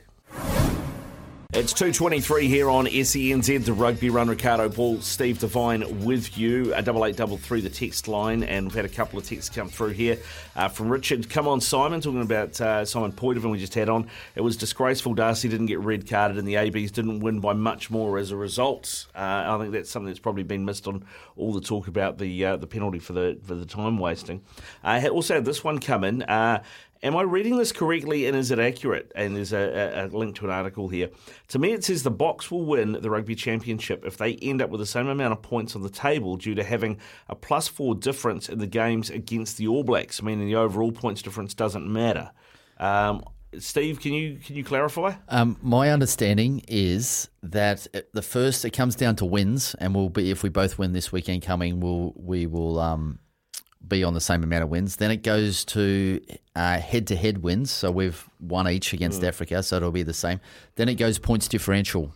It's 1.54 1.74
2.23 1.74 2.48
here 2.48 2.70
on 2.70 2.86
SENZ, 2.86 3.66
the 3.66 3.74
rugby 3.74 4.10
run. 4.10 4.30
Riccardo 4.30 4.70
Ball, 4.70 5.02
Steve 5.02 5.38
Devine 5.38 6.06
with 6.06 6.38
you. 6.38 6.74
A 6.74 6.82
double 6.82 7.06
eight 7.06 7.18
double 7.18 7.36
three, 7.36 7.60
the 7.60 7.70
text 7.70 8.08
line, 8.08 8.44
and 8.44 8.68
we've 8.68 8.74
had 8.74 8.86
a 8.86 8.90
couple 8.90 9.20
of 9.20 9.28
texts 9.28 9.54
come 9.54 9.68
through 9.68 9.90
here 9.90 10.18
uh, 10.56 10.70
from 10.70 10.88
Richard. 10.88 11.30
Come 11.30 11.50
on, 11.50 11.60
Simon, 11.60 12.00
talking 12.00 12.22
about 12.22 12.62
uh, 12.62 12.86
Simon 12.86 13.12
Poidevin 13.12 13.52
we 13.52 13.60
just 13.60 13.74
had 13.74 13.90
on. 13.90 14.08
It 14.36 14.42
was 14.42 14.56
disgraceful. 14.56 15.14
Darcy 15.14 15.50
didn't 15.50 15.66
get 15.66 15.80
red 15.80 16.10
carded, 16.10 16.38
and 16.38 16.48
the 16.48 16.56
ABs 16.56 16.90
didn't 16.90 17.20
win 17.20 17.42
by 17.42 17.52
much 17.52 17.92
more 17.92 18.18
as 18.18 18.32
a 18.32 18.38
result. 18.38 19.08
Uh, 19.14 19.44
I 19.46 19.58
think 19.60 19.74
that's 19.74 19.92
something 19.92 20.08
that's 20.08 20.20
probably 20.20 20.44
been 20.44 20.64
missed 20.64 20.88
on 20.88 21.04
all 21.36 21.52
the 21.52 21.60
talk 21.60 21.90
about 21.90 22.18
the 22.18 22.46
uh, 22.46 22.56
the 22.56 22.68
penalty 22.68 23.00
for 23.00 23.12
the 23.12 23.38
for 23.44 23.56
the 23.56 23.66
time 23.66 23.98
wasting. 23.98 24.42
I 24.84 25.00
had 25.00 25.12
also 25.12 25.34
had 25.34 25.44
this 25.44 25.66
one 25.66 25.80
come 25.80 26.06
in. 26.06 26.24
Am 27.04 27.18
I 27.18 27.24
reading 27.24 27.58
this 27.58 27.72
correctly 27.72 28.28
and 28.28 28.38
is 28.38 28.52
it 28.52 28.60
accurate? 28.60 29.12
And 29.16 29.36
there's 29.36 29.54
a, 29.54 30.06
a, 30.06 30.16
link 30.16 30.36
to 30.36 30.46
an 30.46 30.52
article 30.52 30.88
here. 30.88 31.10
To 31.48 31.58
me, 31.58 31.72
it 31.72 31.84
says 31.84 32.04
the 32.04 32.12
Boks 32.12 32.52
will 32.52 32.64
win 32.64 32.92
the 32.92 33.10
Rugby 33.10 33.34
Championship 33.34 34.06
if 34.06 34.18
they 34.18 34.36
end 34.36 34.62
up 34.62 34.70
with 34.70 34.82
the 34.82 34.86
same 34.86 35.08
amount 35.08 35.34
of 35.34 35.42
points 35.42 35.76
on 35.76 35.82
the 35.82 35.90
table 35.90 36.38
due 36.38 36.54
to 36.54 36.64
having 36.64 37.00
a 37.28 37.36
plus 37.36 37.68
four 37.68 37.96
difference 37.96 38.50
in 38.50 38.60
the 38.60 38.68
games 38.68 39.10
against 39.10 39.58
the 39.58 39.68
All 39.68 39.84
Blacks, 39.84 40.22
meaning 40.22 40.46
the 40.46 40.56
overall 40.56 40.92
points 40.92 41.24
difference 41.24 41.56
doesn't 41.56 41.92
matter. 41.92 42.30
Um, 42.78 43.24
Steve, 43.58 44.00
can 44.00 44.14
you 44.14 44.38
can 44.38 44.56
you 44.56 44.64
clarify? 44.64 45.14
Um, 45.28 45.58
my 45.62 45.90
understanding 45.90 46.64
is 46.68 47.30
that 47.44 47.88
the 48.14 48.22
first 48.22 48.64
it 48.64 48.72
comes 48.72 48.96
down 48.96 49.18
to 49.18 49.26
wins, 49.26 49.76
and 49.80 49.94
we'll 49.94 50.10
be 50.10 50.32
if 50.32 50.42
we 50.42 50.50
both 50.50 50.78
win 50.78 50.94
this 50.94 51.12
weekend 51.12 51.42
coming, 51.42 51.80
we'll 51.82 52.14
we 52.16 52.46
will 52.46 52.80
um, 52.80 53.20
be 53.88 54.04
on 54.04 54.14
the 54.14 54.22
same 54.22 54.44
amount 54.44 54.64
of 54.64 54.70
wins. 54.70 54.98
Then 54.98 55.12
it 55.12 55.24
goes 55.24 55.66
to 55.66 56.22
head 56.56 57.08
to 57.08 57.16
head 57.16 57.40
wins, 57.40 57.72
so 57.72 57.92
we've 57.92 58.28
won 58.40 58.68
each 58.70 58.94
against 58.94 59.22
Mm. 59.22 59.28
Africa, 59.28 59.64
so 59.64 59.78
it'll 59.78 59.92
be 59.92 60.04
the 60.04 60.14
same. 60.14 60.40
Then 60.76 60.88
it 60.90 60.96
goes 60.96 61.18
points 61.20 61.48
differential, 61.48 62.14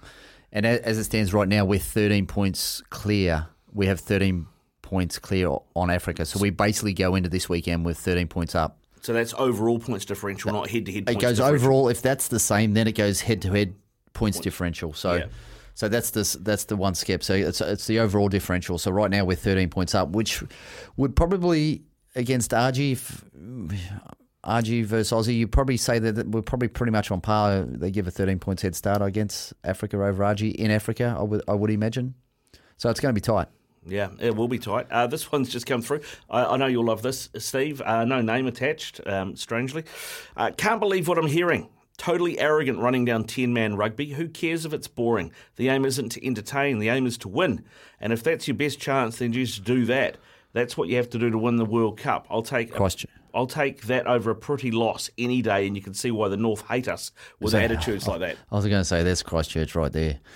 and 0.51 0.65
as 0.65 0.97
it 0.97 1.03
stands 1.05 1.33
right 1.33 1.47
now, 1.47 1.65
we're 1.65 1.79
thirteen 1.79 2.27
points 2.27 2.81
clear. 2.89 3.47
We 3.73 3.87
have 3.87 3.99
thirteen 3.99 4.47
points 4.81 5.19
clear 5.19 5.49
on 5.75 5.89
Africa, 5.89 6.25
so 6.25 6.39
we 6.39 6.49
basically 6.51 6.93
go 6.93 7.15
into 7.15 7.27
this 7.29 7.49
weekend 7.49 7.85
with 7.85 7.97
thirteen 7.97 8.27
points 8.27 8.55
up. 8.55 8.77
So 9.01 9.13
that's 9.13 9.33
overall 9.37 9.79
points 9.79 10.05
differential, 10.05 10.51
not 10.51 10.69
head 10.69 10.85
to 10.87 10.91
head. 10.91 11.09
It 11.09 11.19
goes 11.19 11.39
overall. 11.39 11.89
If 11.89 12.01
that's 12.01 12.27
the 12.29 12.39
same, 12.39 12.73
then 12.73 12.87
it 12.87 12.93
goes 12.95 13.21
head 13.21 13.41
to 13.43 13.51
head 13.51 13.75
points 14.13 14.39
differential. 14.39 14.93
So, 14.93 15.15
Yeah. 15.15 15.25
So 15.75 15.87
that's 15.87 16.09
the 16.11 16.37
that's 16.41 16.65
the 16.65 16.75
one 16.75 16.95
skip. 16.95 17.23
So 17.23 17.33
it's 17.33 17.61
it's 17.61 17.85
the 17.85 17.99
overall 17.99 18.29
differential. 18.29 18.77
So 18.77 18.91
right 18.91 19.11
now 19.11 19.25
we're 19.25 19.35
thirteen 19.35 19.69
points 19.69 19.93
up, 19.93 20.09
which 20.09 20.43
would 20.97 21.15
probably 21.15 21.83
against 22.15 22.51
RG. 22.51 22.93
If, 22.93 23.25
RG 24.45 24.85
versus 24.85 25.11
Aussie, 25.11 25.35
you 25.35 25.47
probably 25.47 25.77
say 25.77 25.99
that 25.99 26.13
that 26.15 26.29
we're 26.29 26.41
probably 26.41 26.67
pretty 26.67 26.91
much 26.91 27.11
on 27.11 27.19
par. 27.19 27.63
They 27.63 27.91
give 27.91 28.07
a 28.07 28.11
13 28.11 28.37
points 28.39 28.61
head 28.61 28.75
start 28.75 29.01
against 29.01 29.53
Africa 29.63 29.97
over 29.97 30.23
RG 30.23 30.53
in 30.55 30.69
Africa, 30.69 31.15
I 31.17 31.23
would, 31.23 31.41
I 31.47 31.53
would 31.53 31.71
imagine. 31.71 32.13
So 32.77 32.89
it's 32.89 32.99
going 32.99 33.09
to 33.09 33.19
be 33.19 33.21
tight. 33.21 33.47
Yeah, 33.87 34.09
it 34.19 34.35
will 34.35 34.47
be 34.47 34.59
tight. 34.59 34.87
Uh, 34.91 35.07
this 35.07 35.31
one's 35.31 35.49
just 35.49 35.65
come 35.65 35.81
through. 35.81 36.01
I, 36.29 36.45
I 36.45 36.57
know 36.57 36.65
you'll 36.65 36.85
love 36.85 37.01
this, 37.01 37.29
Steve. 37.37 37.81
Uh, 37.81 38.03
no 38.05 38.21
name 38.21 38.47
attached, 38.47 38.99
um, 39.05 39.35
strangely. 39.35 39.83
Uh, 40.35 40.51
can't 40.55 40.79
believe 40.79 41.07
what 41.07 41.17
I'm 41.17 41.27
hearing. 41.27 41.69
Totally 41.97 42.37
arrogant 42.39 42.79
running 42.79 43.05
down 43.05 43.23
10 43.23 43.53
man 43.53 43.75
rugby. 43.77 44.11
Who 44.13 44.27
cares 44.27 44.65
if 44.65 44.73
it's 44.73 44.87
boring? 44.87 45.31
The 45.55 45.69
aim 45.69 45.85
isn't 45.85 46.09
to 46.09 46.25
entertain, 46.25 46.79
the 46.79 46.89
aim 46.89 47.05
is 47.07 47.17
to 47.19 47.29
win. 47.29 47.63
And 48.01 48.11
if 48.11 48.21
that's 48.21 48.47
your 48.47 48.55
best 48.57 48.79
chance, 48.79 49.17
then 49.19 49.31
just 49.31 49.63
do 49.63 49.85
that. 49.85 50.17
That's 50.53 50.77
what 50.77 50.89
you 50.89 50.95
have 50.97 51.09
to 51.11 51.19
do 51.19 51.29
to 51.29 51.37
win 51.37 51.55
the 51.57 51.65
World 51.65 51.97
Cup. 51.97 52.27
I'll 52.29 52.41
take 52.41 52.71
Christ- 52.73 53.05
I'll 53.33 53.47
take 53.47 53.83
that 53.87 54.07
over 54.07 54.31
a 54.31 54.35
pretty 54.35 54.71
loss 54.71 55.09
any 55.17 55.41
day, 55.41 55.67
and 55.67 55.75
you 55.75 55.81
can 55.81 55.93
see 55.93 56.11
why 56.11 56.29
the 56.29 56.37
North 56.37 56.65
hate 56.69 56.87
us 56.87 57.11
with 57.41 57.51
So- 57.51 57.59
attitudes 57.59 58.07
like 58.07 58.19
that. 58.21 58.37
I 58.51 58.55
was 58.55 58.65
going 58.65 58.79
to 58.81 58.85
say 58.85 59.03
that's 59.03 59.23
Christchurch 59.23 59.75
right 59.75 59.91
there. 59.91 60.19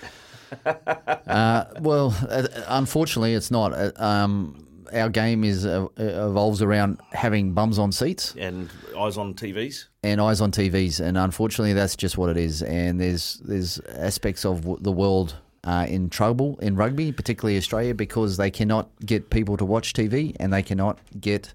Uh, 0.66 1.64
well, 1.80 2.12
uh, 2.28 2.48
unfortunately, 2.66 3.34
it's 3.34 3.50
not. 3.52 3.72
Uh, 3.72 3.92
Um, 3.96 4.66
our 4.92 5.08
game 5.08 5.44
is 5.44 5.66
uh, 5.66 5.86
evolves 5.96 6.62
around 6.62 7.00
having 7.12 7.52
bums 7.52 7.78
on 7.78 7.92
seats 7.92 8.34
and 8.38 8.70
eyes 8.98 9.16
on 9.16 9.34
TVs. 9.34 9.86
and 10.02 10.20
eyes 10.20 10.40
on 10.40 10.50
TVs, 10.52 11.00
and 11.00 11.16
unfortunately, 11.18 11.72
that's 11.72 11.96
just 11.96 12.16
what 12.18 12.30
it 12.30 12.36
is. 12.36 12.62
And 12.62 13.00
there's 13.00 13.40
there's 13.44 13.78
aspects 13.88 14.44
of 14.44 14.82
the 14.82 14.92
world 14.92 15.34
uh, 15.64 15.86
in 15.88 16.10
trouble 16.10 16.58
in 16.60 16.76
rugby, 16.76 17.12
particularly 17.12 17.56
Australia, 17.56 17.94
because 17.94 18.36
they 18.36 18.50
cannot 18.50 18.88
get 19.04 19.30
people 19.30 19.56
to 19.56 19.64
watch 19.64 19.92
TV 19.92 20.34
and 20.40 20.52
they 20.52 20.62
cannot 20.62 20.98
get 21.20 21.52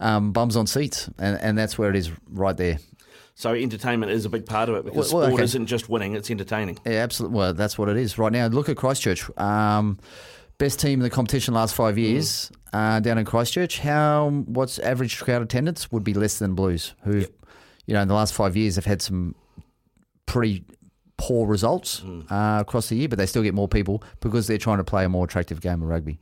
um, 0.00 0.32
bums 0.32 0.56
on 0.56 0.66
seats, 0.66 1.08
and 1.18 1.38
and 1.40 1.56
that's 1.58 1.78
where 1.78 1.90
it 1.90 1.96
is 1.96 2.10
right 2.30 2.56
there. 2.56 2.78
So 3.38 3.52
entertainment 3.52 4.12
is 4.12 4.24
a 4.24 4.30
big 4.30 4.46
part 4.46 4.70
of 4.70 4.76
it 4.76 4.84
because 4.86 5.12
Well, 5.12 5.20
well, 5.20 5.28
sport 5.28 5.40
okay. 5.40 5.44
isn't 5.44 5.66
just 5.66 5.88
winning; 5.90 6.14
it's 6.14 6.30
entertaining. 6.30 6.78
Yeah, 6.86 6.92
absolutely. 7.02 7.36
Well, 7.36 7.52
that's 7.54 7.76
what 7.76 7.88
it 7.90 7.98
is 7.98 8.16
right 8.16 8.32
now. 8.32 8.46
Look 8.46 8.70
at 8.70 8.76
Christchurch. 8.78 9.28
Um, 9.38 9.98
best 10.56 10.80
team 10.80 11.00
in 11.00 11.02
the 11.04 11.10
competition 11.10 11.52
last 11.52 11.74
five 11.74 11.98
years 11.98 12.50
uh, 12.76 13.00
down 13.00 13.16
in 13.18 13.24
Christchurch. 13.24 13.78
How 13.78 14.28
what's 14.46 14.78
average 14.78 15.18
crowd 15.20 15.42
attendance 15.42 15.90
would 15.90 16.04
be 16.04 16.14
less 16.14 16.38
than 16.38 16.54
Blues, 16.54 16.94
who, 17.04 17.24
you 17.86 17.94
know, 17.94 18.02
in 18.02 18.08
the 18.08 18.14
last 18.14 18.34
five 18.34 18.56
years 18.56 18.76
have 18.76 18.84
had 18.84 19.00
some 19.00 19.34
pretty 20.26 20.64
poor 21.16 21.46
results 21.46 22.02
uh, 22.30 22.58
across 22.60 22.90
the 22.90 22.96
year, 22.96 23.08
but 23.08 23.16
they 23.16 23.24
still 23.24 23.42
get 23.42 23.54
more 23.54 23.68
people 23.68 24.02
because 24.20 24.46
they're 24.46 24.58
trying 24.58 24.76
to 24.76 24.84
play 24.84 25.06
a 25.06 25.08
more 25.08 25.24
attractive 25.24 25.62
game 25.62 25.80
of 25.82 25.88
rugby. 25.88 26.18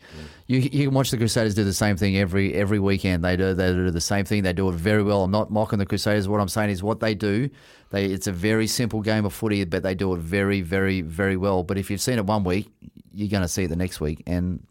You, 0.47 0.61
you 0.61 0.85
can 0.87 0.95
watch 0.95 1.11
the 1.11 1.17
Crusaders 1.17 1.57
do 1.57 1.65
the 1.65 1.73
same 1.73 1.97
thing 1.97 2.17
every 2.17 2.55
every 2.55 2.79
weekend. 2.79 3.25
They 3.25 3.37
do 3.37 3.55
they 3.55 3.73
do 3.73 3.91
the 3.91 4.01
same 4.01 4.25
thing. 4.25 4.45
They 4.45 4.53
do 4.53 4.69
it 4.69 4.75
very 4.77 5.03
well. 5.03 5.25
I'm 5.25 5.33
not 5.33 5.51
mocking 5.51 5.81
the 5.81 5.87
Crusaders. 5.87 6.29
What 6.29 6.41
I'm 6.41 6.49
saying 6.49 6.71
is 6.71 6.85
what 6.85 7.01
they 7.01 7.17
do. 7.17 7.51
They 7.91 8.05
it's 8.07 8.29
a 8.29 8.33
very 8.33 8.69
simple 8.69 9.01
game 9.01 9.25
of 9.25 9.33
footy, 9.33 9.65
but 9.65 9.83
they 9.83 9.97
do 9.97 10.15
it 10.15 10.19
very 10.19 10.61
very 10.61 11.01
very 11.01 11.37
well. 11.37 11.65
But 11.65 11.79
if 11.79 11.91
you've 11.91 12.01
seen 12.01 12.19
it 12.19 12.27
one 12.27 12.45
week, 12.45 12.71
you're 13.13 13.29
going 13.29 13.43
to 13.43 13.49
see 13.49 13.65
it 13.65 13.69
the 13.69 13.77
next 13.77 14.01
week, 14.01 14.23
and 14.29 14.65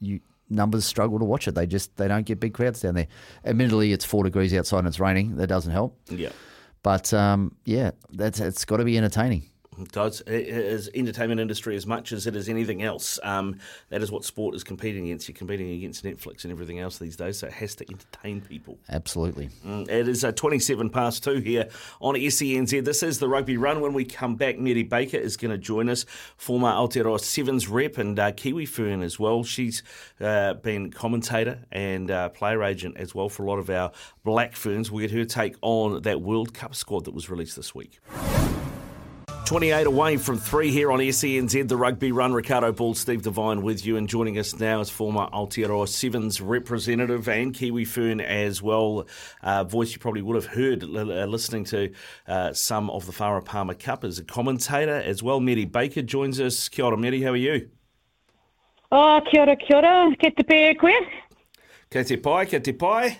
you 0.00 0.20
numbers 0.50 0.84
struggle 0.84 1.18
to 1.18 1.24
watch 1.24 1.48
it. 1.48 1.54
They 1.54 1.66
just 1.66 1.96
they 1.96 2.08
don't 2.08 2.26
get 2.26 2.40
big 2.40 2.54
crowds 2.54 2.80
down 2.80 2.94
there. 2.94 3.08
Admittedly, 3.44 3.92
it's 3.92 4.04
four 4.04 4.24
degrees 4.24 4.52
outside 4.54 4.80
and 4.80 4.88
it's 4.88 5.00
raining. 5.00 5.36
That 5.36 5.46
doesn't 5.46 5.72
help. 5.72 5.98
Yeah. 6.08 6.30
But 6.82 7.12
um, 7.14 7.54
yeah, 7.64 7.92
that's 8.12 8.40
it's 8.40 8.64
got 8.64 8.78
to 8.78 8.84
be 8.84 8.96
entertaining. 8.98 9.44
Does. 9.92 10.20
It 10.26 10.48
is 10.48 10.90
entertainment 10.94 11.40
industry 11.40 11.74
as 11.74 11.86
much 11.86 12.12
as 12.12 12.26
it 12.26 12.36
is 12.36 12.48
anything 12.48 12.82
else. 12.82 13.18
Um, 13.22 13.58
that 13.88 14.02
is 14.02 14.10
what 14.12 14.24
sport 14.24 14.54
is 14.54 14.62
competing 14.62 15.06
against. 15.06 15.26
You're 15.28 15.36
competing 15.36 15.70
against 15.70 16.04
Netflix 16.04 16.42
and 16.44 16.52
everything 16.52 16.80
else 16.80 16.98
these 16.98 17.16
days, 17.16 17.38
so 17.38 17.46
it 17.46 17.52
has 17.54 17.76
to 17.76 17.86
entertain 17.90 18.40
people. 18.42 18.78
Absolutely. 18.90 19.48
Mm, 19.64 19.88
It 19.88 20.06
is 20.08 20.22
uh, 20.22 20.32
27 20.32 20.90
past 20.90 21.24
two 21.24 21.38
here 21.38 21.68
on 22.00 22.14
SENZ. 22.14 22.84
This 22.84 23.02
is 23.02 23.20
the 23.20 23.28
rugby 23.28 23.56
run. 23.56 23.80
When 23.80 23.94
we 23.94 24.04
come 24.04 24.34
back, 24.34 24.58
Mary 24.58 24.82
Baker 24.82 25.16
is 25.16 25.36
going 25.36 25.52
to 25.52 25.58
join 25.58 25.88
us, 25.88 26.04
former 26.36 26.68
Aotearoa 26.68 27.20
Sevens 27.20 27.66
rep 27.68 27.96
and 27.96 28.18
uh, 28.18 28.32
Kiwi 28.32 28.66
Fern 28.66 29.02
as 29.02 29.18
well. 29.18 29.44
She's 29.44 29.82
uh, 30.20 30.54
been 30.54 30.90
commentator 30.90 31.60
and 31.72 32.10
uh, 32.10 32.28
player 32.30 32.62
agent 32.64 32.96
as 32.98 33.14
well 33.14 33.28
for 33.30 33.44
a 33.44 33.46
lot 33.46 33.58
of 33.58 33.70
our 33.70 33.92
Black 34.24 34.56
Ferns. 34.56 34.90
We'll 34.90 35.06
get 35.08 35.12
her 35.16 35.24
take 35.24 35.54
on 35.62 36.02
that 36.02 36.20
World 36.20 36.52
Cup 36.52 36.74
squad 36.74 37.04
that 37.06 37.14
was 37.14 37.30
released 37.30 37.56
this 37.56 37.74
week. 37.74 37.98
28 39.44 39.86
away 39.86 40.16
from 40.16 40.38
three 40.38 40.70
here 40.70 40.92
on 40.92 41.00
SENZ, 41.00 41.66
the 41.66 41.76
rugby 41.76 42.12
run. 42.12 42.32
Riccardo 42.32 42.72
Ball, 42.72 42.94
Steve 42.94 43.22
Devine 43.22 43.62
with 43.62 43.84
you, 43.84 43.96
and 43.96 44.08
joining 44.08 44.38
us 44.38 44.58
now 44.58 44.80
is 44.80 44.90
former 44.90 45.28
Aotearoa 45.32 45.88
Sevens 45.88 46.40
representative 46.40 47.28
and 47.28 47.52
Kiwi 47.52 47.84
Fern 47.84 48.20
as 48.20 48.62
well. 48.62 49.06
Uh, 49.42 49.64
voice 49.64 49.92
you 49.92 49.98
probably 49.98 50.22
would 50.22 50.36
have 50.36 50.46
heard 50.46 50.84
uh, 50.84 50.86
listening 51.26 51.64
to 51.64 51.92
uh, 52.28 52.52
some 52.52 52.90
of 52.90 53.06
the 53.06 53.12
Farah 53.12 53.44
Palmer 53.44 53.74
Cup 53.74 54.04
as 54.04 54.18
a 54.18 54.24
commentator 54.24 54.96
as 54.96 55.22
well. 55.22 55.40
Mary 55.40 55.64
Baker 55.64 56.02
joins 56.02 56.38
us. 56.40 56.68
Kia 56.68 56.84
ora, 56.84 56.96
Mary, 56.96 57.20
how 57.22 57.30
are 57.30 57.36
you? 57.36 57.68
Oh, 58.92 59.20
kia 59.30 59.42
ora, 59.42 59.56
kia 59.56 59.76
ora. 59.78 60.14
Ke 60.16 60.34
te 60.36 60.44
pē 60.44 60.78
koe? 60.78 60.90
Kia 61.90 62.04
te 62.04 62.16
pai, 62.16 62.46
kia 62.46 62.60
te 62.60 62.72
pai. 62.72 63.18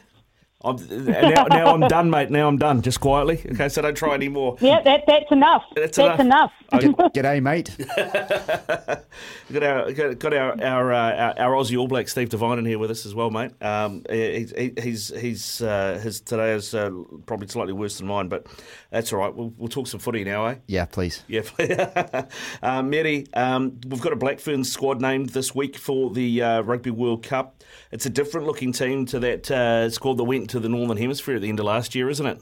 I'm, 0.62 0.76
now, 1.06 1.44
now 1.46 1.74
I'm 1.74 1.80
done, 1.88 2.10
mate. 2.10 2.30
Now 2.30 2.46
I'm 2.46 2.58
done. 2.58 2.82
Just 2.82 3.00
quietly. 3.00 3.40
Okay, 3.52 3.70
so 3.70 3.80
don't 3.80 3.96
try 3.96 4.12
anymore. 4.14 4.58
Yeah, 4.60 4.82
that, 4.82 5.04
that's 5.06 5.30
enough. 5.32 5.62
That's 5.74 5.96
That's, 5.96 6.20
enough. 6.20 6.52
enough. 6.70 7.12
G'day, 7.14 7.42
mate. 7.42 7.74
got 9.52 9.62
our 9.62 9.92
got, 9.92 10.18
got 10.18 10.34
our 10.34 10.62
our, 10.62 10.92
uh, 10.92 11.32
our 11.38 11.40
our 11.40 11.52
Aussie 11.52 11.78
All 11.78 11.88
Black 11.88 12.08
Steve 12.08 12.28
Devine 12.28 12.58
in 12.58 12.66
here 12.66 12.78
with 12.78 12.90
us 12.90 13.06
as 13.06 13.14
well, 13.14 13.30
mate. 13.30 13.52
Um, 13.62 14.04
he's 14.10 14.52
he, 14.52 14.72
he's 14.78 15.08
he's 15.18 15.62
uh, 15.62 15.98
his 16.02 16.20
today 16.20 16.52
is 16.52 16.74
uh, 16.74 16.90
probably 17.24 17.48
slightly 17.48 17.72
worse 17.72 17.96
than 17.96 18.08
mine, 18.08 18.28
but 18.28 18.46
that's 18.90 19.14
all 19.14 19.20
right. 19.20 19.34
We'll, 19.34 19.54
we'll 19.56 19.68
talk 19.68 19.86
some 19.86 20.00
footy 20.00 20.24
now, 20.24 20.44
eh? 20.46 20.56
Yeah, 20.66 20.84
please. 20.84 21.24
Yeah, 21.26 21.42
uh, 22.62 22.82
Mary, 22.82 23.26
um, 23.32 23.80
we've 23.86 24.02
got 24.02 24.12
a 24.12 24.16
Black 24.16 24.40
Ferns 24.40 24.70
squad 24.70 25.00
named 25.00 25.30
this 25.30 25.54
week 25.54 25.78
for 25.78 26.10
the 26.10 26.42
uh, 26.42 26.60
Rugby 26.60 26.90
World 26.90 27.22
Cup. 27.22 27.62
It's 27.92 28.04
a 28.04 28.10
different 28.10 28.46
looking 28.46 28.72
team 28.72 29.06
to 29.06 29.18
that 29.20 29.50
uh, 29.50 29.88
squad 29.88 30.18
that 30.18 30.24
went 30.24 30.49
to 30.50 30.60
the 30.60 30.68
Northern 30.68 30.96
Hemisphere 30.96 31.36
at 31.36 31.42
the 31.42 31.48
end 31.48 31.60
of 31.60 31.66
last 31.66 31.94
year, 31.94 32.08
isn't 32.08 32.26
it? 32.26 32.40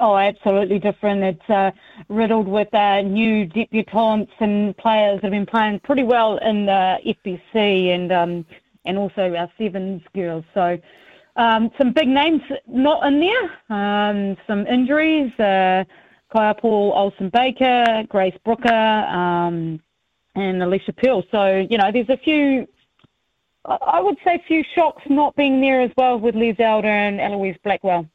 Oh, 0.00 0.16
absolutely 0.16 0.78
different. 0.78 1.22
It's 1.24 1.50
uh, 1.50 1.72
riddled 2.08 2.46
with 2.46 2.72
uh, 2.72 3.02
new 3.02 3.46
debutantes 3.46 4.30
and 4.38 4.76
players 4.76 5.16
that 5.16 5.24
have 5.24 5.32
been 5.32 5.46
playing 5.46 5.80
pretty 5.80 6.04
well 6.04 6.38
in 6.38 6.66
the 6.66 6.98
FPC 7.04 7.94
and 7.94 8.12
um, 8.12 8.46
and 8.84 8.96
also 8.96 9.34
our 9.34 9.50
sevens 9.58 10.02
girls. 10.14 10.44
So 10.54 10.78
um, 11.34 11.70
some 11.76 11.92
big 11.92 12.08
names 12.08 12.42
not 12.68 13.04
in 13.06 13.20
there. 13.20 13.76
Um, 13.76 14.36
some 14.46 14.66
injuries. 14.66 15.32
Uh, 15.38 15.84
Kaipo 16.34 16.94
Olsen-Baker, 16.94 18.04
Grace 18.08 18.36
Brooker, 18.44 18.68
um, 18.68 19.80
and 20.34 20.62
Alicia 20.62 20.92
Peel. 20.92 21.22
So 21.30 21.66
you 21.68 21.78
know, 21.78 21.90
there's 21.92 22.08
a 22.08 22.18
few. 22.18 22.66
I 23.68 24.00
would 24.00 24.16
say 24.24 24.42
few 24.46 24.64
shocks 24.74 25.02
not 25.08 25.36
being 25.36 25.60
there 25.60 25.80
as 25.80 25.90
well 25.96 26.18
with 26.18 26.34
Liz 26.34 26.56
Elder 26.58 26.88
and 26.88 27.20
Eloise 27.20 27.56
Blackwell. 27.62 28.08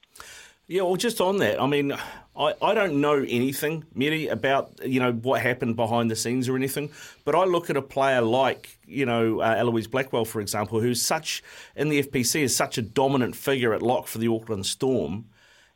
Yeah, 0.68 0.84
well, 0.84 0.96
just 0.96 1.20
on 1.20 1.38
that, 1.38 1.62
I 1.62 1.68
mean, 1.68 1.94
I, 2.36 2.54
I 2.62 2.74
don't 2.74 3.02
know 3.02 3.24
anything, 3.28 3.84
Mary, 3.94 4.28
about 4.28 4.80
you 4.84 5.00
know 5.00 5.12
what 5.12 5.42
happened 5.42 5.76
behind 5.76 6.10
the 6.10 6.16
scenes 6.16 6.50
or 6.50 6.56
anything. 6.56 6.90
But 7.26 7.36
I 7.36 7.44
look 7.44 7.70
at 7.70 7.78
a 7.78 7.82
player 7.82 8.22
like 8.22 8.80
you 8.88 9.06
know 9.06 9.42
uh, 9.42 9.56
Eloise 9.58 9.88
Blackwell, 9.88 10.26
for 10.26 10.42
example, 10.42 10.80
who's 10.80 11.02
such 11.02 11.44
in 11.76 11.90
the 11.90 12.02
FPC 12.02 12.42
is 12.42 12.56
such 12.56 12.78
a 12.78 12.82
dominant 12.82 13.36
figure 13.36 13.74
at 13.74 13.82
lock 13.82 14.08
for 14.08 14.18
the 14.18 14.30
Auckland 14.30 14.66
Storm, 14.66 15.26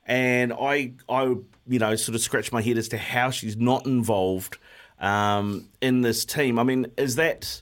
and 0.06 0.54
I 0.54 0.94
I 1.10 1.36
you 1.68 1.80
know 1.80 1.96
sort 1.96 2.16
of 2.16 2.22
scratch 2.22 2.52
my 2.52 2.62
head 2.62 2.78
as 2.78 2.88
to 2.90 2.98
how 2.98 3.30
she's 3.30 3.58
not 3.58 3.86
involved 3.86 4.58
um, 5.00 5.68
in 5.82 6.02
this 6.02 6.26
team. 6.26 6.58
I 6.58 6.64
mean, 6.64 6.88
is 6.98 7.18
that 7.18 7.62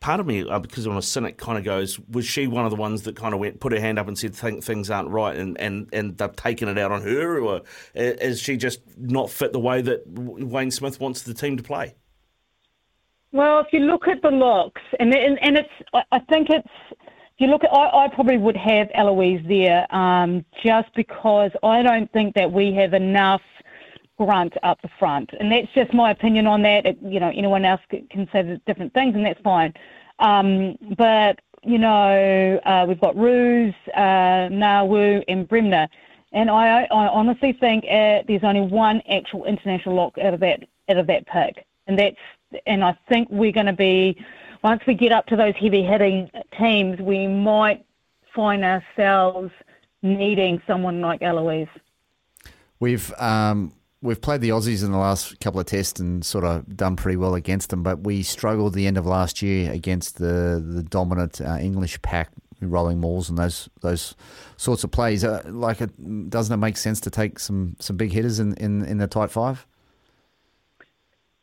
part 0.00 0.20
of 0.20 0.26
me, 0.26 0.48
uh, 0.48 0.58
because 0.58 0.86
I'm 0.86 0.96
a 0.96 1.02
cynic, 1.02 1.38
kind 1.38 1.58
of 1.58 1.64
goes, 1.64 1.98
was 2.10 2.24
she 2.24 2.46
one 2.46 2.64
of 2.64 2.70
the 2.70 2.76
ones 2.76 3.02
that 3.02 3.16
kind 3.16 3.34
of 3.34 3.40
went, 3.40 3.60
put 3.60 3.72
her 3.72 3.80
hand 3.80 3.98
up 3.98 4.06
and 4.08 4.16
said 4.18 4.34
things 4.34 4.90
aren't 4.90 5.08
right, 5.10 5.36
and, 5.36 5.60
and, 5.60 5.88
and 5.92 6.16
they've 6.16 6.36
taken 6.36 6.68
it 6.68 6.78
out 6.78 6.92
on 6.92 7.02
her, 7.02 7.40
or 7.40 7.62
is 7.94 8.40
she 8.40 8.56
just 8.56 8.80
not 8.96 9.28
fit 9.28 9.52
the 9.52 9.58
way 9.58 9.82
that 9.82 10.06
Wayne 10.06 10.70
Smith 10.70 11.00
wants 11.00 11.22
the 11.22 11.34
team 11.34 11.56
to 11.56 11.62
play? 11.62 11.94
Well, 13.32 13.60
if 13.60 13.66
you 13.72 13.80
look 13.80 14.08
at 14.08 14.22
the 14.22 14.30
looks, 14.30 14.80
and 14.98 15.14
and, 15.14 15.38
and 15.42 15.58
it's, 15.58 15.68
I 15.92 16.02
I 16.12 16.18
think 16.20 16.48
it's, 16.48 16.66
if 16.92 17.38
you 17.38 17.48
look 17.48 17.62
at, 17.62 17.70
I, 17.70 18.04
I 18.04 18.08
probably 18.08 18.38
would 18.38 18.56
have 18.56 18.88
Eloise 18.94 19.44
there, 19.46 19.86
um, 19.94 20.44
just 20.64 20.88
because 20.94 21.50
I 21.62 21.82
don't 21.82 22.10
think 22.12 22.34
that 22.36 22.50
we 22.50 22.72
have 22.74 22.94
enough 22.94 23.42
grunt 24.16 24.54
up 24.62 24.80
the 24.80 24.88
front, 24.98 25.30
and 25.38 25.52
that's 25.52 25.68
just 25.74 25.92
my 25.92 26.10
opinion 26.10 26.46
on 26.46 26.62
that. 26.62 26.86
It, 26.86 26.98
you 27.02 27.20
know, 27.20 27.28
anyone 27.28 27.66
else 27.66 27.82
can 27.90 28.28
say 28.32 28.58
different 28.66 28.94
things, 28.94 29.14
and 29.14 29.26
that's 29.26 29.40
fine. 29.42 29.74
Um, 30.18 30.76
but 30.96 31.40
you 31.62 31.78
know, 31.78 32.60
uh, 32.64 32.84
we've 32.86 33.00
got 33.00 33.16
Roos, 33.16 33.74
uh, 33.94 34.48
Ngan-Woo, 34.48 35.22
and 35.28 35.48
Bremner. 35.48 35.88
And 36.32 36.50
I, 36.50 36.84
I 36.84 37.08
honestly 37.08 37.52
think 37.52 37.84
uh, 37.84 38.22
there's 38.28 38.44
only 38.44 38.60
one 38.60 39.02
actual 39.10 39.44
international 39.44 39.94
lock 39.94 40.18
out 40.18 40.34
of 40.34 40.40
that 40.40 40.60
out 40.88 40.96
of 40.96 41.06
that 41.06 41.26
pick, 41.26 41.66
and 41.86 41.98
that's 41.98 42.16
and 42.66 42.84
I 42.84 42.96
think 43.08 43.28
we're 43.30 43.52
going 43.52 43.66
to 43.66 43.72
be 43.72 44.16
once 44.62 44.82
we 44.86 44.94
get 44.94 45.12
up 45.12 45.26
to 45.26 45.36
those 45.36 45.54
heavy 45.56 45.82
hitting 45.82 46.30
teams, 46.58 46.98
we 47.00 47.26
might 47.26 47.84
find 48.34 48.64
ourselves 48.64 49.50
needing 50.02 50.60
someone 50.66 51.00
like 51.00 51.22
Eloise. 51.22 51.68
We've 52.80 53.12
um, 53.18 53.72
we've 54.00 54.20
played 54.20 54.40
the 54.40 54.50
Aussies 54.50 54.84
in 54.84 54.92
the 54.92 54.98
last 54.98 55.40
couple 55.40 55.60
of 55.60 55.66
tests 55.66 56.00
and 56.00 56.24
sort 56.24 56.44
of 56.44 56.76
done 56.76 56.96
pretty 56.96 57.16
well 57.16 57.34
against 57.34 57.70
them, 57.70 57.82
but 57.82 58.00
we 58.00 58.22
struggled 58.22 58.74
the 58.74 58.86
end 58.86 58.96
of 58.96 59.06
last 59.06 59.42
year 59.42 59.72
against 59.72 60.18
the 60.18 60.62
the 60.64 60.82
dominant 60.82 61.40
uh, 61.40 61.56
English 61.60 62.00
pack, 62.02 62.30
rolling 62.60 63.00
mauls 63.00 63.28
and 63.28 63.38
those 63.38 63.68
those 63.80 64.14
sorts 64.56 64.84
of 64.84 64.90
plays. 64.90 65.24
Uh, 65.24 65.42
like, 65.46 65.80
it, 65.80 66.30
doesn't 66.30 66.52
it 66.52 66.58
make 66.58 66.76
sense 66.76 67.00
to 67.00 67.10
take 67.10 67.38
some 67.38 67.76
some 67.80 67.96
big 67.96 68.12
hitters 68.12 68.38
in, 68.38 68.54
in, 68.54 68.84
in 68.84 68.98
the 68.98 69.06
tight 69.06 69.30
five? 69.30 69.66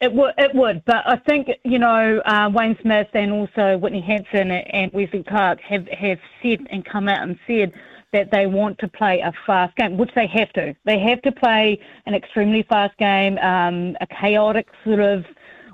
It 0.01 0.13
would, 0.13 0.33
it 0.37 0.53
would, 0.53 0.83
but 0.85 1.07
I 1.07 1.15
think 1.15 1.49
you 1.63 1.79
know 1.79 2.21
uh, 2.25 2.49
Wayne 2.53 2.77
Smith 2.81 3.07
and 3.13 3.31
also 3.31 3.77
Whitney 3.77 4.01
Hansen 4.01 4.51
and 4.51 4.91
Wesley 4.93 5.23
Clarke 5.23 5.61
have 5.61 5.87
have 5.87 6.19
said 6.41 6.67
and 6.69 6.85
come 6.85 7.07
out 7.07 7.23
and 7.23 7.39
said 7.47 7.73
that 8.13 8.31
they 8.31 8.47
want 8.47 8.77
to 8.79 8.87
play 8.87 9.19
a 9.19 9.31
fast 9.45 9.75
game, 9.75 9.97
which 9.97 10.11
they 10.15 10.27
have 10.27 10.51
to. 10.53 10.75
They 10.85 10.99
have 10.99 11.21
to 11.23 11.31
play 11.31 11.79
an 12.05 12.13
extremely 12.13 12.63
fast 12.63 12.97
game, 12.97 13.37
um, 13.39 13.97
a 14.01 14.07
chaotic 14.07 14.67
sort 14.85 14.99
of 14.99 15.25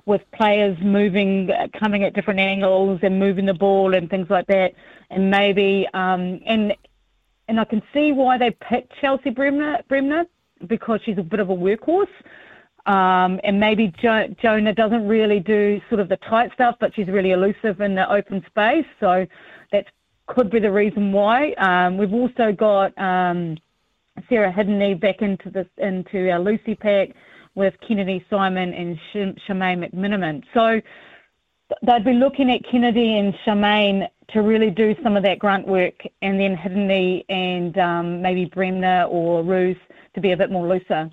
with 0.06 0.22
players 0.34 0.78
moving, 0.82 1.52
coming 1.80 2.04
at 2.04 2.14
different 2.14 2.40
angles 2.40 3.00
and 3.04 3.20
moving 3.20 3.46
the 3.46 3.54
ball 3.54 3.94
and 3.94 4.10
things 4.10 4.28
like 4.30 4.48
that. 4.48 4.74
And 5.10 5.30
maybe, 5.30 5.88
um, 5.94 6.40
and 6.46 6.74
and 7.48 7.60
I 7.60 7.66
can 7.66 7.82
see 7.94 8.12
why 8.14 8.38
they 8.38 8.52
picked 8.52 8.94
Chelsea 9.02 9.30
Bremner, 9.30 9.80
Bremner 9.90 10.26
because 10.68 11.02
she's 11.04 11.18
a 11.18 11.24
bit 11.24 11.40
of 11.40 11.50
a 11.50 11.56
workhorse. 11.56 12.08
Um, 12.86 13.40
and 13.44 13.60
maybe 13.60 13.94
jo- 14.02 14.34
Jonah 14.42 14.74
doesn't 14.74 15.08
really 15.08 15.40
do 15.40 15.80
sort 15.90 16.02
of 16.02 16.10
the 16.10 16.18
tight 16.18 16.52
stuff, 16.54 16.78
but 16.80 16.96
she's 16.96 17.08
really 17.08 17.32
elusive 17.32 17.80
in 17.82 17.94
the 17.94 18.10
open 18.12 18.44
space. 18.48 18.86
So 19.00 19.28
that 19.72 19.86
could 20.34 20.50
be 20.50 20.60
the 20.60 20.72
reason 20.72 21.12
why. 21.12 21.52
Um, 21.54 21.98
we've 21.98 22.14
also 22.14 22.52
got 22.52 22.98
um, 22.98 23.58
Sarah 24.30 24.52
Hirini 24.52 25.00
back 25.00 25.22
into 25.22 25.50
this 25.50 25.68
into 25.78 26.30
our 26.30 26.40
Lucy 26.40 26.76
pack 26.76 27.10
with 27.56 27.74
Kennedy 27.86 28.26
Simon 28.30 28.74
and 28.74 28.98
Sh- 29.12 29.40
Charmaine 29.48 29.92
McMenamin. 29.94 30.44
So 30.54 30.82
they'd 31.84 32.06
be 32.06 32.14
looking 32.14 32.50
at 32.50 32.62
Kennedy 32.70 33.18
and 33.18 33.34
Charmaine 33.46 34.08
to 34.30 34.42
really 34.42 34.70
do 34.70 34.96
some 35.04 35.18
of 35.18 35.24
that 35.24 35.40
grunt 35.40 35.68
work, 35.68 36.04
and 36.22 36.40
then 36.40 36.56
Hirini 36.56 37.26
and 37.28 37.78
um, 37.78 38.22
maybe 38.22 38.46
Bremner 38.46 39.04
or 39.10 39.44
Roos 39.44 39.78
to 40.16 40.22
be 40.22 40.32
a 40.32 40.38
bit 40.38 40.50
more 40.50 40.68
looser. 40.68 41.10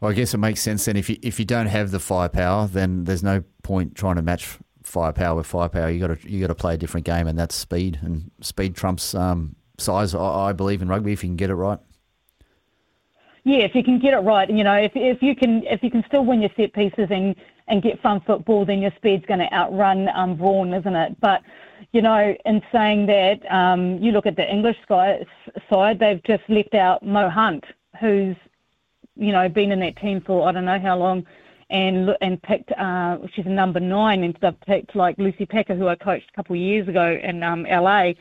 Well, 0.00 0.10
I 0.10 0.14
guess 0.14 0.34
it 0.34 0.38
makes 0.38 0.60
sense 0.60 0.84
then. 0.84 0.96
If 0.96 1.10
you 1.10 1.16
if 1.22 1.38
you 1.38 1.44
don't 1.44 1.66
have 1.66 1.90
the 1.90 1.98
firepower, 1.98 2.68
then 2.68 3.04
there's 3.04 3.22
no 3.22 3.42
point 3.62 3.96
trying 3.96 4.16
to 4.16 4.22
match 4.22 4.58
firepower 4.94 5.34
with 5.34 5.46
firepower. 5.46 5.90
You 5.90 5.98
got 5.98 6.20
to 6.20 6.30
you 6.30 6.40
got 6.40 6.46
to 6.46 6.54
play 6.54 6.74
a 6.74 6.76
different 6.76 7.04
game, 7.04 7.26
and 7.26 7.36
that's 7.36 7.56
speed. 7.56 7.98
And 8.00 8.30
speed 8.40 8.76
trumps 8.76 9.14
um, 9.14 9.56
size. 9.76 10.14
I, 10.14 10.48
I, 10.48 10.52
believe 10.52 10.80
in 10.82 10.88
rugby 10.88 11.12
if 11.12 11.24
you 11.24 11.28
can 11.28 11.36
get 11.36 11.50
it 11.50 11.56
right. 11.56 11.80
Yeah, 13.42 13.58
if 13.58 13.74
you 13.74 13.82
can 13.82 13.98
get 13.98 14.14
it 14.14 14.20
right, 14.20 14.48
you 14.48 14.62
know, 14.62 14.76
if 14.76 14.92
if 14.94 15.20
you 15.20 15.34
can 15.34 15.64
if 15.64 15.82
you 15.82 15.90
can 15.90 16.04
still 16.06 16.24
win 16.24 16.40
your 16.40 16.50
set 16.56 16.72
pieces 16.72 17.08
and 17.10 17.34
and 17.66 17.82
get 17.82 18.00
fun 18.00 18.20
football, 18.20 18.64
then 18.64 18.80
your 18.80 18.92
speed's 18.96 19.26
going 19.26 19.40
to 19.40 19.52
outrun 19.52 20.08
um, 20.14 20.36
brawn, 20.36 20.72
isn't 20.72 20.94
it? 20.94 21.20
But 21.20 21.42
you 21.92 22.00
know, 22.00 22.34
in 22.46 22.62
saying 22.72 23.06
that, 23.06 23.40
um, 23.50 23.98
you 23.98 24.12
look 24.12 24.26
at 24.26 24.36
the 24.36 24.48
English 24.48 24.76
side, 24.88 25.98
they've 25.98 26.22
just 26.22 26.44
left 26.48 26.74
out 26.74 27.02
Mo 27.02 27.28
Hunt, 27.28 27.64
who's 28.00 28.36
you 29.16 29.32
know 29.32 29.48
been 29.48 29.72
in 29.72 29.80
that 29.80 29.96
team 29.96 30.20
for 30.20 30.48
I 30.48 30.52
don't 30.52 30.64
know 30.64 30.78
how 30.78 30.96
long 30.96 31.26
and 31.70 32.10
and 32.20 32.42
picked 32.42 32.72
uh, 32.72 33.18
she's 33.34 33.46
number 33.46 33.80
nine, 33.80 34.22
and 34.22 34.36
they've 34.40 34.60
picked 34.66 34.94
like 34.94 35.18
Lucy 35.18 35.46
Packer, 35.46 35.74
who 35.74 35.88
I 35.88 35.96
coached 35.96 36.30
a 36.32 36.36
couple 36.36 36.54
of 36.54 36.60
years 36.60 36.88
ago 36.88 37.18
in 37.22 37.42
um, 37.42 37.64
LA, 37.64 38.12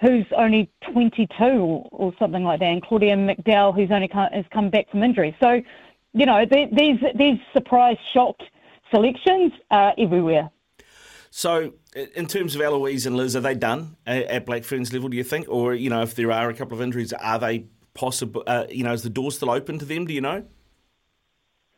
who's 0.00 0.26
only 0.36 0.70
22 0.92 1.44
or, 1.44 1.88
or, 1.92 2.12
something 2.18 2.44
like 2.44 2.60
that, 2.60 2.66
and 2.66 2.82
Claudia 2.82 3.16
McDowell, 3.16 3.74
who's 3.74 3.90
only 3.90 4.08
come, 4.08 4.28
has 4.32 4.44
come 4.52 4.70
back 4.70 4.90
from 4.90 5.02
injury. 5.02 5.36
So, 5.40 5.62
you 6.12 6.26
know, 6.26 6.44
these 6.44 6.98
these 7.14 7.38
surprise 7.52 7.96
shocked 8.12 8.42
selections 8.90 9.52
are 9.70 9.94
everywhere. 9.98 10.50
So, 11.30 11.72
in 12.14 12.26
terms 12.26 12.54
of 12.54 12.60
Eloise 12.60 13.06
and 13.06 13.16
Liz, 13.16 13.34
are 13.34 13.40
they 13.40 13.56
done 13.56 13.96
at 14.06 14.46
Black 14.46 14.62
Ferns 14.62 14.92
level? 14.92 15.08
Do 15.08 15.16
you 15.16 15.24
think, 15.24 15.46
or 15.48 15.74
you 15.74 15.90
know, 15.90 16.02
if 16.02 16.14
there 16.14 16.30
are 16.30 16.48
a 16.48 16.54
couple 16.54 16.76
of 16.76 16.82
injuries, 16.82 17.12
are 17.12 17.38
they 17.38 17.66
possible? 17.94 18.44
Uh, 18.46 18.66
you 18.68 18.84
know, 18.84 18.92
is 18.92 19.02
the 19.02 19.10
door 19.10 19.32
still 19.32 19.50
open 19.50 19.78
to 19.80 19.84
them? 19.84 20.06
Do 20.06 20.12
you 20.12 20.20
know? 20.20 20.44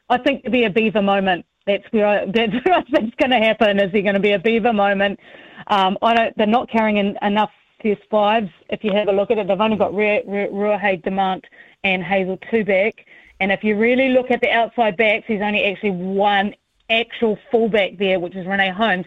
I 0.09 0.19
think 0.19 0.43
there'll 0.43 0.53
be 0.53 0.65
a 0.65 0.71
beaver 0.71 1.03
moment. 1.03 1.47
That's 1.67 1.85
where 1.91 2.07
I, 2.07 2.27
that's 2.35 2.53
where 2.65 2.75
I 2.75 2.83
think's 2.83 3.17
going 3.17 3.31
to 3.31 3.39
happen. 3.39 3.81
Is 3.81 3.93
there 3.93 4.03
going 4.03 4.15
to 4.15 4.21
be 4.21 4.33
a 4.33 4.39
beaver 4.39 4.73
moment? 4.73 5.19
Um, 5.69 5.99
I 6.03 6.15
don't. 6.15 6.37
They're 6.37 6.47
not 6.47 6.71
carrying 6.71 6.99
in, 6.99 7.19
enough 7.23 7.51
first 7.83 8.03
fives. 8.11 8.51
If 8.71 8.85
you 8.85 8.93
have 8.93 9.09
a 9.09 9.13
look 9.13 9.31
at 9.31 9.39
it, 9.39 9.49
they've 9.49 9.61
only 9.61 9.77
got 9.77 9.93
Ruahei 9.93 11.03
Demant 11.03 11.45
and 11.85 12.03
Hazel 12.03 12.39
Tubic. 12.39 12.95
And 13.41 13.53
if 13.53 13.63
you 13.63 13.77
really 13.77 14.11
look 14.11 14.31
at 14.31 14.41
the 14.41 14.51
outside 14.51 14.97
backs, 14.97 15.27
there's 15.29 15.43
only 15.43 15.65
actually 15.65 15.91
one 15.91 16.55
actual 16.89 17.39
fullback 17.51 17.99
there, 17.99 18.19
which 18.19 18.35
is 18.35 18.47
Renee 18.47 18.71
Holmes. 18.71 19.07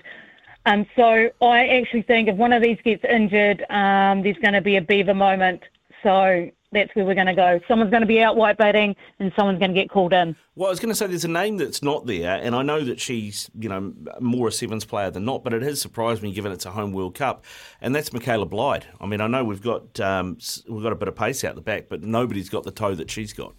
Um, 0.65 0.85
so 0.95 1.30
I 1.41 1.67
actually 1.67 2.03
think 2.03 2.27
if 2.27 2.35
one 2.35 2.53
of 2.53 2.61
these 2.61 2.77
gets 2.84 3.03
injured, 3.05 3.65
um, 3.69 4.21
there's 4.21 4.38
going 4.38 4.53
to 4.53 4.61
be 4.61 4.76
a 4.76 4.81
beaver 4.81 5.13
moment. 5.13 5.63
So 6.03 6.49
that's 6.71 6.93
where 6.95 7.05
we're 7.05 7.15
going 7.15 7.27
to 7.27 7.33
go. 7.33 7.59
Someone's 7.67 7.91
going 7.91 8.01
to 8.01 8.07
be 8.07 8.21
out 8.21 8.35
white 8.35 8.57
baiting 8.57 8.95
and 9.19 9.31
someone's 9.35 9.59
going 9.59 9.73
to 9.73 9.79
get 9.79 9.89
called 9.89 10.13
in. 10.13 10.35
Well, 10.55 10.67
I 10.67 10.69
was 10.69 10.79
going 10.79 10.89
to 10.89 10.95
say 10.95 11.07
there's 11.07 11.25
a 11.25 11.29
name 11.29 11.57
that's 11.57 11.81
not 11.81 12.05
there, 12.05 12.35
and 12.35 12.55
I 12.55 12.61
know 12.61 12.83
that 12.83 12.99
she's 12.99 13.49
you 13.57 13.69
know 13.69 13.93
more 14.19 14.49
a 14.49 14.51
sevens 14.51 14.85
player 14.85 15.09
than 15.09 15.25
not, 15.25 15.43
but 15.43 15.53
it 15.53 15.61
has 15.61 15.81
surprised 15.81 16.21
me 16.21 16.31
given 16.33 16.51
it's 16.51 16.65
a 16.65 16.71
home 16.71 16.91
World 16.91 17.15
Cup, 17.15 17.45
and 17.81 17.95
that's 17.95 18.13
Michaela 18.13 18.45
Blyde. 18.45 18.85
I 18.99 19.05
mean, 19.05 19.21
I 19.21 19.27
know 19.27 19.43
we've 19.43 19.61
got 19.61 19.99
um, 19.99 20.37
we've 20.67 20.83
got 20.83 20.91
a 20.91 20.95
bit 20.97 21.07
of 21.07 21.15
pace 21.15 21.43
out 21.43 21.55
the 21.55 21.61
back, 21.61 21.85
but 21.89 22.03
nobody's 22.03 22.49
got 22.49 22.63
the 22.63 22.71
toe 22.71 22.95
that 22.95 23.09
she's 23.09 23.33
got. 23.33 23.55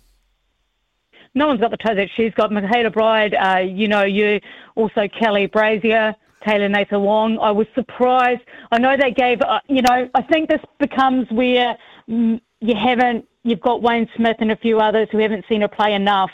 No 1.34 1.46
one's 1.46 1.60
got 1.60 1.70
the 1.70 1.76
toe 1.76 1.94
that 1.94 2.08
she's 2.16 2.34
got. 2.34 2.52
Michaela 2.52 2.90
Blyde, 2.90 3.34
uh, 3.34 3.58
you 3.58 3.86
know, 3.88 4.02
you 4.02 4.40
also 4.74 5.08
Kelly 5.08 5.46
Brazier. 5.46 6.14
Tyla 6.44 6.70
Nathan 6.70 7.02
Wong. 7.02 7.38
I 7.38 7.50
was 7.50 7.66
surprised. 7.74 8.40
I 8.72 8.78
know 8.78 8.96
they 8.96 9.10
gave, 9.10 9.42
uh, 9.42 9.60
you 9.68 9.82
know, 9.82 10.08
I 10.14 10.22
think 10.22 10.48
this 10.48 10.62
becomes 10.78 11.30
where 11.30 11.76
mm, 12.08 12.40
you 12.60 12.74
haven't, 12.74 13.26
you've 13.42 13.60
got 13.60 13.82
Wayne 13.82 14.08
Smith 14.16 14.36
and 14.40 14.52
a 14.52 14.56
few 14.56 14.78
others 14.80 15.08
who 15.10 15.18
haven't 15.18 15.44
seen 15.48 15.62
her 15.62 15.68
play 15.68 15.94
enough, 15.94 16.30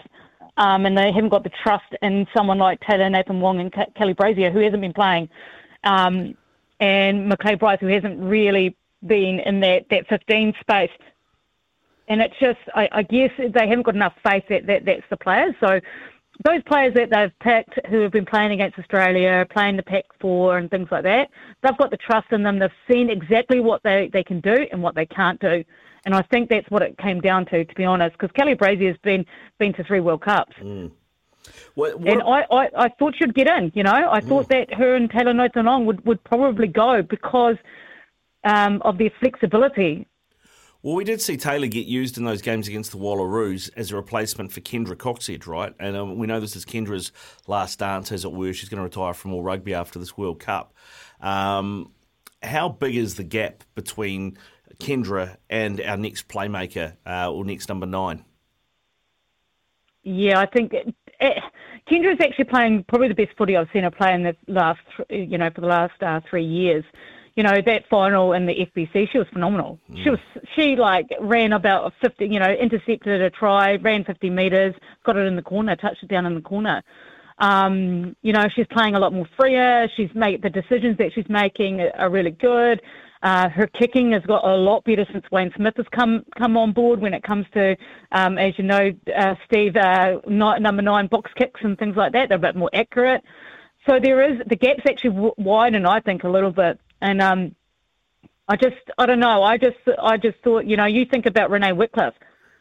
um, 0.57 0.87
and 0.87 0.97
they 0.97 1.13
haven't 1.13 1.29
got 1.29 1.45
the 1.45 1.51
trust 1.63 1.85
in 2.03 2.27
someone 2.35 2.59
like 2.59 2.81
Tyla 2.81 3.11
Nathan 3.11 3.41
Wong 3.41 3.61
and 3.61 3.73
Ke- 3.73 3.95
Kelly 3.97 4.15
Brazier, 4.15 4.51
who 4.51 4.61
hasn't 4.61 4.81
been 4.81 4.93
playing, 4.93 5.29
um, 5.85 6.35
and 6.81 7.31
McLeod 7.31 7.59
Bryce, 7.59 7.79
who 7.81 7.87
hasn't 7.87 8.19
really 8.21 8.77
been 9.07 9.41
in 9.41 9.61
that, 9.61 9.87
that 9.91 10.07
15 10.09 10.55
space. 10.61 10.91
And 12.09 12.21
it's 12.21 12.35
just, 12.41 12.59
I, 12.75 12.89
I 12.93 13.03
guess 13.03 13.31
they 13.39 13.69
haven't 13.69 13.83
got 13.83 13.95
enough 13.95 14.15
faith 14.25 14.45
that, 14.49 14.67
that 14.67 14.85
that's 14.85 15.03
the 15.11 15.17
players. 15.17 15.55
So 15.61 15.81
those 16.45 16.63
players 16.65 16.95
that 16.95 17.11
they've 17.11 17.39
picked 17.41 17.87
who 17.89 18.01
have 18.01 18.13
been 18.13 18.27
playing 18.27 18.53
against 18.53 18.79
Australia, 18.79 19.47
playing 19.51 19.77
the 19.77 19.83
Pac 19.83 20.05
Four 20.21 20.59
and 20.59 20.71
things 20.71 20.89
like 20.91 21.03
that, 21.05 21.31
they've 21.63 21.77
got 21.77 21.91
the 21.91 21.97
trust 21.97 22.29
in 22.33 22.43
them. 22.43 22.59
They've 22.59 22.71
seen 22.91 23.11
exactly 23.11 23.61
what 23.61 23.83
they, 23.83 24.11
they 24.13 24.23
can 24.23 24.41
do 24.41 24.67
and 24.71 24.83
what 24.83 24.95
they 24.95 25.07
can't 25.07 25.41
do. 25.41 25.65
And 26.07 26.15
I 26.15 26.23
think 26.23 26.49
that's 26.49 26.71
what 26.71 26.83
it 26.83 26.97
came 26.97 27.21
down 27.21 27.45
to, 27.47 27.65
to 27.65 27.75
be 27.75 27.85
honest, 27.85 28.17
because 28.17 28.31
Kelly 28.33 28.55
Brazier's 28.55 28.97
been 29.03 29.27
been 29.59 29.75
to 29.75 29.85
three 29.85 30.01
World 30.01 30.23
Cups. 30.23 30.55
Mm. 30.63 30.93
What, 31.75 32.01
what, 32.01 32.09
and 32.09 32.23
I, 32.23 32.45
I, 32.51 32.69
I 32.85 32.89
thought 32.89 33.15
she'd 33.19 33.35
get 33.35 33.49
in, 33.49 33.73
you 33.75 33.83
know. 33.83 34.09
I 34.11 34.21
mm. 34.21 34.29
thought 34.29 34.49
that 34.49 34.73
her 34.73 34.95
and 34.95 35.11
Tyla 35.11 35.35
Nathan 35.35 35.85
would, 35.85 36.07
would 36.07 36.23
probably 36.25 36.69
go 36.69 37.03
because 37.03 37.57
um, 38.45 38.81
of 38.83 38.99
their 38.99 39.11
flexibility. 39.21 40.07
Well, 40.83 40.95
we 40.95 41.03
did 41.05 41.21
see 41.21 41.37
Tyla 41.37 41.67
get 41.67 41.87
used 41.87 42.17
in 42.17 42.25
those 42.25 42.41
games 42.41 42.69
against 42.69 42.93
the 42.93 42.99
Wallaroos 42.99 43.71
as 43.77 43.91
a 43.91 43.97
replacement 43.97 44.53
for 44.53 44.61
Kendra 44.61 44.95
Cocksedge, 44.95 45.47
right? 45.47 45.75
And 45.81 45.97
um, 45.97 46.17
we 46.17 46.29
know 46.29 46.39
this 46.39 46.55
is 46.55 46.65
Kendra's 46.65 47.11
last 47.49 47.81
dance, 47.81 48.13
as 48.13 48.25
it 48.25 48.33
were. 48.33 48.53
She's 48.53 48.69
going 48.69 48.79
to 48.79 48.85
retire 48.85 49.13
from 49.13 49.33
all 49.33 49.43
rugby 49.43 49.75
after 49.75 49.99
this 49.99 50.17
World 50.17 50.39
Cup. 50.39 50.73
Um, 51.21 51.91
how 52.43 52.69
big 52.69 52.95
is 52.95 53.17
the 53.17 53.25
gap 53.25 53.65
between 53.75 54.39
Kendra 54.79 55.37
and 55.49 55.81
our 55.81 55.97
next 55.97 56.29
playmaker 56.29 56.97
uh, 57.07 57.31
or 57.31 57.45
next 57.45 57.69
number 57.69 57.87
nine? 57.87 58.25
Yeah, 60.03 60.39
I 60.39 60.47
think 60.47 60.73
it, 60.73 60.95
it, 61.21 61.43
Kendra's 61.91 62.21
actually 62.21 62.45
playing 62.45 62.85
probably 62.89 63.09
the 63.09 63.15
best 63.15 63.37
footy 63.37 63.57
I've 63.57 63.69
seen 63.73 63.85
her 63.85 63.91
play 63.91 64.13
in 64.15 64.23
the 64.23 64.37
last, 64.49 64.81
you 65.09 65.39
know, 65.39 65.51
for 65.51 65.61
the 65.61 65.67
last 65.67 66.01
uh, 66.03 66.21
three 66.29 66.45
years. 66.45 66.85
You 67.37 67.43
know, 67.43 67.61
that 67.67 67.87
final 67.91 68.33
in 68.33 68.47
the 68.47 68.55
FPC, 68.55 69.11
she 69.11 69.19
was 69.19 69.27
phenomenal. 69.33 69.79
Mm. 69.91 70.03
She 70.03 70.11
was, 70.11 70.19
she 70.55 70.75
like 70.75 71.07
ran 71.21 71.53
about 71.53 71.93
50, 72.01 72.27
you 72.27 72.39
know, 72.39 72.51
intercepted 72.51 73.21
a 73.21 73.31
try, 73.31 73.77
ran 73.77 74.05
50 74.05 74.31
metres, 74.31 74.75
got 75.05 75.17
it 75.17 75.27
in 75.27 75.37
the 75.37 75.43
corner, 75.43 75.77
touched 75.77 76.03
it 76.03 76.09
down 76.09 76.25
in 76.25 76.35
the 76.35 76.41
corner. 76.41 76.83
Um, 77.39 78.17
you 78.23 78.33
know, 78.33 78.49
she's 78.55 78.67
playing 78.71 78.95
a 78.95 78.99
lot 78.99 79.13
more 79.13 79.29
freer. 79.37 79.89
She's 79.97 80.09
made 80.15 80.43
the 80.43 80.51
decisions 80.51 80.97
that 80.99 81.13
she's 81.15 81.29
making 81.29 81.83
are 81.83 82.09
really 82.09 82.31
good. 82.31 82.81
Uh, 83.23 83.49
her 83.49 83.67
kicking 83.67 84.13
has 84.13 84.23
got 84.23 84.45
a 84.45 84.57
lot 84.57 84.85
better 84.85 85.07
since 85.11 85.25
Wayne 85.33 85.51
Smith 85.57 85.75
has 85.77 85.87
come 85.91 86.25
come 86.37 86.57
on 86.57 86.73
board 86.73 87.01
when 87.01 87.15
it 87.15 87.23
comes 87.23 87.47
to, 87.55 87.77
um, 88.13 88.37
as 88.39 88.53
you 88.59 88.65
know, 88.65 88.91
uh, 89.17 89.35
Steve, 89.47 89.75
uh, 89.77 90.21
number 90.27 90.83
nine 90.83 91.07
box 91.07 91.31
kicks 91.37 91.61
and 91.63 91.79
things 91.79 91.97
like 91.97 92.13
that. 92.13 92.29
They're 92.29 92.39
a 92.39 92.41
bit 92.41 92.57
more 92.57 92.71
accurate. 92.75 93.23
So 93.89 93.99
there 94.01 94.31
is 94.31 94.41
the 94.47 94.57
gap's 94.57 94.83
actually 94.89 95.11
w- 95.11 95.35
widen, 95.39 95.87
I 95.87 96.01
think, 96.01 96.25
a 96.25 96.29
little 96.29 96.51
bit. 96.51 96.79
And 97.01 97.23
um, 97.23 97.55
I 98.49 98.57
just, 98.57 98.77
I 98.99 99.07
don't 99.07 99.21
know. 99.21 99.43
I 99.43 99.57
just, 99.59 99.77
I 100.03 100.17
just 100.17 100.39
thought, 100.45 100.67
you 100.67 100.77
know, 100.77 100.87
you 100.87 101.05
think 101.05 101.27
about 101.27 101.51
Renee 101.51 101.73
Wickliffe. 101.73 102.15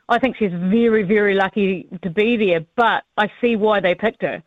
I 0.07 0.19
think 0.19 0.37
she's 0.37 0.51
very, 0.51 1.03
very 1.03 1.33
lucky 1.35 1.87
to 2.03 2.09
be 2.09 2.37
there. 2.37 2.65
But 2.75 3.03
I 3.17 3.29
see 3.41 3.55
why 3.55 3.79
they 3.79 3.95
picked 3.95 4.21
her. 4.21 4.43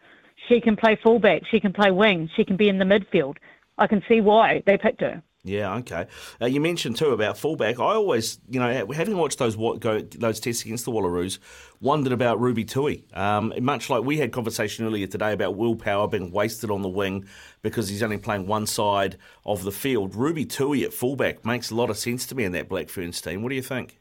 She 0.49 0.61
can 0.61 0.77
play 0.77 0.99
fullback. 1.03 1.43
She 1.51 1.61
can 1.61 1.73
play 1.73 1.91
wing. 1.91 2.31
She 2.37 2.45
can 2.45 2.57
be 2.57 2.69
in 2.69 2.79
the 2.79 2.85
midfield. 2.85 3.37
I 3.77 3.87
can 3.87 4.03
see 4.09 4.21
why 4.21 4.63
they 4.67 4.79
picked 4.79 5.01
her. 5.01 5.23
Yeah, 5.49 5.75
okay. 5.77 6.07
Uh, 6.41 6.47
you 6.47 6.61
mentioned 6.61 6.97
too 6.97 7.11
about 7.11 7.39
fullback. 7.39 7.81
I 7.81 7.95
always, 7.95 8.39
you 8.49 8.61
know, 8.61 8.87
having 8.93 9.17
watched 9.17 9.39
those 9.39 9.57
go 9.57 10.01
those 10.01 10.41
tests 10.41 10.65
against 10.65 10.85
the 10.85 10.93
Wallaroos, 10.93 11.39
wondered 11.81 12.13
about 12.13 12.41
Ruby 12.41 12.65
Tui. 12.65 13.05
Um, 13.15 13.53
much 13.61 13.89
like 13.89 14.05
we 14.05 14.19
had 14.19 14.33
conversation 14.33 14.85
earlier 14.85 15.07
today 15.07 15.33
about 15.33 15.57
willpower 15.57 16.09
being 16.09 16.31
wasted 16.31 16.71
on 16.71 16.83
the 16.83 16.89
wing 16.89 17.27
because 17.63 17.89
he's 17.89 18.03
only 18.03 18.19
playing 18.19 18.47
one 18.47 18.67
side 18.67 19.17
of 19.45 19.65
the 19.65 19.73
field. 19.73 20.15
Ruby 20.15 20.45
Tui 20.45 20.85
at 20.85 20.93
fullback 20.93 21.45
makes 21.45 21.71
a 21.71 21.75
lot 21.75 21.91
of 21.91 21.97
sense 21.97 22.27
to 22.27 22.35
me 22.35 22.45
in 22.45 22.53
that 22.53 22.69
Black 22.69 22.89
Ferns 22.89 23.21
team. 23.21 23.43
What 23.43 23.49
do 23.51 23.55
you 23.55 23.63
think? 23.63 23.99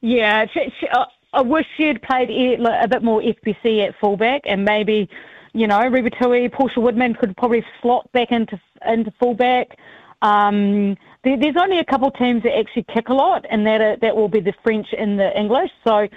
Yeah, 0.00 0.46
she, 0.52 0.72
she, 0.78 0.88
I, 0.90 1.06
I 1.32 1.42
wish 1.42 1.66
she 1.76 1.84
had 1.84 2.02
played 2.02 2.30
a 2.30 2.88
bit 2.88 3.02
more 3.02 3.20
FPC 3.20 3.86
at 3.86 3.94
fullback 4.00 4.42
and 4.44 4.64
maybe, 4.64 5.08
you 5.52 5.66
know, 5.66 5.86
Ruby 5.86 6.10
Tui, 6.10 6.48
Portia 6.48 6.80
Woodman 6.80 7.14
could 7.14 7.36
probably 7.36 7.64
slot 7.80 8.10
back 8.12 8.30
into 8.30 8.60
into 8.86 9.12
fullback. 9.20 9.76
Um, 10.22 10.96
there, 11.24 11.38
there's 11.38 11.56
only 11.56 11.78
a 11.78 11.84
couple 11.84 12.10
teams 12.10 12.42
that 12.42 12.56
actually 12.56 12.84
kick 12.92 13.08
a 13.08 13.14
lot, 13.14 13.44
and 13.50 13.66
that 13.66 13.80
are, 13.80 13.96
that 13.96 14.16
will 14.16 14.28
be 14.28 14.40
the 14.40 14.52
French 14.62 14.88
and 14.96 15.18
the 15.18 15.38
English. 15.38 15.70
So 15.84 16.08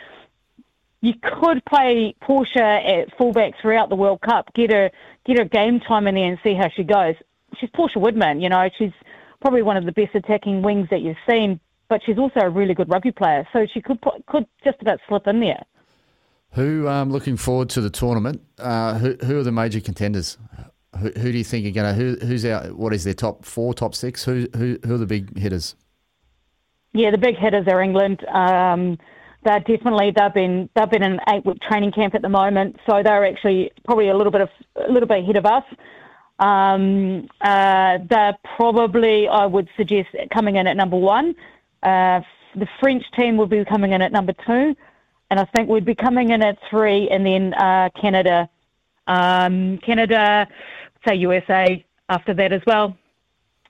you 1.02 1.14
could 1.22 1.64
play 1.66 2.16
Portia 2.22 2.64
at 2.64 3.16
fullback 3.18 3.54
throughout 3.62 3.90
the 3.90 3.96
World 3.96 4.22
Cup, 4.22 4.54
get 4.54 4.72
her 4.72 4.90
get 5.26 5.38
her 5.38 5.46
game 5.46 5.80
time 5.80 6.08
in 6.08 6.16
there, 6.16 6.26
and 6.26 6.40
see 6.44 6.54
how 6.54 6.70
she 6.76 6.84
goes. 6.84 7.16
She's 7.60 7.70
Portia 7.76 8.00
Woodman, 8.00 8.42
you 8.42 8.50
know, 8.50 8.70
she's 8.78 8.94
probably 9.42 9.62
one 9.62 9.78
of 9.78 9.86
the 9.86 9.92
best 9.92 10.16
attacking 10.16 10.62
wings 10.62 10.88
that 10.90 11.02
you've 11.02 11.18
seen, 11.30 11.60
but 11.90 12.02
she's 12.06 12.18
also 12.18 12.40
a 12.40 12.50
really 12.50 12.74
good 12.74 12.90
rugby 12.90 13.12
player, 13.12 13.48
so 13.54 13.68
she 13.72 13.82
could 13.82 14.00
could 14.28 14.46
just 14.64 14.82
about 14.82 15.00
slip 15.08 15.28
in 15.28 15.40
there. 15.40 15.64
Who 16.52 16.88
um, 16.88 17.12
looking 17.12 17.36
forward 17.36 17.70
to 17.72 17.82
the 17.82 17.90
tournament? 17.90 18.42
Uh, 18.58 18.98
who 18.98 19.16
who 19.26 19.40
are 19.40 19.44
the 19.44 19.52
major 19.52 19.82
contenders? 19.82 20.38
Who, 21.00 21.12
who 21.12 21.32
do 21.32 21.38
you 21.38 21.44
think 21.44 21.66
are 21.66 21.72
going 21.72 21.96
to? 21.96 22.02
Who, 22.02 22.28
who's 22.28 22.46
out? 22.46 22.74
What 22.78 22.94
is 22.94 23.04
their 23.04 23.14
top 23.14 23.46
four, 23.46 23.74
top 23.74 23.96
six? 23.96 24.24
Who 24.24 24.48
who 24.56 24.78
who 24.86 24.96
are 24.96 24.98
the 24.98 25.06
big 25.06 25.38
hitters? 25.38 25.76
Yeah, 26.94 27.12
the 27.12 27.18
big 27.18 27.36
hitters 27.38 27.68
are 27.68 27.82
England. 27.82 28.24
Um, 28.28 28.98
they're 29.44 29.60
definitely 29.60 30.12
they've 30.16 30.34
been 30.34 30.70
they've 30.76 30.90
been 30.90 31.04
in 31.04 31.14
an 31.14 31.20
eight 31.30 31.46
week 31.46 31.60
training 31.62 31.92
camp 31.92 32.16
at 32.16 32.22
the 32.22 32.30
moment, 32.30 32.78
so 32.88 33.02
they're 33.04 33.26
actually 33.26 33.72
probably 33.84 34.10
a 34.10 34.16
little 34.16 34.32
bit 34.32 34.42
of 34.42 34.50
a 34.76 34.92
little 34.92 35.08
bit 35.08 35.24
ahead 35.24 35.36
of 35.36 35.46
us. 35.46 35.64
Um, 36.40 37.28
uh, 37.42 38.00
they're 38.10 38.38
probably 38.56 39.28
I 39.28 39.46
would 39.46 39.70
suggest 39.76 40.10
coming 40.34 40.56
in 40.56 40.68
at 40.68 40.78
number 40.78 40.98
one. 40.98 41.36
Uh, 41.82 42.22
the 42.56 42.68
French 42.80 43.04
team 43.18 43.38
will 43.38 43.48
be 43.48 43.66
coming 43.66 43.92
in 43.94 44.02
at 44.02 44.12
number 44.12 44.34
two, 44.46 44.76
and 45.30 45.40
I 45.40 45.46
think 45.56 45.70
we'd 45.70 45.86
be 45.86 45.96
coming 45.96 46.30
in 46.30 46.42
at 46.42 46.58
three, 46.70 47.10
and 47.10 47.26
then 47.26 47.54
uh, 47.56 47.90
Canada. 48.00 48.50
Um, 49.06 49.80
Canada 49.80 50.48
say 51.08 51.16
USA 51.16 51.86
after 52.10 52.34
that 52.34 52.54
as 52.54 52.62
well. 52.66 52.96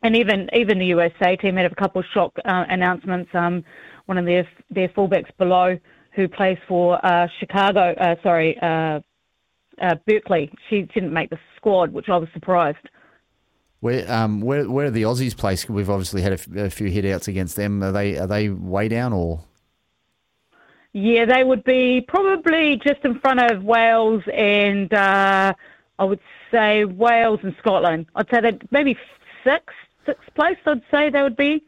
And 0.01 0.15
even 0.15 0.49
even 0.53 0.79
the 0.79 0.87
USA 0.87 1.35
team 1.35 1.55
had 1.55 1.71
a 1.71 1.75
couple 1.75 2.01
of 2.01 2.05
shock 2.13 2.33
uh, 2.43 2.65
announcements. 2.69 3.29
Um, 3.33 3.63
one 4.05 4.17
of 4.17 4.25
their 4.25 4.47
their 4.69 4.89
fullbacks 4.89 5.35
below, 5.37 5.77
who 6.11 6.27
plays 6.27 6.57
for 6.67 7.03
uh, 7.05 7.27
Chicago, 7.39 7.93
uh, 7.93 8.15
sorry, 8.21 8.57
uh, 8.61 8.99
uh, 9.81 9.95
Berkeley, 10.05 10.51
she 10.69 10.83
didn't 10.93 11.13
make 11.13 11.29
the 11.29 11.39
squad, 11.55 11.93
which 11.93 12.09
I 12.09 12.17
was 12.17 12.29
surprised. 12.33 12.89
Where 13.79 14.09
um 14.11 14.41
where 14.41 14.69
where 14.69 14.87
are 14.87 14.91
the 14.91 15.03
Aussies 15.03 15.35
placed? 15.35 15.69
We've 15.69 15.89
obviously 15.89 16.21
had 16.21 16.33
a, 16.55 16.69
few 16.69 16.87
hit 16.87 17.05
outs 17.05 17.27
against 17.27 17.55
them. 17.55 17.83
Are 17.83 17.91
they 17.91 18.17
are 18.17 18.27
they 18.27 18.49
way 18.49 18.87
down 18.87 19.11
or? 19.13 19.41
Yeah, 20.93 21.25
they 21.25 21.43
would 21.43 21.63
be 21.63 22.05
probably 22.07 22.79
just 22.85 23.03
in 23.03 23.19
front 23.19 23.41
of 23.41 23.63
Wales 23.63 24.21
and 24.31 24.93
uh, 24.93 25.53
I 25.99 26.05
would 26.05 26.19
say 26.51 26.85
Wales 26.85 27.39
and 27.43 27.55
Scotland. 27.59 28.07
I'd 28.15 28.29
say 28.29 28.41
that 28.41 28.71
maybe 28.71 28.97
sixth, 29.43 29.75
sixth 30.05 30.33
place. 30.35 30.57
I'd 30.65 30.81
say 30.91 31.09
they 31.09 31.21
would 31.21 31.37
be 31.37 31.63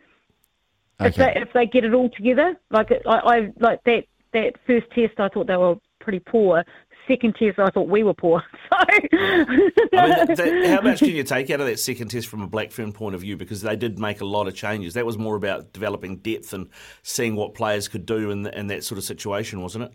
okay. 1.00 1.08
if 1.08 1.16
they 1.16 1.34
if 1.36 1.54
they 1.54 1.66
get 1.66 1.86
it 1.86 1.94
all 1.94 2.10
together. 2.10 2.56
Like 2.72 2.92
I, 2.92 2.98
I 3.06 3.54
like 3.60 3.84
that 3.86 4.06
that 4.36 4.54
first 4.68 4.90
test, 4.92 5.20
I 5.20 5.30
thought 5.30 5.48
they 5.48 5.58
were 5.58 5.76
pretty 6.00 6.20
poor. 6.20 6.64
Second 7.08 7.36
test, 7.36 7.60
I 7.60 7.70
thought 7.70 7.88
we 7.88 8.04
were 8.04 8.14
poor. 8.14 8.44
So, 8.72 8.78
I 8.78 9.00
mean, 9.00 9.72
that, 9.92 10.66
how 10.68 10.82
much 10.82 11.00
can 11.00 11.10
you 11.10 11.24
take 11.24 11.50
out 11.50 11.62
of 11.62 11.68
that 11.68 11.80
second 11.80 12.10
test 12.10 12.28
from 12.28 12.42
a 12.42 12.48
Black 12.48 12.72
Fern 12.72 12.92
point 12.92 13.16
of 13.16 13.22
view? 13.22 13.38
Because 13.38 13.62
they 13.62 13.76
did 13.76 14.00
make 14.00 14.22
a 14.22 14.26
lot 14.26 14.48
of 14.48 14.56
changes. 14.56 14.96
That 14.96 15.06
was 15.06 15.18
more 15.18 15.36
about 15.36 15.72
developing 15.72 16.18
depth 16.18 16.52
and 16.52 16.70
seeing 17.04 17.36
what 17.36 17.54
players 17.54 17.88
could 17.88 18.06
do 18.06 18.32
in, 18.32 18.48
in 18.48 18.68
that 18.68 18.84
sort 18.84 18.98
of 18.98 19.04
situation, 19.04 19.62
wasn't 19.62 19.86
it? 19.86 19.94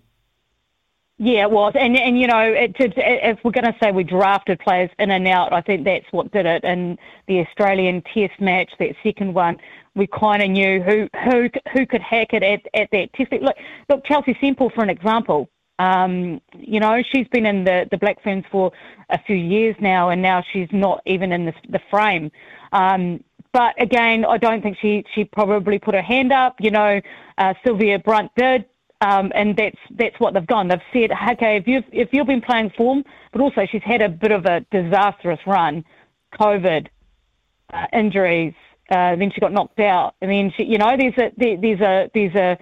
Yeah, 1.22 1.42
it 1.42 1.51
was, 1.51 1.74
and 1.78 1.98
and 1.98 2.18
you 2.18 2.26
know, 2.26 2.40
it, 2.40 2.74
if 2.78 3.38
we're 3.44 3.51
going 3.51 3.70
to 3.70 3.76
say 3.78 3.92
we 3.92 4.05
drafted 4.05 4.59
players 4.59 4.88
in 4.98 5.10
and 5.10 5.28
out, 5.28 5.52
I 5.52 5.60
think 5.60 5.84
that's 5.84 6.06
what 6.12 6.32
did 6.32 6.47
it. 6.47 6.64
And 6.64 6.98
the 7.28 7.40
Australian 7.40 8.02
Test 8.14 8.40
match, 8.40 8.72
that 8.78 8.94
second 9.02 9.34
one, 9.34 9.59
we 9.94 10.06
kind 10.06 10.42
of 10.42 10.48
knew 10.48 10.82
who 10.82 11.10
who 11.30 11.51
who 11.74 11.84
could 11.84 12.01
hack 12.01 12.28
it 12.32 12.42
at, 12.42 12.62
at 12.72 12.88
that 12.92 13.12
test. 13.12 13.32
Look, 13.32 13.55
look, 13.90 14.02
Chelsea 14.06 14.34
Semple 14.40 14.70
for 14.70 14.82
an 14.82 14.88
example. 14.88 15.51
Um, 15.78 16.40
you 16.59 16.80
know, 16.80 17.02
she's 17.12 17.28
been 17.28 17.44
in 17.44 17.64
the 17.64 17.86
the 17.90 17.98
Black 17.98 18.22
Ferns 18.22 18.47
for 18.51 18.72
a 19.10 19.18
few 19.22 19.36
years 19.36 19.76
now, 19.78 20.09
and 20.09 20.22
now 20.22 20.42
she's 20.55 20.68
not 20.72 21.02
even 21.05 21.32
in 21.32 21.44
the 21.44 21.52
the 21.68 21.80
frame. 21.90 22.32
Um, 22.72 23.22
but 23.52 23.74
again, 23.78 24.24
I 24.24 24.38
don't 24.38 24.62
think 24.62 24.78
she 24.80 25.05
she 25.14 25.24
probably 25.24 25.78
put 25.78 25.94
her 25.94 26.01
hand 26.01 26.32
up. 26.32 26.56
You 26.60 26.70
know, 26.70 26.98
uh, 27.36 27.52
Sylvia 27.62 27.98
Brunt 27.98 28.30
did. 28.36 28.64
Um, 29.02 29.32
and 29.35 29.56
that's 29.56 29.78
that's 29.98 30.18
what 30.20 30.35
they've 30.35 30.47
gone. 30.47 30.68
They've 30.68 30.81
said, 30.93 31.10
okay, 31.32 31.56
if 31.56 31.66
you've 31.66 31.85
if 31.90 32.10
you've 32.12 32.27
been 32.27 32.43
playing 32.43 32.70
form, 32.77 33.02
but 33.32 33.40
also 33.40 33.66
she's 33.70 33.82
had 33.82 34.02
a 34.02 34.09
bit 34.09 34.31
of 34.31 34.44
a 34.44 34.60
disastrous 34.70 35.40
run, 35.47 35.85
COVID, 36.39 36.89
uh, 37.72 37.86
injuries, 37.94 38.52
uh, 38.90 39.16
then 39.16 39.31
she 39.32 39.40
got 39.40 39.52
knocked 39.52 39.81
out, 39.81 40.16
and 40.20 40.31
then 40.31 40.52
she, 40.55 40.64
you 40.64 40.77
know, 40.77 40.97
there's 40.98 41.16
a 41.16 41.32
there, 41.36 41.56
there's 41.56 41.81
a 41.81 42.10
there's 42.12 42.35
a 42.35 42.59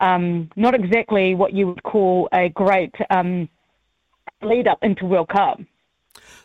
um, 0.00 0.50
not 0.56 0.74
exactly 0.74 1.34
what 1.34 1.52
you 1.52 1.68
would 1.68 1.82
call 1.82 2.28
a 2.32 2.48
great 2.48 2.94
um, 3.10 3.48
lead 4.42 4.66
up 4.68 4.78
into 4.82 5.04
World 5.04 5.28
Cup. 5.28 5.60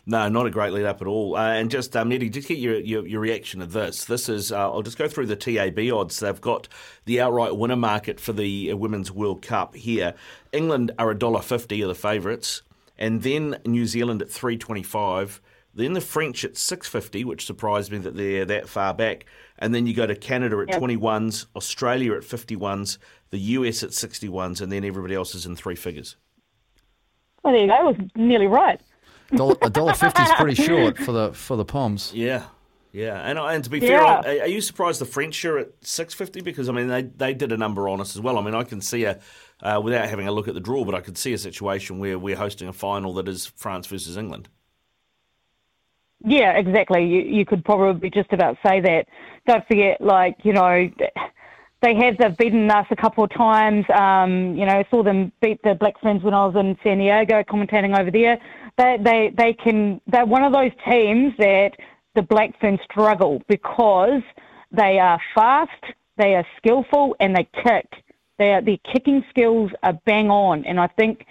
No, 0.10 0.28
not 0.28 0.48
a 0.48 0.50
great 0.50 0.74
lead 0.74 0.86
up 0.86 1.04
at 1.04 1.08
all. 1.08 1.36
Uh, 1.36 1.52
and 1.52 1.70
just, 1.70 1.96
um, 1.96 2.12
Eddie, 2.12 2.32
just 2.32 2.48
get 2.48 2.58
your, 2.58 2.80
your, 2.80 3.06
your, 3.06 3.22
reaction 3.22 3.60
to 3.60 3.68
this. 3.68 4.06
This 4.06 4.28
is, 4.28 4.52
uh, 4.52 4.72
I'll 4.72 4.82
just 4.82 4.98
go 4.98 5.08
through 5.08 5.28
the 5.28 5.36
TAB 5.36 5.78
odds. 5.94 6.20
They've 6.20 6.42
got 6.42 6.68
the 7.06 7.22
outright 7.22 7.56
winner 7.56 7.76
market 7.76 8.20
for 8.20 8.34
the 8.34 8.72
uh, 8.72 8.76
Women's 8.76 9.12
World 9.12 9.44
Cup 9.44 9.76
here. 9.76 10.16
England 10.52 10.94
are 10.98 11.14
$1.50 11.14 11.84
are 11.84 11.88
the 11.88 11.94
favourites, 11.94 12.64
and 12.98 13.22
then 13.22 13.60
New 13.68 13.86
Zealand 13.86 14.24
at 14.24 14.32
325 14.32 15.42
then 15.76 15.94
the 15.94 16.02
French 16.02 16.44
at 16.44 16.58
650, 16.58 17.24
which 17.24 17.46
surprised 17.46 17.92
me 17.92 18.00
that 18.00 18.16
they're 18.16 18.44
that 18.44 18.68
far 18.68 18.92
back. 18.94 19.26
And 19.60 19.74
then 19.74 19.86
you 19.86 19.94
go 19.94 20.08
to 20.08 20.16
Canada 20.16 20.58
at 20.60 20.70
yep. 20.70 20.82
21s, 20.82 21.46
Australia 21.56 22.16
at 22.16 22.24
51s, 22.24 22.98
the 23.30 23.38
US 23.38 23.84
at 23.84 23.92
61s, 23.92 24.60
and 24.60 24.72
then 24.72 24.84
everybody 24.84 25.14
else 25.14 25.36
is 25.36 25.46
in 25.46 25.56
three 25.56 25.76
figures. 25.76 26.18
Well, 27.44 27.54
there 27.54 27.62
you 27.62 27.68
go. 27.68 27.76
I 27.76 27.84
was 27.84 27.96
nearly 28.16 28.48
right 28.48 28.82
a 29.32 29.70
dollar 29.70 29.94
fifty 29.94 30.22
is 30.22 30.32
pretty 30.38 30.64
short 30.64 30.98
for 30.98 31.12
the 31.12 31.34
for 31.34 31.56
the 31.58 31.66
Poms. 31.66 32.12
Yeah, 32.14 32.46
yeah, 32.92 33.20
and 33.20 33.38
and 33.38 33.64
to 33.64 33.70
be 33.70 33.80
yeah. 33.80 34.22
fair, 34.22 34.42
are, 34.42 34.48
you 34.48 34.62
surprised 34.62 35.00
the 35.00 35.06
French 35.06 35.44
are 35.46 35.60
at 35.60 35.70
six 35.82 36.14
fifty? 36.14 36.42
Because 36.42 36.70
I 36.70 36.72
mean, 36.72 36.88
they 36.88 37.04
they 37.04 37.34
did 37.34 37.52
a 37.52 37.58
number 37.58 37.88
on 37.88 38.02
us 38.02 38.16
as 38.16 38.22
well. 38.22 38.38
I 38.38 38.42
mean, 38.42 38.56
I 38.56 38.64
can 38.64 38.82
see 38.82 39.04
a 39.04 39.20
uh, 39.62 39.80
without 39.84 40.10
having 40.10 40.28
a 40.28 40.32
look 40.32 40.48
at 40.48 40.54
the 40.54 40.60
draw, 40.60 40.84
but 40.86 40.96
I 40.96 41.02
could 41.02 41.18
see 41.18 41.34
a 41.34 41.38
situation 41.38 42.00
where 42.00 42.18
we're 42.18 42.36
hosting 42.36 42.68
a 42.68 42.74
final 42.74 43.14
that 43.16 43.28
is 43.28 43.46
France 43.46 43.88
versus 43.88 44.18
England. 44.18 44.50
Yeah, 46.26 46.58
exactly. 46.58 47.06
You 47.06 47.22
you 47.22 47.46
could 47.46 47.64
probably 47.64 48.10
just 48.10 48.34
about 48.34 48.58
say 48.66 48.82
that. 48.82 49.08
Don't 49.48 49.66
forget, 49.68 50.02
like 50.02 50.38
you 50.44 50.54
know 50.54 50.90
they 51.82 51.96
have 51.96 52.18
they've 52.18 52.36
beaten 52.38 52.70
us 52.70 52.88
a 52.92 52.96
couple 52.96 53.24
of 53.24 53.30
times. 53.32 53.86
Um, 53.94 54.56
you 54.56 54.66
know, 54.66 54.80
I 54.80 54.86
saw 54.92 55.04
them 55.04 55.32
beat 55.42 55.62
the 55.64 55.76
Black 55.76 56.00
Ferns 56.02 56.24
when 56.24 56.34
I 56.34 56.46
was 56.46 56.56
in 56.56 56.78
San 56.84 56.98
Diego 56.98 57.44
commentating 57.44 57.98
over 57.98 58.12
there. 58.12 58.38
They 58.80 58.98
they 59.04 59.34
they 59.38 59.54
can 59.54 60.00
they're 60.08 60.26
one 60.26 60.44
of 60.44 60.54
those 60.54 60.72
teams 60.90 61.34
that 61.38 61.72
the 62.16 62.22
Black 62.22 62.58
Ferns 62.62 62.80
struggle 62.90 63.42
because 63.50 64.22
they 64.72 65.00
are 65.00 65.20
fast, 65.36 65.84
they 66.18 66.36
are 66.36 66.46
skillful, 66.58 67.14
and 67.20 67.36
they 67.36 67.48
kick. 67.62 67.88
Their 68.38 68.62
their 68.62 68.78
kicking 68.94 69.26
skills 69.30 69.72
are 69.84 70.00
bang 70.06 70.30
on, 70.30 70.64
and 70.64 70.80
I 70.80 70.88
think 70.88 71.26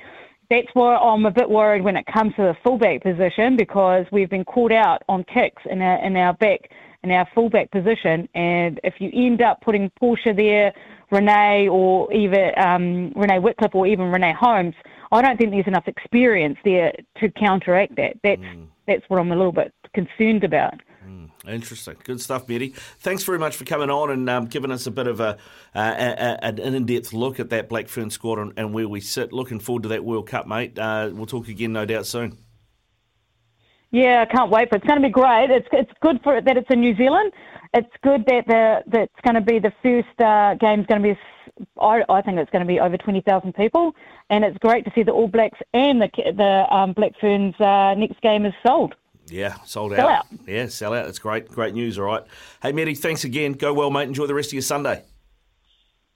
that's 0.51 0.69
why 0.75 0.97
I'm 0.97 1.25
a 1.25 1.31
bit 1.31 1.49
worried 1.49 1.83
when 1.83 1.97
it 1.97 2.05
comes 2.07 2.35
to 2.37 2.43
the 2.43 2.57
fullback 2.63 3.03
position 3.03 3.57
because 3.57 4.05
we've 4.13 4.29
been 4.31 4.45
caught 4.45 4.73
out 4.73 5.03
on 5.09 5.25
kicks 5.25 5.63
in 5.71 5.81
our 5.81 6.05
in 6.05 6.19
our 6.19 6.35
back 6.35 6.71
in 7.03 7.11
our 7.11 7.27
fullback 7.35 7.71
position. 7.71 8.29
And 8.35 8.79
if 8.85 8.95
you 8.99 9.11
end 9.15 9.41
up 9.41 9.63
putting 9.63 9.89
Portia 9.99 10.35
there, 10.35 10.75
Renee, 11.11 11.69
or 11.69 12.13
even 12.13 12.51
um, 12.57 13.13
Renee 13.15 13.39
Wickliffe, 13.39 13.75
or 13.75 13.87
even 13.87 14.07
Renee 14.07 14.35
Holmes, 14.39 14.75
I 15.11 15.23
don't 15.23 15.39
think 15.39 15.51
there's 15.51 15.67
enough 15.67 15.89
experience 15.89 16.59
there 16.65 16.93
to 17.21 17.31
counteract 17.31 17.97
that. 17.97 18.19
That's 18.23 18.41
mm. 18.41 18.67
that's 18.87 19.03
what 19.09 19.21
I'm 19.21 19.33
a 19.33 19.37
little 19.37 19.53
bit 19.53 19.73
concerned 19.95 20.45
about. 20.45 20.75
Mm. 21.07 21.31
Interesting, 21.47 21.97
good 22.05 22.21
stuff, 22.21 22.47
Betty. 22.47 22.75
Thanks 22.99 23.25
very 23.25 23.39
much 23.39 23.57
for 23.57 23.65
coming 23.65 23.89
on 23.89 24.11
and 24.11 24.29
um, 24.29 24.47
giving 24.47 24.71
us 24.71 24.87
a 24.87 24.91
bit 24.91 25.07
of 25.07 25.21
a, 25.21 25.39
uh, 25.75 25.95
a, 25.97 26.45
an 26.45 26.75
in-depth 26.75 27.15
look 27.15 27.41
at 27.41 27.49
that 27.51 27.69
Black 27.71 27.89
Fern 27.89 28.11
squad 28.11 28.39
and, 28.39 28.53
and, 28.59 28.75
where 28.75 28.89
we 28.89 29.01
sit. 29.01 29.33
Looking 29.33 29.59
forward 29.59 29.85
to 29.85 29.89
that 29.91 30.05
World 30.05 30.27
Cup, 30.27 30.47
mate. 30.47 30.79
Uh, 30.79 31.11
we'll 31.13 31.27
talk 31.27 31.49
again, 31.49 31.73
no 31.73 31.87
doubt, 31.87 32.07
soon. 32.07 32.37
Yeah, 33.91 34.25
I 34.29 34.33
can't 34.33 34.51
wait 34.51 34.69
for 34.69 34.77
it. 34.77 34.79
It's 34.83 34.87
going 34.87 35.01
to 35.01 35.07
be 35.09 35.13
great. 35.13 35.51
It's 35.51 35.67
it's 35.73 35.91
good 36.01 36.21
for 36.23 36.37
it 36.37 36.45
that 36.45 36.57
it's 36.57 36.69
in 36.71 36.81
New 36.81 36.95
Zealand. 36.97 37.33
It's 37.75 37.89
good 38.03 38.25
that 38.27 38.47
the 38.47 38.83
that 38.91 39.03
it's 39.03 39.21
going 39.23 39.35
to 39.35 39.41
be 39.41 39.59
the 39.59 39.73
first 39.83 40.21
uh, 40.21 40.55
game's 40.55 40.87
going 40.87 41.03
to 41.03 41.15
be. 41.15 41.19
I, 41.81 42.03
I 42.09 42.23
think 42.23 42.39
it's 42.39 42.51
going 42.51 42.61
to 42.65 42.69
be 42.69 42.81
over 42.81 42.97
twenty 42.99 43.21
thousand 43.23 43.55
people, 43.55 43.95
and 44.31 44.45
it's 44.45 44.59
great 44.59 44.85
to 44.85 44.93
see 44.95 45.03
the 45.03 45.13
All 45.13 45.29
Blacks 45.29 45.59
and 45.73 46.01
the 46.03 46.09
the 46.37 46.67
um, 46.75 46.93
Black 46.93 47.13
Ferns 47.21 47.55
uh, 47.61 47.95
next 47.95 48.21
game 48.21 48.45
is 48.45 48.55
sold. 48.67 48.95
Yeah, 49.31 49.55
sold 49.65 49.95
Sell 49.95 50.09
out. 50.09 50.19
out. 50.19 50.27
Yeah, 50.47 50.67
sell 50.69 50.95
out. 50.95 51.05
That's 51.05 51.19
great. 51.19 51.49
Great 51.49 51.75
news. 51.75 51.99
All 51.99 52.05
right. 52.07 52.23
Hey, 52.63 52.73
Matty, 52.73 52.95
thanks 52.95 53.25
again. 53.25 53.53
Go 53.53 53.75
well, 53.75 53.91
mate. 53.91 54.09
Enjoy 54.09 54.27
the 54.27 54.35
rest 54.35 54.51
of 54.51 54.53
your 54.55 54.63
Sunday. 54.63 55.03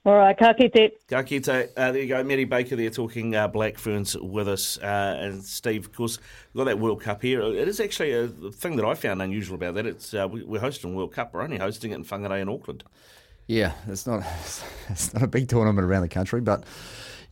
All 0.04 0.16
right, 0.16 0.36
ka 0.36 0.52
kite. 0.52 0.94
Ka 1.06 1.22
kite. 1.22 1.48
Uh, 1.48 1.92
there 1.92 1.98
you 1.98 2.08
go. 2.08 2.24
Matty 2.24 2.44
Baker 2.44 2.74
there 2.74 2.90
talking 2.90 3.36
uh, 3.36 3.46
Black 3.46 3.78
Ferns 3.78 4.16
with 4.16 4.48
us. 4.48 4.76
Uh, 4.78 5.16
and 5.20 5.44
Steve, 5.44 5.84
of 5.84 5.92
course, 5.92 6.18
we've 6.52 6.58
got 6.58 6.64
that 6.64 6.80
World 6.80 7.00
Cup 7.00 7.22
here. 7.22 7.40
It 7.40 7.68
is 7.68 7.78
actually 7.78 8.12
a 8.12 8.26
thing 8.26 8.74
that 8.76 8.84
I 8.84 8.94
found 8.94 9.22
unusual 9.22 9.54
about 9.54 9.74
that. 9.74 9.86
It's 9.86 10.12
uh, 10.12 10.26
we, 10.28 10.42
We're 10.42 10.58
hosting 10.58 10.96
World 10.96 11.12
Cup. 11.12 11.32
We're 11.32 11.42
only 11.42 11.58
hosting 11.58 11.92
it 11.92 11.94
in 11.94 12.04
Whangarei 12.04 12.42
in 12.42 12.48
Auckland. 12.48 12.82
Yeah, 13.46 13.74
it's 13.86 14.04
not 14.04 14.24
it's 14.88 15.14
not 15.14 15.22
a 15.22 15.28
big 15.28 15.48
tournament 15.48 15.86
around 15.86 16.02
the 16.02 16.08
country, 16.08 16.40
but 16.40 16.64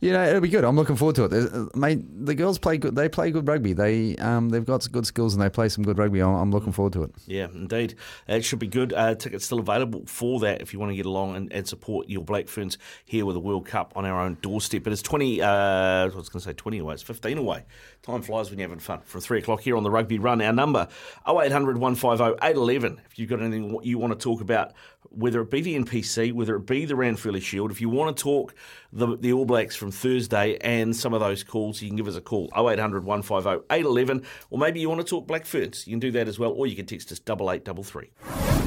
you 0.01 0.11
know 0.11 0.23
it'll 0.27 0.41
be 0.41 0.49
good. 0.49 0.63
I'm 0.63 0.75
looking 0.75 0.95
forward 0.95 1.15
to 1.15 1.25
it. 1.25 1.53
Uh, 1.53 1.65
Mate, 1.73 2.25
the 2.25 2.35
girls 2.35 2.57
play 2.57 2.77
good. 2.77 2.95
They 2.95 3.07
play 3.07 3.31
good 3.31 3.47
rugby. 3.47 3.73
They 3.73 4.15
um 4.17 4.49
they've 4.49 4.65
got 4.65 4.91
good 4.91 5.05
skills 5.07 5.33
and 5.33 5.41
they 5.41 5.49
play 5.49 5.69
some 5.69 5.83
good 5.83 5.97
rugby. 5.97 6.21
I'm, 6.21 6.51
looking 6.51 6.73
forward 6.73 6.93
to 6.93 7.03
it. 7.03 7.11
Yeah, 7.27 7.47
indeed. 7.53 7.95
Uh, 8.27 8.33
It 8.33 8.41
should 8.43 8.59
be 8.59 8.67
good. 8.67 8.91
Uh, 8.91 9.15
tickets 9.15 9.45
still 9.45 9.59
available 9.59 10.03
for 10.05 10.39
that 10.41 10.61
if 10.61 10.73
you 10.73 10.79
want 10.79 10.91
to 10.91 10.95
get 10.95 11.05
along 11.05 11.35
and, 11.35 11.53
and 11.53 11.65
support 11.67 12.09
your 12.09 12.23
Black 12.23 12.49
Ferns 12.49 12.77
here 13.05 13.25
with 13.25 13.35
the 13.35 13.39
World 13.39 13.65
Cup 13.65 13.93
on 13.95 14.03
our 14.05 14.19
own 14.19 14.37
doorstep. 14.41 14.83
But 14.83 14.91
it's 14.91 15.01
20, 15.01 15.41
uh, 15.41 15.47
I 15.47 16.05
was 16.05 16.29
going 16.29 16.41
to 16.41 16.49
say 16.49 16.53
20 16.53 16.79
away, 16.79 16.95
it's 16.95 17.03
15 17.03 17.37
away. 17.37 17.63
Time 18.03 18.23
flies 18.23 18.49
when 18.49 18.57
you're 18.57 18.67
having 18.67 18.79
fun. 18.79 19.01
From 19.05 19.21
3 19.21 19.39
o'clock 19.39 19.61
here 19.61 19.77
on 19.77 19.83
the 19.83 19.91
Rugby 19.91 20.17
Run, 20.17 20.41
our 20.41 20.51
number 20.51 20.87
0800 21.27 21.77
150 21.77 22.43
811. 22.43 22.99
If 23.05 23.19
you've 23.19 23.29
got 23.29 23.41
anything 23.41 23.79
you 23.83 23.99
want 23.99 24.11
to 24.11 24.17
talk 24.17 24.41
about, 24.41 24.73
whether 25.11 25.39
it 25.41 25.51
be 25.51 25.61
the 25.61 25.77
NPC, 25.77 26.33
whether 26.33 26.55
it 26.55 26.65
be 26.65 26.85
the 26.85 26.95
Ranfurly 26.95 27.41
Shield, 27.43 27.69
if 27.69 27.79
you 27.79 27.89
want 27.89 28.17
to 28.17 28.23
talk 28.23 28.55
the, 28.91 29.15
the 29.17 29.31
All 29.33 29.45
Blacks 29.45 29.75
from 29.75 29.91
Thursday 29.91 30.57
and 30.61 30.95
some 30.95 31.13
of 31.13 31.19
those 31.19 31.43
calls, 31.43 31.79
you 31.79 31.89
can 31.89 31.95
give 31.95 32.07
us 32.07 32.15
a 32.15 32.21
call 32.21 32.49
0800 32.57 33.03
150 33.03 33.65
811. 33.69 34.25
Or 34.49 34.57
maybe 34.57 34.79
you 34.79 34.89
want 34.89 35.01
to 35.01 35.07
talk 35.07 35.27
Black 35.27 35.45
Ferns, 35.45 35.85
you 35.85 35.91
can 35.91 35.99
do 35.99 36.11
that 36.11 36.27
as 36.27 36.39
well. 36.39 36.53
Or 36.53 36.65
you 36.65 36.75
can 36.75 36.87
text 36.87 37.11
us 37.11 37.19
8833. 37.19 38.60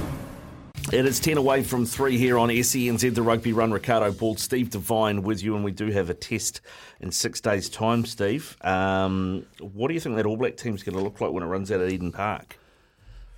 It 0.93 1.07
is 1.07 1.19
10 1.19 1.39
away 1.39 1.63
from 1.63 1.87
3 1.87 2.19
here 2.19 2.39
on 2.39 2.51
SENZ, 2.51 3.15
the 3.15 3.23
Rugby 3.23 3.53
Run. 3.53 3.73
Riccardo 3.73 4.13
Ball, 4.13 4.37
Steve 4.37 4.71
Devine 4.71 5.23
with 5.23 5.43
you, 5.43 5.57
and 5.57 5.65
we 5.65 5.73
do 5.73 5.91
have 5.91 6.11
a 6.11 6.15
test 6.15 6.61
in 7.01 7.11
six 7.11 7.41
days' 7.41 7.69
time, 7.71 8.05
Steve. 8.05 8.57
Um, 8.61 9.47
what 9.61 9.89
do 9.89 9.95
you 9.95 10.01
think 10.01 10.17
that 10.17 10.27
All 10.27 10.37
Black 10.37 10.57
team's 10.57 10.83
going 10.83 10.97
to 10.97 11.03
look 11.03 11.21
like 11.21 11.33
when 11.33 11.43
it 11.43 11.47
runs 11.47 11.73
out 11.73 11.81
at 11.81 11.91
Eden 11.91 12.13
Park? 12.13 12.59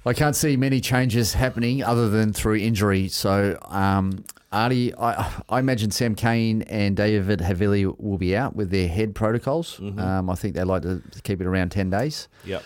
I 0.04 0.12
can't 0.12 0.36
see 0.36 0.56
many 0.56 0.80
changes 0.80 1.34
happening 1.34 1.82
other 1.82 2.08
than 2.08 2.32
through 2.32 2.56
injury. 2.56 3.08
So, 3.08 3.58
um, 3.66 4.24
Ardie, 4.52 4.92
I, 4.98 5.32
I 5.48 5.58
imagine 5.60 5.90
Sam 5.90 6.14
Cane 6.14 6.62
and 6.62 6.96
David 6.96 7.40
Havili 7.40 7.98
will 8.00 8.18
be 8.18 8.36
out 8.36 8.56
with 8.56 8.70
their 8.70 8.88
head 8.88 9.14
protocols. 9.14 9.80
Um, 9.80 10.30
I 10.30 10.34
think 10.34 10.54
they 10.54 10.64
like 10.64 10.82
to 10.82 11.02
keep 11.22 11.40
it 11.40 11.46
around 11.46 11.70
10 11.70 11.90
days. 11.90 12.28
Yep. 12.44 12.62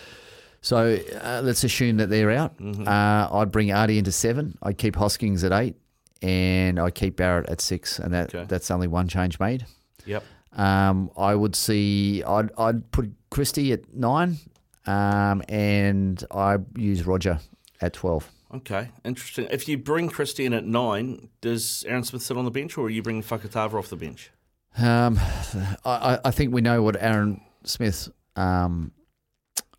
So 0.61 0.97
uh, 1.23 1.41
let's 1.43 1.63
assume 1.63 1.97
that 1.97 2.09
they're 2.09 2.31
out. 2.31 2.53
Uh, 2.61 3.29
I'd 3.31 3.51
bring 3.51 3.69
Ardie 3.69 3.97
into 3.97 4.11
seven. 4.11 4.57
I'd 4.61 4.77
keep 4.77 4.95
Hoskins 4.95 5.43
at 5.43 5.51
eight, 5.51 5.75
and 6.21 6.79
I'd 6.79 6.93
keep 6.95 7.15
Barrett 7.15 7.49
at 7.49 7.61
six, 7.61 7.97
and 7.99 8.13
that 8.13 8.33
Okay. 8.33 8.45
that's 8.47 8.69
only 8.69 8.87
one 8.87 9.07
change 9.07 9.39
made. 9.39 9.65
Yep. 10.05 10.23
Um, 10.53 11.09
I 11.17 11.33
would 11.33 11.55
see. 11.55 12.23
I'd 12.23 12.51
I'd 12.57 12.91
put 12.91 13.11
Christie 13.31 13.71
at 13.71 13.93
nine, 13.93 14.37
um, 14.85 15.41
and 15.49 16.23
I 16.29 16.57
use 16.75 17.05
Roger 17.07 17.39
at 17.81 17.93
twelve. 17.93 18.29
Okay, 18.53 18.89
interesting. 19.05 19.47
If 19.49 19.67
you 19.69 19.77
bring 19.77 20.09
Christie 20.09 20.45
in 20.45 20.53
at 20.53 20.65
nine, 20.65 21.29
does 21.39 21.85
Aaron 21.87 22.03
Smith 22.03 22.21
sit 22.21 22.35
on 22.37 22.43
the 22.45 22.51
bench, 22.51 22.77
or 22.77 22.85
are 22.87 22.89
you 22.89 23.01
bringing 23.01 23.23
Fakatava 23.23 23.75
off 23.75 23.87
the 23.87 23.95
bench? 23.95 24.29
Um, 24.77 25.17
I, 25.85 26.15
I- 26.15 26.19
I 26.25 26.31
think 26.31 26.53
we 26.53 26.61
know 26.61 26.83
what 26.83 26.97
Aaron 27.01 27.41
Smith. 27.63 28.09
Um, 28.35 28.91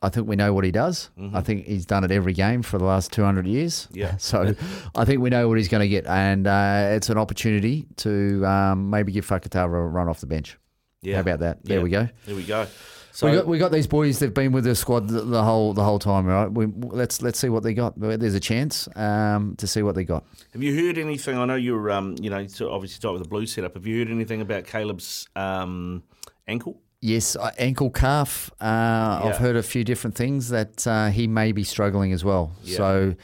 I 0.03 0.09
think 0.09 0.27
we 0.27 0.35
know 0.37 0.53
what 0.53 0.65
he 0.65 0.73
does. 0.73 1.11
I 1.33 1.41
think 1.41 1.65
he's 1.67 1.87
done 1.87 2.03
it 2.03 2.11
every 2.11 2.33
game 2.33 2.63
for 2.63 2.77
the 2.77 2.85
last 2.85 3.13
200 3.13 3.47
years. 3.47 3.89
Yeah. 3.93 4.17
So 4.19 4.55
I 4.97 5.05
think 5.05 5.21
we 5.21 5.31
know 5.31 5.49
what 5.49 5.59
he's 5.59 5.69
going 5.69 5.83
to 5.83 5.89
get. 5.89 6.07
And 6.07 6.47
uh, 6.47 6.89
it's 6.91 7.09
an 7.09 7.19
opportunity 7.19 7.87
to 7.99 8.45
um, 8.45 8.91
maybe 8.91 9.13
give 9.13 9.27
Fakatava 9.27 9.67
a 9.67 9.87
run 9.87 10.09
off 10.09 10.21
the 10.21 10.27
bench. 10.27 10.59
Yeah. 11.03 11.15
How 11.15 11.21
about 11.21 11.39
that? 11.41 11.65
There 11.65 11.79
Yeah. 11.79 11.83
we 11.85 11.91
go. 11.91 12.09
There 12.27 12.35
we 12.35 12.43
go. 12.45 12.67
So 13.15 13.31
we 13.31 13.37
got 13.37 13.47
we 13.47 13.59
got 13.59 13.73
these 13.73 13.87
boys. 13.87 14.19
They've 14.21 14.33
been 14.33 14.53
with 14.53 14.65
the 14.65 14.75
squad 14.75 15.07
the, 15.09 15.21
the 15.21 15.43
whole 15.45 15.75
the 15.75 15.85
whole 15.85 15.99
time, 15.99 16.25
right? 16.27 16.51
We, 16.51 16.65
let's 16.67 17.21
let's 17.21 17.39
see 17.39 17.51
what 17.51 17.63
they 17.63 17.75
got. 17.75 17.93
There's 18.01 18.35
a 18.35 18.41
chance 18.41 18.89
um, 18.97 19.55
to 19.57 19.67
see 19.67 19.83
what 19.83 19.95
they 19.95 20.05
got. 20.05 20.25
Have 20.55 20.63
you 20.63 20.75
heard 20.75 20.97
anything? 20.97 21.37
I 21.37 21.45
know 21.45 21.57
you're, 21.57 21.91
um, 21.91 22.17
you 22.23 22.31
know, 22.31 22.39
obviously 22.39 22.89
start 22.89 23.13
with 23.13 23.23
the 23.23 23.29
blue 23.29 23.45
setup. 23.47 23.75
Have 23.75 23.87
you 23.87 23.99
heard 23.99 24.11
anything 24.11 24.41
about 24.41 24.65
Caleb's 24.65 25.29
um, 25.37 26.03
ankle? 26.49 26.81
Yes, 27.05 27.35
uh, 27.35 27.51
ankle 27.59 27.91
calf. 27.91 28.49
Uh, 28.61 29.23
I've 29.25 29.39
heard 29.39 29.57
a 29.57 29.63
few 29.63 29.83
different 29.83 30.15
things 30.15 30.51
that 30.51 30.87
uh, 30.87 31.09
he 31.09 31.27
may 31.27 31.51
be 31.51 31.65
struggling 31.65 32.13
as 32.13 32.25
well. 32.25 32.53
Yeah. 32.63 32.77
So, 32.77 33.15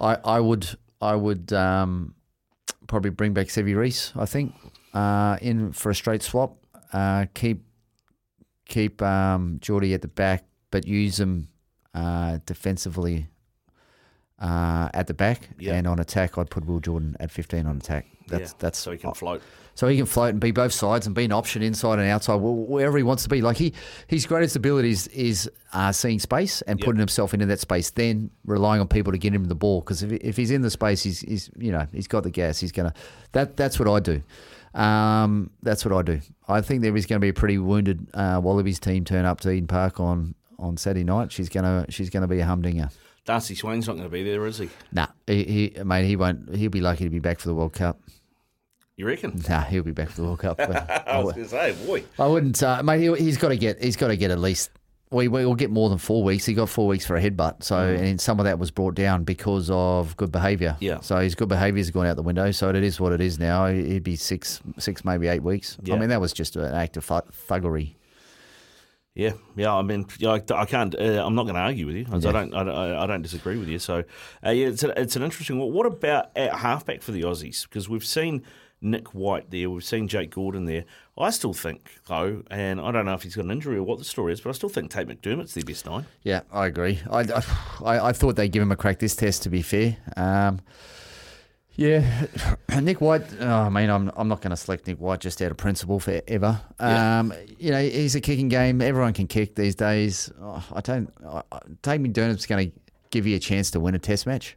I, 0.00 0.14
I 0.24 0.40
would 0.40 0.66
I 1.02 1.14
would 1.14 1.52
um, 1.52 2.14
probably 2.86 3.10
bring 3.10 3.34
back 3.34 3.48
Sevu 3.48 3.76
Reece. 3.76 4.14
I 4.16 4.24
think 4.24 4.54
uh, 4.94 5.36
in 5.42 5.72
for 5.72 5.90
a 5.90 5.94
straight 5.94 6.22
swap. 6.22 6.56
Uh, 6.90 7.26
keep 7.34 7.64
keep 8.66 9.02
um, 9.02 9.58
Jordie 9.60 9.92
at 9.92 10.00
the 10.00 10.08
back, 10.08 10.46
but 10.70 10.86
use 10.86 11.20
him 11.20 11.48
uh, 11.94 12.38
defensively 12.46 13.28
uh, 14.40 14.88
at 14.94 15.06
the 15.06 15.14
back, 15.14 15.48
Yeah. 15.58 15.74
and 15.74 15.86
on 15.86 15.98
attack, 15.98 16.38
I'd 16.38 16.50
put 16.50 16.64
Will 16.66 16.80
Jordan 16.80 17.16
at 17.20 17.30
fifteen 17.30 17.66
on 17.66 17.76
attack. 17.78 18.06
That's 18.28 18.50
Yeah, 18.52 18.56
that's 18.58 18.78
so 18.78 18.92
he 18.92 18.98
can 18.98 19.12
float. 19.14 19.40
so 19.74 19.88
he 19.88 19.96
can 19.96 20.04
float 20.06 20.30
and 20.30 20.40
be 20.40 20.50
both 20.50 20.72
sides 20.72 21.06
and 21.06 21.14
be 21.14 21.24
an 21.24 21.32
option 21.32 21.62
inside 21.62 21.98
and 21.98 22.08
outside, 22.08 22.36
wherever 22.36 22.96
he 22.98 23.02
wants 23.02 23.22
to 23.22 23.28
be. 23.30 23.40
Like 23.40 23.56
he, 23.56 23.72
his 24.06 24.26
greatest 24.26 24.54
ability 24.54 24.90
is, 24.90 25.06
is 25.08 25.50
uh, 25.72 25.92
seeing 25.92 26.18
space 26.18 26.60
and 26.62 26.78
Yep. 26.78 26.84
putting 26.84 26.98
himself 26.98 27.32
into 27.32 27.46
that 27.46 27.58
space, 27.60 27.90
then 27.90 28.30
relying 28.44 28.80
on 28.82 28.88
people 28.88 29.12
to 29.12 29.18
get 29.18 29.32
him 29.34 29.44
the 29.44 29.54
ball. 29.54 29.80
Because 29.80 30.02
if, 30.02 30.12
if 30.12 30.36
he's 30.36 30.50
in 30.50 30.60
the 30.62 30.70
space, 30.70 31.02
he's, 31.02 31.20
he's 31.20 31.50
you 31.56 31.72
know 31.72 31.86
he's 31.92 32.06
got 32.06 32.22
the 32.22 32.30
gas. 32.30 32.60
He's 32.60 32.72
gonna 32.72 32.92
that 33.32 33.56
that's 33.56 33.78
what 33.78 33.88
I 33.88 33.98
do. 34.00 34.22
Um, 34.74 35.50
that's 35.62 35.84
what 35.84 35.94
I 35.94 36.02
do. 36.02 36.20
I 36.46 36.60
think 36.60 36.82
there 36.82 36.94
is 36.96 37.06
going 37.06 37.18
to 37.20 37.24
be 37.24 37.30
a 37.30 37.34
pretty 37.34 37.58
wounded 37.58 38.06
uh, 38.14 38.38
Wallabies 38.42 38.78
team 38.78 39.04
turn 39.04 39.24
up 39.24 39.40
to 39.40 39.50
Eden 39.50 39.66
Park 39.66 39.98
on 40.00 40.34
on 40.58 40.76
Saturday 40.76 41.04
night. 41.04 41.32
She's 41.32 41.48
gonna 41.48 41.86
she's 41.88 42.10
gonna 42.10 42.28
be 42.28 42.40
a 42.40 42.44
humdinger. 42.44 42.90
Darcy 43.28 43.54
Swain's 43.54 43.86
not 43.86 43.92
going 43.98 44.08
to 44.08 44.10
be 44.10 44.22
there, 44.22 44.46
is 44.46 44.56
he? 44.56 44.70
Nah, 44.90 45.08
he, 45.26 45.44
he 45.74 45.84
mate, 45.84 46.06
he 46.06 46.16
won't. 46.16 46.54
He'll 46.56 46.70
be 46.70 46.80
lucky 46.80 47.04
to 47.04 47.10
be 47.10 47.18
back 47.18 47.40
for 47.40 47.48
the 47.48 47.54
World 47.54 47.74
Cup. 47.74 48.00
You 48.96 49.06
reckon? 49.06 49.42
Nah, 49.50 49.64
he'll 49.64 49.82
be 49.82 49.92
back 49.92 50.08
for 50.08 50.22
the 50.22 50.22
World 50.22 50.38
Cup. 50.38 50.58
I 51.06 51.20
was 51.20 51.34
going 51.34 51.44
to 51.44 51.50
say, 51.50 51.76
boy. 51.86 52.04
I 52.18 52.26
wouldn't, 52.26 52.62
uh, 52.62 52.82
mate. 52.82 53.02
He, 53.02 53.24
he's 53.24 53.36
got 53.36 53.48
to 53.48 53.58
get. 53.58 53.82
He's 53.82 53.96
got 53.96 54.08
to 54.08 54.16
get 54.16 54.30
at 54.30 54.38
least. 54.38 54.70
We 55.10 55.28
will 55.28 55.54
get 55.54 55.70
more 55.70 55.90
than 55.90 55.98
four 55.98 56.24
weeks. 56.24 56.46
He 56.46 56.54
got 56.54 56.70
four 56.70 56.86
weeks 56.86 57.04
for 57.04 57.16
a 57.16 57.22
headbutt. 57.22 57.64
So 57.64 57.78
and 57.78 58.18
some 58.18 58.40
of 58.40 58.44
that 58.46 58.58
was 58.58 58.70
brought 58.70 58.94
down 58.94 59.24
because 59.24 59.68
of 59.68 60.16
good 60.16 60.32
behaviour. 60.32 60.78
Yeah. 60.80 61.00
So 61.00 61.18
his 61.18 61.34
good 61.34 61.50
behaviour's 61.50 61.90
gone 61.90 62.06
out 62.06 62.16
the 62.16 62.22
window. 62.22 62.50
So 62.50 62.70
it 62.70 62.76
is 62.76 62.98
what 62.98 63.12
it 63.12 63.20
is 63.20 63.38
now. 63.38 63.66
He'd 63.66 64.04
be 64.04 64.16
six, 64.16 64.62
six 64.78 65.04
maybe 65.04 65.28
eight 65.28 65.42
weeks. 65.42 65.76
Yeah. 65.82 65.94
I 65.94 65.98
mean 65.98 66.08
that 66.08 66.20
was 66.20 66.32
just 66.32 66.56
an 66.56 66.74
act 66.74 66.96
of 66.96 67.06
thuggery. 67.06 67.94
Yeah, 69.18 69.32
yeah. 69.56 69.74
I 69.74 69.82
mean, 69.82 70.06
I, 70.24 70.40
I 70.54 70.64
can't. 70.64 70.94
Uh, 70.94 71.24
I'm 71.26 71.34
not 71.34 71.42
going 71.42 71.56
to 71.56 71.60
argue 71.60 71.86
with 71.86 71.96
you. 71.96 72.06
I 72.10 72.16
Yeah. 72.18 72.32
don't. 72.32 72.54
I, 72.54 72.62
don't- 72.62 72.74
I 73.02 73.06
don't 73.06 73.22
disagree 73.22 73.56
with 73.58 73.68
you. 73.68 73.78
So, 73.80 74.04
uh, 74.46 74.50
yeah, 74.50 74.68
it's, 74.68 74.84
a, 74.84 74.98
it's 74.98 75.16
an 75.16 75.22
interesting 75.24 75.58
one. 75.58 75.72
What 75.72 75.86
about 75.86 76.30
at 76.36 76.54
halfback 76.54 77.02
for 77.02 77.10
the 77.12 77.22
Aussies? 77.22 77.64
Because 77.64 77.88
we've 77.88 78.04
seen 78.04 78.44
Nick 78.80 79.12
White 79.14 79.50
there, 79.50 79.68
we've 79.70 79.82
seen 79.82 80.06
Jake 80.06 80.30
Gordon 80.30 80.66
there. 80.66 80.84
I 81.18 81.30
still 81.30 81.52
think 81.52 81.98
though, 82.06 82.44
and 82.48 82.80
I 82.80 82.92
don't 82.92 83.06
know 83.06 83.14
if 83.14 83.24
he's 83.24 83.34
got 83.34 83.44
an 83.46 83.50
injury 83.50 83.76
or 83.76 83.82
what 83.82 83.98
the 83.98 84.04
story 84.04 84.32
is, 84.32 84.40
but 84.40 84.50
I 84.50 84.52
still 84.52 84.68
think 84.68 84.92
Tate 84.92 85.08
McDermott's 85.08 85.52
their 85.54 85.64
best 85.64 85.84
nine. 85.84 86.06
Yeah, 86.22 86.42
I 86.52 86.66
agree. 86.66 87.00
I, 87.10 87.22
I, 87.84 87.98
I 88.10 88.12
thought 88.12 88.36
they'd 88.36 88.52
give 88.52 88.62
him 88.62 88.70
a 88.70 88.76
crack 88.76 89.00
this 89.00 89.16
test. 89.16 89.42
To 89.42 89.50
be 89.50 89.62
fair, 89.62 89.96
um, 90.16 90.60
yeah, 91.78 92.26
Nick 92.82 93.00
White. 93.00 93.22
Oh, 93.40 93.46
I 93.48 93.68
mean, 93.68 93.88
I'm 93.88 94.10
I'm 94.16 94.26
not 94.28 94.40
going 94.42 94.50
to 94.50 94.56
select 94.56 94.86
Nick 94.88 94.98
White 94.98 95.20
just 95.20 95.40
out 95.40 95.52
of 95.52 95.56
principle 95.56 96.00
forever. 96.00 96.60
Yeah. 96.80 97.20
Um, 97.20 97.32
you 97.58 97.70
know, 97.70 97.80
he's 97.80 98.14
a 98.16 98.20
kicking 98.20 98.48
game. 98.48 98.82
Everyone 98.82 99.12
can 99.12 99.28
kick 99.28 99.54
these 99.54 99.76
days. 99.76 100.30
Oh, 100.42 100.62
I 100.74 100.80
don't. 100.80 101.10
I, 101.24 101.42
I- 101.52 101.60
Tate 101.82 102.02
McDermott's 102.02 102.46
going 102.46 102.70
to 102.70 102.78
give 103.10 103.26
you 103.26 103.36
a 103.36 103.38
chance 103.38 103.70
to 103.70 103.80
win 103.80 103.94
a 103.94 103.98
test 103.98 104.26
match. 104.26 104.56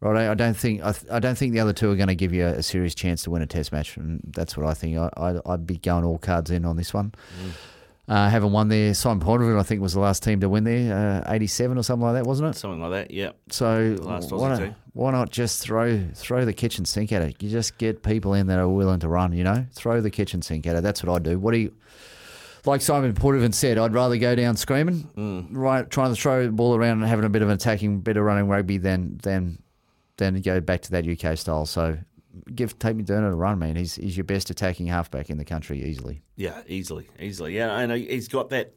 Right, 0.00 0.28
I 0.28 0.34
don't 0.34 0.56
think 0.56 0.82
I, 0.84 0.94
I 1.10 1.18
don't 1.20 1.36
think 1.36 1.52
the 1.54 1.60
other 1.60 1.72
two 1.72 1.90
are 1.90 1.96
going 1.96 2.08
to 2.08 2.14
give 2.14 2.32
you 2.32 2.46
a, 2.46 2.50
a 2.58 2.62
serious 2.62 2.94
chance 2.94 3.22
to 3.24 3.30
win 3.30 3.42
a 3.42 3.46
test 3.46 3.72
match, 3.72 3.96
and 3.96 4.20
that's 4.36 4.56
what 4.56 4.66
I 4.66 4.74
think. 4.74 4.98
I, 4.98 5.10
I, 5.16 5.40
I'd 5.52 5.66
be 5.66 5.78
going 5.78 6.04
all 6.04 6.18
cards 6.18 6.50
in 6.50 6.64
on 6.64 6.76
this 6.76 6.94
one. 6.94 7.12
Uh, 8.08 8.28
haven't 8.28 8.52
won 8.52 8.68
there. 8.68 8.94
Simon 8.94 9.20
Ponderwood, 9.20 9.58
I 9.58 9.64
think, 9.64 9.80
was 9.80 9.94
the 9.94 10.00
last 10.00 10.22
team 10.22 10.38
to 10.40 10.48
win 10.48 10.62
there, 10.62 11.24
uh, 11.26 11.32
87 11.32 11.76
or 11.76 11.82
something 11.82 12.06
like 12.06 12.14
that, 12.14 12.24
wasn't 12.24 12.54
it? 12.54 12.58
Something 12.58 12.80
like 12.80 12.92
that. 12.92 13.10
Yeah. 13.10 13.32
So 13.50 13.96
why, 14.00 14.48
not, 14.56 14.74
why 14.92 15.10
not 15.10 15.30
just 15.30 15.60
throw 15.60 16.00
throw 16.14 16.44
the 16.44 16.52
kitchen 16.52 16.84
sink 16.84 17.10
at 17.10 17.22
it? 17.22 17.42
You 17.42 17.50
just 17.50 17.78
get 17.78 18.04
people 18.04 18.34
in 18.34 18.46
that 18.46 18.60
are 18.60 18.68
willing 18.68 19.00
to 19.00 19.08
run. 19.08 19.32
You 19.32 19.42
know, 19.42 19.66
throw 19.72 20.00
the 20.00 20.10
kitchen 20.10 20.40
sink 20.40 20.68
at 20.68 20.76
it. 20.76 20.84
That's 20.84 21.02
what 21.02 21.14
I 21.14 21.18
do. 21.18 21.38
What 21.38 21.52
do 21.52 21.58
you 21.58 21.74
like 22.64 22.80
Simon 22.80 23.14
Poidevin 23.14 23.54
said, 23.54 23.78
I'd 23.78 23.94
rather 23.94 24.16
go 24.16 24.34
down 24.34 24.56
screaming, 24.56 25.08
right, 25.52 25.88
trying 25.88 26.14
to 26.14 26.20
throw 26.20 26.46
the 26.46 26.52
ball 26.52 26.74
around 26.74 27.00
and 27.00 27.08
having 27.08 27.24
a 27.24 27.28
bit 27.28 27.42
of 27.42 27.48
an 27.48 27.54
attacking, 27.54 28.00
bit 28.00 28.16
of 28.16 28.24
running 28.24 28.48
rugby 28.48 28.78
than 28.78 29.18
than 29.22 29.62
than 30.16 30.40
go 30.40 30.60
back 30.60 30.82
to 30.82 30.90
that 30.92 31.06
UK 31.06 31.36
style. 31.38 31.66
So 31.66 31.98
give 32.54 32.78
Tate 32.78 32.96
McDermott 32.96 33.32
a 33.32 33.34
run, 33.34 33.58
man. 33.58 33.76
He's 33.76 33.96
he's 33.96 34.16
your 34.16 34.24
best 34.24 34.50
attacking 34.50 34.86
halfback 34.86 35.30
in 35.30 35.38
the 35.38 35.44
country 35.44 35.82
easily. 35.84 36.22
Yeah, 36.36 36.60
easily, 36.66 37.08
easily. 37.18 37.56
Yeah, 37.56 37.78
and 37.78 37.92
he's 37.92 38.28
got 38.28 38.50
that. 38.50 38.72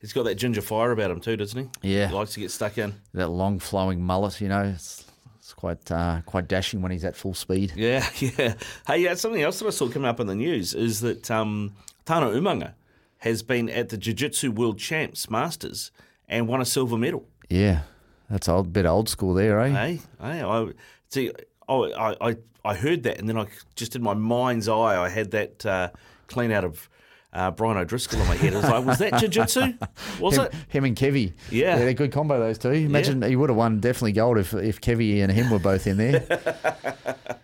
He's 0.00 0.12
got 0.12 0.24
that 0.24 0.34
ginger 0.34 0.62
fire 0.62 0.90
about 0.90 1.10
him 1.12 1.20
too, 1.20 1.36
doesn't 1.36 1.70
he? 1.80 1.94
Yeah. 1.94 2.08
he 2.08 2.14
likes 2.14 2.34
to 2.34 2.40
get 2.40 2.50
stuck 2.50 2.76
in. 2.76 2.94
That 3.14 3.28
long 3.28 3.60
flowing 3.60 4.02
mullet, 4.02 4.40
you 4.40 4.48
know, 4.48 4.64
it's, 4.64 5.04
it's 5.38 5.54
quite 5.54 5.90
uh, 5.92 6.22
quite 6.26 6.48
dashing 6.48 6.82
when 6.82 6.90
he's 6.90 7.04
at 7.04 7.14
full 7.14 7.34
speed. 7.34 7.72
Yeah, 7.76 8.04
yeah. 8.18 8.54
Hey, 8.86 8.98
yeah. 8.98 9.14
Something 9.14 9.42
else 9.42 9.60
that 9.60 9.66
I 9.66 9.70
saw 9.70 9.88
coming 9.88 10.08
up 10.08 10.18
in 10.18 10.26
the 10.26 10.34
news 10.34 10.74
is 10.74 11.00
that 11.02 11.30
um, 11.30 11.74
Tana 12.04 12.26
Umaga 12.26 12.74
has 13.18 13.42
been 13.44 13.68
at 13.68 13.90
the 13.90 13.96
Jiu 13.96 14.12
Jitsu 14.12 14.50
World 14.50 14.78
Champs 14.78 15.30
Masters 15.30 15.92
and 16.28 16.48
won 16.48 16.60
a 16.60 16.64
silver 16.64 16.98
medal. 16.98 17.28
Yeah, 17.48 17.82
that's 18.28 18.48
a 18.48 18.62
bit 18.62 18.86
old 18.86 19.08
school 19.08 19.34
there, 19.34 19.60
eh? 19.60 19.68
Hey, 19.68 20.00
hey. 20.20 20.42
I 20.42 20.68
see. 21.10 21.30
Oh, 21.68 21.92
I, 21.92 22.16
I, 22.20 22.36
I 22.64 22.74
heard 22.74 23.02
that, 23.04 23.18
and 23.18 23.28
then 23.28 23.36
I 23.36 23.46
just 23.74 23.96
in 23.96 24.02
my 24.02 24.14
mind's 24.14 24.68
eye, 24.68 25.02
I 25.02 25.08
had 25.08 25.32
that 25.32 25.66
uh, 25.66 25.90
clean 26.28 26.52
out 26.52 26.64
of 26.64 26.88
uh, 27.32 27.50
Brian 27.50 27.78
O'Driscoll 27.78 28.20
in 28.20 28.28
my 28.28 28.36
head. 28.36 28.52
I 28.52 28.56
was 28.56 28.64
like, 28.64 28.84
was 28.84 28.98
that 28.98 29.18
jiu-jitsu? 29.18 29.74
Was 30.20 30.36
him, 30.36 30.44
it? 30.44 30.54
Him 30.68 30.84
and 30.84 30.96
Kevy. 30.96 31.32
Yeah. 31.50 31.78
They're 31.78 31.88
a 31.88 31.94
good 31.94 32.12
combo, 32.12 32.38
those 32.38 32.58
two. 32.58 32.70
Imagine 32.70 33.22
he 33.22 33.36
would 33.36 33.48
have 33.48 33.56
won 33.56 33.80
definitely 33.80 34.12
gold 34.12 34.38
if, 34.38 34.52
if 34.54 34.80
Kevy 34.80 35.22
and 35.22 35.32
him 35.32 35.50
were 35.50 35.58
both 35.58 35.86
in 35.86 35.96
there. 35.96 36.76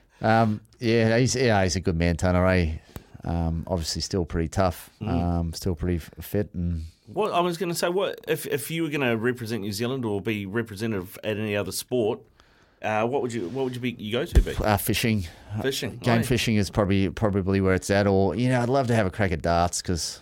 um, 0.21 0.61
yeah, 0.79 1.19
he's 1.19 1.35
yeah, 1.35 1.63
he's 1.63 1.77
a 1.77 1.81
good 1.81 1.97
man, 1.97 2.17
Tana. 2.17 2.47
Eh? 2.49 2.75
Um, 3.25 3.65
obviously, 3.67 4.03
still 4.03 4.25
pretty 4.25 4.49
tough. 4.49 4.91
Mm. 5.01 5.09
Um, 5.09 5.53
still 5.53 5.75
pretty 5.75 5.99
fit 5.99 6.51
and 6.55 6.85
What 7.07 7.33
I 7.33 7.41
was 7.41 7.57
going 7.57 7.71
to 7.71 7.75
say, 7.75 7.89
what 7.89 8.21
if 8.29 8.47
if 8.47 8.71
you 8.71 8.83
were 8.83 8.91
going 8.91 9.09
to 9.09 9.17
represent 9.17 9.63
New 9.63 9.73
Zealand 9.73 10.05
or 10.05 10.21
be 10.21 10.47
representative 10.47 11.19
at 11.25 11.37
any 11.37 11.57
other 11.57 11.73
sport? 11.73 12.21
Uh, 12.81 13.05
what 13.07 13.23
would 13.23 13.33
you 13.33 13.49
what 13.49 13.65
would 13.65 13.75
you 13.75 13.81
be 13.81 13.91
you 13.99 14.13
go 14.13 14.25
to 14.25 14.41
be? 14.43 14.55
uh, 14.65 14.77
fishing. 14.77 15.27
Fishing, 15.63 15.97
Game 15.97 16.21
aye. 16.21 16.23
fishing 16.23 16.57
is 16.57 16.71
probably 16.71 17.09
probably 17.11 17.61
where 17.61 17.75
it's 17.75 17.91
at. 17.91 18.07
Or 18.07 18.35
you 18.35 18.49
know, 18.49 18.61
I'd 18.61 18.69
love 18.69 18.87
to 18.89 18.95
have 18.95 19.07
a 19.07 19.11
crack 19.11 19.33
at 19.33 19.43
darts 19.43 19.83
because 19.83 20.21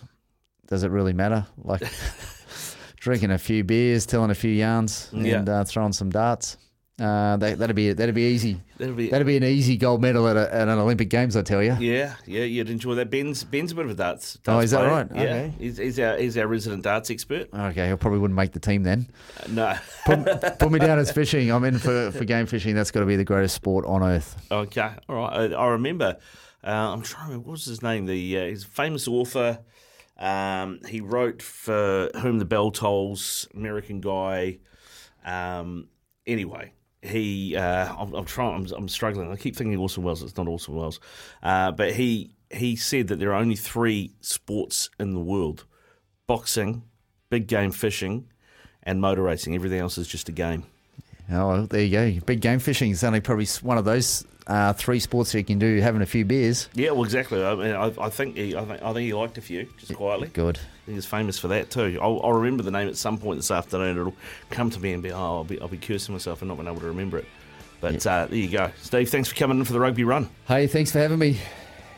does 0.67 0.83
it 0.83 0.89
really 0.91 1.13
matter? 1.13 1.45
Like 1.63 1.81
drinking 2.97 3.31
a 3.31 3.37
few 3.37 3.63
beers, 3.63 4.05
telling 4.05 4.31
a 4.31 4.35
few 4.35 4.51
yarns, 4.51 5.09
Yeah. 5.13 5.39
and 5.39 5.49
uh, 5.49 5.63
throwing 5.65 5.93
some 5.93 6.09
darts. 6.09 6.57
Uh, 6.99 7.37
that, 7.37 7.59
that'd 7.59 7.75
be 7.75 7.93
that'd 7.93 8.15
be 8.15 8.23
easy. 8.23 8.59
That'd 8.79 8.97
be- 8.97 9.09
that'd 9.09 9.27
be 9.27 9.37
an 9.37 9.43
easy 9.43 9.77
gold 9.77 10.01
medal 10.01 10.27
at, 10.27 10.35
a, 10.35 10.51
at 10.51 10.67
an 10.67 10.79
Olympic 10.79 11.09
Games, 11.09 11.35
I 11.37 11.43
tell 11.43 11.61
you. 11.61 11.77
Yeah, 11.79 12.15
yeah, 12.25 12.41
you'd 12.43 12.71
enjoy 12.71 12.95
that. 12.95 13.11
Ben's 13.11 13.43
Ben's 13.43 13.71
a 13.71 13.75
bit 13.75 13.85
of 13.85 13.91
a 13.91 13.93
darts. 13.93 14.39
Oh, 14.47 14.57
is 14.59 14.71
that 14.71 14.79
player. 14.79 14.89
right? 14.89 15.07
Yeah, 15.13 15.21
Okay. 15.21 15.53
he's, 15.59 15.77
he's 15.77 15.99
our 15.99 16.17
he's 16.17 16.37
our 16.39 16.47
resident 16.47 16.83
darts 16.83 17.11
expert. 17.11 17.49
Okay, 17.53 17.87
he 17.87 17.95
probably 17.97 18.17
wouldn't 18.17 18.35
make 18.35 18.51
the 18.51 18.59
team 18.59 18.81
then. 18.81 19.07
Uh, 19.39 19.47
no, 19.51 19.75
Put, 20.05 20.59
put 20.59 20.71
me 20.71 20.79
down 20.79 20.97
as 20.97 21.11
fishing. 21.11 21.51
I'm 21.51 21.63
in 21.65 21.77
for, 21.77 22.09
for 22.11 22.25
game 22.25 22.47
fishing. 22.47 22.73
That's 22.73 22.89
got 22.89 23.01
to 23.01 23.05
be 23.05 23.15
the 23.15 23.23
greatest 23.23 23.53
sport 23.53 23.85
on 23.85 24.01
earth. 24.01 24.35
Okay, 24.51 24.89
all 25.07 25.15
right. 25.17 25.53
I, 25.53 25.55
I 25.55 25.67
remember. 25.67 26.17
Uh, 26.63 26.69
I'm 26.71 27.03
trying 27.03 27.25
to 27.25 27.31
remember 27.33 27.47
what 27.47 27.51
was 27.53 27.65
his 27.65 27.83
name. 27.83 28.07
The 28.07 28.39
uh, 28.39 28.45
he's 28.45 28.63
a 28.63 28.67
famous 28.67 29.07
author. 29.07 29.59
Um, 30.17 30.79
he 30.87 31.01
wrote 31.01 31.43
for 31.43 32.09
Whom 32.21 32.39
the 32.39 32.45
Bell 32.45 32.71
Tolls, 32.71 33.47
American 33.53 34.01
guy. 34.01 34.57
Um, 35.23 35.89
anyway, 36.25 36.73
he. 37.07 37.55
Uh, 37.55 37.93
I'm, 37.97 38.13
I'm 38.13 38.25
trying. 38.25 38.55
I'm, 38.55 38.73
I'm 38.75 38.87
struggling. 38.87 39.31
I 39.31 39.35
keep 39.35 39.55
thinking 39.55 39.77
Orson 39.77 40.03
Welles. 40.03 40.23
It's 40.23 40.37
not 40.37 40.47
Orson 40.47 40.75
Welles, 40.75 40.99
uh, 41.43 41.71
but 41.71 41.93
he 41.93 42.31
he 42.51 42.75
said 42.75 43.07
that 43.07 43.19
there 43.19 43.31
are 43.31 43.39
only 43.39 43.55
three 43.55 44.11
sports 44.21 44.89
in 44.99 45.13
the 45.13 45.19
world: 45.19 45.65
boxing, 46.27 46.83
big 47.29 47.47
game 47.47 47.71
fishing, 47.71 48.27
and 48.83 49.01
motor 49.01 49.23
racing. 49.23 49.55
Everything 49.55 49.79
else 49.79 49.97
is 49.97 50.07
just 50.07 50.29
a 50.29 50.31
game. 50.33 50.63
Oh, 51.29 51.47
well, 51.47 51.67
there 51.67 51.81
you 51.81 51.91
go. 51.91 52.25
Big 52.25 52.39
game 52.39 52.59
fishing 52.59 52.91
is 52.91 53.03
only 53.03 53.19
probably 53.19 53.47
one 53.61 53.77
of 53.77 53.83
those 53.83 54.25
uh, 54.47 54.71
three 54.73 54.99
sports 54.99 55.33
that 55.33 55.39
you 55.39 55.43
can 55.43 55.59
do 55.59 55.81
having 55.81 56.01
a 56.01 56.05
few 56.05 56.23
beers. 56.23 56.69
Yeah, 56.73 56.91
well, 56.91 57.03
exactly. 57.03 57.43
I 57.43 57.55
mean, 57.55 57.75
I, 57.75 57.93
I 57.99 58.09
think 58.09 58.37
he, 58.37 58.55
I 58.55 58.63
think, 58.63 58.81
I 58.81 58.93
think 58.93 59.05
he 59.05 59.13
liked 59.13 59.37
a 59.37 59.41
few, 59.41 59.67
just 59.77 59.93
quietly. 59.93 60.29
Good. 60.29 60.57
He 60.87 60.93
was 60.93 61.05
famous 61.05 61.37
for 61.37 61.49
that 61.49 61.69
too. 61.69 61.99
I'll, 62.01 62.19
I'll 62.23 62.33
remember 62.33 62.63
the 62.63 62.71
name 62.71 62.87
at 62.87 62.97
some 62.97 63.19
point 63.19 63.37
this 63.37 63.51
afternoon. 63.51 63.97
It'll 63.97 64.15
come 64.49 64.71
to 64.71 64.79
me 64.79 64.93
and 64.93 65.03
be, 65.03 65.11
oh, 65.11 65.17
I'll 65.17 65.43
be, 65.43 65.61
I'll 65.61 65.67
be 65.67 65.77
cursing 65.77 66.13
myself 66.13 66.41
and 66.41 66.49
not 66.49 66.55
being 66.55 66.67
able 66.67 66.79
to 66.79 66.87
remember 66.87 67.19
it. 67.19 67.25
But 67.81 68.07
uh, 68.07 68.25
there 68.25 68.37
you 68.37 68.49
go, 68.49 68.71
Steve. 68.81 69.09
Thanks 69.09 69.29
for 69.29 69.35
coming 69.35 69.59
in 69.59 69.65
for 69.65 69.73
the 69.73 69.79
rugby 69.79 70.03
run. 70.03 70.29
Hey, 70.47 70.65
thanks 70.65 70.91
for 70.91 70.99
having 70.99 71.19
me. 71.19 71.39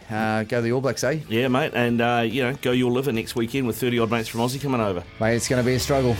Uh, 0.10 0.44
go 0.44 0.60
the 0.60 0.72
All 0.72 0.82
Blacks, 0.82 1.04
eh? 1.04 1.20
Yeah, 1.30 1.48
mate, 1.48 1.72
and 1.76 2.02
uh, 2.02 2.26
you 2.28 2.42
know, 2.42 2.56
go 2.56 2.72
your 2.72 2.92
liver 2.92 3.12
next 3.12 3.36
weekend 3.36 3.68
with 3.68 3.78
thirty 3.78 4.00
odd 4.00 4.10
mates 4.10 4.28
from 4.28 4.42
Aussie 4.42 4.60
coming 4.60 4.82
over. 4.82 5.04
Mate, 5.22 5.36
it's 5.36 5.48
going 5.48 5.64
to 5.64 5.66
be 5.66 5.76
a 5.76 5.80
struggle. 5.80 6.18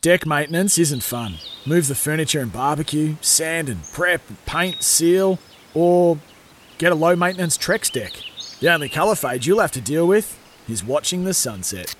Deck 0.00 0.24
maintenance 0.24 0.78
isn't 0.78 1.02
fun. 1.02 1.34
Move 1.66 1.88
the 1.88 1.94
furniture 1.94 2.40
and 2.40 2.52
barbecue, 2.52 3.16
sand 3.20 3.68
and 3.68 3.82
prep, 3.92 4.22
paint, 4.46 4.82
seal, 4.82 5.38
or 5.74 6.18
get 6.78 6.92
a 6.92 6.94
low 6.94 7.14
maintenance 7.14 7.58
Trex 7.58 7.92
deck. 7.92 8.12
The 8.58 8.72
only 8.72 8.88
colour 8.88 9.14
fade 9.14 9.44
you'll 9.44 9.60
have 9.60 9.72
to 9.72 9.82
deal 9.82 10.06
with 10.06 10.38
is 10.66 10.82
watching 10.82 11.24
the 11.24 11.34
sunset. 11.34 11.94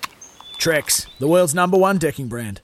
Trex, 0.57 1.05
the 1.19 1.27
world's 1.27 1.53
number 1.53 1.77
one 1.77 1.99
decking 1.99 2.27
brand. 2.27 2.61